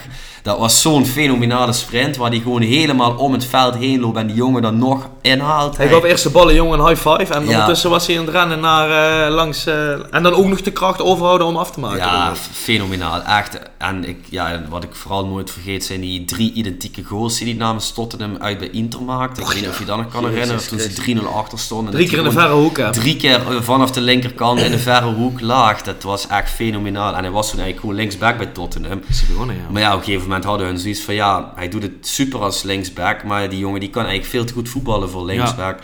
dat 0.49 0.59
was 0.59 0.81
zo'n 0.81 1.07
fenomenale 1.07 1.73
sprint 1.73 2.17
waar 2.17 2.31
hij 2.31 2.39
gewoon 2.39 2.63
helemaal 2.63 3.15
om 3.17 3.33
het 3.33 3.45
veld 3.45 3.75
heen 3.75 4.01
loopt 4.01 4.17
en 4.17 4.27
die 4.27 4.37
jongen 4.37 4.63
dan 4.63 4.79
nog 4.79 5.09
inhaalt. 5.21 5.77
Hij, 5.77 5.89
gaf 5.89 6.05
eerst 6.05 6.23
de 6.23 6.31
ballen 6.31 6.55
jongen 6.55 6.79
een 6.79 6.87
high 6.87 7.09
five 7.09 7.35
en 7.35 7.41
ondertussen 7.41 7.91
was 7.91 8.07
hij 8.07 8.19
aan 8.19 8.25
het 8.25 8.35
rennen 8.35 8.61
naar 8.61 9.27
uh, 9.27 9.35
langs 9.35 9.67
uh, 9.67 10.15
en 10.15 10.23
dan 10.23 10.33
ook 10.35 10.47
nog 10.47 10.61
de 10.61 10.71
kracht 10.71 11.03
overhouden 11.03 11.47
om 11.47 11.57
af 11.57 11.71
te 11.71 11.81
maken. 11.81 11.99
Ja, 11.99 12.33
fenomenaal. 12.53 13.23
Echt. 13.23 13.59
En 13.79 14.09
ik, 14.09 14.19
ja, 14.31 14.63
wat 14.69 14.85
ik 14.85 14.95
vooral 14.95 15.27
nooit 15.27 15.51
vergeet 15.51 15.85
zijn 15.85 16.01
die 16.01 16.25
drie 16.25 16.53
identieke 16.53 17.05
goals 17.05 17.39
die 17.39 17.47
hij 17.47 17.57
namens 17.57 17.93
Tottenham 17.93 18.37
uit 18.39 18.59
bij 18.59 18.71
Inter 18.71 19.03
maakte. 19.03 19.41
Ik 19.41 19.47
weet 19.47 19.61
niet 19.61 19.69
of 19.69 19.79
je 19.79 19.85
dat 19.85 19.97
nog 19.97 20.09
kan 20.09 20.29
herinneren. 20.29 20.69
Toen 20.69 20.79
ze 20.79 21.17
3-0 21.23 21.35
achter 21.35 21.59
stonden. 21.59 21.93
Drie 21.93 22.09
keer 22.09 22.19
in 22.19 22.25
de 22.25 22.31
verre 22.31 22.55
hoek 22.55 22.77
hè? 22.77 22.93
Drie 22.93 23.17
keer 23.17 23.41
vanaf 23.61 23.91
de 23.91 24.01
linkerkant 24.01 24.61
in 24.61 24.71
de 24.71 24.79
verre 24.79 25.13
hoek 25.13 25.41
laag. 25.41 25.83
Dat 25.83 26.03
was 26.03 26.27
echt 26.27 26.51
fenomenaal. 26.51 27.15
En 27.15 27.23
hij 27.23 27.31
was 27.31 27.51
toen 27.51 27.61
eigenlijk 27.61 27.81
gewoon 27.81 27.95
linksback 27.95 28.37
bij 28.37 28.47
Tottenham. 28.47 29.03
Is 29.09 29.27
begonnen, 29.27 29.57
ja. 29.57 29.63
Maar 29.71 29.83
ja, 29.83 29.93
op 29.93 29.99
een 29.99 30.05
gegeven 30.05 30.27
moment 30.27 30.38
hadden 30.45 30.67
hun 30.67 30.79
zoiets 30.79 31.01
van 31.01 31.15
ja, 31.15 31.53
hij 31.55 31.69
doet 31.69 31.83
het 31.83 31.93
super 32.01 32.41
als 32.41 32.63
linksback, 32.63 33.25
maar 33.25 33.51
die 33.51 33.59
jongen 33.59 33.81
die 33.81 33.91
kan 33.91 34.03
eigenlijk 34.03 34.31
veel 34.31 34.45
te 34.45 34.53
goed 34.53 34.69
voetballen 34.69 35.11
voor 35.11 35.25
linksback. 35.25 35.79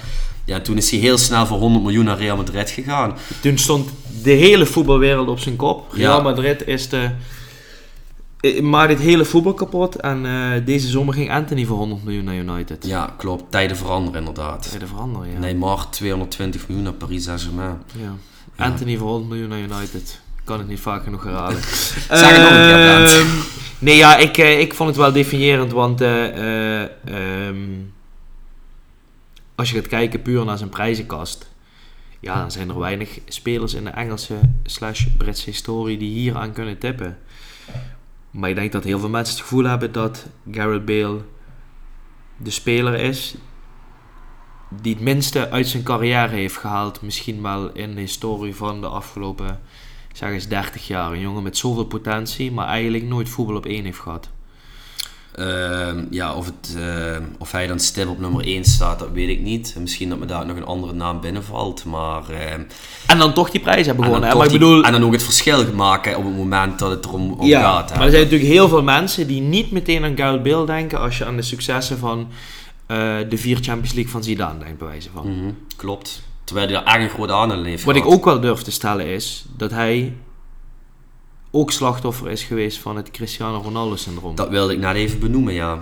Ja. 0.44 0.61
toen 0.61 0.76
is 0.76 0.90
hij 0.90 1.00
heel 1.00 1.18
snel 1.18 1.46
voor 1.46 1.59
100 1.59 1.84
miljoen 1.84 2.05
naar 2.05 2.18
Real 2.18 2.36
Madrid 2.36 2.70
gegaan. 2.70 3.16
Toen 3.40 3.59
stond 3.59 3.90
de 4.22 4.30
hele 4.30 4.66
voetbalwereld 4.66 5.28
op 5.28 5.38
zijn 5.38 5.57
kop. 5.57 5.92
Real 5.92 6.22
Madrid 6.22 6.66
is 6.66 6.88
de 6.88 7.11
eh, 8.44 8.61
maakt 8.61 8.90
het 8.90 9.00
hele 9.00 9.24
voetbal 9.24 9.55
kapot. 9.55 9.96
En 9.96 10.24
uh, 10.24 10.50
deze 10.64 10.88
zomer 10.88 11.14
ging 11.14 11.30
Anthony 11.30 11.64
voor 11.64 11.76
100 11.76 12.05
miljoen 12.05 12.24
naar 12.24 12.34
United. 12.34 12.86
Ja, 12.86 13.14
klopt. 13.16 13.50
Tijden 13.50 13.76
veranderen 13.76 14.18
inderdaad. 14.18 14.70
Tijden 14.70 14.88
veranderen, 14.88 15.30
ja. 15.30 15.38
Neymar 15.38 15.90
220 15.90 16.68
miljoen 16.68 16.84
naar 16.84 16.94
Paris 16.94 17.24
Saint-Germain. 17.24 17.82
Ja. 17.98 18.64
Anthony 18.64 18.96
voor 18.96 19.09
100 19.09 19.30
miljoen 19.30 19.48
naar 19.48 19.59
United. 19.59 20.20
Kan 20.44 20.59
het 20.59 20.68
niet 20.68 20.80
vaak 20.80 21.02
genoeg 21.02 21.24
herhalen. 21.24 21.62
zeg 22.09 22.30
het 22.30 22.40
nog 22.40 22.50
een 22.50 22.66
keer, 22.66 23.05
ehm, 23.05 23.26
Nee, 23.85 23.97
ja, 23.97 24.16
ik, 24.16 24.39
uh, 24.39 24.61
ik 24.61 24.74
vond 24.74 24.89
het 24.89 24.99
wel 24.99 25.12
definiërend, 25.12 25.72
want 25.72 26.03
uh, 26.03 26.80
um, 27.47 27.93
als 29.55 29.70
je 29.70 29.76
gaat 29.76 29.87
kijken 29.87 30.22
puur 30.22 30.45
naar 30.45 30.59
zijn 30.59 30.70
prijzenkast, 30.70 31.51
ja, 32.20 32.41
dan 32.41 32.51
zijn 32.51 32.68
er 32.68 32.78
weinig 32.78 33.18
spelers 33.28 33.74
in 33.74 33.85
de 33.85 33.91
Engelse 33.91 34.35
slash 34.62 35.07
Britse 35.16 35.51
historie 35.51 35.99
die 35.99 36.11
hier 36.12 36.37
aan 36.37 36.53
kunnen 36.53 36.78
tippen. 36.78 37.18
Maar 38.30 38.51
ik 38.51 38.57
denk 38.57 38.72
dat 38.72 38.85
heel 38.85 38.99
veel 38.99 39.09
mensen 39.09 39.35
het 39.35 39.43
gevoel 39.43 39.64
hebben 39.64 39.93
dat 39.93 40.26
Garrett 40.51 40.85
Bale 40.85 41.20
de 42.37 42.51
speler 42.51 42.95
is 42.95 43.35
die 44.80 44.95
het 44.95 45.03
minste 45.03 45.51
uit 45.51 45.68
zijn 45.68 45.82
carrière 45.82 46.35
heeft 46.35 46.57
gehaald. 46.57 47.03
Misschien 47.03 47.43
wel 47.43 47.72
in 47.72 47.95
de 47.95 48.01
historie 48.01 48.55
van 48.55 48.80
de 48.80 48.89
afgelopen, 48.89 49.61
zeg 50.14 50.30
eens 50.30 50.48
30 50.48 50.86
jaar. 50.86 51.12
Een 51.12 51.20
jongen 51.20 51.42
met 51.42 51.56
zoveel 51.56 51.84
potentie, 51.84 52.52
maar 52.52 52.66
eigenlijk 52.66 53.04
nooit 53.04 53.28
voetbal 53.28 53.56
op 53.56 53.66
één 53.66 53.84
heeft 53.84 53.98
gehad. 53.98 54.28
Ehm, 55.34 56.04
ja, 56.10 56.34
of, 56.34 56.46
het, 56.46 56.74
uh, 56.76 57.16
of 57.38 57.52
hij 57.52 57.66
dan 57.66 57.78
stip 57.78 58.08
op 58.08 58.18
nummer 58.18 58.46
1 58.46 58.64
staat, 58.64 58.98
dat 58.98 59.10
weet 59.12 59.28
ik 59.28 59.40
niet. 59.40 59.76
Misschien 59.78 60.08
dat 60.08 60.18
me 60.18 60.26
daar 60.26 60.46
nog 60.46 60.56
een 60.56 60.64
andere 60.64 60.92
naam 60.92 61.20
binnenvalt. 61.20 61.84
Maar, 61.84 62.22
uh, 62.30 62.52
en 63.06 63.18
dan 63.18 63.34
toch 63.34 63.50
die 63.50 63.60
prijs 63.60 63.86
hebben 63.86 64.04
gewonnen. 64.04 64.30
En, 64.30 64.36
maar 64.36 64.46
ik 64.46 64.52
bedoel... 64.52 64.84
en 64.84 64.92
dan 64.92 65.04
ook 65.04 65.12
het 65.12 65.22
verschil 65.22 65.72
maken 65.72 66.16
op 66.16 66.24
het 66.24 66.36
moment 66.36 66.78
dat 66.78 66.90
het 66.90 67.04
erom 67.04 67.32
om 67.32 67.46
ja, 67.46 67.60
gaat. 67.60 67.90
Maar 67.90 68.04
er 68.04 68.10
zijn 68.10 68.22
natuurlijk 68.22 68.50
heel 68.50 68.68
veel 68.68 68.82
mensen 68.82 69.26
die 69.26 69.40
niet 69.40 69.70
meteen 69.70 70.04
aan 70.04 70.16
Gareth 70.16 70.42
Bale 70.42 70.66
denken 70.66 71.00
als 71.00 71.18
je 71.18 71.24
aan 71.24 71.36
de 71.36 71.42
successen 71.42 71.98
van 71.98 72.18
uh, 72.18 73.16
de 73.28 73.36
vier 73.36 73.56
Champions 73.56 73.92
League 73.92 74.12
van 74.12 74.22
Zidane 74.22 74.58
denkt, 74.58 74.78
bij 74.78 74.88
wijze 74.88 75.08
van. 75.14 75.26
Mm 75.26 75.38
-hmm, 75.38 75.56
klopt. 75.76 76.22
Terwijl 76.45 76.68
hij 76.68 76.84
daar 76.84 77.01
een 77.01 77.09
grote 77.09 77.32
aandeel 77.32 77.64
heeft 77.64 77.84
Wat 77.84 77.95
gehad. 77.95 78.09
ik 78.09 78.14
ook 78.14 78.24
wel 78.24 78.40
durf 78.40 78.62
te 78.62 78.70
stellen 78.70 79.07
is 79.07 79.45
dat 79.57 79.70
hij 79.70 80.12
ook 81.51 81.70
slachtoffer 81.70 82.30
is 82.30 82.42
geweest 82.42 82.78
van 82.78 82.97
het 82.97 83.11
Cristiano 83.11 83.61
Ronaldo-syndroom. 83.64 84.34
Dat 84.34 84.49
wilde 84.49 84.72
ik 84.72 84.78
net 84.78 84.95
even 84.95 85.18
benoemen, 85.18 85.55
ja. 85.55 85.78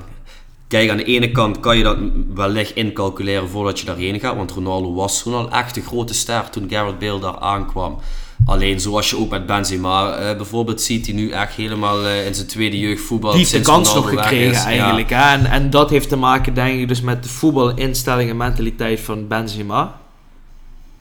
Kijk, 0.69 0.91
aan 0.91 0.97
de 0.97 1.05
ene 1.05 1.31
kant 1.31 1.61
kan 1.61 1.77
je 1.77 1.83
dat 1.83 1.99
wellicht 2.35 2.75
incalculeren 2.75 3.49
voordat 3.49 3.81
je 3.81 3.87
daarheen 3.87 4.21
gaat. 4.21 4.37
Want 4.37 4.51
Ronaldo 4.51 4.95
was 4.95 5.23
toen 5.23 5.35
al 5.35 5.51
echt 5.51 5.77
een 5.77 5.83
grote 5.83 6.15
ster 6.15 6.51
toen 6.51 6.71
Gareth 6.71 6.99
Bale 6.99 7.21
daar 7.21 7.39
aankwam. 7.39 7.99
Alleen 8.45 8.81
zoals 8.81 9.11
je 9.11 9.19
ook 9.19 9.31
met 9.31 9.47
Benzema 9.47 10.21
uh, 10.31 10.37
bijvoorbeeld 10.37 10.81
ziet, 10.81 11.05
die 11.05 11.15
nu 11.15 11.31
echt 11.31 11.55
helemaal 11.55 12.05
uh, 12.05 12.27
in 12.27 12.35
zijn 12.35 12.47
tweede 12.47 12.79
jeugd 12.79 13.03
voetbal. 13.03 13.31
Die 13.31 13.41
heeft 13.41 13.53
de 13.53 13.61
kans 13.61 13.95
nog 13.95 14.09
gekregen 14.09 14.65
eigenlijk. 14.65 15.11
Ja. 15.11 15.33
En, 15.33 15.47
en 15.47 15.71
dat 15.71 15.91
heeft 15.91 16.09
te 16.09 16.17
maken 16.17 16.55
denk 16.55 16.81
ik 16.81 16.89
dus 16.89 17.01
met 17.01 17.23
de 17.23 17.29
voetbalinstelling 17.29 18.31
en 18.31 18.37
mentaliteit 18.37 19.01
van 19.01 19.29
Benzema. 19.29 20.01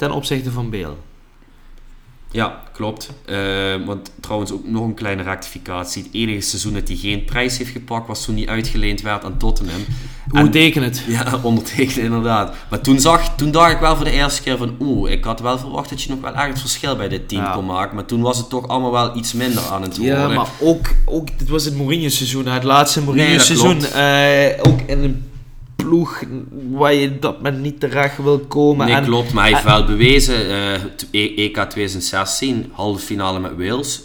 Ten 0.01 0.11
opzichte 0.11 0.51
van 0.51 0.69
Bale. 0.69 0.93
Ja, 2.31 2.61
klopt. 2.73 3.09
Uh, 3.25 3.85
want 3.85 4.11
trouwens 4.19 4.51
ook 4.51 4.67
nog 4.67 4.83
een 4.83 4.93
kleine 4.93 5.23
rectificatie. 5.23 6.03
Het 6.03 6.13
enige 6.13 6.41
seizoen 6.41 6.73
dat 6.73 6.87
hij 6.87 6.97
geen 6.97 7.25
prijs 7.25 7.57
heeft 7.57 7.69
gepakt 7.71 8.07
was 8.07 8.25
toen 8.25 8.35
hij 8.35 8.47
uitgeleend 8.47 9.01
werd 9.01 9.23
aan 9.23 9.37
Tottenham. 9.37 9.85
Hoe 10.29 10.49
teken 10.49 10.83
het? 10.83 11.03
Ja, 11.07 11.39
ondertekenen 11.41 12.03
inderdaad. 12.03 12.55
Maar 12.69 12.81
toen, 12.81 12.99
zag, 12.99 13.35
toen 13.35 13.51
dacht 13.51 13.71
ik 13.71 13.79
wel 13.79 13.95
voor 13.95 14.05
de 14.05 14.11
eerste 14.11 14.41
keer 14.41 14.57
van... 14.57 14.75
Oeh, 14.79 15.11
ik 15.11 15.23
had 15.23 15.39
wel 15.39 15.59
verwacht 15.59 15.89
dat 15.89 16.01
je 16.01 16.09
nog 16.09 16.21
wel 16.21 16.33
echt 16.33 16.47
het 16.47 16.59
verschil 16.59 16.95
bij 16.95 17.09
dit 17.09 17.29
team 17.29 17.43
ja. 17.43 17.53
kon 17.53 17.65
maken. 17.65 17.95
Maar 17.95 18.05
toen 18.05 18.21
was 18.21 18.37
het 18.37 18.49
toch 18.49 18.67
allemaal 18.67 18.91
wel 18.91 19.17
iets 19.17 19.33
minder 19.33 19.63
aan 19.71 19.81
het 19.81 19.97
worden. 19.97 20.17
Ja, 20.17 20.27
maar 20.27 20.49
ook... 20.59 20.85
ook 21.05 21.27
dit 21.37 21.49
was 21.49 21.65
het 21.65 21.77
Mourinho 21.77 22.09
seizoen. 22.09 22.45
Het 22.45 22.63
laatste 22.63 23.01
Mourinho 23.01 23.37
seizoen. 23.37 23.77
Nee, 23.93 24.53
uh, 24.53 24.59
ook 24.61 24.81
in 24.81 25.03
een 25.03 25.30
ploeg 25.83 26.23
waar 26.69 26.93
je 26.93 27.19
dat 27.19 27.41
men 27.41 27.61
niet 27.61 27.79
terecht 27.79 28.17
wil 28.17 28.39
komen. 28.39 28.85
Nee, 28.85 28.95
en, 28.95 29.03
klopt. 29.03 29.33
Maar 29.33 29.43
hij 29.43 29.53
heeft 29.53 29.65
wel 29.65 29.85
bewezen, 29.85 30.49
uh, 31.11 31.43
EK 31.45 31.55
2016, 31.55 32.71
halve 32.71 33.05
finale 33.05 33.39
met 33.39 33.57
Wales, 33.57 34.01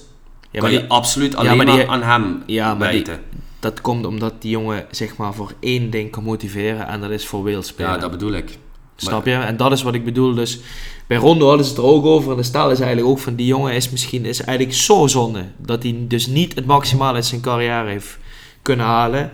ja, 0.50 0.60
kan 0.60 0.72
je 0.72 0.78
die, 0.78 0.88
absoluut 0.88 1.36
alleen 1.36 1.50
ja, 1.50 1.64
maar, 1.64 1.76
die, 1.76 1.88
aan 1.88 2.02
hem 2.02 2.42
ja, 2.46 2.68
maar 2.68 2.78
wijten. 2.78 3.20
Die, 3.30 3.40
dat 3.60 3.80
komt 3.80 4.06
omdat 4.06 4.42
die 4.42 4.50
jongen 4.50 4.86
zich 4.90 5.16
maar 5.16 5.34
voor 5.34 5.52
één 5.60 5.90
ding 5.90 6.10
kan 6.10 6.22
motiveren 6.22 6.88
en 6.88 7.00
dat 7.00 7.10
is 7.10 7.26
voor 7.26 7.44
Wales 7.44 7.66
spelen. 7.66 7.90
Ja, 7.90 7.98
dat 7.98 8.10
bedoel 8.10 8.32
ik. 8.32 8.58
Snap 8.96 9.26
je? 9.26 9.32
En 9.32 9.56
dat 9.56 9.72
is 9.72 9.82
wat 9.82 9.94
ik 9.94 10.04
bedoel. 10.04 10.34
Dus 10.34 10.60
bij 11.06 11.16
Rondo 11.16 11.48
hadden 11.48 11.66
ze 11.66 11.72
het 11.72 11.80
er 11.80 11.86
ook 11.86 12.04
over. 12.04 12.30
En 12.30 12.36
de 12.36 12.42
stel 12.42 12.70
is 12.70 12.80
eigenlijk 12.80 13.08
ook 13.08 13.18
van 13.18 13.34
die 13.34 13.46
jongen 13.46 13.72
is 13.72 13.90
misschien 13.90 14.24
is 14.24 14.42
eigenlijk 14.42 14.78
zo 14.78 15.06
zonde. 15.06 15.44
Dat 15.56 15.82
hij 15.82 15.96
dus 15.98 16.26
niet 16.26 16.54
het 16.54 16.66
maximale 16.66 17.14
uit 17.14 17.26
zijn 17.26 17.40
carrière 17.40 17.88
heeft 17.88 18.18
kunnen 18.62 18.86
halen. 18.86 19.30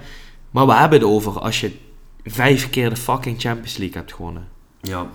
Maar 0.51 0.67
we 0.67 0.75
hebben 0.75 0.99
het 0.99 1.09
over 1.09 1.41
als 1.41 1.61
je 1.61 1.73
vijf 2.25 2.71
keer 2.71 2.91
de 2.91 2.97
fucking 2.97 3.41
Champions 3.41 3.77
League 3.77 3.97
hebt 3.97 4.13
gewonnen. 4.13 4.49
Ja. 4.81 5.07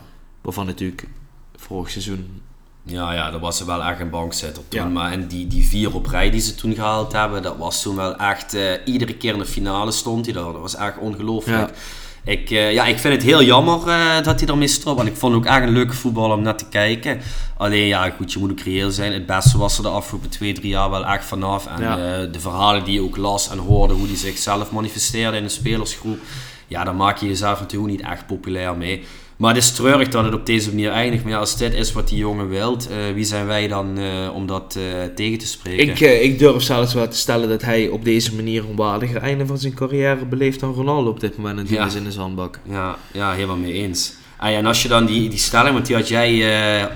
Waarvan 0.42 0.66
natuurlijk 0.66 1.08
vorig 1.56 1.90
seizoen... 1.90 2.42
Ja, 2.84 3.14
ja, 3.14 3.32
dat 3.32 3.42
was 3.42 3.64
wel 3.64 3.84
echt 3.84 4.00
een 4.00 4.10
bankzitter 4.10 4.64
toen. 4.68 4.80
Ja. 4.80 4.88
Maar 4.88 5.12
en 5.12 5.28
die, 5.28 5.48
die 5.48 5.66
vier 5.66 5.96
op 5.96 6.06
rij 6.06 6.30
die 6.30 6.42
ze 6.42 6.56
toen 6.56 6.74
gehaald 6.74 7.12
hebben, 7.12 7.42
dat 7.42 7.58
was 7.58 7.82
toen 7.82 7.96
wel 7.96 8.16
echt... 8.16 8.56
Uh, 8.56 8.72
iedere 8.86 9.14
keer 9.14 9.34
in 9.34 9.40
de 9.40 9.46
finale 9.46 9.92
stond 9.92 10.26
hij 10.26 10.34
daar. 10.34 10.52
Dat 10.52 10.62
was 10.62 10.76
echt 10.76 10.98
ongelooflijk. 10.98 11.70
Ja. 11.70 12.32
Ik, 12.32 12.50
uh, 12.50 12.74
ja, 12.74 12.86
ik 12.86 13.00
vind 13.00 13.14
het 13.14 13.24
heel 13.24 13.44
jammer 13.44 13.88
uh, 13.88 14.22
dat 14.22 14.40
hij 14.40 14.50
ermee 14.50 14.68
stopt. 14.68 14.98
Want 14.98 15.10
ik 15.10 15.16
vond 15.16 15.36
ook 15.36 15.46
echt 15.46 15.62
een 15.62 15.70
leuke 15.70 15.94
voetbal 15.94 16.32
om 16.32 16.42
net 16.42 16.58
te 16.58 16.68
kijken. 16.70 17.22
Alleen 17.58 17.88
ja, 17.88 18.10
goed, 18.10 18.34
je 18.34 18.40
moet 18.40 18.52
ook 18.52 18.60
reëel 18.60 18.92
zijn. 18.92 19.14
Het 19.14 19.26
beste 19.26 19.58
was 19.58 19.78
er 19.78 19.84
de 19.84 19.90
afgelopen 19.90 20.30
twee, 20.30 20.54
drie 20.54 20.70
jaar 20.70 20.90
wel 20.90 21.06
echt 21.06 21.26
vanaf. 21.26 21.68
En 21.68 21.82
ja. 21.82 22.26
de 22.26 22.40
verhalen 22.40 22.84
die 22.84 22.94
je 22.94 23.02
ook 23.02 23.18
las 23.18 23.50
en 23.50 23.58
hoorde, 23.58 23.94
hoe 23.94 24.08
die 24.08 24.18
zichzelf 24.18 24.72
manifesteerde 24.72 25.38
in 25.38 25.44
de 25.44 25.50
spelersgroep 25.50 26.20
ja, 26.68 26.84
dan 26.84 26.96
maak 26.96 27.18
je 27.18 27.28
jezelf 27.28 27.60
natuurlijk 27.60 27.92
niet 27.92 28.02
echt 28.02 28.28
populair 28.28 28.78
mee. 28.78 29.04
Maar 29.38 29.54
het 29.54 29.64
is 29.64 29.72
treurig 29.72 30.08
dat 30.08 30.24
het 30.24 30.34
op 30.34 30.46
deze 30.46 30.70
manier 30.70 30.92
eindigt. 30.92 31.24
Maar 31.24 31.32
ja, 31.32 31.40
als 31.40 31.58
dit 31.58 31.74
is 31.74 31.94
wat 31.94 32.08
die 32.08 32.18
jongen 32.18 32.50
wilt, 32.50 32.90
uh, 32.90 33.14
wie 33.14 33.24
zijn 33.24 33.46
wij 33.46 33.68
dan 33.68 34.00
uh, 34.00 34.34
om 34.34 34.48
dat 34.48 34.78
uh, 34.78 34.84
tegen 35.16 35.38
te 35.38 35.48
spreken? 35.48 35.88
Ik, 35.88 36.00
ik 36.00 36.40
durf 36.40 36.64
zelfs 36.64 36.94
wel 36.94 37.08
te 37.08 37.18
stellen 37.18 37.50
dat 37.50 37.62
hij 37.62 37.88
op 37.88 38.04
deze 38.04 38.36
manier 38.36 38.64
een 38.70 38.76
waardiger 38.76 39.22
einde 39.22 39.46
van 39.46 39.58
zijn 39.58 39.74
carrière 39.74 40.26
beleeft 40.26 40.60
dan 40.60 40.74
Ronaldo 40.74 41.10
op 41.10 41.20
dit 41.20 41.38
moment. 41.38 41.60
En 41.60 41.66
die 41.66 41.76
ja. 41.76 41.86
is 41.86 41.96
in 41.96 42.04
de 42.04 42.12
zandbak. 42.12 42.60
Ja, 42.70 42.98
ja 43.12 43.32
helemaal 43.32 43.58
mee 43.58 43.74
eens. 43.74 44.14
Ah, 44.38 44.52
ja, 44.52 44.58
en 44.58 44.66
als 44.66 44.82
je 44.82 44.88
dan 44.88 45.06
die, 45.06 45.30
die 45.30 45.40
stelling, 45.40 45.74
want 45.74 45.86
die 45.86 45.96
had 45.96 46.08
jij, 46.08 46.36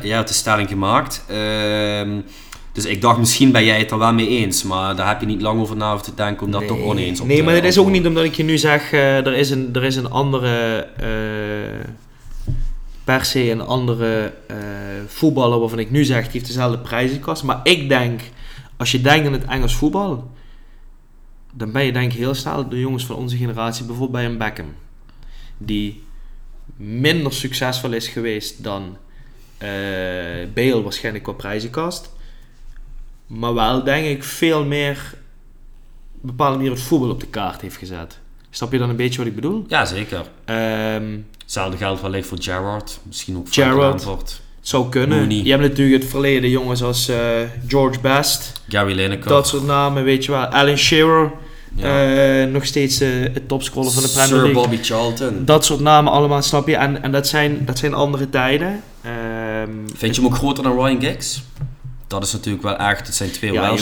jij 0.02 0.16
had 0.16 0.28
de 0.28 0.34
stelling 0.34 0.70
gemaakt. 0.70 1.24
Ehm, 1.28 2.20
dus 2.72 2.86
ik 2.86 3.02
dacht, 3.02 3.20
misschien 3.20 3.52
ben 3.52 3.64
jij 3.64 3.80
het 3.80 3.92
er 3.92 3.98
wel 3.98 4.14
mee 4.14 4.28
eens. 4.28 4.64
Maar 4.64 4.96
daar 4.96 5.08
heb 5.08 5.20
je 5.20 5.26
niet 5.26 5.42
lang 5.42 5.62
over 5.62 5.76
na 5.76 5.96
te 5.96 6.14
denken 6.14 6.46
om 6.46 6.52
dat 6.52 6.60
nee. 6.60 6.70
toch 6.70 6.80
oneens 6.80 7.20
op 7.20 7.28
Nee, 7.28 7.38
te 7.38 7.44
maar 7.44 7.54
het 7.54 7.64
is 7.64 7.78
ook 7.78 7.90
niet 7.90 8.08
omdat 8.08 8.24
ik 8.24 8.34
je 8.34 8.44
nu 8.44 8.58
zeg, 8.58 8.92
uh, 8.92 9.26
er, 9.26 9.34
is 9.34 9.50
een, 9.50 9.70
er 9.74 9.84
is 9.84 9.96
een 9.96 10.10
andere... 10.10 10.88
Uh, 11.02 11.86
per 13.04 13.26
se 13.26 13.52
een 13.52 13.62
andere 13.62 14.34
uh, 14.52 14.58
voetballer 15.08 15.60
waarvan 15.60 15.80
ik 15.80 15.92
nu 15.92 16.04
zeg, 16.04 16.24
die 16.24 16.32
heeft 16.32 16.46
dezelfde 16.46 16.78
prijzenkast. 16.78 17.44
Maar 17.44 17.60
ik 17.64 17.90
denk, 17.90 18.22
als 18.78 18.92
je 18.92 19.02
denkt 19.02 19.26
aan 19.26 19.34
het 19.34 19.46
Engels 19.46 19.76
voetbal... 19.76 20.30
Dan 21.54 21.72
ben 21.72 21.84
je 21.84 21.92
denk 21.92 22.12
ik 22.12 22.18
heel 22.18 22.34
snel 22.34 22.70
de 22.70 22.80
jongens 22.80 23.06
van 23.06 23.16
onze 23.16 23.38
generatie, 23.38 23.86
bijvoorbeeld 23.86 24.22
bij 24.22 24.26
een 24.26 24.38
Beckham. 24.38 24.74
Die 25.58 26.04
minder 26.76 27.34
succesvol 27.34 27.92
is 27.92 28.08
geweest 28.08 28.64
dan 28.64 28.98
Bale 30.54 30.82
waarschijnlijk 30.82 31.24
qua 31.24 31.34
prijzenkast. 31.34 32.12
Maar 33.34 33.54
wel, 33.54 33.84
denk 33.84 34.06
ik, 34.06 34.24
veel 34.24 34.66
meer 34.66 35.14
bepaalde 36.22 36.56
manier 36.56 36.72
het 36.72 36.82
voetbal 36.82 37.10
op 37.10 37.20
de 37.20 37.26
kaart 37.26 37.62
heeft 37.62 37.78
gezet. 37.78 38.20
Snap 38.50 38.72
je 38.72 38.78
dan 38.78 38.90
een 38.90 38.96
beetje 38.96 39.18
wat 39.18 39.28
ik 39.28 39.36
bedoel? 39.36 39.66
Ja, 39.68 39.86
zeker. 39.86 40.20
Um, 40.46 41.26
Hetzelfde 41.42 41.78
geldt 41.78 42.02
wellicht 42.02 42.28
voor 42.28 42.38
Gerrard. 42.42 43.00
Misschien 43.04 43.38
ook 43.38 43.48
Gerrard. 43.50 44.08
Zou 44.62 44.90
kunnen. 44.90 45.20
Mooney. 45.20 45.44
Je 45.44 45.50
hebt 45.50 45.62
natuurlijk 45.62 46.02
het 46.02 46.12
verleden 46.12 46.50
jongens 46.50 46.84
als 46.84 47.10
uh, 47.10 47.18
George 47.68 48.00
Best. 48.00 48.62
Gary 48.68 48.96
Lineker. 48.96 49.30
Dat 49.30 49.48
soort 49.48 49.66
namen, 49.66 50.04
weet 50.04 50.26
je 50.26 50.32
wel. 50.32 50.46
Alan 50.46 50.78
Shearer. 50.78 51.32
Ja. 51.76 52.44
Uh, 52.46 52.52
nog 52.52 52.66
steeds 52.66 53.02
uh, 53.02 53.10
het 53.34 53.48
topscorer 53.48 53.92
van 53.92 54.04
de 54.04 54.10
Premier 54.10 54.30
League. 54.30 54.54
Sir 54.54 54.62
Bobby 54.62 54.78
Charlton. 54.84 55.46
Dat 55.46 55.66
soort 55.66 55.80
namen 55.80 56.12
allemaal, 56.12 56.42
snap 56.42 56.68
je? 56.68 56.76
En, 56.76 57.04
en 57.04 57.12
dat, 57.12 57.28
zijn, 57.28 57.66
dat 57.66 57.78
zijn 57.78 57.94
andere 57.94 58.30
tijden. 58.30 58.84
Um, 59.06 59.86
Vind 59.96 60.16
je 60.16 60.22
hem 60.22 60.32
ook 60.32 60.38
groter 60.38 60.64
dan 60.64 60.74
Ryan 60.74 61.02
Giggs? 61.02 61.44
Dat 62.12 62.24
is 62.24 62.32
natuurlijk 62.32 62.64
wel 62.64 62.78
echt, 62.78 63.08
het 63.08 63.16
zijn 63.16 63.32
twee 63.32 63.52
ja, 63.52 63.76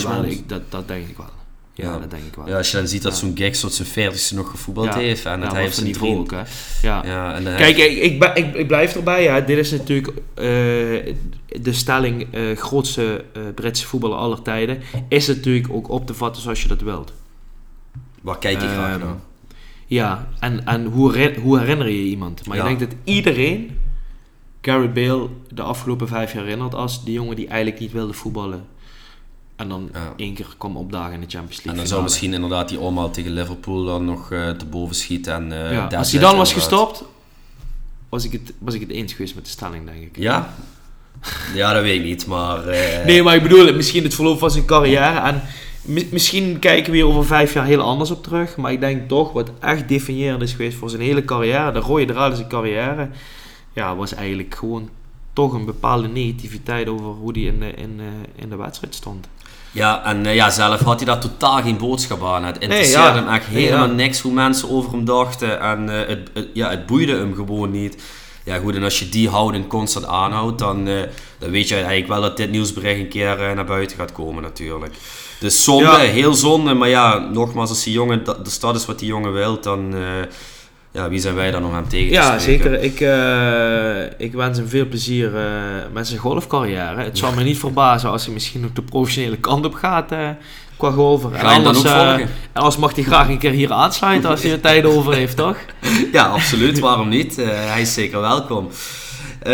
dat, 0.46 0.62
dat 0.68 0.88
denk 0.88 1.08
ik 1.08 1.16
wel. 1.16 1.26
Ja, 1.74 1.92
ja, 1.92 1.98
dat 1.98 2.10
denk 2.10 2.22
ik 2.22 2.34
wel. 2.34 2.48
Ja, 2.48 2.56
als 2.56 2.70
je 2.70 2.76
dan 2.76 2.88
ziet 2.88 3.02
dat 3.02 3.16
zo'n 3.16 3.36
Giggs 3.36 3.60
tot 3.60 3.74
zijn 3.74 3.88
veertigste 3.88 4.34
nog 4.34 4.50
gevoetbald 4.50 4.94
heeft 4.94 5.26
en 5.26 5.40
dat 5.40 5.52
hij 5.52 5.60
heeft 5.60 5.74
zijn 5.74 5.86
niveau 5.86 6.18
ook, 6.18 6.30
hè. 6.30 6.42
Ja. 6.82 7.02
ja 7.04 7.34
en 7.34 7.44
Kijk, 7.44 7.76
ik, 7.76 7.98
ik, 7.98 8.36
ik, 8.36 8.54
ik, 8.54 8.66
blijf 8.66 8.94
erbij, 8.94 9.22
ja. 9.22 9.40
dit 9.40 9.58
is 9.58 9.70
natuurlijk 9.70 10.08
uh, 10.08 10.14
de 11.62 11.72
stelling 11.72 12.34
uh, 12.34 12.56
grootste 12.56 13.24
uh, 13.36 13.42
Britse 13.54 13.86
voetballer 13.86 14.16
aller 14.16 14.42
tijden, 14.42 14.82
is 15.08 15.26
natuurlijk 15.26 15.68
ook 15.70 15.88
op 15.88 16.06
te 16.06 16.14
vatten 16.14 16.42
zoals 16.42 16.62
je 16.62 16.68
dat 16.68 16.80
wilt. 16.80 17.12
Waar 18.20 18.38
kijk 18.38 18.60
je 18.60 18.66
Ehm, 18.66 18.74
graag 18.74 18.98
naar? 18.98 19.16
Ja, 19.86 20.28
en, 20.38 20.66
en 20.66 20.84
hoe, 20.84 21.12
herinner, 21.12 21.40
hoe 21.40 21.58
herinner 21.58 21.88
je 21.88 22.02
iemand? 22.02 22.46
Maar 22.46 22.56
ik 22.56 22.64
denk 22.64 22.80
dat 22.80 22.98
iedereen 23.04 23.78
Gareth 24.62 24.94
Bale 24.94 25.28
de 25.54 25.62
afgelopen 25.62 26.08
vijf 26.08 26.32
jaar 26.32 26.42
herinnert 26.42 26.74
als 26.74 27.04
die 27.04 27.12
jongen 27.14 27.36
die 27.36 27.46
eigenlijk 27.48 27.80
niet 27.80 27.92
wilde 27.92 28.12
voetballen. 28.12 28.64
En 29.56 29.68
dan 29.68 29.88
Ja. 29.92 30.12
één 30.16 30.34
keer 30.34 30.46
kwam 30.58 30.76
opdagen 30.76 31.12
in 31.14 31.20
de 31.20 31.26
Champions 31.28 31.56
En 31.56 31.62
League. 31.64 31.80
dan 31.80 31.86
zou 31.86 32.02
misschien 32.02 32.34
inderdaad 32.34 32.68
die 32.68 32.80
omhaal 32.80 33.10
tegen 33.10 33.32
Liverpool 33.32 33.84
dan 33.84 34.04
nog 34.04 34.32
eh, 34.32 34.50
te 34.50 34.64
boven 34.64 34.94
schieten. 34.96 35.32
En, 35.34 35.52
eh, 35.66 35.72
ja, 35.72 35.86
als 35.96 36.12
hij 36.12 36.20
dan 36.20 36.36
was 36.36 36.52
inderdaad. 36.52 36.78
gestopt, 36.78 37.04
was 38.08 38.24
ik, 38.24 38.32
het, 38.32 38.52
was 38.58 38.74
ik 38.74 38.80
het 38.80 38.90
eens 38.90 39.12
geweest 39.12 39.34
met 39.34 39.44
de 39.44 39.50
stelling, 39.50 39.84
denk 39.84 40.02
ik. 40.02 40.16
Ja? 40.16 40.54
Ja, 41.54 41.72
dat 41.72 41.82
weet 41.82 41.98
ik 41.98 42.04
niet, 42.04 42.26
maar... 42.26 42.66
eh, 42.66 43.04
Nee, 43.04 43.22
maar 43.22 43.34
ik 43.36 43.42
bedoel, 43.42 43.74
misschien 43.74 44.02
het 44.02 44.14
verloop 44.14 44.38
van 44.38 44.50
zijn 44.50 44.64
carrière. 44.64 45.18
En 45.20 45.42
mi- 45.82 46.08
misschien 46.10 46.58
kijken 46.58 46.90
we 46.92 46.96
hier 46.98 47.06
over 47.06 47.24
vijf 47.26 47.52
jaar 47.52 47.64
heel 47.64 47.80
anders 47.80 48.10
op 48.10 48.22
terug. 48.22 48.56
Maar 48.56 48.72
ik 48.72 48.80
denk 48.80 49.08
toch, 49.08 49.32
wat 49.32 49.50
echt 49.60 49.88
definiërend 49.88 50.42
is 50.42 50.50
geweest 50.52 50.76
voor 50.76 50.90
zijn 50.90 51.02
hele 51.02 51.24
carrière, 51.24 51.72
de 51.72 51.78
rode 51.78 52.04
draad 52.04 52.30
in 52.30 52.36
zijn 52.36 52.48
carrière, 52.48 53.08
ja, 53.72 53.96
was 53.96 54.14
eigenlijk 54.14 54.54
gewoon 54.54 54.88
toch 55.32 55.52
een 55.52 55.64
bepaalde 55.64 56.08
negativiteit 56.08 56.88
over 56.88 57.06
hoe 57.06 57.32
hij 57.32 57.42
in 57.42 57.60
de, 57.60 57.70
in, 57.70 58.00
eh, 58.00 58.42
in 58.42 58.48
de 58.48 58.56
wedstrijd 58.56 58.94
stond. 58.94 59.28
Ja, 59.72 60.04
en 60.04 60.26
uh, 60.26 60.34
ja, 60.34 60.50
zelf 60.50 60.80
had 60.80 60.96
hij 60.96 61.06
daar 61.06 61.20
totaal 61.20 61.62
geen 61.62 61.76
boodschap 61.76 62.24
aan. 62.24 62.44
Het 62.44 62.58
interesseerde 62.58 63.18
hem 63.18 63.28
echt 63.28 63.46
helemaal 63.46 63.88
niks 63.88 64.20
hoe 64.20 64.32
mensen 64.32 64.70
over 64.70 64.90
hem 64.90 65.04
dachten. 65.04 65.60
En 65.60 65.88
uh, 65.88 66.06
het, 66.06 66.30
het, 66.34 66.48
ja, 66.54 66.70
het 66.70 66.86
boeide 66.86 67.16
hem 67.16 67.34
gewoon 67.34 67.70
niet. 67.70 68.02
Ja 68.44 68.58
goed, 68.58 68.74
en 68.74 68.82
als 68.82 68.98
je 68.98 69.08
die 69.08 69.28
houding 69.28 69.66
constant 69.66 70.06
aanhoudt, 70.06 70.58
dan, 70.58 70.88
uh, 70.88 71.00
dan 71.38 71.50
weet 71.50 71.68
je 71.68 71.74
eigenlijk 71.74 72.08
wel 72.08 72.20
dat 72.20 72.36
dit 72.36 72.50
nieuwsbericht 72.50 73.00
een 73.00 73.08
keer 73.08 73.36
naar 73.54 73.64
buiten 73.64 73.96
gaat 73.96 74.12
komen 74.12 74.42
natuurlijk. 74.42 74.94
Dus 75.40 75.64
zonde, 75.64 75.96
heel 75.96 76.34
zonde. 76.34 76.74
Maar 76.74 76.88
ja, 76.88 77.18
nogmaals, 77.18 77.68
als 77.68 77.84
die 77.84 77.92
jongen, 77.92 78.24
de 78.24 78.50
stad 78.50 78.76
is 78.76 78.86
wat 78.86 78.98
die 78.98 79.08
jongen 79.08 79.32
wil, 79.32 79.60
dan 79.60 79.94
ja, 80.92 81.08
wie 81.08 81.18
zijn 81.18 81.34
wij 81.34 81.50
dan 81.50 81.64
om 81.64 81.74
hem 81.74 81.88
tegen 81.88 82.10
ja, 82.10 82.34
te 82.34 82.40
spreken? 82.40 82.70
Ja, 82.70 82.78
zeker. 82.78 82.92
Ik, 82.92 83.00
uh, 83.00 84.26
ik 84.26 84.32
wens 84.32 84.58
hem 84.58 84.68
veel 84.68 84.86
plezier 84.86 85.34
uh, 85.34 85.42
met 85.92 86.08
zijn 86.08 86.20
golfcarrière. 86.20 87.02
Het 87.02 87.18
zal 87.18 87.32
me 87.32 87.42
niet 87.42 87.58
verbazen 87.58 88.10
als 88.10 88.24
hij 88.24 88.34
misschien 88.34 88.64
ook 88.64 88.74
de 88.74 88.82
professionele 88.82 89.36
kant 89.36 89.64
op 89.64 89.74
gaat 89.74 90.12
uh, 90.12 90.28
qua 90.76 90.90
golfer. 90.90 91.34
En 91.34 91.46
anders, 91.46 91.84
en 91.84 92.28
als 92.52 92.76
mag 92.76 92.94
hij 92.94 93.04
graag 93.04 93.28
een 93.28 93.38
keer 93.38 93.50
hier 93.50 93.72
aansluiten 93.72 94.30
als 94.30 94.42
hij 94.42 94.52
er 94.52 94.60
tijd 94.60 94.84
over 94.84 95.14
heeft, 95.14 95.36
toch? 95.36 95.56
ja, 96.12 96.26
absoluut. 96.26 96.78
Waarom 96.78 97.08
niet? 97.08 97.36
hij 97.46 97.80
is 97.80 97.94
zeker 97.94 98.20
welkom. 98.20 98.70
Uh, 99.46 99.52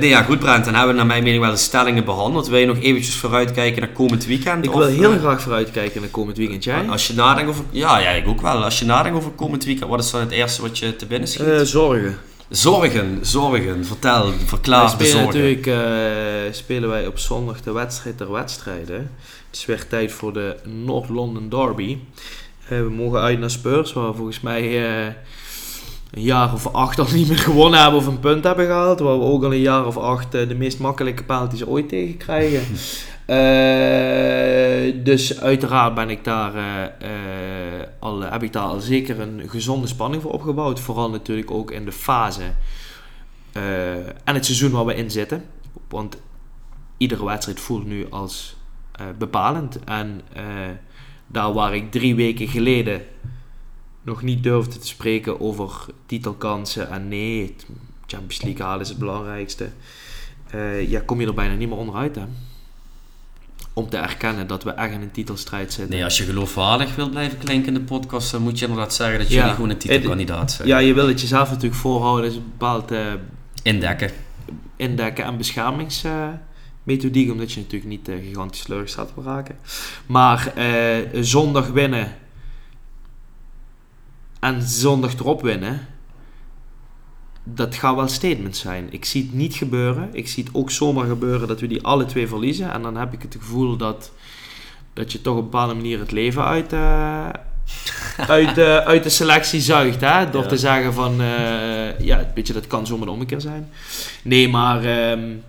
nee, 0.00 0.08
ja, 0.08 0.22
goed 0.22 0.38
Brent, 0.38 0.64
dan 0.64 0.74
hebben 0.74 0.92
we 0.92 0.96
naar 0.96 1.06
mijn 1.06 1.22
mening 1.22 1.42
wel 1.42 1.50
de 1.50 1.56
stellingen 1.56 2.04
behandeld. 2.04 2.48
Wil 2.48 2.58
je 2.58 2.66
nog 2.66 2.80
eventjes 2.80 3.16
vooruitkijken 3.16 3.80
naar 3.80 3.90
komend 3.90 4.26
weekend? 4.26 4.64
Ik 4.64 4.70
wil 4.70 4.86
heel 4.86 5.18
graag 5.18 5.40
vooruitkijken 5.40 6.00
naar 6.00 6.10
komend 6.10 6.36
weekend, 6.36 6.64
jij? 6.64 6.88
Als 6.88 7.06
je 7.06 7.14
nadenkt 7.14 7.50
over... 7.50 7.64
Ja, 7.70 7.98
ja, 7.98 8.10
ik 8.10 8.28
ook 8.28 8.40
wel. 8.40 8.64
Als 8.64 8.78
je 8.78 8.84
nadenkt 8.84 9.18
over 9.18 9.30
komend 9.30 9.64
weekend, 9.64 9.90
wat 9.90 10.04
is 10.04 10.10
dan 10.10 10.20
het 10.20 10.30
eerste 10.30 10.62
wat 10.62 10.78
je 10.78 10.96
te 10.96 11.06
binnen 11.06 11.28
schiet? 11.28 11.46
Uh, 11.46 11.60
zorgen. 11.60 12.18
Zorgen, 12.48 13.18
zorgen. 13.22 13.86
Vertel, 13.86 14.32
verklaar 14.44 14.98
de 14.98 15.04
zorgen. 15.04 15.24
Natuurlijk 15.24 15.66
uh, 15.66 15.76
spelen 16.50 16.88
wij 16.88 17.06
op 17.06 17.18
zondag 17.18 17.60
de 17.60 17.72
wedstrijd 17.72 18.18
der 18.18 18.32
wedstrijden. 18.32 19.10
Het 19.46 19.56
is 19.56 19.64
weer 19.64 19.86
tijd 19.86 20.12
voor 20.12 20.32
de 20.32 20.56
North 20.64 21.08
London 21.08 21.48
Derby. 21.48 21.98
we 22.68 22.90
mogen 22.90 23.20
uit 23.20 23.38
naar 23.38 23.50
Spurs, 23.50 23.92
waar 23.92 24.14
volgens 24.14 24.40
mij 24.40 24.60
een 26.12 26.22
jaar 26.22 26.52
of 26.52 26.66
acht 26.66 26.98
al 26.98 27.06
niet 27.14 27.28
meer 27.28 27.38
gewonnen 27.38 27.80
hebben 27.80 28.00
of 28.00 28.06
een 28.06 28.20
punt 28.20 28.44
hebben 28.44 28.66
gehaald. 28.66 29.00
Waar 29.00 29.18
we 29.18 29.24
ook 29.24 29.44
al 29.44 29.52
een 29.52 29.60
jaar 29.60 29.86
of 29.86 29.96
acht 29.96 30.34
eh, 30.34 30.48
de 30.48 30.54
meest 30.54 30.78
makkelijke 30.78 31.24
penalties 31.24 31.66
ooit 31.66 31.88
tegen 31.88 32.16
krijgen. 32.16 32.62
Uh, 33.26 35.04
dus 35.08 35.40
uiteraard 35.40 35.94
ben 35.94 36.10
ik 36.10 36.24
daar, 36.24 36.54
uh, 36.54 36.62
al, 37.98 38.20
heb 38.20 38.42
ik 38.42 38.52
daar 38.52 38.62
al 38.62 38.80
zeker 38.80 39.20
een 39.20 39.42
gezonde 39.46 39.86
spanning 39.86 40.22
voor 40.22 40.32
opgebouwd. 40.32 40.80
Vooral 40.80 41.10
natuurlijk 41.10 41.50
ook 41.50 41.70
in 41.70 41.84
de 41.84 41.92
fase 41.92 42.42
en 44.24 44.34
het 44.34 44.44
seizoen 44.44 44.70
waar 44.70 44.84
we 44.84 44.94
in 44.94 45.10
zitten. 45.10 45.44
Want 45.88 46.16
iedere 46.96 47.24
wedstrijd 47.24 47.60
voelt 47.60 47.86
nu 47.86 48.06
als 48.10 48.56
bepalend. 49.18 49.84
En 49.84 50.20
daar 51.26 51.52
waar 51.52 51.74
ik 51.74 51.90
drie 51.90 52.14
weken 52.14 52.48
geleden 52.48 53.02
nog 54.02 54.22
niet 54.22 54.42
durfde 54.42 54.78
te 54.78 54.86
spreken 54.86 55.40
over 55.40 55.70
titelkansen. 56.06 56.90
En 56.90 57.08
nee, 57.08 57.54
Champions 58.06 58.42
League 58.42 58.66
halen 58.66 58.80
is 58.80 58.88
het 58.88 58.98
belangrijkste. 58.98 59.70
Uh, 60.54 60.90
ja, 60.90 61.00
kom 61.00 61.20
je 61.20 61.26
er 61.26 61.34
bijna 61.34 61.54
niet 61.54 61.68
meer 61.68 61.78
onderuit, 61.78 62.14
hè? 62.14 62.22
Om 63.72 63.88
te 63.88 63.96
erkennen 63.96 64.46
dat 64.46 64.64
we 64.64 64.70
echt 64.70 64.92
in 64.92 65.00
een 65.00 65.10
titelstrijd 65.10 65.72
zitten. 65.72 65.94
Nee, 65.94 66.04
als 66.04 66.18
je 66.18 66.24
geloofwaardig 66.24 66.94
wilt 66.94 67.10
blijven 67.10 67.38
klinken 67.38 67.74
in 67.74 67.74
de 67.74 67.80
podcast, 67.80 68.30
dan 68.30 68.42
moet 68.42 68.58
je 68.58 68.66
inderdaad 68.66 68.94
zeggen 68.94 69.18
dat 69.18 69.28
jullie 69.28 69.50
gewoon 69.50 69.70
een 69.70 69.78
titelkandidaat 69.78 70.52
zijn. 70.52 70.68
Ja, 70.68 70.78
je 70.78 70.94
wil 70.94 71.08
het 71.08 71.20
jezelf 71.20 71.48
natuurlijk 71.48 71.80
voorhouden. 71.80 72.24
Dus 72.24 72.38
een 72.38 72.44
bepaald... 72.44 72.92
Uh, 72.92 73.12
indekken. 73.62 74.10
Indekken 74.76 75.24
en 75.24 75.36
uh, 76.04 76.28
omdat 77.30 77.52
je 77.52 77.60
natuurlijk 77.60 77.90
niet 77.90 78.08
uh, 78.08 78.24
gigantisch 78.24 78.60
sleurig 78.60 78.88
staat 78.88 79.12
te 79.14 79.22
raken. 79.22 79.56
Maar 80.06 80.52
zondag 81.12 81.68
winnen 81.68 82.12
en 84.42 84.62
zondag 84.62 85.14
erop 85.14 85.42
winnen, 85.42 85.86
dat 87.44 87.74
gaat 87.74 87.94
wel 87.94 88.08
statement 88.08 88.56
zijn. 88.56 88.86
Ik 88.90 89.04
zie 89.04 89.22
het 89.22 89.32
niet 89.32 89.54
gebeuren. 89.54 90.08
Ik 90.12 90.28
zie 90.28 90.44
het 90.44 90.54
ook 90.54 90.70
zomaar 90.70 91.06
gebeuren 91.06 91.48
dat 91.48 91.60
we 91.60 91.66
die 91.66 91.82
alle 91.82 92.04
twee 92.04 92.28
verliezen. 92.28 92.72
En 92.72 92.82
dan 92.82 92.96
heb 92.96 93.12
ik 93.12 93.22
het 93.22 93.36
gevoel 93.38 93.76
dat, 93.76 94.12
dat 94.92 95.12
je 95.12 95.20
toch 95.20 95.36
op 95.36 95.38
een 95.38 95.50
bepaalde 95.50 95.74
manier 95.74 95.98
het 95.98 96.10
leven 96.10 96.44
uit, 96.44 96.72
uh, 96.72 97.28
uit, 98.36 98.58
uh, 98.58 98.76
uit 98.76 99.02
de 99.02 99.08
selectie 99.08 99.60
zuigt. 99.60 100.00
Hè? 100.00 100.30
Door 100.30 100.46
te 100.46 100.58
zeggen 100.58 100.92
van, 100.92 101.20
uh, 101.20 101.98
ja, 101.98 102.30
weet 102.34 102.46
je, 102.46 102.52
dat 102.52 102.66
kan 102.66 102.86
zomaar 102.86 103.06
de 103.06 103.12
ommekeer 103.12 103.40
zijn. 103.40 103.70
Nee, 104.22 104.48
maar... 104.48 105.10
Um, 105.10 105.42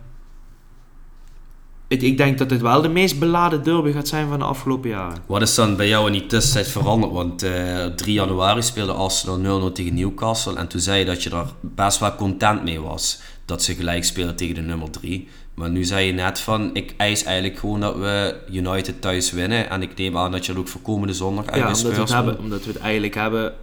ik 2.02 2.18
denk 2.18 2.38
dat 2.38 2.50
het 2.50 2.62
wel 2.62 2.82
de 2.82 2.90
meest 2.90 3.20
beladen 3.20 3.64
derby 3.64 3.92
gaat 3.92 4.08
zijn 4.08 4.28
van 4.28 4.40
de 4.40 4.46
afgelopen 4.46 4.90
jaren. 4.90 5.18
Wat 5.26 5.42
is 5.42 5.56
dan 5.56 5.76
bij 5.76 5.88
jou 5.88 6.08
in 6.08 6.12
die 6.12 6.26
tussentijd 6.26 6.68
veranderd? 6.68 7.12
Want 7.14 7.44
uh, 7.44 7.86
eh, 7.86 7.94
3 7.94 8.14
januari 8.14 8.62
speelde 8.62 8.92
Arsenal 8.92 9.70
0-0 9.70 9.74
tegen 9.74 9.94
Newcastle. 9.94 10.56
En 10.56 10.68
toen 10.68 10.80
zei 10.80 11.00
je 11.00 11.06
dat 11.06 11.24
je 11.24 11.30
daar 11.30 11.48
best 11.62 12.00
wel 12.00 12.16
content 12.16 12.64
mee 12.64 12.82
was. 12.82 13.22
Dat 13.46 13.64
ze 13.64 13.76
gelijk 13.76 14.04
spelen 14.04 14.36
tegen 14.36 14.56
de 14.56 14.62
nummer 14.62 14.90
3. 14.90 15.28
Maar 15.54 15.70
nu 15.70 15.84
zei 15.84 16.06
je 16.06 16.14
net 16.14 16.40
van, 16.40 16.70
ik 16.74 16.94
eis 16.98 17.24
eigenlijk 17.24 17.60
gewoon 17.60 17.80
dat 17.80 17.96
we 17.96 18.42
United 18.52 19.02
thuis 19.02 19.32
winnen. 19.32 19.70
En 19.70 19.82
ik 19.82 19.98
neem 19.98 20.18
aan 20.18 20.32
dat 20.32 20.46
je 20.46 20.52
dat 20.52 20.62
ook 20.62 20.68
voor 20.68 20.82
komende 20.82 21.14
zondag 21.14 21.46
uit 21.46 21.62
ja, 21.62 21.68
omdat 21.68 21.82
we, 21.82 22.00
het 22.00 22.10
hebben, 22.10 22.40
omdat 22.40 22.66
we 22.66 22.72
het 22.72 22.82
eigenlijk 22.82 23.16
hebben 23.16 23.54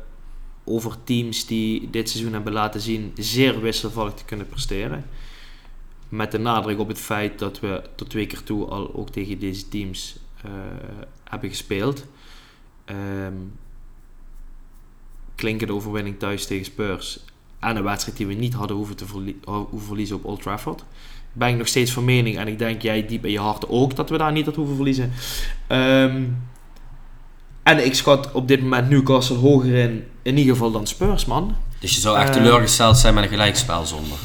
over 0.65 0.97
teams 1.05 1.47
die 1.47 1.89
dit 1.91 2.11
seizoen 2.11 2.33
hebben 2.33 2.53
laten 2.53 2.81
zien 2.81 3.13
zeer 3.15 3.61
wisselvallig 3.61 4.15
te 4.15 4.25
kunnen 4.25 4.49
presteren. 4.49 5.05
Met 6.11 6.31
de 6.31 6.39
nadruk 6.39 6.79
op 6.79 6.89
het 6.89 6.99
feit 6.99 7.39
dat 7.39 7.61
we 7.61 7.83
tot 7.95 8.11
twee 8.11 8.27
keer 8.27 8.43
toe 8.43 8.67
al 8.67 8.95
ook 8.95 9.11
tegen 9.11 9.39
deze 9.39 9.69
teams 9.69 10.17
uh, 10.45 10.51
hebben 11.25 11.49
gespeeld. 11.49 12.05
Um, 13.25 13.53
klinkende 15.35 15.73
overwinning 15.73 16.19
thuis 16.19 16.47
tegen 16.47 16.65
Spurs. 16.65 17.21
En 17.59 17.77
een 17.77 17.83
wedstrijd 17.83 18.17
die 18.17 18.27
we 18.27 18.35
niet 18.35 18.55
hadden 18.55 18.77
hoeven 18.77 18.97
te 18.97 19.05
hoeven 19.45 19.87
verliezen 19.87 20.17
op 20.17 20.25
Old 20.25 20.43
Trafford. 20.43 20.85
Ben 21.33 21.49
ik 21.49 21.57
nog 21.57 21.69
steeds 21.69 21.93
van 21.93 22.05
mening. 22.05 22.39
En 22.39 22.49
ik 22.49 22.59
denk 22.59 22.83
jij 22.83 23.07
diep 23.07 23.25
in 23.25 23.31
je 23.31 23.39
hart 23.39 23.69
ook 23.69 23.97
dat 23.97 24.11
we 24.11 24.19
daar 24.19 24.33
niet 24.33 24.47
had 24.47 24.55
hoeven 24.55 24.75
verliezen. 24.75 25.13
Um, 25.69 26.43
en 27.63 27.85
ik 27.85 27.95
schat 27.95 28.33
op 28.33 28.49
dit 28.49 28.63
moment 28.63 28.89
Newcastle 28.89 29.37
hoger 29.37 29.75
in. 29.75 30.05
In 30.23 30.37
ieder 30.37 30.53
geval 30.53 30.71
dan 30.71 30.87
Spurs, 30.87 31.25
man. 31.25 31.57
Dus 31.79 31.95
je 31.95 32.01
zou 32.01 32.19
echt 32.19 32.37
uh, 32.37 32.43
teleurgesteld 32.43 32.99
zijn 32.99 33.15
met 33.15 33.23
een 33.23 33.31
gelijkspel 33.31 33.87
zonder. 33.87 34.19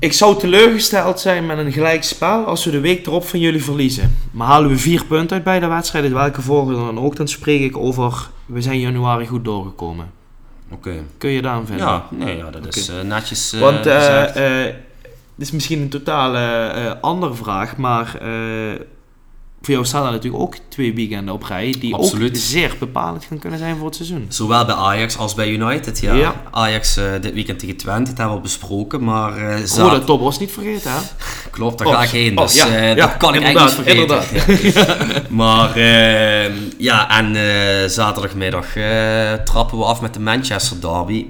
Ik 0.00 0.12
zou 0.12 0.38
teleurgesteld 0.38 1.20
zijn 1.20 1.46
met 1.46 1.58
een 1.58 1.72
gelijkspel 1.72 2.44
als 2.44 2.64
we 2.64 2.70
de 2.70 2.80
week 2.80 3.06
erop 3.06 3.24
van 3.24 3.40
jullie 3.40 3.64
verliezen. 3.64 4.16
Maar 4.30 4.46
halen 4.46 4.70
we 4.70 4.78
vier 4.78 5.04
punten 5.04 5.36
uit 5.36 5.44
beide 5.44 5.66
wedstrijden, 5.66 6.14
welke 6.14 6.42
volgende 6.42 6.78
dan 6.78 6.98
ook, 6.98 7.16
dan 7.16 7.28
spreek 7.28 7.60
ik 7.60 7.76
over 7.76 8.28
we 8.46 8.62
zijn 8.62 8.80
januari 8.80 9.26
goed 9.26 9.44
doorgekomen. 9.44 10.10
Oké. 10.70 10.94
Kun 11.18 11.30
je 11.30 11.42
daar 11.42 11.52
aan 11.52 11.66
vinden? 11.66 11.86
Ja, 11.86 12.06
nee, 12.10 12.36
ja 12.36 12.50
dat 12.50 12.76
is 12.76 12.90
uh, 12.90 13.00
netjes 13.00 13.54
uh, 13.54 13.60
Want 13.60 13.86
uh, 13.86 14.24
dit 15.34 15.46
is 15.46 15.50
misschien 15.50 15.80
een 15.80 15.88
totale 15.88 16.98
andere 17.00 17.34
vraag, 17.34 17.76
maar 17.76 18.20
voor 19.68 19.76
jou 19.76 19.88
staan 19.88 20.06
er 20.06 20.12
natuurlijk 20.12 20.42
ook 20.42 20.56
twee 20.68 20.94
weekenden 20.94 21.34
op 21.34 21.42
rij 21.42 21.74
die 21.80 21.94
Absoluut. 21.94 22.30
ook 22.30 22.42
zeer 22.42 22.76
bepalend 22.78 23.24
gaan 23.24 23.38
kunnen 23.38 23.58
zijn 23.58 23.76
voor 23.76 23.86
het 23.86 23.94
seizoen. 23.94 24.26
Zowel 24.28 24.64
bij 24.64 24.74
Ajax 24.74 25.16
als 25.16 25.34
bij 25.34 25.48
United, 25.48 26.00
ja. 26.00 26.34
Ajax 26.50 26.98
uh, 26.98 27.04
dit 27.20 27.34
weekend 27.34 27.58
tegen 27.58 27.76
Twente, 27.76 28.10
dat 28.10 28.18
hebben 28.18 28.26
we 28.26 28.32
al 28.32 28.40
besproken, 28.40 29.04
maar... 29.04 29.38
Uh, 29.38 29.56
zat... 29.64 29.92
Oh, 29.92 30.04
top 30.04 30.20
was 30.20 30.38
niet 30.38 30.52
vergeten, 30.52 30.90
hè? 30.90 30.98
Klopt, 31.50 31.78
daar 31.78 31.86
ga 31.86 32.02
ik 32.02 32.08
heen, 32.08 32.34
dus 32.36 32.62
oh, 32.62 32.70
ja, 32.70 32.90
uh, 32.90 32.96
dat 32.96 33.16
kan 33.16 33.34
ik 33.34 33.42
eigenlijk 33.42 33.76
niet 33.76 34.06
vergeten. 34.06 35.24
maar 35.42 35.76
ehm, 35.76 36.52
ja, 36.78 37.18
en 37.18 37.90
zaterdagmiddag 37.90 38.66
trappen 39.44 39.78
we 39.78 39.84
af 39.84 40.00
met 40.00 40.14
de 40.14 40.20
Manchester 40.20 40.80
Derby 40.80 41.26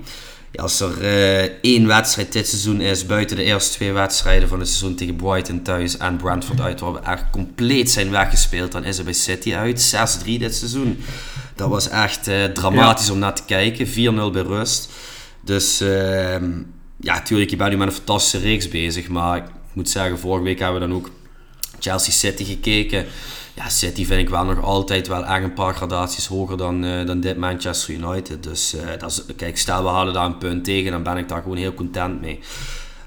als 0.59 0.81
er 0.81 1.03
uh, 1.03 1.41
één 1.61 1.87
wedstrijd 1.87 2.33
dit 2.33 2.49
seizoen 2.49 2.81
is, 2.81 3.07
buiten 3.07 3.37
de 3.37 3.43
eerste 3.43 3.75
twee 3.77 3.93
wedstrijden 3.93 4.49
van 4.49 4.59
het 4.59 4.69
seizoen 4.69 4.95
tegen 4.95 5.17
Brighton 5.17 5.63
thuis 5.63 5.97
en 5.97 6.17
Brentford 6.17 6.61
uit, 6.61 6.81
waar 6.81 6.93
we 6.93 6.99
echt 6.99 7.25
compleet 7.31 7.91
zijn 7.91 8.11
weggespeeld, 8.11 8.73
dan 8.73 8.85
is 8.85 8.97
het 8.97 9.05
bij 9.05 9.15
City 9.15 9.55
uit. 9.55 9.95
6-3 10.23 10.25
dit 10.25 10.55
seizoen. 10.55 11.05
Dat 11.55 11.69
was 11.69 11.89
echt 11.89 12.29
uh, 12.29 12.45
dramatisch 12.45 13.11
om 13.11 13.19
naar 13.19 13.35
te 13.35 13.43
kijken. 13.47 13.87
4-0 13.87 13.91
bij 14.33 14.43
rust. 14.43 14.89
Dus 15.41 15.83
uh, 15.83 15.89
ja, 17.01 17.15
natuurlijk, 17.15 17.51
je 17.51 17.57
bent 17.57 17.71
nu 17.71 17.77
met 17.77 17.89
een 17.89 17.95
fantastische 17.95 18.39
reeks 18.39 18.69
bezig. 18.69 19.09
Maar 19.09 19.37
ik 19.37 19.45
moet 19.73 19.91
zeggen, 19.91 20.19
vorige 20.19 20.45
week 20.45 20.59
hebben 20.59 20.81
we 20.81 20.87
dan 20.87 20.97
ook 20.97 21.11
Chelsea 21.79 22.13
City 22.13 22.45
gekeken 22.45 23.07
ja, 23.59 23.69
City 23.69 24.07
vind 24.07 24.21
ik 24.21 24.29
wel 24.29 24.45
nog 24.45 24.63
altijd 24.63 25.09
wel 25.09 25.25
echt 25.25 25.43
een 25.43 25.53
paar 25.53 25.75
gradaties 25.75 26.27
hoger 26.27 26.57
dan, 26.57 26.85
uh, 26.85 27.07
dan 27.07 27.21
dit 27.21 27.37
Manchester 27.37 27.95
United. 27.95 28.43
Dus 28.43 28.75
uh, 28.75 28.81
dat 28.99 29.11
is, 29.11 29.23
kijk, 29.37 29.59
stel 29.59 29.83
we 29.83 29.89
halen 29.89 30.13
daar 30.13 30.25
een 30.25 30.39
punt 30.39 30.65
tegen, 30.65 30.91
dan 30.91 31.03
ben 31.03 31.17
ik 31.17 31.29
daar 31.29 31.43
gewoon 31.43 31.57
heel 31.57 31.75
content 31.75 32.21
mee. 32.21 32.41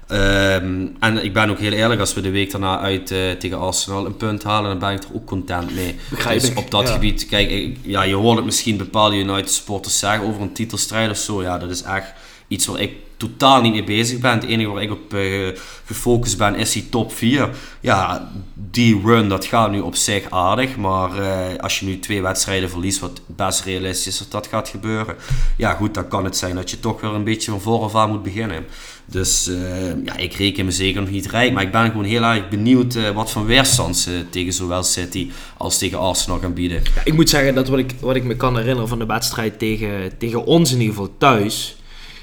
Um, 0.08 0.96
en 1.00 1.24
ik 1.24 1.32
ben 1.32 1.50
ook 1.50 1.58
heel 1.58 1.72
eerlijk, 1.72 2.00
als 2.00 2.14
we 2.14 2.20
de 2.20 2.30
week 2.30 2.50
daarna 2.50 2.78
uit 2.78 3.10
uh, 3.10 3.30
tegen 3.30 3.58
Arsenal 3.58 4.06
een 4.06 4.16
punt 4.16 4.42
halen, 4.42 4.70
dan 4.70 4.78
ben 4.78 4.92
ik 4.92 5.02
er 5.02 5.14
ook 5.14 5.26
content 5.26 5.74
mee. 5.74 5.96
Begrijp 6.10 6.40
dus 6.40 6.54
op 6.54 6.70
dat 6.70 6.90
gebied, 6.90 7.26
kijk, 7.26 7.50
ik, 7.50 7.78
ja, 7.82 8.02
je 8.02 8.14
hoort 8.14 8.36
het 8.36 8.44
misschien 8.44 8.76
bepaalde 8.76 9.16
United 9.16 9.50
supporters 9.50 9.98
zeggen 9.98 10.26
over 10.26 10.42
een 10.42 10.52
titelstrijd 10.52 11.10
of 11.10 11.16
zo. 11.16 11.42
Ja, 11.42 11.58
dat 11.58 11.70
is 11.70 11.82
echt 11.82 12.12
iets 12.48 12.66
waar 12.66 12.80
ik 12.80 12.92
totaal 13.28 13.60
niet 13.60 13.72
mee 13.72 13.84
bezig 13.84 14.18
ben. 14.18 14.30
Het 14.30 14.44
enige 14.44 14.70
waar 14.70 14.82
ik 14.82 14.90
op 14.90 15.14
uh, 15.14 15.48
gefocust 15.84 16.38
ben 16.38 16.54
is 16.54 16.72
die 16.72 16.88
top 16.88 17.12
4. 17.12 17.50
Ja, 17.80 18.30
die 18.54 19.00
run 19.04 19.28
dat 19.28 19.44
gaat 19.44 19.70
nu 19.70 19.80
op 19.80 19.96
zich 19.96 20.30
aardig. 20.30 20.76
Maar 20.76 21.20
uh, 21.20 21.58
als 21.58 21.80
je 21.80 21.86
nu 21.86 21.98
twee 21.98 22.22
wedstrijden 22.22 22.70
verliest, 22.70 23.00
wat 23.00 23.20
best 23.26 23.64
realistisch 23.64 24.06
is 24.06 24.18
dat 24.18 24.30
dat 24.30 24.46
gaat 24.46 24.68
gebeuren. 24.68 25.16
Ja 25.56 25.74
goed, 25.74 25.94
dan 25.94 26.08
kan 26.08 26.24
het 26.24 26.36
zijn 26.36 26.54
dat 26.54 26.70
je 26.70 26.80
toch 26.80 27.00
weer 27.00 27.10
een 27.10 27.24
beetje 27.24 27.50
van 27.50 27.60
vooraf 27.60 27.94
aan 27.94 28.10
moet 28.10 28.22
beginnen. 28.22 28.64
Dus 29.04 29.48
uh, 29.48 30.04
ja, 30.04 30.16
ik 30.16 30.32
reken 30.32 30.64
me 30.64 30.70
zeker 30.70 31.00
nog 31.00 31.10
niet 31.10 31.30
rijk. 31.30 31.52
Maar 31.52 31.62
ik 31.62 31.72
ben 31.72 31.90
gewoon 31.90 32.04
heel 32.04 32.22
erg 32.22 32.48
benieuwd 32.48 33.12
wat 33.12 33.30
van 33.30 33.44
weerstand 33.44 33.96
ze 33.96 34.24
tegen 34.30 34.52
zowel 34.52 34.82
City 34.82 35.30
als 35.56 35.78
tegen 35.78 35.98
Arsenal 35.98 36.38
gaan 36.38 36.54
bieden. 36.54 36.82
Ja, 36.94 37.00
ik 37.04 37.14
moet 37.14 37.28
zeggen 37.28 37.54
dat 37.54 37.68
wat 37.68 37.78
ik, 37.78 37.94
wat 38.00 38.16
ik 38.16 38.24
me 38.24 38.36
kan 38.36 38.56
herinneren 38.56 38.88
van 38.88 38.98
de 38.98 39.06
wedstrijd 39.06 39.58
tegen, 39.58 40.18
tegen 40.18 40.44
ons 40.44 40.72
in 40.72 40.80
ieder 40.80 40.94
geval 40.94 41.14
thuis 41.18 41.76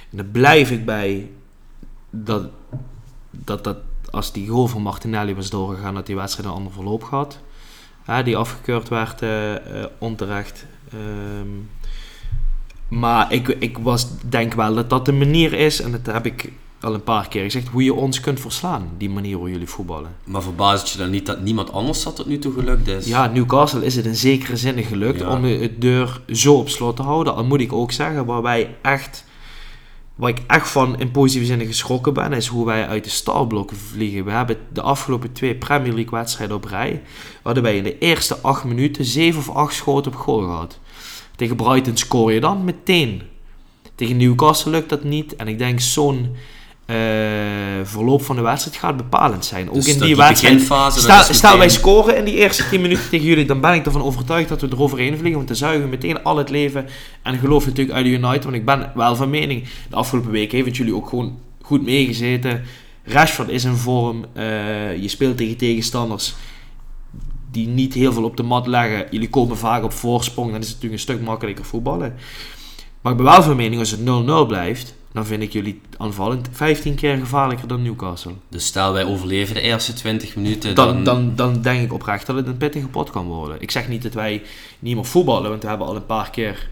en 0.10 0.18
daar 0.18 0.26
blijf 0.26 0.72
ik 0.72 0.86
bij 0.86 1.30
dat, 2.10 2.50
dat, 3.32 3.64
dat 3.64 3.78
als 4.12 4.32
die 4.32 4.48
goal 4.48 4.68
van 4.68 4.82
Martinelli 4.82 5.36
was 5.36 5.50
doorgegaan, 5.50 5.94
dat 5.94 6.06
die 6.06 6.16
wedstrijd 6.16 6.48
een 6.48 6.56
ander 6.56 6.72
verloop 6.72 7.04
gehad. 7.04 7.40
Ja, 8.08 8.24
die 8.24 8.38
afgekeurd 8.38 8.90
werd 8.90 9.22
uh, 9.22 9.56
onterecht. 9.98 10.66
Um, 10.94 11.70
maar 12.88 13.34
ik, 13.34 13.48
ik 13.48 13.78
was, 13.78 14.08
denk 14.30 14.54
wel 14.54 14.76
dat 14.76 14.90
dat 14.90 15.06
de 15.06 15.12
manier 15.12 15.54
is, 15.54 15.82
en 15.82 15.92
dat 15.92 16.06
heb 16.06 16.26
ik 16.26 16.52
al 16.82 16.94
een 16.94 17.04
paar 17.04 17.28
keer 17.28 17.44
gezegd, 17.44 17.68
hoe 17.68 17.84
je 17.84 17.94
ons 17.94 18.20
kunt 18.20 18.40
verslaan, 18.40 18.90
die 18.98 19.10
manier 19.10 19.38
hoe 19.38 19.50
jullie 19.50 19.68
voetballen. 19.68 20.16
Maar 20.24 20.42
verbaast 20.42 20.88
je 20.88 20.98
dan 20.98 21.10
niet 21.10 21.26
dat 21.26 21.42
niemand 21.42 21.72
anders 21.72 22.04
dat 22.04 22.16
tot 22.16 22.26
nu 22.26 22.40
toe 22.40 22.54
gelukt 22.54 22.88
is? 22.88 23.08
Ja, 23.08 23.28
Newcastle 23.28 23.86
is 23.86 23.96
het 23.96 24.06
in 24.06 24.16
zekere 24.16 24.58
zin 24.58 24.84
gelukt 24.84 25.26
om 25.26 25.42
de 25.42 25.76
deur 25.80 26.22
zo 26.28 26.54
op 26.54 26.70
slot 26.70 26.96
te 26.96 27.02
houden. 27.02 27.36
Al 27.36 27.46
moet 27.46 27.62
ik 27.62 27.74
ook 27.74 27.92
zeggen, 27.92 28.26
waar 28.26 28.42
wij 28.42 28.76
echt 28.82 29.26
Waar 30.20 30.30
ik 30.30 30.42
echt 30.48 30.70
van 30.70 31.00
in 31.00 31.12
positieve 31.12 31.46
zin 31.46 31.66
geschrokken 31.66 32.14
ben, 32.14 32.34
is 32.34 32.48
hoe 32.48 32.66
wij 32.66 32.88
uit 32.88 33.04
de 33.04 33.10
startblokken 33.10 33.78
vliegen. 33.78 34.26
We 34.26 34.32
hebben 34.32 34.58
de 34.74 34.82
afgelopen 34.82 35.32
twee 35.32 35.56
Premier 35.56 35.94
League 35.94 36.20
wedstrijden 36.20 36.56
op 36.56 36.66
rij. 36.66 37.02
Hadden 37.42 37.64
wij 37.64 37.78
in 37.78 37.84
de 37.84 37.98
eerste 37.98 38.38
acht 38.38 38.64
minuten 38.64 39.06
zeven 39.06 39.40
of 39.40 39.50
acht 39.50 39.74
schoten 39.74 40.12
op 40.12 40.18
goal 40.18 40.42
gehad. 40.42 40.80
Tegen 41.36 41.56
Brighton 41.56 41.98
scoor 41.98 42.32
je 42.32 42.40
dan 42.40 42.64
meteen. 42.64 43.22
Tegen 43.96 44.18
Newcastle 44.18 44.72
lukt 44.72 44.90
dat 44.90 45.04
niet. 45.04 45.36
En 45.36 45.48
ik 45.48 45.58
denk 45.58 45.80
zo'n 45.80 46.36
uh, 46.90 46.96
verloop 47.84 48.24
van 48.24 48.36
de 48.36 48.42
wedstrijd 48.42 48.78
gaat 48.78 48.98
bepalend 48.98 49.46
zijn. 49.46 49.70
Ook 49.70 49.76
dus 49.76 49.88
in 49.88 50.00
die, 50.00 50.16
wedstrijd. 50.16 50.62
Stel, 50.92 51.24
stel 51.24 51.58
wij 51.58 51.70
scoren 51.70 52.18
in 52.18 52.26
die 52.26 52.36
eerste 52.36 52.70
10 52.70 52.82
minuten 52.82 53.10
tegen 53.10 53.26
jullie, 53.26 53.46
dan 53.46 53.62
ben 53.62 53.74
ik 53.74 53.86
ervan 53.86 54.04
overtuigd 54.04 54.50
dat 54.50 54.62
we 54.62 54.68
eroverheen 54.72 55.18
vliegen. 55.18 55.36
Want 55.36 55.48
dan 55.48 55.58
zuigen 55.58 55.84
we 55.84 55.90
meteen 55.90 56.24
al 56.24 56.38
het 56.38 56.50
leven 56.50 56.86
en 57.24 57.38
geloof 57.38 57.66
natuurlijk 57.66 57.98
uit 57.98 58.06
de 58.06 58.12
United. 58.12 58.44
Want 58.44 58.56
ik 58.56 58.66
ben 58.66 58.92
wel 58.96 59.16
van 59.16 59.30
mening, 59.30 59.64
de 59.90 59.96
afgelopen 59.96 60.32
weken 60.32 60.64
heeft 60.64 60.78
jullie 60.78 60.96
ook 60.96 61.10
gewoon 61.10 61.38
goed 61.62 61.84
meegezeten. 61.84 62.64
Rashford 63.04 63.50
is 63.50 63.64
in 63.64 63.76
vorm. 63.76 64.26
Uh, 64.34 64.98
je 64.98 65.08
speelt 65.08 65.38
tegen 65.38 65.58
tegenstanders 65.58 66.36
die 67.52 67.68
niet 67.68 67.94
heel 67.94 68.14
veel 68.14 68.24
op 68.24 68.38
de 68.38 68.44
mat 68.44 68.68
leggen. 68.68 69.06
Jullie 69.12 69.30
komen 69.30 69.58
vaak 69.58 69.84
op 69.84 69.94
voorsprong, 69.94 70.52
dan 70.52 70.60
is 70.60 70.66
het 70.66 70.76
natuurlijk 70.76 71.02
een 71.02 71.14
stuk 71.14 71.22
makkelijker 71.22 71.66
voetballen. 71.66 72.16
Maar 73.02 73.12
ik 73.12 73.18
ben 73.18 73.28
wel 73.28 73.44
van 73.44 73.56
mening, 73.56 73.80
als 73.80 73.92
het 73.92 74.00
0-0 74.00 74.04
blijft, 74.48 74.96
dan 75.12 75.26
vind 75.26 75.42
ik 75.42 75.52
jullie 75.52 75.82
aanvallend 75.98 76.50
15 76.52 76.96
keer 76.96 77.18
gevaarlijker 77.18 77.68
dan 77.68 77.82
Newcastle. 77.82 78.34
Dus 78.50 78.66
stel 78.66 78.94
wij 78.94 79.06
overleven 79.06 79.56
de 79.56 79.62
eerste 79.62 79.94
20 79.94 80.36
minuten. 80.36 80.76
Dan, 80.76 81.04
dan, 81.04 81.36
dan, 81.36 81.62
denk 81.62 81.84
ik 81.84 81.94
oprecht 81.94 82.26
dat 82.26 82.36
het 82.36 82.48
een 82.48 82.58
pittige 82.58 82.88
pot 82.88 83.10
kan 83.10 83.26
worden. 83.26 83.62
Ik 83.62 83.72
zeg 83.72 83.88
niet 83.88 84.04
dat 84.04 84.14
wij 84.14 84.42
niet 84.80 84.96
meer 84.96 85.06
voetballen, 85.06 85.50
want 85.50 85.62
we 85.62 85.70
hebben 85.70 85.88
al 85.88 85.96
een 85.96 86.06
paar 86.06 86.30
keer 86.30 86.70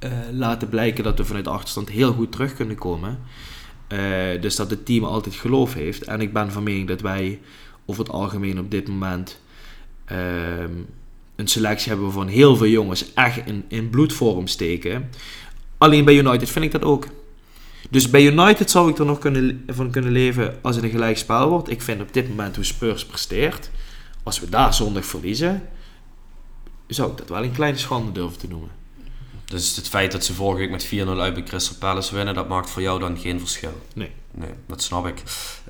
uh, 0.00 0.10
laten 0.32 0.68
blijken 0.68 1.04
dat 1.04 1.18
we 1.18 1.24
vanuit 1.24 1.44
de 1.44 1.50
achterstand 1.50 1.88
heel 1.88 2.12
goed 2.12 2.32
terug 2.32 2.54
kunnen 2.54 2.76
komen. 2.76 3.18
Uh, 3.92 4.40
dus 4.40 4.56
dat 4.56 4.70
het 4.70 4.86
team 4.86 5.04
altijd 5.04 5.34
geloof 5.34 5.74
heeft. 5.74 6.04
En 6.04 6.20
ik 6.20 6.32
ben 6.32 6.52
van 6.52 6.62
mening 6.62 6.88
dat 6.88 7.00
wij 7.00 7.40
over 7.86 8.02
het 8.02 8.12
algemeen 8.12 8.58
op 8.58 8.70
dit 8.70 8.88
moment 8.88 9.40
uh, 10.12 10.18
een 11.36 11.48
selectie 11.48 11.92
hebben 11.92 12.12
van 12.12 12.26
heel 12.26 12.56
veel 12.56 12.66
jongens 12.66 13.12
echt 13.14 13.46
in, 13.46 13.64
in 13.68 13.90
bloedvorm 13.90 14.46
steken. 14.46 15.10
Alleen 15.78 16.04
bij 16.04 16.14
United 16.14 16.50
vind 16.50 16.64
ik 16.64 16.72
dat 16.72 16.82
ook. 16.82 17.06
Dus 17.88 18.10
bij 18.10 18.26
United 18.26 18.70
zou 18.70 18.90
ik 18.90 18.98
er 18.98 19.06
nog 19.06 19.18
kunnen, 19.18 19.64
van 19.66 19.90
kunnen 19.90 20.12
leven 20.12 20.58
als 20.62 20.76
het 20.76 20.84
een 20.84 20.90
gelijk 20.90 21.18
spel 21.18 21.48
wordt. 21.48 21.70
Ik 21.70 21.82
vind 21.82 22.00
op 22.00 22.12
dit 22.12 22.28
moment 22.28 22.56
hoe 22.56 22.64
Spurs 22.64 23.06
presteert. 23.06 23.70
Als 24.22 24.40
we 24.40 24.48
daar 24.48 24.74
zondag 24.74 25.04
verliezen, 25.04 25.68
zou 26.86 27.10
ik 27.10 27.16
dat 27.16 27.28
wel 27.28 27.42
een 27.42 27.52
kleine 27.52 27.78
schande 27.78 28.12
durven 28.12 28.38
te 28.38 28.48
noemen. 28.48 28.70
Dus 29.44 29.76
het 29.76 29.88
feit 29.88 30.12
dat 30.12 30.24
ze 30.24 30.34
vorige 30.34 30.58
week 30.58 30.70
met 30.70 30.86
4-0 30.86 31.20
uit 31.20 31.34
bij 31.34 31.42
Crystal 31.42 31.76
Palace 31.78 32.14
winnen, 32.14 32.34
dat 32.34 32.48
maakt 32.48 32.70
voor 32.70 32.82
jou 32.82 33.00
dan 33.00 33.18
geen 33.18 33.38
verschil? 33.38 33.82
Nee 33.94 34.10
nee, 34.34 34.50
dat 34.66 34.82
snap 34.82 35.06
ik. 35.06 35.22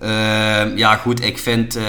Uh, 0.02 0.76
ja, 0.76 0.96
goed, 0.96 1.24
ik 1.24 1.38
vind 1.38 1.76
uh, 1.76 1.82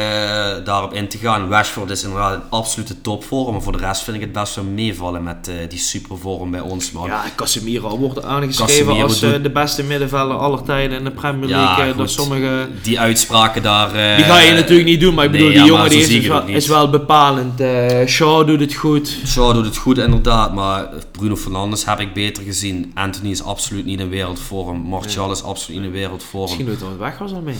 daarop 0.64 0.94
in 0.94 1.08
te 1.08 1.18
gaan. 1.18 1.50
Rashford 1.50 1.90
is 1.90 2.04
inderdaad 2.04 2.34
een 2.34 2.50
absolute 2.50 3.02
topvorm. 3.02 3.52
Maar 3.52 3.62
voor 3.62 3.72
de 3.72 3.78
rest 3.78 4.04
vind 4.04 4.16
ik 4.16 4.22
het 4.22 4.32
best 4.32 4.56
wel 4.56 4.64
meevallen 4.64 5.24
met 5.24 5.50
uh, 5.50 5.56
die 5.70 5.80
supervorm 5.80 6.52
bij 6.52 6.60
ons, 6.60 6.92
man. 6.92 7.08
Ja, 7.08 7.24
Casemiro 7.36 7.98
wordt 7.98 8.24
aangeschreven 8.24 8.76
Casemiro 8.76 9.04
als 9.04 9.20
doet... 9.20 9.44
de 9.44 9.50
beste 9.50 9.84
middenvelder 9.84 10.38
aller 10.38 10.64
tijden 10.64 10.98
in 10.98 11.04
de 11.04 11.12
Premier 11.12 11.50
League. 11.50 11.86
Ja, 11.86 11.94
door 11.94 12.10
sommige... 12.10 12.68
Die 12.82 13.00
uitspraken 13.00 13.62
daar... 13.62 14.16
die 14.18 14.26
ga 14.26 14.40
je 14.40 14.54
natuurlijk 14.54 14.88
niet 14.88 15.00
doen, 15.00 15.14
maar 15.14 15.26
ik 15.26 15.32
bedoel, 15.32 15.48
nee, 15.48 15.58
die 15.58 15.66
ja, 15.66 15.72
jongen 15.72 15.90
die 15.90 16.00
is, 16.00 16.28
wel, 16.28 16.48
is, 16.48 16.68
wel, 16.68 16.90
bepalend. 16.90 17.64
Shaw 18.08 18.48
doet 18.48 18.60
het 18.60 18.74
goed. 18.74 19.18
Shaw 19.26 19.54
doet 19.54 19.66
het 19.66 19.78
goed, 19.78 19.98
inderdaad. 19.98 20.54
Maar 20.54 20.90
Bruno 21.12 21.36
Fernandes 21.36 21.86
heb 21.86 22.00
ik 22.00 22.14
beter 22.14 22.44
gezien. 22.44 22.92
Anthony 22.94 23.30
is 23.30 23.44
absoluut 23.44 23.86
niet 23.86 24.00
in 24.00 24.10
wereldvorm. 24.10 24.78
Martial 24.78 25.32
is 25.32 25.44
absoluut 25.44 25.82
niet 25.82 25.90
in 25.90 25.96
wereldvorm 25.96 26.59
misschien 26.68 26.98
weg 26.98 27.18
was 27.18 27.32
al 27.32 27.42
mee. 27.42 27.58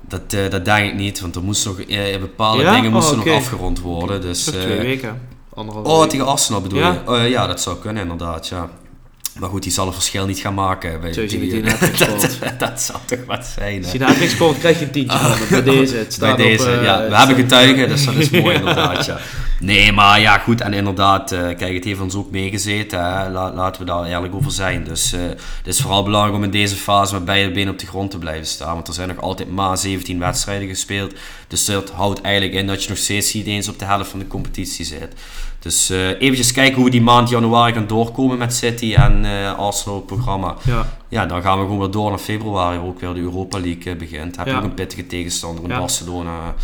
Dat, 0.00 0.32
uh, 0.34 0.50
dat 0.50 0.64
denk 0.64 0.90
ik 0.90 0.98
niet, 0.98 1.20
want 1.20 1.36
er 1.36 1.42
moesten 1.42 1.70
nog, 1.70 1.88
uh, 1.88 2.18
bepaalde 2.18 2.70
dingen 2.70 2.92
moesten 2.92 3.18
oh, 3.18 3.24
nog 3.24 3.34
afgerond 3.34 3.80
worden. 3.80 4.20
Dus, 4.20 4.42
twee 4.42 4.78
weken. 4.78 5.20
Anderhalve 5.54 5.90
oh, 5.90 6.06
tegen 6.06 6.26
Arsenal 6.26 6.60
bedoel 6.60 6.78
ja? 6.78 6.92
je? 6.92 7.10
Oh, 7.10 7.28
ja, 7.28 7.46
dat 7.46 7.60
zou 7.60 7.76
kunnen 7.78 8.02
inderdaad, 8.02 8.48
ja. 8.48 8.70
Maar 9.38 9.48
goed, 9.48 9.62
die 9.62 9.72
zal 9.72 9.86
een 9.86 9.92
verschil 9.92 10.26
niet 10.26 10.38
gaan 10.38 10.54
maken. 10.54 11.00
Bij 11.00 11.12
die, 11.12 11.62
dat, 11.62 12.38
dat 12.58 12.82
zal 12.82 13.00
toch 13.04 13.24
wat 13.26 13.46
zijn. 13.46 13.82
Als 13.82 13.92
je 13.92 13.98
na 13.98 14.12
scoort, 14.26 14.58
krijg 14.58 14.78
je 14.78 14.84
een 14.84 14.90
tientje 14.90 15.18
oh. 15.26 15.48
bij 15.48 15.62
deze. 15.62 15.96
Het 15.96 16.12
staat 16.12 16.36
bij 16.36 16.46
deze, 16.46 16.76
op, 16.76 16.82
ja. 16.82 17.08
We 17.08 17.16
hebben 17.16 17.36
getuigen, 17.36 17.88
dus 17.88 18.04
dat 18.04 18.14
is 18.14 18.30
mooi 18.30 18.56
inderdaad, 18.56 19.06
ja. 19.06 19.18
Nee, 19.60 19.92
maar 19.92 20.20
ja, 20.20 20.38
goed. 20.38 20.60
En 20.60 20.72
inderdaad, 20.72 21.32
uh, 21.32 21.40
kijk, 21.40 21.74
het 21.74 21.84
heeft 21.84 22.00
ons 22.00 22.14
ook 22.14 22.30
meegezeten. 22.30 23.04
Hè. 23.04 23.30
laten 23.30 23.80
we 23.80 23.86
daar 23.86 24.04
eerlijk 24.04 24.34
over 24.34 24.50
zijn. 24.50 24.84
Dus 24.84 25.12
uh, 25.12 25.20
het 25.28 25.66
is 25.66 25.80
vooral 25.80 26.02
belangrijk 26.02 26.36
om 26.36 26.44
in 26.44 26.50
deze 26.50 26.76
fase 26.76 27.14
met 27.14 27.24
beide 27.24 27.52
benen 27.52 27.72
op 27.72 27.78
de 27.78 27.86
grond 27.86 28.10
te 28.10 28.18
blijven 28.18 28.46
staan. 28.46 28.74
Want 28.74 28.88
er 28.88 28.94
zijn 28.94 29.08
nog 29.08 29.20
altijd 29.20 29.50
maar 29.50 29.78
17 29.78 30.18
wedstrijden 30.18 30.68
gespeeld. 30.68 31.14
Dus 31.48 31.64
dat 31.64 31.90
houdt 31.90 32.20
eigenlijk 32.20 32.54
in 32.54 32.66
dat 32.66 32.82
je 32.82 32.88
nog 32.88 32.98
steeds 32.98 33.32
niet 33.32 33.46
eens 33.46 33.68
op 33.68 33.78
de 33.78 33.84
helft 33.84 34.10
van 34.10 34.18
de 34.18 34.26
competitie 34.26 34.84
zit. 34.84 35.14
Dus 35.58 35.90
uh, 35.90 36.08
eventjes 36.08 36.52
kijken 36.52 36.74
hoe 36.74 36.84
we 36.84 36.90
die 36.90 37.02
maand 37.02 37.28
januari 37.28 37.72
gaan 37.72 37.86
doorkomen 37.86 38.38
met 38.38 38.54
City 38.54 38.94
en 38.94 39.24
uh, 39.24 39.58
Arsenal 39.58 40.00
programma. 40.00 40.54
Ja. 40.64 40.86
ja, 41.08 41.26
dan 41.26 41.42
gaan 41.42 41.58
we 41.58 41.64
gewoon 41.64 41.78
weer 41.78 41.90
door 41.90 42.10
naar 42.10 42.18
februari, 42.18 42.78
waar 42.78 42.86
ook 42.86 43.00
weer 43.00 43.14
de 43.14 43.20
Europa 43.20 43.58
League 43.60 43.96
begint. 43.96 44.36
Heb 44.36 44.46
je 44.46 44.54
ook 44.54 44.62
een 44.62 44.74
pittige 44.74 45.06
tegenstander 45.06 45.62
in 45.64 45.78
Barcelona. 45.78 46.54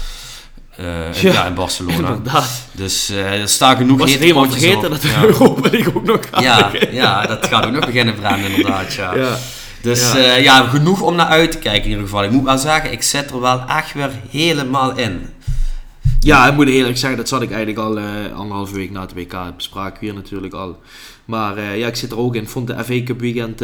Uh, 0.80 1.12
ja. 1.12 1.32
ja. 1.32 1.46
in 1.46 1.54
Barcelona. 1.54 1.96
Inderdaad. 2.08 2.66
Dus 2.72 3.10
uh, 3.10 3.40
er 3.40 3.48
staan 3.48 3.76
genoeg 3.76 3.98
Was 3.98 4.16
helemaal 4.16 4.50
vergeten 4.50 4.90
dat 4.90 5.02
de 5.02 5.08
ja. 5.08 5.22
Europa 5.32 5.70
League 5.70 5.94
ook 5.94 6.04
nog 6.04 6.20
gaat 6.30 6.42
Ja, 6.42 6.70
ja 6.90 7.26
dat 7.26 7.46
gaat 7.46 7.66
ook 7.66 7.72
nog 7.72 7.86
beginnen, 7.86 8.14
Bram, 8.14 8.40
inderdaad. 8.40 8.94
Ja. 8.94 9.14
ja. 9.14 9.36
Dus 9.82 10.12
ja. 10.12 10.18
Uh, 10.18 10.42
ja, 10.42 10.68
genoeg 10.68 11.00
om 11.00 11.14
naar 11.14 11.26
uit 11.26 11.52
te 11.52 11.58
kijken 11.58 11.82
in 11.82 11.88
ieder 11.88 12.04
geval. 12.04 12.24
Ik 12.24 12.30
moet 12.30 12.44
wel 12.44 12.58
zeggen, 12.58 12.92
ik 12.92 13.02
zit 13.02 13.30
er 13.30 13.40
wel 13.40 13.64
echt 13.66 13.92
weer 13.92 14.10
helemaal 14.30 14.96
in. 14.96 15.28
Ja, 16.20 16.48
ik 16.48 16.54
moet 16.54 16.68
eerlijk 16.68 16.98
zeggen, 16.98 17.18
dat 17.18 17.28
zat 17.28 17.42
ik 17.42 17.50
eigenlijk 17.50 17.78
al 17.78 17.98
anderhalve 18.34 18.74
week 18.74 18.90
na 18.90 19.00
het 19.00 19.14
WK. 19.14 19.36
bespraken 19.56 19.98
hier 20.00 20.14
natuurlijk 20.14 20.54
al. 20.54 20.80
Maar 21.24 21.76
ja, 21.76 21.86
ik 21.86 21.96
zit 21.96 22.10
er 22.10 22.18
ook 22.18 22.34
in. 22.34 22.48
Vond 22.48 22.66
de 22.66 22.84
FA 22.84 23.02
Cup 23.02 23.20
weekend 23.20 23.62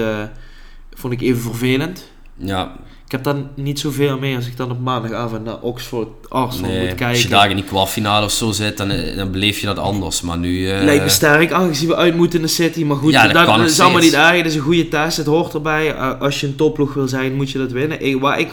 vond 0.95 1.13
ik 1.13 1.21
even 1.21 1.43
vervelend. 1.43 2.11
Ja, 2.35 2.73
ik 3.09 3.15
heb 3.15 3.25
dan 3.25 3.49
niet 3.55 3.79
zoveel 3.79 4.19
mee 4.19 4.37
als 4.37 4.47
ik 4.47 4.57
dan 4.57 4.71
op 4.71 4.81
maandagavond 4.81 5.45
naar 5.45 5.61
Oxford 5.61 6.09
Arsenal 6.29 6.71
moet 6.71 6.87
kijken. 6.87 7.07
Als 7.07 7.23
je 7.23 7.29
daar 7.29 7.51
in 7.51 7.57
die 7.57 7.65
kwartfinale 7.65 8.25
of 8.25 8.33
zo 8.33 8.53
zit, 8.53 8.77
dan, 8.77 8.91
eh, 8.91 9.17
dan 9.17 9.31
beleef 9.31 9.59
je 9.59 9.67
dat 9.67 9.79
anders. 9.79 10.21
Maar 10.21 10.39
nu... 10.39 10.59
Uh... 10.59 10.83
Lijkt 10.83 11.05
me 11.05 11.09
sterk, 11.09 11.53
aangezien 11.53 11.89
we 11.89 11.97
uit 11.97 12.15
moeten 12.15 12.39
in 12.39 12.45
de 12.45 12.51
City. 12.51 12.85
Maar 12.85 12.97
goed, 12.97 13.13
ja, 13.13 13.29
dat, 13.29 13.47
dat 13.47 13.61
is 13.61 13.81
allemaal 13.81 14.01
niet 14.01 14.13
erg. 14.13 14.37
Het 14.37 14.47
is 14.47 14.55
een 14.55 14.61
goede 14.61 14.89
test, 14.89 15.17
het 15.17 15.27
hoort 15.27 15.55
erbij. 15.55 15.95
als 15.95 16.41
je 16.41 16.47
een 16.47 16.57
topploeg 16.57 16.95
wil 16.95 17.09
zijn, 17.09 17.35
moet 17.35 17.51
je 17.51 17.59
dat 17.59 17.73
winnen. 17.73 18.05
Ik, 18.05 18.21
waar, 18.21 18.41
ik, 18.41 18.51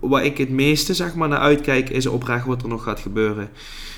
waar 0.00 0.24
ik 0.24 0.38
het 0.38 0.50
meeste 0.50 0.94
zeg 0.94 1.14
maar, 1.14 1.28
naar 1.28 1.38
uitkijk, 1.38 1.90
is 1.90 2.06
oprecht 2.06 2.46
wat 2.46 2.62
er 2.62 2.68
nog 2.68 2.82
gaat 2.82 3.00
gebeuren. 3.00 3.48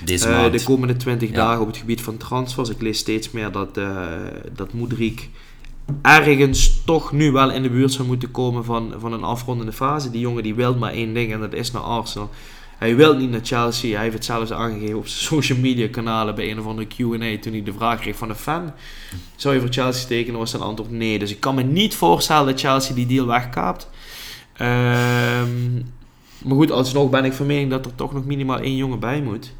Deze 0.04 0.28
uh, 0.28 0.52
de 0.52 0.62
komende 0.62 0.96
20 0.96 1.30
dagen 1.30 1.60
op 1.60 1.66
het 1.66 1.76
gebied 1.76 2.00
van 2.00 2.16
transfers. 2.16 2.68
Ik 2.68 2.82
lees 2.82 2.98
steeds 2.98 3.30
meer 3.30 3.52
dat, 3.52 3.74
dat 4.54 4.72
Moedrik 4.72 5.28
ergens 6.02 6.82
toch 6.84 7.12
nu 7.12 7.32
wel 7.32 7.50
in 7.50 7.62
de 7.62 7.70
buurt 7.70 7.92
zou 7.92 8.08
moeten 8.08 8.30
komen 8.30 8.64
van, 8.64 8.94
van 8.98 9.12
een 9.12 9.22
afrondende 9.22 9.72
fase. 9.72 10.10
Die 10.10 10.20
jongen 10.20 10.42
die 10.42 10.54
wil 10.54 10.74
maar 10.74 10.92
één 10.92 11.14
ding 11.14 11.32
en 11.32 11.40
dat 11.40 11.52
is 11.52 11.70
naar 11.70 11.82
Arsenal. 11.82 12.30
Hij 12.78 12.96
wil 12.96 13.16
niet 13.16 13.30
naar 13.30 13.40
Chelsea. 13.42 13.94
Hij 13.94 14.02
heeft 14.02 14.14
het 14.14 14.24
zelfs 14.24 14.52
aangegeven 14.52 14.98
op 14.98 15.06
zijn 15.06 15.24
social 15.34 15.58
media 15.58 15.88
kanalen 15.88 16.34
bij 16.34 16.50
een 16.50 16.58
of 16.58 16.66
andere 16.66 16.86
Q&A 16.86 17.40
toen 17.40 17.52
hij 17.52 17.62
de 17.62 17.72
vraag 17.72 18.00
kreeg 18.00 18.16
van 18.16 18.28
een 18.28 18.34
fan. 18.34 18.72
Zou 19.36 19.54
je 19.54 19.60
voor 19.60 19.72
Chelsea 19.72 20.06
tekenen? 20.06 20.38
was 20.38 20.50
zijn 20.50 20.62
antwoord 20.62 20.90
nee. 20.90 21.18
Dus 21.18 21.30
ik 21.30 21.40
kan 21.40 21.54
me 21.54 21.62
niet 21.62 21.94
voorstellen 21.94 22.46
dat 22.46 22.60
Chelsea 22.60 22.94
die 22.94 23.06
deal 23.06 23.26
wegkaapt. 23.26 23.88
Ehm, 24.52 25.74
maar 26.44 26.56
goed, 26.56 26.70
alsnog 26.70 27.10
ben 27.10 27.24
ik 27.24 27.32
van 27.32 27.46
mening 27.46 27.70
dat 27.70 27.86
er 27.86 27.94
toch 27.94 28.12
nog 28.12 28.24
minimaal 28.24 28.58
één 28.58 28.76
jongen 28.76 28.98
bij 28.98 29.22
moet. 29.22 29.52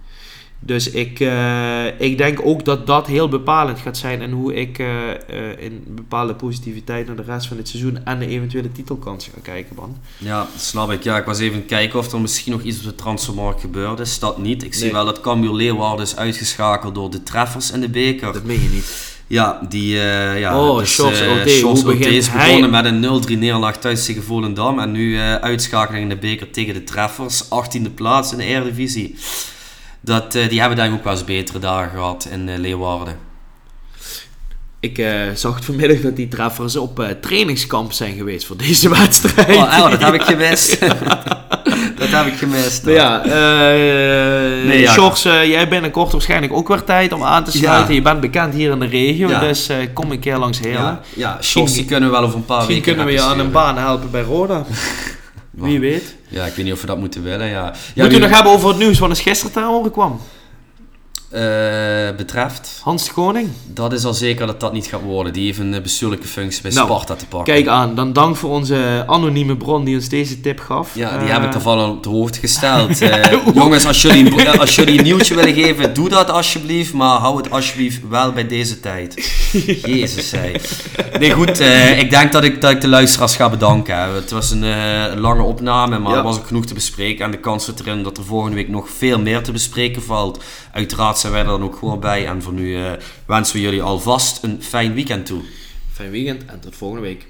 Dus 0.61 0.91
ik, 0.91 1.21
uh, 1.21 2.01
ik 2.01 2.19
denk 2.19 2.41
ook 2.43 2.65
dat 2.65 2.87
dat 2.87 3.07
heel 3.07 3.29
bepalend 3.29 3.79
gaat 3.79 3.97
zijn 3.97 4.23
en 4.23 4.31
hoe 4.31 4.55
ik 4.55 4.79
uh, 4.79 4.87
uh, 4.87 5.63
in 5.63 5.85
bepaalde 5.87 6.35
positiviteit 6.35 7.07
naar 7.07 7.17
de 7.17 7.23
rest 7.23 7.47
van 7.47 7.57
het 7.57 7.69
seizoen 7.69 8.05
en 8.05 8.19
de 8.19 8.27
eventuele 8.27 8.73
titelkansen 8.73 9.33
ga 9.33 9.39
kijken, 9.43 9.77
man. 9.77 9.97
Ja, 10.17 10.47
snap 10.57 10.91
ik. 10.91 11.03
Ja, 11.03 11.17
ik 11.17 11.25
was 11.25 11.39
even 11.39 11.67
kijken 11.67 11.99
of 11.99 12.13
er 12.13 12.21
misschien 12.21 12.53
nog 12.53 12.63
iets 12.63 12.79
op 12.79 12.85
de 12.85 12.95
transfermarkt 12.95 13.61
gebeurd 13.61 14.01
is. 14.01 14.19
Dat 14.19 14.39
niet. 14.39 14.65
Ik 14.65 14.75
zie 14.75 14.93
wel 14.93 15.05
dat 15.05 15.21
Cambuur 15.21 15.55
Leeuwarden 15.55 16.05
is 16.05 16.17
uitgeschakeld 16.17 16.95
door 16.95 17.11
de 17.11 17.23
treffers 17.23 17.71
in 17.71 17.81
de 17.81 17.89
beker. 17.89 18.33
Dat 18.33 18.45
meen 18.45 18.63
je 18.63 18.69
niet. 18.69 19.17
Ja, 19.27 19.61
die 19.69 19.95
uh, 19.95 20.41
ja, 20.41 20.61
oh, 20.61 20.79
dus, 20.79 20.93
Shorts 20.93 21.21
uh, 21.21 21.65
OT. 21.65 22.01
is 22.07 22.31
begonnen 22.33 22.71
met 22.71 22.85
een 22.85 23.23
0-3 23.29 23.39
neerlaag 23.39 23.79
thuis 23.79 24.05
tegen 24.05 24.23
Volendam. 24.23 24.79
En 24.79 24.91
nu 24.91 25.11
uh, 25.11 25.35
uitschakeling 25.35 26.03
in 26.03 26.09
de 26.09 26.17
beker 26.17 26.51
tegen 26.51 26.75
de 26.75 26.85
treffers. 26.85 27.45
18e 27.45 27.95
plaats 27.95 28.33
in 28.33 28.39
de 28.39 28.45
Eredivisie 28.45 29.17
dat, 30.09 30.35
uh, 30.35 30.49
die 30.49 30.61
hebben 30.61 30.79
daar 30.79 30.93
ook 30.93 31.05
wel 31.05 31.13
eens 31.13 31.25
betere 31.25 31.59
dagen 31.59 31.91
gehad 31.91 32.29
in 32.31 32.49
uh, 32.49 32.57
Leeuwarden. 32.57 33.17
Ik 34.81 34.99
uh, 34.99 35.21
zag 35.35 35.65
vanmiddag 35.65 36.01
dat 36.01 36.17
die 36.17 36.29
treffers 36.29 36.77
op 36.77 37.17
trainingskamp 37.21 37.93
zijn 37.93 38.17
geweest 38.17 38.47
voor 38.47 38.57
deze 38.57 38.89
wedstrijd. 38.99 39.57
Oh, 39.57 39.79
oh 39.79 39.91
dat 39.91 40.01
heb 40.01 40.15
ik 40.15 40.23
gemist. 40.23 40.81
dat 42.01 42.09
heb 42.09 42.27
ik 42.27 42.37
gemist. 42.37 42.87
Ja, 42.87 43.23
nee, 44.65 44.81
ja. 44.81 44.93
Sjors, 44.93 45.23
jij 45.23 45.57
bent 45.57 45.69
binnenkort 45.69 46.13
waarschijnlijk 46.13 46.53
ook 46.53 46.69
weer 46.69 46.85
tijd 46.85 47.13
om 47.13 47.23
aan 47.23 47.45
te 47.45 47.51
sluiten. 47.51 47.89
Ja. 47.89 47.95
Je 47.95 48.03
bent 48.03 48.21
bekend 48.21 48.55
hier 48.55 48.71
in 48.71 48.79
de 48.79 48.87
regio, 48.87 49.29
ja. 49.29 49.41
dus 49.41 49.71
kom 49.93 50.11
een 50.11 50.21
keer 50.21 50.37
langs 50.37 50.59
Heerlen. 50.59 50.83
Ja, 50.83 51.01
ja 51.15 51.39
Sjors, 51.43 51.73
die 51.73 51.85
kunnen 51.85 52.09
we 52.09 52.15
wel 52.15 52.25
over 52.25 52.37
een 52.37 52.45
paar 52.45 52.67
weken 52.67 52.83
kunnen 52.83 53.07
we 53.07 53.13
je 53.13 53.21
aan 53.21 53.39
een 53.39 53.51
baan 53.51 53.79
helpen 53.79 54.11
bij 54.11 54.23
Roda. 54.23 54.65
Wie 55.67 55.81
weet. 55.81 56.15
Ja, 56.29 56.45
ik 56.45 56.55
weet 56.55 56.65
niet 56.65 56.75
of 56.75 56.81
we 56.81 56.87
dat 56.87 56.99
moeten 56.99 57.23
willen. 57.23 57.47
Ja. 57.47 57.65
Ja, 57.65 57.73
Moeten 57.95 58.21
we 58.21 58.27
nog 58.27 58.35
hebben 58.35 58.53
over 58.53 58.69
het 58.69 58.79
nieuws 58.79 58.99
wat 58.99 59.09
eens 59.09 59.21
gisteren 59.21 59.53
ter 59.53 59.63
horen 59.65 59.91
kwam? 59.91 60.21
Uh, 61.33 61.41
betreft. 62.17 62.81
Hans 62.83 63.13
Koning? 63.13 63.49
Dat 63.67 63.93
is 63.93 64.05
al 64.05 64.15
zeker 64.15 64.47
dat 64.47 64.61
dat 64.61 64.73
niet 64.73 64.87
gaat 64.87 65.01
worden. 65.01 65.33
Die 65.33 65.45
heeft 65.45 65.59
een 65.59 65.75
eh, 65.75 65.83
bestuurlijke 65.83 66.27
functie 66.27 66.63
bij 66.63 66.71
nou, 66.71 66.87
Sparta 66.87 67.15
te 67.15 67.27
pakken. 67.27 67.55
Kijk 67.55 67.67
aan, 67.67 67.95
dan 67.95 68.13
dank 68.13 68.37
voor 68.37 68.51
onze 68.51 69.05
anonieme 69.07 69.57
bron 69.57 69.85
die 69.85 69.95
ons 69.95 70.09
deze 70.09 70.41
tip 70.41 70.61
gaf. 70.61 70.95
Ja, 70.95 71.19
die 71.19 71.27
uh, 71.27 71.33
heb 71.33 71.45
ik 71.45 71.51
toevallig 71.51 71.89
op 71.89 72.03
de 72.03 72.09
hoogte 72.09 72.39
gesteld. 72.39 73.01
uh, 73.03 73.25
jongens, 73.55 73.87
als 73.87 74.03
jullie, 74.03 74.51
als 74.51 74.75
jullie 74.75 74.99
een 74.99 75.05
nieuwtje 75.05 75.35
willen 75.35 75.55
geven, 75.55 75.95
doe 75.95 76.09
dat 76.09 76.31
alsjeblieft. 76.31 76.93
Maar 76.93 77.19
hou 77.19 77.37
het 77.37 77.51
alsjeblieft 77.51 78.01
wel 78.09 78.33
bij 78.33 78.47
deze 78.47 78.81
tijd. 78.81 79.15
Jezus, 79.87 80.29
zei. 80.29 80.57
Nee, 81.19 81.31
goed. 81.31 81.61
ik 81.99 82.11
denk 82.11 82.33
dat 82.33 82.45
ik, 82.45 82.61
dat 82.61 82.71
ik 82.71 82.81
de 82.81 82.89
luisteraars 82.89 83.37
ga 83.37 83.49
bedanken. 83.49 84.15
Het 84.15 84.31
was 84.31 84.51
een 84.51 84.65
lange 85.21 85.43
opname, 85.43 85.99
maar 85.99 86.13
ja. 86.13 86.19
er 86.19 86.25
was 86.25 86.37
ook 86.37 86.47
genoeg 86.47 86.67
te 86.67 86.75
bespreken. 86.75 87.25
En 87.25 87.31
de 87.31 87.39
kans 87.39 87.65
zit 87.65 87.81
erin 87.81 88.03
dat 88.03 88.17
er 88.17 88.25
volgende 88.25 88.57
week 88.57 88.69
nog 88.69 88.89
veel 88.97 89.19
meer 89.19 89.43
te 89.43 89.53
bespreken 89.53 90.03
valt. 90.03 90.45
Uiteraard 90.79 91.19
zijn 91.19 91.33
wij 91.33 91.41
er 91.43 91.49
dan 91.49 91.63
ook 91.63 91.77
gewoon 91.77 92.01
bij. 92.01 92.27
En 92.27 92.43
voor 92.43 92.53
nu 92.53 92.79
uh, 92.79 92.93
wensen 93.27 93.55
we 93.55 93.61
jullie 93.61 93.83
alvast 93.83 94.43
een 94.43 94.63
fijn 94.63 94.95
weekend 94.95 95.27
toe. 95.27 95.41
Fijn 95.93 96.11
weekend 96.11 96.45
en 96.45 96.61
tot 96.61 96.77
volgende 96.77 97.03
week. 97.03 97.27